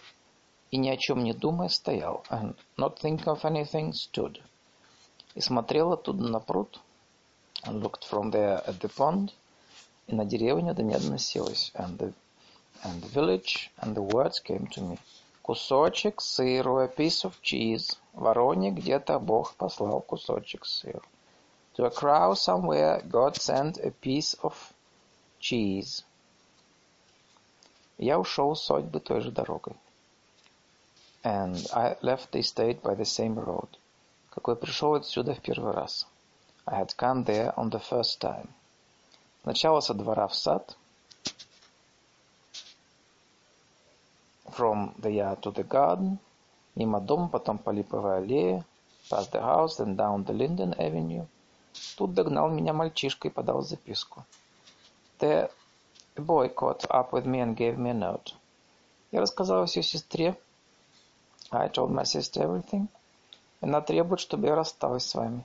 и 0.71 0.77
ни 0.77 0.89
о 0.89 0.95
чем 0.95 1.23
не 1.23 1.33
думая 1.33 1.67
стоял, 1.67 2.25
and 2.29 2.55
not 2.77 2.97
thinking 2.97 3.25
of 3.25 3.41
anything, 3.43 3.91
stood. 3.91 4.41
И 5.35 5.41
смотрел 5.41 5.91
оттуда 5.91 6.23
на 6.23 6.39
пруд, 6.39 6.79
and 7.65 7.81
looked 7.81 8.05
from 8.09 8.31
there 8.31 8.65
at 8.65 8.79
the 8.79 8.89
pond, 8.89 9.33
и 10.07 10.15
на 10.15 10.23
деревню 10.23 10.73
до 10.73 10.83
меня 10.83 10.99
доносилось, 10.99 11.73
and 11.75 11.97
the, 11.97 12.13
and 12.83 13.01
the 13.01 13.09
village, 13.09 13.69
and 13.81 13.95
the 13.95 14.01
words 14.01 14.39
came 14.39 14.65
to 14.67 14.81
me. 14.81 14.97
Кусочек 15.41 16.21
сыру, 16.21 16.77
a 16.77 16.87
piece 16.87 17.25
of 17.25 17.33
cheese. 17.41 17.97
Вороне 18.18 18.72
где-то 18.72 19.20
Бог 19.20 19.54
послал 19.54 20.00
кусочек 20.00 20.66
сыра. 20.66 21.02
To 21.76 21.86
a 21.86 21.90
crow 21.90 22.34
somewhere 22.34 23.00
God 23.08 23.36
sent 23.36 23.78
a 23.78 23.92
piece 23.92 24.36
of 24.42 24.54
cheese. 25.38 26.04
Я 27.96 28.18
ушел 28.18 28.56
с 28.56 28.64
судьбы 28.64 28.98
той 28.98 29.20
же 29.20 29.30
дорогой. 29.30 29.76
And 31.22 31.64
I 31.72 31.96
left 32.02 32.32
the 32.32 32.40
estate 32.40 32.82
by 32.82 32.96
the 32.96 33.04
same 33.04 33.36
road. 33.36 33.68
Какой 34.30 34.56
пришел 34.56 34.94
отсюда 34.94 35.34
в 35.34 35.40
первый 35.40 35.72
раз. 35.72 36.08
I 36.66 36.82
had 36.82 36.96
come 36.96 37.24
there 37.24 37.54
on 37.54 37.70
the 37.70 37.80
first 37.80 38.20
time. 38.20 38.48
Сначала 39.44 39.78
со 39.78 39.94
двора 39.94 40.26
в 40.26 40.34
сад. 40.34 40.76
From 44.46 44.96
the 44.98 45.12
yard 45.12 45.40
to 45.42 45.52
the 45.52 45.62
garden. 45.62 46.18
Мимо 46.78 47.00
дома, 47.00 47.26
потом 47.26 47.58
по 47.58 47.70
липовой 47.70 48.18
аллее. 48.18 48.64
Past 49.10 49.32
the 49.32 49.42
house, 49.42 49.78
then 49.78 49.96
down 49.96 50.24
the 50.24 50.32
Linden 50.32 50.78
Avenue. 50.78 51.26
Тут 51.96 52.14
догнал 52.14 52.50
меня 52.50 52.72
мальчишка 52.72 53.26
и 53.26 53.32
подал 53.32 53.62
записку. 53.62 54.24
The 55.18 55.50
boy 56.14 56.54
caught 56.54 56.86
up 56.88 57.10
with 57.10 57.26
me 57.26 57.40
and 57.40 57.56
gave 57.56 57.76
me 57.76 57.90
a 57.90 57.94
note. 57.94 58.32
Я 59.10 59.22
рассказал 59.22 59.66
все 59.66 59.82
сестре. 59.82 60.38
I 61.50 61.68
told 61.68 61.90
my 61.90 62.04
sister 62.04 62.44
everything. 62.44 62.86
Она 63.60 63.80
требует, 63.80 64.20
чтобы 64.20 64.46
я 64.46 64.54
рассталась 64.54 65.04
с 65.04 65.16
вами. 65.16 65.44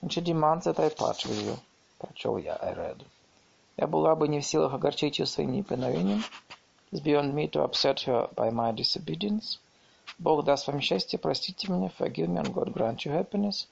And 0.00 0.08
she 0.08 0.22
demands 0.22 0.64
that 0.64 0.80
I 0.80 0.88
part 0.88 1.26
with 1.26 1.42
you. 1.42 1.58
Прочел 1.98 2.38
я, 2.38 2.56
I 2.56 2.72
read. 2.72 3.04
Я 3.76 3.86
была 3.86 4.16
бы 4.16 4.26
не 4.28 4.40
в 4.40 4.46
силах 4.46 4.72
огорчить 4.72 5.18
ее 5.18 5.26
своим 5.26 5.52
неповиновением. 5.52 6.24
It's 6.90 7.02
beyond 7.02 7.34
me 7.34 7.50
to 7.50 7.62
upset 7.62 8.06
her 8.06 8.32
by 8.34 8.50
my 8.50 8.72
disobedience. 8.72 9.58
Бог 10.18 10.44
даст 10.44 10.66
вам 10.66 10.80
счастье, 10.80 11.18
простите 11.18 11.70
меня, 11.70 11.90
forgive 11.98 12.28
me, 12.28 12.42
and 12.42 12.52
God 12.52 12.72
grant 12.72 13.04
you 13.04 13.12
happiness. 13.12 13.66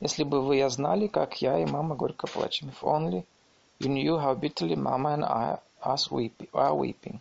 Если 0.00 0.24
бы 0.24 0.42
вы 0.42 0.56
я 0.56 0.68
знали, 0.68 1.06
как 1.06 1.40
я 1.40 1.58
и 1.58 1.64
мама 1.64 1.94
горько 1.94 2.26
плачем. 2.26 2.68
If 2.68 2.82
only 2.82 3.24
you 3.78 3.88
knew 3.88 4.18
how 4.18 4.34
bitterly 4.34 4.76
mama 4.76 5.14
and 5.14 5.24
I 5.24 5.58
us 5.82 6.10
weep, 6.10 6.48
are 6.52 6.74
weeping. 6.74 7.20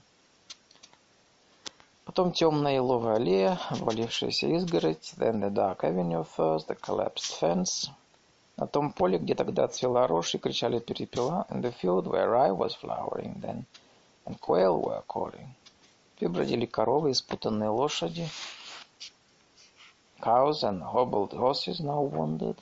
Потом 2.06 2.34
темная 2.34 2.76
еловая 2.76 3.16
аллея, 3.16 3.60
обвалившаяся 3.70 4.48
изгородь, 4.48 5.14
then 5.18 5.40
the 5.40 5.50
dark 5.50 5.84
avenue 5.84 6.24
first, 6.24 6.68
the 6.68 6.76
collapsed 6.76 7.40
fence. 7.40 7.90
На 8.58 8.68
том 8.68 8.94
поле, 8.94 9.18
где 9.18 9.36
тогда 9.36 9.68
цвела 9.68 10.08
рожь 10.08 10.36
и 10.36 10.38
кричали 10.38 10.80
перепела, 10.80 11.46
in 11.50 11.62
the 11.62 11.74
field 11.82 12.08
where 12.08 12.30
rye 12.30 12.52
was 12.52 12.76
flowering 12.76 13.42
then, 13.42 13.66
and 14.26 14.40
quail 14.40 14.80
were 14.82 15.04
calling. 15.08 15.56
Где 16.18 16.30
бродили 16.30 16.66
коровы 16.66 17.12
и 17.12 17.14
спутанные 17.14 17.70
лошади. 17.70 18.28
Cows 20.22 20.64
and 20.64 20.82
hobbled 20.82 21.34
horses 21.34 21.82
now 21.82 22.02
wandered. 22.10 22.58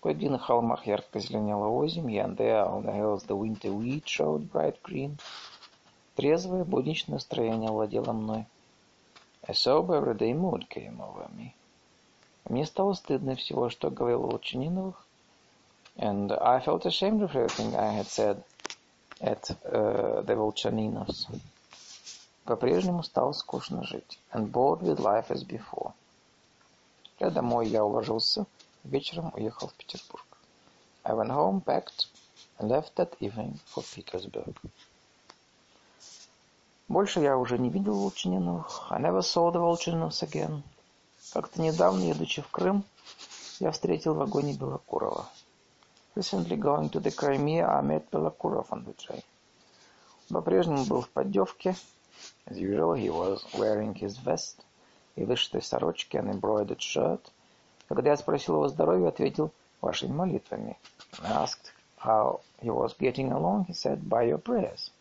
Кое-где 0.00 0.30
на 0.30 0.38
холмах 0.38 0.86
ярко 0.86 1.18
зеленела 1.18 1.66
озимь, 1.66 2.16
and 2.16 2.36
there 2.36 2.64
on 2.64 2.84
the 2.84 2.92
hills 2.92 3.24
the 3.24 3.34
winter 3.34 3.72
wheat 3.72 4.04
showed 4.04 4.52
bright 4.52 4.80
green. 4.82 5.18
Трезвое 6.14 6.64
будничное 6.64 7.14
настроение 7.14 7.70
владело 7.70 8.12
мной. 8.12 8.46
A 9.42 9.52
sober 9.52 9.96
everyday 10.00 10.32
mood 10.32 10.68
came 10.68 11.00
over 11.00 11.28
me. 11.34 11.54
Мне 12.48 12.66
стало 12.66 12.92
стыдно 12.92 13.34
всего, 13.34 13.68
что 13.68 13.90
говорил 13.90 14.24
о 14.24 14.26
Волчаниновых, 14.28 14.94
and 15.96 16.30
I 16.40 16.60
felt 16.60 16.86
ashamed 16.86 17.22
of 17.22 17.34
everything 17.34 17.74
I 17.74 17.90
had 17.98 18.06
said 18.06 18.44
at 19.20 19.50
uh, 19.64 20.22
the 20.22 20.36
Волчаниновs. 20.36 21.26
По-прежнему 22.44 23.02
стало 23.02 23.32
скучно 23.32 23.84
жить, 23.84 24.20
and 24.32 24.50
bored 24.50 24.80
with 24.80 24.98
life 24.98 25.28
as 25.28 25.46
before. 25.46 25.92
Придя 27.16 27.30
домой, 27.30 27.68
я 27.68 27.84
уложился, 27.84 28.44
вечером 28.82 29.32
уехал 29.34 29.68
в 29.68 29.74
Петербург. 29.74 30.26
I 31.04 31.14
went 31.14 31.30
home, 31.30 31.62
packed, 31.64 32.08
and 32.58 32.68
left 32.68 32.94
that 32.96 33.16
evening 33.20 33.58
for 33.74 33.82
Petersburg. 33.82 34.54
Больше 36.88 37.20
я 37.20 37.38
уже 37.38 37.58
не 37.58 37.70
видел 37.70 37.94
Волчаниновых. 37.94 38.88
I 38.90 39.00
never 39.00 39.20
saw 39.20 39.50
the 39.50 39.58
Волчаниновs 39.58 40.22
again. 40.22 40.62
Как-то 41.32 41.62
недавно, 41.62 42.02
едучи 42.02 42.42
в 42.42 42.48
Крым, 42.50 42.84
я 43.58 43.70
встретил 43.70 44.12
в 44.12 44.18
вагоне 44.18 44.52
Белокурова. 44.52 45.26
Recently 46.14 46.58
going 46.58 46.90
to 46.90 47.00
the 47.00 47.10
Crimea, 47.10 47.66
I 47.66 47.82
met 47.82 48.10
Белокуров 48.10 48.70
on 48.70 48.84
the 48.84 48.94
train. 48.94 49.24
По-прежнему 50.28 50.84
был 50.84 51.00
в 51.00 51.08
поддевке. 51.08 51.74
As 52.45 52.57
usual, 52.57 52.93
he 52.93 53.09
was 53.09 53.45
wearing 53.53 53.93
his 53.93 54.17
vest 54.17 54.65
и 55.15 55.25
вышитой 55.25 55.61
сорочке 55.61 56.19
and 56.19 56.29
embroidered 56.29 56.81
shirt. 56.81 57.29
Когда 57.87 58.11
я 58.11 58.17
спросил 58.17 58.55
его 58.55 58.67
здоровье, 58.69 59.09
ответил 59.09 59.51
вашими 59.81 60.13
молитвами. 60.13 60.77
I 61.21 61.31
asked 61.31 61.73
how 61.97 62.39
he 62.61 62.69
was 62.69 62.93
getting 62.97 63.31
along, 63.31 63.65
he 63.65 63.73
said, 63.73 64.07
by 64.07 64.23
your 64.23 64.37
prayers. 64.37 64.91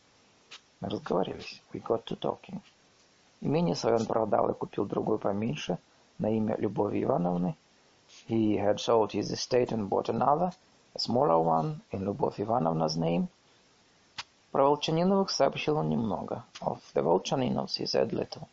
Мы 0.81 0.89
разговорились. 0.89 1.61
We 1.73 1.81
got 1.81 2.05
to 2.07 2.17
talking. 2.17 2.61
Имение 3.41 3.77
свое 3.77 3.97
он 3.97 4.07
продал 4.07 4.51
и 4.51 4.55
купил 4.55 4.85
другой 4.85 5.19
поменьше 5.19 5.79
на 6.19 6.31
имя 6.37 6.57
Любови 6.59 7.03
Ивановны. 7.03 7.57
He 8.27 8.57
had 8.57 8.81
sold 8.81 9.13
his 9.13 9.31
estate 9.31 9.71
and 9.71 9.89
bought 9.89 10.09
another, 10.09 10.53
a 10.95 10.99
smaller 10.99 11.39
one, 11.39 11.81
in 11.93 12.05
Любовь 12.05 12.41
Ивановна's 12.41 12.97
name. 12.97 13.29
Про 14.54 14.66
Волчаниновых 14.66 15.32
сообщил 15.32 15.78
он 15.78 15.90
немного. 15.90 16.46
Of 16.62 16.78
the 16.94 17.02
Волчаниновs 17.02 17.80
he 17.80 17.88
said 17.88 18.12
little. 18.12 18.48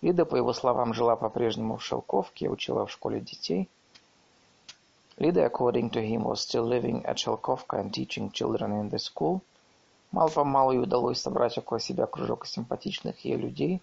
Лида, 0.00 0.24
по 0.24 0.34
его 0.34 0.52
словам, 0.52 0.92
жила 0.92 1.14
по-прежнему 1.14 1.76
в 1.76 1.84
Шелковке, 1.84 2.50
учила 2.50 2.86
в 2.86 2.90
школе 2.90 3.20
детей. 3.20 3.68
Лида, 5.18 5.46
according 5.46 5.90
to 5.90 6.02
him, 6.02 6.24
was 6.24 6.40
still 6.40 6.66
living 6.66 7.04
at 7.04 7.18
Shelkovka 7.18 7.78
and 7.78 7.94
teaching 7.94 8.32
children 8.32 8.72
in 8.72 8.90
the 8.90 8.98
school. 8.98 9.42
Мало-помалу 10.10 10.72
ей 10.72 10.80
удалось 10.80 11.20
собрать 11.20 11.56
около 11.56 11.78
себя 11.78 12.06
кружок 12.06 12.44
симпатичных 12.44 13.24
ей 13.24 13.36
людей. 13.36 13.80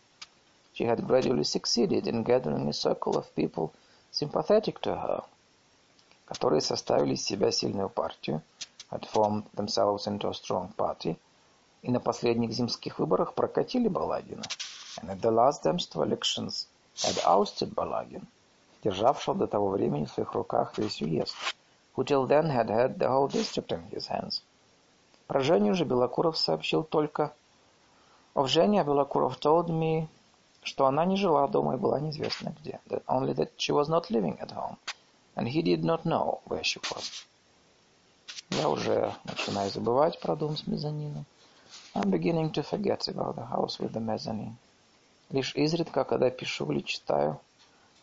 She 0.73 0.85
had 0.85 1.07
gradually 1.07 1.45
succeeded 1.45 2.05
in 2.05 2.25
gathering 2.25 2.67
a 2.67 2.73
circle 2.73 3.15
of 3.15 3.33
people 3.33 3.71
sympathetic 4.11 4.81
to 4.81 4.93
her, 4.93 5.23
которые 6.25 6.59
составили 6.59 7.13
из 7.13 7.23
себя 7.23 7.49
сильную 7.49 7.87
партию, 7.87 8.41
had 8.91 9.07
formed 9.07 9.45
themselves 9.53 10.05
into 10.05 10.27
a 10.27 10.33
strong 10.33 10.73
party, 10.75 11.17
и 11.81 11.91
на 11.91 11.99
последних 11.99 12.51
земских 12.51 12.99
выборах 12.99 13.33
прокатили 13.33 13.87
Балагина, 13.87 14.43
and 15.01 15.09
at 15.09 15.21
the 15.21 15.31
last 15.31 15.63
Zemstvo 15.63 16.03
elections 16.03 16.67
had 16.95 17.17
ousted 17.25 17.73
Balagin. 17.73 18.25
державшего 18.83 19.35
до 19.35 19.47
того 19.47 19.69
времени 19.69 20.05
в 20.05 20.11
своих 20.11 20.33
руках 20.33 20.77
весь 20.77 21.01
уезд, 21.01 21.35
who 21.95 22.03
till 22.03 22.27
then 22.27 22.47
had 22.47 22.69
had 22.69 22.97
the 22.97 23.07
whole 23.07 23.27
district 23.27 23.71
in 23.71 23.89
his 23.91 24.07
hands. 24.07 24.41
Про 25.27 25.41
Женю 25.41 25.73
же 25.73 25.85
Белокуров 25.85 26.37
сообщил 26.37 26.83
только... 26.83 27.33
Of 28.35 28.47
Женя 28.47 28.83
Белокуров 28.83 29.37
told 29.39 29.67
me, 29.67 30.07
что 30.63 30.85
она 30.85 31.03
не 31.05 31.17
жила 31.17 31.47
дома 31.47 31.75
и 31.75 31.77
была 31.77 31.99
неизвестна 31.99 32.55
где. 32.61 32.79
That 32.87 33.03
only 33.05 33.33
that 33.33 33.51
she 33.57 33.73
was 33.73 33.89
not 33.89 34.09
living 34.09 34.39
at 34.39 34.51
home, 34.51 34.77
and 35.35 35.47
he 35.47 35.61
did 35.61 35.83
not 35.83 36.03
know 36.03 36.41
where 36.45 36.63
she 36.63 36.79
was. 36.91 37.25
Я 38.51 38.69
уже 38.69 39.13
начинаю 39.25 39.69
забывать 39.69 40.19
про 40.19 40.35
дом 40.35 40.55
с 40.57 40.65
мезонином. 40.65 41.25
I'm 41.95 42.09
beginning 42.09 42.51
to 42.53 42.63
forget 42.63 43.07
about 43.07 43.35
the 43.35 43.45
house 43.45 43.79
with 43.79 43.93
the 43.93 43.99
mezzanine. 43.99 44.55
Лишь 45.31 45.55
изредка, 45.55 46.03
когда 46.03 46.29
пишу 46.29 46.71
или 46.71 46.81
читаю, 46.81 47.39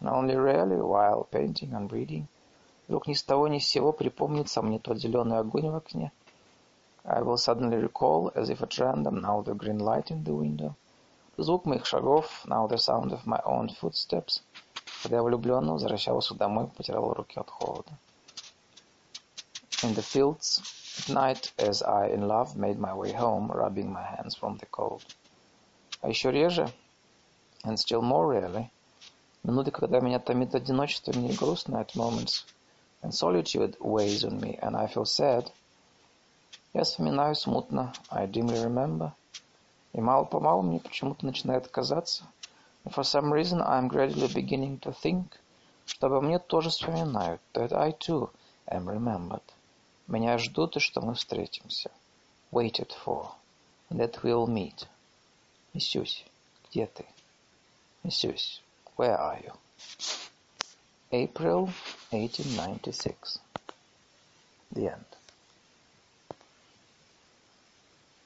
and 0.01 0.09
only 0.09 0.36
rarely 0.36 0.80
while 0.80 1.26
painting 1.30 1.72
and 1.72 1.90
reading, 1.90 2.26
вдруг 2.86 3.06
ни 3.06 3.14
с 3.14 3.22
того 3.22 3.48
ни 3.48 3.59
с 3.59 3.66
сего 3.66 3.93
припомнится 3.93 4.62
мне 4.62 4.78
тот 4.78 4.98
зеленый 4.98 5.38
огонь 5.38 5.70
в 5.70 5.76
окне. 5.76 6.12
I 7.05 7.22
will 7.22 7.36
suddenly 7.36 7.80
recall, 7.80 8.32
as 8.34 8.51
if 8.51 8.62
at 8.62 8.78
random, 8.78 9.20
now 9.20 9.43
the 9.43 9.55
green 9.55 9.78
light 9.78 10.10
in 10.10 10.24
the 10.24 10.34
window, 10.34 10.74
звук 11.36 11.64
моих 11.64 11.86
шагов, 11.86 12.44
now 12.47 12.68
the 12.68 12.78
sound 12.78 13.12
of 13.12 13.26
my 13.26 13.40
own 13.44 13.68
footsteps, 13.68 14.43
когда 15.02 15.16
я 15.16 15.22
влюбленно 15.22 15.72
возвращался 15.72 16.34
домой, 16.34 16.68
потирал 16.76 17.12
руки 17.12 17.38
от 17.38 17.51
холода. 17.51 17.98
In 19.84 19.95
the 19.95 20.03
fields, 20.03 20.61
at 20.99 21.09
night, 21.09 21.53
as 21.57 21.81
I 21.81 22.05
in 22.09 22.27
love 22.27 22.55
made 22.55 22.77
my 22.77 22.93
way 22.93 23.13
home, 23.13 23.47
rubbing 23.51 23.91
my 23.91 24.03
hands 24.03 24.35
from 24.35 24.57
the 24.57 24.68
cold. 24.68 25.03
А 26.03 26.07
еще 26.07 26.30
реже, 26.30 26.72
and 27.63 27.80
still 27.80 28.03
more 28.03 28.27
rarely, 28.27 28.69
минуты, 29.43 29.72
когда 29.72 29.99
меня 29.99 30.19
томит 30.19 30.53
одиночество, 30.53 31.13
мне 31.13 31.34
грустно 31.34 31.77
at 31.77 31.95
moments, 31.95 32.45
and 33.01 33.11
solitude 33.11 33.76
weighs 33.80 34.23
on 34.23 34.39
me, 34.39 34.55
and 34.61 34.77
I 34.77 34.85
feel 34.85 35.05
sad, 35.05 35.51
я 36.73 36.84
вспоминаю 36.84 37.34
смутно, 37.34 37.91
I 38.11 38.27
dimly 38.27 38.63
remember, 38.63 39.13
и 39.93 39.99
мало-помалу 39.99 40.61
мне 40.61 40.80
почему-то 40.80 41.26
начинает 41.26 41.68
казаться, 41.69 42.26
and 42.85 42.93
for 42.93 43.03
some 43.03 43.34
reason 43.34 43.63
I 43.63 43.80
am 43.80 43.88
gradually 43.88 44.31
beginning 44.31 44.80
to 44.81 44.91
think, 44.93 45.26
что 45.88 46.05
обо 46.05 46.22
мне 46.22 46.38
тоже 46.38 46.69
вспоминают, 46.69 47.41
that 47.55 47.73
I 47.73 47.93
too 47.93 48.30
am 48.69 48.88
remembered. 48.88 49.41
Меня 50.06 50.38
ждут, 50.38 50.76
и 50.76 50.80
что 50.80 51.00
мы 51.00 51.14
встретимся. 51.14 51.90
Waited 52.52 52.92
for. 53.04 53.32
That 53.90 54.22
we'll 54.22 54.46
meet. 54.46 54.86
Миссюсь, 55.72 56.24
где 56.70 56.86
ты? 56.86 57.04
Миссюсь, 58.02 58.62
where 58.96 59.18
are 59.18 59.42
you? 59.42 59.52
April 61.10 61.70
1896. 62.10 63.40
The 64.72 64.92
end. 64.92 65.04